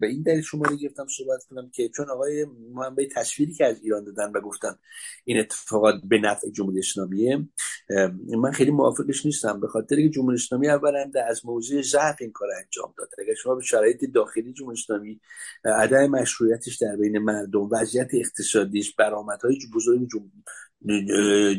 به 0.00 0.06
این 0.06 0.22
دلیل 0.22 0.42
شما 0.42 0.64
رو 0.64 0.76
گرفتم 0.76 1.06
صحبت 1.06 1.44
کنم 1.50 1.70
که 1.70 1.88
چون 1.88 2.10
آقای 2.10 2.46
محمد 2.74 2.96
تصویری 3.16 3.54
که 3.54 3.66
از 3.66 3.80
ایران 3.82 4.04
دادن 4.04 4.32
و 4.32 4.40
گفتن 4.40 4.74
این 5.24 5.40
اتفاقات 5.40 5.94
به 6.04 6.18
نفع 6.18 6.50
جمهوری 6.50 6.78
اسلامیه 6.78 7.48
من 8.38 8.52
خیلی 8.52 8.70
موافقش 8.70 9.26
نیستم 9.26 9.60
به 9.60 9.68
خاطر 9.68 9.96
که 9.96 10.08
جمهوری 10.08 10.34
اسلامی 10.34 10.68
اولا 10.68 11.10
از 11.28 11.46
موضوع 11.46 11.82
ضعف 11.82 12.16
این 12.20 12.32
کار 12.32 12.48
انجام 12.64 12.94
داد. 12.98 13.08
اگر 13.18 13.34
شما 13.34 13.54
به 13.54 13.62
شرایط 13.62 14.04
داخلی 14.14 14.52
جمهوری 14.52 14.78
اسلامی 14.78 15.20
عدم 15.64 16.06
مشروعیتش 16.06 16.76
در 16.76 16.96
بین 16.96 17.18
مردم 17.18 17.68
وضعیت 17.72 18.08
اقتصادیش 18.12 18.94
برآمدهای 18.94 19.58
بزرگ 19.74 20.08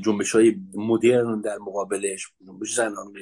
جنبش 0.04 0.32
های 0.32 0.56
مدرن 0.76 1.42
در 1.42 1.58
مقابلش 1.58 2.28
جنبش 2.48 2.76
زنان 2.76 3.14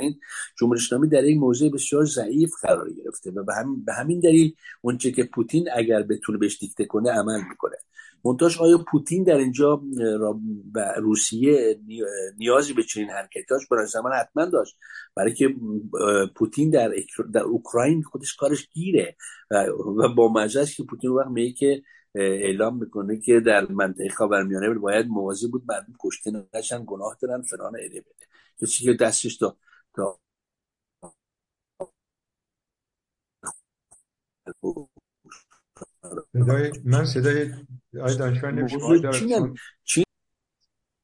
این 0.00 0.20
جمهوری 0.58 0.80
اسلامی 0.80 1.08
در 1.08 1.20
این 1.20 1.38
موضع 1.38 1.68
بسیار 1.68 2.04
ضعیف 2.04 2.52
قرار 2.62 2.92
گرفته 2.92 3.30
و 3.30 3.44
به 3.84 3.92
همین 3.92 4.20
دلیل 4.20 4.54
اونچه 4.80 5.12
که 5.12 5.24
پوتین 5.24 5.68
اگر 5.76 6.02
بتونه 6.02 6.38
بهش 6.38 6.58
دیکته 6.58 6.84
کنه 6.84 7.10
عمل 7.10 7.40
می‌کنه. 7.48 7.76
منتاش 8.24 8.60
آیا 8.60 8.84
پوتین 8.90 9.24
در 9.24 9.36
اینجا 9.36 9.82
و 10.74 10.94
روسیه 10.96 11.80
نیازی 12.38 12.72
به 12.72 12.82
چنین 12.82 13.10
حرکتاش 13.10 13.66
برای 13.66 13.86
زمان 13.86 14.12
حتما 14.12 14.44
داشت. 14.44 14.76
برای 15.14 15.34
که 15.34 15.54
پوتین 16.36 16.70
در, 16.70 16.92
در 17.32 17.42
اوکراین 17.42 18.02
خودش 18.02 18.36
کارش 18.36 18.68
گیره 18.72 19.16
و 19.98 20.08
با 20.16 20.32
مزه 20.32 20.66
که 20.66 20.82
پوتین 20.82 21.10
وقت 21.10 21.28
میگه 21.28 21.52
که 21.52 21.82
اعلام 22.14 22.78
می‌کنه 22.78 23.20
که 23.20 23.40
در 23.40 23.66
منطقه 23.66 24.08
خاورمیانه 24.08 24.74
باید 24.74 25.06
مواظب 25.06 25.50
بود. 25.50 25.64
مردم 25.68 25.94
کشته 26.00 26.46
نشن 26.54 26.84
گناه 26.86 27.18
دارن 27.22 27.42
فلان 27.42 27.76
اله 27.76 28.00
بده. 28.00 28.26
کسی 28.60 28.84
که 28.84 28.94
دستش 28.94 29.36
تا 29.36 29.56
تا 29.94 30.20
صدای 36.32 36.72
من 36.84 37.04
صدای 37.04 37.52
آی 38.02 38.16
دانشور 38.16 38.50
نمیشه 38.50 38.78
چین 39.84 40.04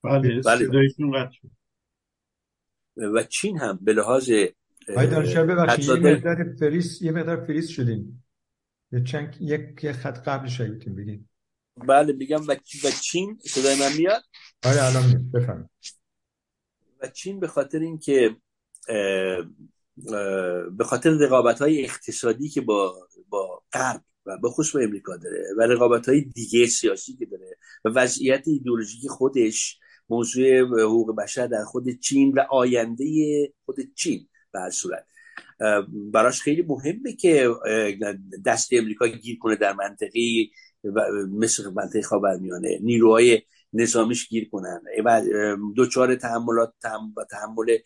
بله, 0.05 0.41
بله. 0.43 0.69
و 2.97 3.23
چین 3.23 3.59
هم 3.59 3.79
به 3.83 3.93
لحاظ 3.93 4.31
آی 4.31 5.07
دانشور 5.07 5.47
ببخشید 5.47 5.89
یه 5.89 5.97
مقدار 5.97 6.55
فریس 6.61 7.03
یه 7.03 7.13
مقدار 7.13 7.45
فریس 7.47 7.69
شدیم. 7.69 8.26
چند 9.05 9.37
یک 9.41 9.93
خط 9.93 10.29
قبل 10.29 10.49
شایدتون 10.49 10.97
بگید 10.97 11.29
بله 11.77 12.13
میگم 12.13 12.47
و, 12.47 12.53
و 12.85 12.91
چین 13.03 13.39
صدای 13.45 13.81
من 13.81 13.93
میاد؟ 13.97 14.23
آره 14.65 14.85
الان 14.85 15.31
بفهم 15.35 15.71
و 17.03 17.09
چین 17.09 17.41
به 17.41 17.49
خاطر 17.49 17.79
اینکه 17.79 18.37
به 20.79 20.85
خاطر 20.85 21.11
رقابت 21.11 21.59
های 21.59 21.85
اقتصادی 21.85 22.49
که 22.49 22.61
با 22.61 23.09
با 23.29 23.63
غرب 23.73 24.05
و 24.27 24.39
به 24.39 24.49
خصوص 24.49 24.77
با 24.77 24.81
امریکا 24.81 25.17
داره 25.17 25.45
و 25.59 25.63
رقابت 25.63 26.09
های 26.09 26.21
دیگه 26.21 26.67
سیاسی 26.67 27.17
که 27.17 27.27
داره 27.27 27.59
و 27.85 27.89
وضعیت 27.89 28.49
ایدولوژیک 28.49 29.11
خودش 29.11 29.79
موضوع 30.09 30.61
حقوق 30.61 31.17
بشر 31.17 31.47
در 31.47 31.65
خود 31.65 31.91
چین 31.91 32.33
و 32.33 32.41
آینده 32.51 33.05
خود 33.65 33.77
چین 33.95 34.29
به 34.53 34.61
هر 34.61 34.71
صورت. 34.71 35.07
براش 36.13 36.41
خیلی 36.41 36.63
مهمه 36.63 37.13
که 37.13 37.49
دست 38.45 38.69
امریکا 38.73 39.07
گیر 39.07 39.39
کنه 39.39 39.57
در 39.57 39.73
منطقه 39.73 40.21
مثل 41.31 41.71
منطقه 41.71 42.03
خاورمیانه. 42.03 42.79
نیروهای 42.83 43.43
نظامیش 43.73 44.29
گیر 44.29 44.49
کنن. 44.49 44.81
و 45.05 45.23
دوچار 45.75 46.15
تحملات 46.15 46.73
و 47.17 47.25
تحمل 47.31 47.77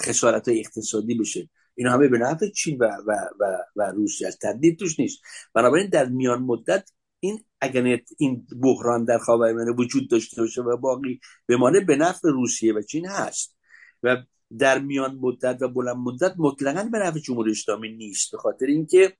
خسارت 0.00 0.48
اقتصادی 0.48 1.14
بشه. 1.14 1.48
اینا 1.74 1.92
همه 1.92 2.08
به 2.08 2.18
نفع 2.18 2.48
چین 2.48 2.78
و, 2.78 2.84
و, 3.06 3.12
و, 3.40 3.58
و 3.76 3.82
روسیه 3.82 4.26
از 4.26 4.38
تردید 4.38 4.78
توش 4.78 5.00
نیست. 5.00 5.22
بنابراین 5.54 5.88
در 5.88 6.08
میان 6.08 6.42
مدت 6.42 6.90
این 7.20 7.44
اگر 7.60 8.00
این 8.18 8.46
بحران 8.62 9.04
در 9.04 9.18
خاورمیانه 9.18 9.72
وجود 9.72 10.10
داشته 10.10 10.42
باشه 10.42 10.62
و 10.62 10.76
باقی 10.76 11.20
بمانه 11.48 11.80
به 11.80 11.96
نفع 11.96 12.28
روسیه 12.28 12.74
و 12.74 12.82
چین 12.82 13.06
هست. 13.06 13.56
و 14.02 14.16
در 14.58 14.78
میان 14.78 15.14
مدت 15.14 15.62
و 15.62 15.68
بلند 15.68 15.96
مدت 15.96 16.34
مطلقا 16.38 16.88
به 16.92 16.98
نفع 16.98 17.18
جمهوری 17.18 17.50
اسلامی 17.50 17.96
نیست 17.96 18.32
به 18.32 18.38
خاطر 18.38 18.66
اینکه 18.66 19.16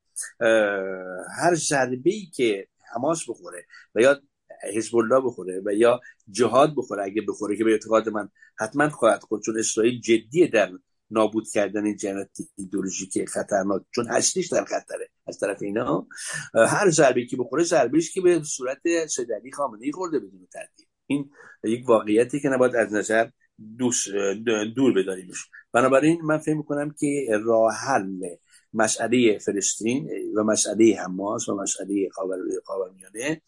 هر 1.36 1.54
ضربه 1.54 2.10
ای 2.10 2.26
که 2.34 2.68
حماس 2.94 3.30
بخوره 3.30 3.66
و 3.94 4.00
یا 4.00 4.20
حزب 4.74 4.96
الله 4.96 5.20
بخوره 5.20 5.62
و 5.66 5.72
یا 5.72 6.00
جهاد 6.30 6.74
بخوره 6.76 7.04
اگه 7.04 7.22
بخوره 7.28 7.56
که 7.56 7.64
به 7.64 7.70
اعتقاد 7.70 8.08
من 8.08 8.28
حتما 8.58 8.88
خواهد 8.88 9.22
خود 9.22 9.42
چون 9.42 9.58
اسرائیل 9.58 10.00
جدیه 10.00 10.46
در 10.46 10.70
نابود 11.10 11.48
کردن 11.48 11.84
این 11.84 11.96
جنت 11.96 12.38
ایدولوژیک 12.56 13.28
خطرناک 13.28 13.82
چون 13.94 14.10
اصلیش 14.10 14.48
در 14.48 14.64
خطره 14.64 15.08
از 15.26 15.38
طرف 15.38 15.62
اینا 15.62 16.06
هر 16.54 16.90
ضربه 16.90 17.26
که 17.26 17.36
بخوره 17.36 17.64
ضربه 17.64 18.00
که 18.00 18.20
به 18.20 18.42
صورت 18.42 19.06
سدلی 19.06 19.52
خامنه 19.52 19.84
ای 19.84 19.92
خورده 19.92 20.18
بدون 20.18 20.48
تردید. 20.52 20.88
این 21.06 21.30
یک 21.64 21.88
واقعیتی 21.88 22.40
که 22.40 22.48
نباید 22.48 22.76
از 22.76 22.92
نظر 22.92 23.28
دور 24.76 24.92
بداریمش 24.92 25.48
بنابراین 25.72 26.20
من 26.22 26.38
فکر 26.38 26.54
می‌کنم 26.54 26.94
که 27.00 27.28
راه 27.44 27.72
حل 27.74 28.20
مسئله 28.74 29.38
فلسطین 29.38 30.10
و 30.36 30.44
مسئله 30.44 30.96
حماس 31.04 31.48
و 31.48 31.54
مسئله 31.54 32.08
خاورمیانه 32.64 33.42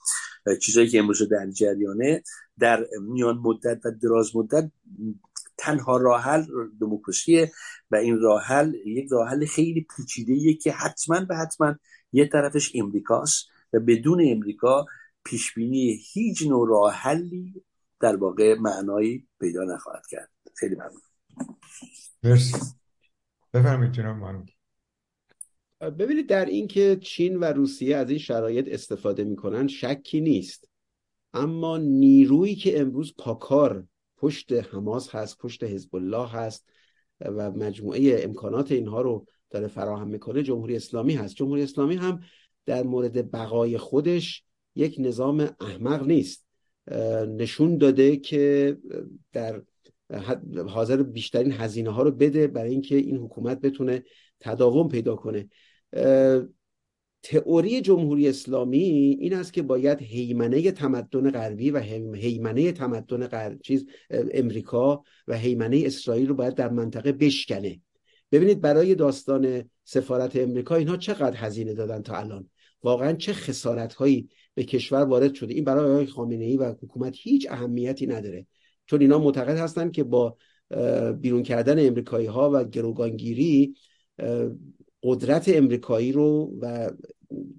چیزایی 0.63 0.89
که 0.89 0.99
امروز 0.99 1.29
در 1.29 1.51
جریانه 1.51 2.23
در 2.59 2.87
میان 3.01 3.39
مدت 3.39 3.81
و 3.85 3.91
دراز 3.91 4.37
مدت 4.37 4.71
تنها 5.57 5.97
راه 5.97 6.23
حل 6.23 6.45
دموکراسیه 6.81 7.53
و 7.91 7.97
این 7.97 8.21
راه 8.21 8.43
حل 8.43 8.75
یک 8.87 9.09
راه 9.11 9.29
حل 9.29 9.47
خیلی 9.47 9.87
پیچیده 9.97 10.55
که 10.55 10.73
حتما 10.73 11.21
به 11.21 11.37
حتما 11.37 11.75
یه 12.13 12.29
طرفش 12.29 12.73
امریکاست 12.75 13.47
و 13.73 13.81
بدون 13.81 14.23
امریکا 14.29 14.87
پیش 15.25 15.55
بینی 15.55 16.01
هیچ 16.13 16.43
نوع 16.43 16.69
راه 16.69 16.93
حلی 16.93 17.63
در 18.05 18.17
واقع 18.17 18.55
معنایی 18.55 19.27
پیدا 19.41 19.65
نخواهد 19.65 20.07
کرد. 20.11 20.31
خیلی 20.57 20.75
ممنون. 20.75 21.01
مرسی. 22.23 22.57
بفرمایید 23.53 23.93
جناب 23.93 24.47
ببینید 25.81 26.29
در 26.29 26.45
اینکه 26.45 26.99
چین 27.03 27.37
و 27.37 27.45
روسیه 27.45 27.97
از 27.97 28.11
این 28.11 28.19
شرایط 28.19 28.69
استفاده 28.69 29.25
می‌کنن 29.25 29.67
شکی 29.67 30.21
نیست. 30.21 30.69
اما 31.35 31.79
نیرویی 31.79 32.55
که 32.55 32.81
امروز 32.81 33.15
پاکار 33.19 33.87
پشت 34.17 34.53
حماس 34.53 35.15
هست 35.15 35.39
پشت 35.39 35.65
حزب 35.65 35.97
الله 35.97 36.29
هست 36.29 36.69
و 37.21 37.51
مجموعه 37.51 38.21
امکانات 38.25 38.73
اینها 38.73 39.03
رو 39.03 39.27
داره 39.51 39.67
فراهم 39.67 40.09
می‌کنه 40.09 40.43
جمهوری 40.43 40.77
اسلامی 40.77 41.15
هست. 41.15 41.35
جمهوری 41.35 41.63
اسلامی 41.63 41.97
هم 41.97 42.21
در 42.67 42.83
مورد 42.83 43.31
بقای 43.31 43.79
خودش 43.79 44.45
یک 44.75 44.97
نظام 44.99 45.57
احمق 45.61 46.07
نیست. 46.07 46.44
نشون 47.29 47.79
داده 47.79 48.17
که 48.17 48.77
در 49.33 49.63
حاضر 50.69 51.03
بیشترین 51.03 51.53
هزینه 51.53 51.91
ها 51.91 52.03
رو 52.03 52.11
بده 52.11 52.47
برای 52.47 52.71
اینکه 52.71 52.97
این 52.97 53.17
حکومت 53.17 53.61
بتونه 53.61 54.05
تداوم 54.41 54.89
پیدا 54.89 55.17
کنه. 55.17 55.49
تئوری 57.23 57.81
جمهوری 57.81 58.29
اسلامی 58.29 58.79
این 59.21 59.35
است 59.35 59.53
که 59.53 59.63
باید 59.63 60.03
هیمنه 60.03 60.73
تمدن 60.73 61.31
غربی 61.31 61.71
و 61.71 61.79
هیمنه 62.15 62.73
تمدن 62.73 63.27
غرب 63.27 63.61
چیز 63.63 63.87
امریکا 64.11 65.03
و 65.29 65.39
هیمنه 65.39 65.83
اسرائیل 65.87 66.29
رو 66.29 66.35
باید 66.35 66.55
در 66.55 66.71
منطقه 66.71 67.13
بشکنه. 67.13 67.81
ببینید 68.33 68.61
برای 68.61 68.95
داستان 68.95 69.71
سفارت 69.85 70.37
امریکا 70.37 70.75
اینها 70.75 70.97
چقدر 70.97 71.37
هزینه 71.37 71.75
دادن 71.75 72.03
تا 72.03 72.17
الان؟ 72.17 72.51
واقعا 72.83 73.13
چه 73.13 73.33
خسارت 73.33 73.95
هایی 73.95 74.29
به 74.55 74.65
کشور 74.65 75.05
وارد 75.05 75.35
شده. 75.35 75.55
این 75.55 75.65
برای 75.65 75.91
آقای 75.93 76.07
خامنه 76.07 76.45
ای 76.45 76.57
و 76.57 76.73
حکومت 76.83 77.15
هیچ 77.17 77.47
اهمیتی 77.51 78.07
نداره. 78.07 78.47
چون 78.87 79.01
اینا 79.01 79.19
معتقد 79.19 79.57
هستند 79.57 79.93
که 79.93 80.05
با 80.05 80.37
بیرون 81.21 81.43
کردن 81.43 81.87
امریکایی 81.87 82.27
ها 82.27 82.51
و 82.55 82.65
گروگانگیری 82.65 83.75
قدرت 85.03 85.49
امریکایی 85.49 86.13
رو 86.13 86.55
و 86.61 86.91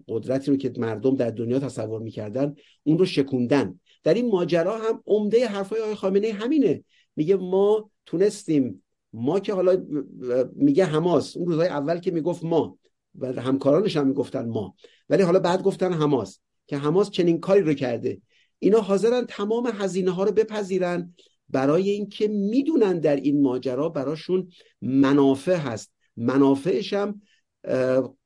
قدرتی 0.07 0.51
رو 0.51 0.57
که 0.57 0.73
مردم 0.77 1.15
در 1.15 1.29
دنیا 1.29 1.59
تصور 1.59 2.01
می‌کردن 2.01 2.55
اون 2.83 2.97
رو 2.97 3.05
شکوندن. 3.05 3.79
در 4.03 4.13
این 4.13 4.29
ماجرا 4.29 4.77
هم 4.77 5.03
عمده 5.07 5.47
حرفای 5.47 5.81
آقای 5.81 5.95
خامنه 5.95 6.31
همینه. 6.31 6.83
میگه 7.15 7.35
ما 7.35 7.89
تونستیم 8.05 8.83
ما 9.13 9.39
که 9.39 9.53
حالا 9.53 9.85
میگه 10.55 10.85
حماس. 10.85 11.37
اون 11.37 11.47
روزهای 11.47 11.67
اول 11.67 11.99
که 11.99 12.11
می‌گفت 12.11 12.43
ما 12.43 12.77
و 13.19 13.41
همکارانش 13.41 13.97
هم 13.97 14.07
می‌گفتن 14.07 14.49
ما. 14.49 14.75
ولی 15.09 15.23
حالا 15.23 15.39
بعد 15.39 15.63
گفتن 15.63 15.93
حماس. 15.93 16.39
که 16.67 16.77
حماس 16.77 17.09
چنین 17.09 17.39
کاری 17.39 17.61
رو 17.61 17.73
کرده. 17.73 18.21
اینا 18.59 18.79
حاضرن 18.79 19.25
تمام 19.25 19.71
هزینه 19.73 20.11
ها 20.11 20.23
رو 20.23 20.31
بپذیرن. 20.31 21.13
برای 21.49 21.89
اینکه 21.89 22.27
می‌دونن 22.27 22.99
در 22.99 23.15
این 23.15 23.41
ماجرا 23.41 23.89
براشون 23.89 24.49
منافع 24.81 25.55
هست. 25.55 25.91
منافعش 26.17 26.93
هم 26.93 27.21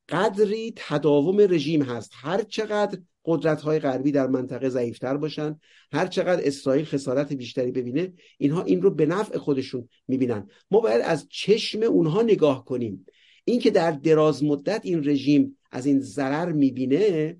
قدری 0.08 0.72
تداوم 0.76 1.40
رژیم 1.40 1.82
هست. 1.82 2.12
هر 2.14 2.42
چقدر 2.42 2.98
قدرت 3.24 3.60
های 3.60 3.78
غربی 3.78 4.12
در 4.12 4.26
منطقه 4.26 4.68
ضعیفتر 4.68 5.16
باشن 5.16 5.60
هر 5.92 6.06
چقدر 6.06 6.46
اسرائیل 6.46 6.84
خسارت 6.84 7.32
بیشتری 7.32 7.70
ببینه 7.70 8.12
اینها 8.38 8.62
این 8.62 8.82
رو 8.82 8.90
به 8.90 9.06
نفع 9.06 9.38
خودشون 9.38 9.88
می‌بینن. 10.08 10.48
ما 10.70 10.80
باید 10.80 11.00
از 11.00 11.26
چشم 11.30 11.82
اونها 11.82 12.22
نگاه 12.22 12.64
کنیم. 12.64 13.06
اینکه 13.44 13.70
در 13.70 13.90
دراز 13.90 14.44
مدت 14.44 14.80
این 14.84 15.08
رژیم 15.08 15.58
از 15.70 15.86
این 15.86 16.00
ضرر 16.00 16.52
می‌بینه 16.52 17.36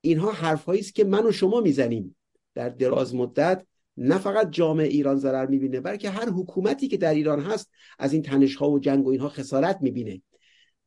اینها 0.00 0.32
حرفهایی 0.32 0.80
است 0.80 0.94
که 0.94 1.04
من 1.04 1.26
و 1.26 1.32
شما 1.32 1.60
می‌زنیم. 1.60 2.16
در 2.54 2.68
دراز 2.68 3.14
مدت 3.14 3.66
نه 3.96 4.18
فقط 4.18 4.50
جامعه 4.50 4.86
ایران 4.86 5.16
ضرر 5.16 5.46
می‌بینه 5.46 5.80
بلکه 5.80 6.10
هر 6.10 6.28
حکومتی 6.28 6.88
که 6.88 6.96
در 6.96 7.14
ایران 7.14 7.40
هست 7.40 7.70
از 7.98 8.12
این 8.12 8.22
تنش 8.22 8.56
ها 8.56 8.70
و 8.70 8.78
جنگ 8.78 9.06
و 9.06 9.10
اینها 9.10 9.28
خسارت 9.28 9.78
می‌بینه. 9.80 10.22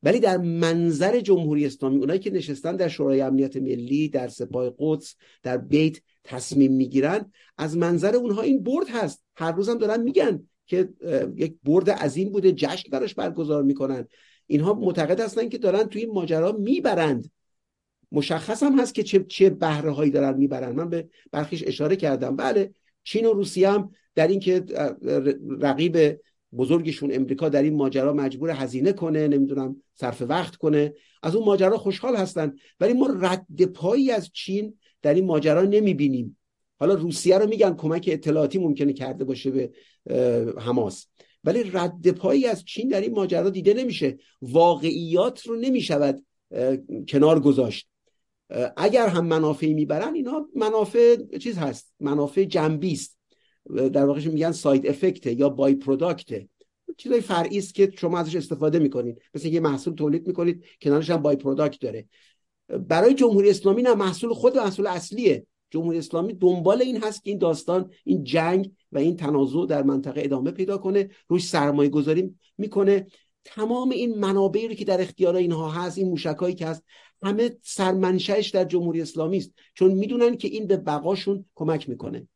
ولی 0.04 0.20
در 0.20 0.38
منظر 0.38 1.20
جمهوری 1.20 1.66
اسلامی 1.66 1.98
اونایی 1.98 2.20
که 2.20 2.32
نشستن 2.32 2.76
در 2.76 2.88
شورای 2.88 3.22
امنیت 3.22 3.58
ملی 3.58 4.10
در 4.10 4.28
سپاه 4.28 4.74
قدس 4.80 5.16
در 5.44 5.58
بیت 5.58 5.98
تصمیم 6.24 6.74
می‌گیرن 6.74 7.32
از 7.58 7.78
منظر 7.78 8.16
اونها 8.16 8.42
این 8.42 8.64
برد 8.64 8.88
هست. 8.90 9.24
هر 9.36 9.52
روزم 9.52 9.78
دارن 9.78 10.04
میگن 10.04 10.48
که 10.66 10.90
یک 11.36 11.56
برد 11.64 11.90
عظیم 11.90 12.32
بوده 12.32 12.52
جشن 12.52 12.90
براش 12.92 13.14
برگزار 13.14 13.64
می‌کنن. 13.64 14.08
اینها 14.48 14.74
معتقد 14.74 15.20
هستن 15.20 15.50
که 15.50 15.58
دارن 15.58 15.84
توی 15.84 16.02
این 16.02 16.14
ماجرا 16.14 16.52
می‌برند. 16.52 17.32
مشخص 18.14 18.64
هم 18.64 18.80
هست 18.80 18.96
که 18.96 19.04
چه 19.04 19.26
چه 19.28 19.50
بهره 19.50 19.92
هایی 19.92 20.12
دارن 20.12 20.38
می‌برن. 20.38 20.72
من 20.72 20.90
به 20.90 21.10
برخیش 21.32 21.64
اشاره 21.68 21.96
کردم. 21.96 22.36
بله 22.36 22.74
چین 23.04 23.26
و 23.26 23.34
روسیه 23.34 23.70
هم 23.70 23.92
در 24.16 24.28
اینکه 24.28 24.66
رقیب 25.60 26.20
بزرگشون 26.58 27.12
امریکا 27.14 27.50
در 27.50 27.64
این 27.64 27.76
ماجرا 27.76 28.14
مجبور 28.14 28.50
هزینه 28.50 28.94
کنه 28.94 29.28
نمی‌دونم 29.28 29.76
صرف 29.96 30.22
وقت 30.22 30.56
کنه. 30.56 30.94
از 31.24 31.36
اون 31.36 31.46
ماجرا 31.46 31.78
خوشحال 31.78 32.16
هستن. 32.16 32.56
ولی 32.80 32.94
ما 32.94 33.10
رد 33.22 33.66
پایی 33.66 34.12
از 34.12 34.30
چین 34.34 34.78
در 35.02 35.14
این 35.14 35.26
ماجرا 35.26 35.62
نمی‌بینیم. 35.62 36.38
حالا 36.80 36.94
روسیه 36.94 37.38
رو 37.38 37.50
میگن 37.50 37.74
کمک 37.74 38.10
اطلاعاتی 38.12 38.60
ممکنه 38.60 38.94
کرده 38.94 39.24
باشه 39.24 39.52
به 39.52 39.72
حماس. 40.58 41.08
ولی 41.44 41.64
رد 41.74 42.12
پایی 42.12 42.46
از 42.46 42.66
چین 42.66 42.88
در 42.88 43.02
این 43.02 43.14
ماجرا 43.14 43.50
دیده 43.50 43.74
نمیشه. 43.74 44.18
واقعیات 44.42 45.48
رو 45.48 45.56
نمی‌شود 45.56 46.26
کنار 47.08 47.40
گذاشت. 47.40 47.88
اگر 48.78 49.08
هم 49.08 49.26
منافعی 49.26 49.74
می‌برن 49.74 50.14
اینا 50.14 50.48
منافع 50.56 51.38
چیز 51.38 51.58
هست 51.58 51.94
منافع 52.00 52.44
جنبی 52.44 52.92
است. 52.92 53.18
در 53.94 54.06
واقع 54.06 54.28
میگن 54.28 54.52
side 54.52 54.88
effect 54.88 55.26
یا 55.26 55.50
by-product 55.50 56.46
چیزای 56.98 57.22
فرعی 57.22 57.58
است 57.58 57.76
که 57.76 57.92
شما 57.98 58.20
ازش 58.20 58.36
استفاده 58.36 58.80
می‌کنید. 58.80 59.22
مثل 59.34 59.48
یه 59.48 59.60
محصول 59.60 59.94
تولید 59.94 60.28
می‌کنید 60.28 60.64
کنارش 60.82 61.10
هم 61.10 61.22
بای 61.22 61.36
پروداکت 61.36 61.80
داره. 61.80 62.08
برای 62.68 63.14
جمهوری 63.14 63.50
اسلامی 63.50 63.82
نه 63.82 63.96
محصول 63.96 64.34
خود 64.34 64.58
محصول 64.58 64.88
اصلیه. 64.88 65.46
جمهوری 65.72 65.98
اسلامی 65.98 66.34
دنبال 66.34 66.82
این 66.82 67.04
هست 67.04 67.24
که 67.24 67.30
این 67.30 67.40
داستان 67.40 67.92
این 68.04 68.24
جنگ 68.24 68.72
و 68.92 68.98
این 68.98 69.16
تنازع 69.16 69.66
در 69.66 69.84
منطقه 69.84 70.22
ادامه 70.24 70.52
پیدا 70.52 70.78
کنه 70.78 71.10
روش 71.28 71.48
سرمایه 71.48 71.90
گذاری 71.90 72.36
می‌کنه. 72.58 73.08
تمام 73.46 73.90
این 73.90 74.20
منابعی 74.20 74.76
که 74.76 74.86
در 74.86 75.02
اختیار 75.02 75.36
اینها 75.36 75.70
هست 75.70 75.98
این 75.98 76.10
موشکایی 76.10 76.56
که 76.56 76.66
هست 76.66 76.84
همه 77.24 77.52
سرمنشهش 77.62 78.50
در 78.50 78.64
جمهوری 78.64 79.02
اسلامی 79.02 79.38
است. 79.38 79.52
چون 79.74 79.92
می‌دونن 79.92 80.38
که 80.38 80.48
این 80.48 80.68
به 80.68 80.78
بقاشون 80.78 81.46
کمک 81.56 81.90
می‌کنه. 81.90 82.28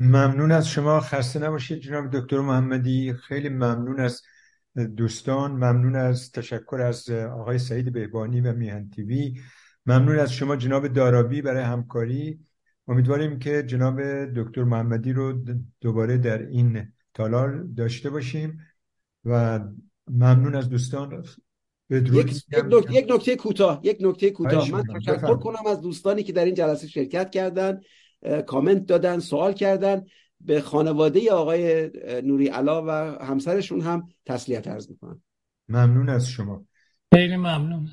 ممنون 0.00 0.52
از 0.52 0.68
شما. 0.68 1.00
خسته 1.00 1.38
نباشید 1.38 1.78
جناب 1.78 2.10
دکتر 2.10 2.40
محمدی. 2.40 3.12
خیلی 3.12 3.48
ممنون 3.48 4.00
از 4.00 4.22
دوستان. 4.96 5.52
ممنون 5.52 5.96
از 5.96 6.32
تشکر 6.32 6.80
از 6.80 7.10
آقای 7.10 7.58
سعید 7.58 7.92
بهبانی 7.92 8.40
و 8.40 8.52
میهن 8.52 8.90
تیوی. 8.90 9.40
ممنون 9.86 10.18
از 10.18 10.32
شما 10.32 10.56
جناب 10.56 10.88
دارابی 10.88 11.42
برای 11.42 11.62
همکاری. 11.62 12.40
امیدواریم 12.88 13.38
که 13.38 13.62
جناب 13.62 14.00
دکتر 14.24 14.64
محمدی 14.64 15.12
رو 15.12 15.44
دوباره 15.80 16.18
در 16.18 16.46
این 16.46 16.92
تالار 17.14 17.62
داشته 17.62 18.10
باشیم. 18.10 18.60
و 19.24 19.60
ممنون 20.10 20.54
از 20.54 20.68
دوستان. 20.68 21.24
یک, 21.90 22.42
نکته, 22.52 22.92
یک 22.92 23.06
نکته 23.10 23.36
کوتاه 23.36 23.80
یک 23.82 23.98
نکته 24.00 24.30
کوتاه. 24.30 24.70
من 24.70 24.82
تشکر 24.82 25.36
کنم 25.36 25.66
از 25.66 25.80
دوستانی 25.80 26.22
که 26.22 26.32
در 26.32 26.44
این 26.44 26.54
جلسه 26.54 26.88
شرکت 26.88 27.30
کردن 27.30 27.80
کامنت 28.46 28.86
دادن 28.86 29.18
سوال 29.18 29.52
کردن. 29.52 30.04
به 30.40 30.60
خانواده 30.60 31.32
آقای 31.32 31.90
نوری 32.24 32.48
علا 32.48 32.84
و 32.86 32.90
همسرشون 33.24 33.80
هم 33.80 34.08
تسلیت 34.26 34.68
عرض 34.68 34.90
می‌کنم. 34.90 35.22
ممنون 35.68 36.08
از 36.08 36.28
شما. 36.28 36.64
خیلی 37.14 37.36
ممنون. 37.36 37.88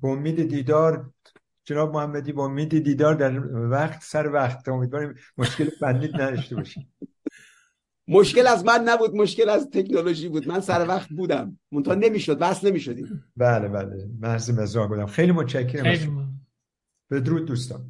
با 0.00 0.08
امید 0.08 0.48
دیدار 0.48 1.10
جناب 1.64 1.94
محمدی 1.94 2.32
با 2.32 2.44
امید 2.44 2.78
دیدار 2.78 3.14
در 3.14 3.40
وقت 3.54 4.02
سر 4.02 4.32
وقت. 4.32 4.68
امیدواریم 4.68 5.14
مشکل 5.38 5.70
بندید 5.80 6.14
نداشته 6.14 6.56
باشیم. 6.56 6.92
مشکل 8.08 8.46
از 8.46 8.64
من 8.64 8.84
نبود 8.84 9.14
مشکل 9.14 9.48
از 9.48 9.70
تکنولوژی 9.70 10.28
بود. 10.28 10.48
من 10.48 10.60
سر 10.60 10.88
وقت 10.88 11.08
بودم. 11.08 11.58
منتها 11.72 11.94
نمی‌شد 11.94 12.38
بس 12.38 12.64
نمی‌شدیم 12.64 13.24
بله 13.36 13.68
بله. 13.68 14.08
محض 14.20 14.50
مزاح 14.58 14.88
بودم. 14.88 15.06
خیلی 15.06 15.32
متشکرم. 15.32 15.82
خیلی 15.82 16.12
بدرود 17.10 17.44
دوستان. 17.44 17.80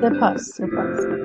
سپاس 0.00 0.42
سپاس. 0.42 1.23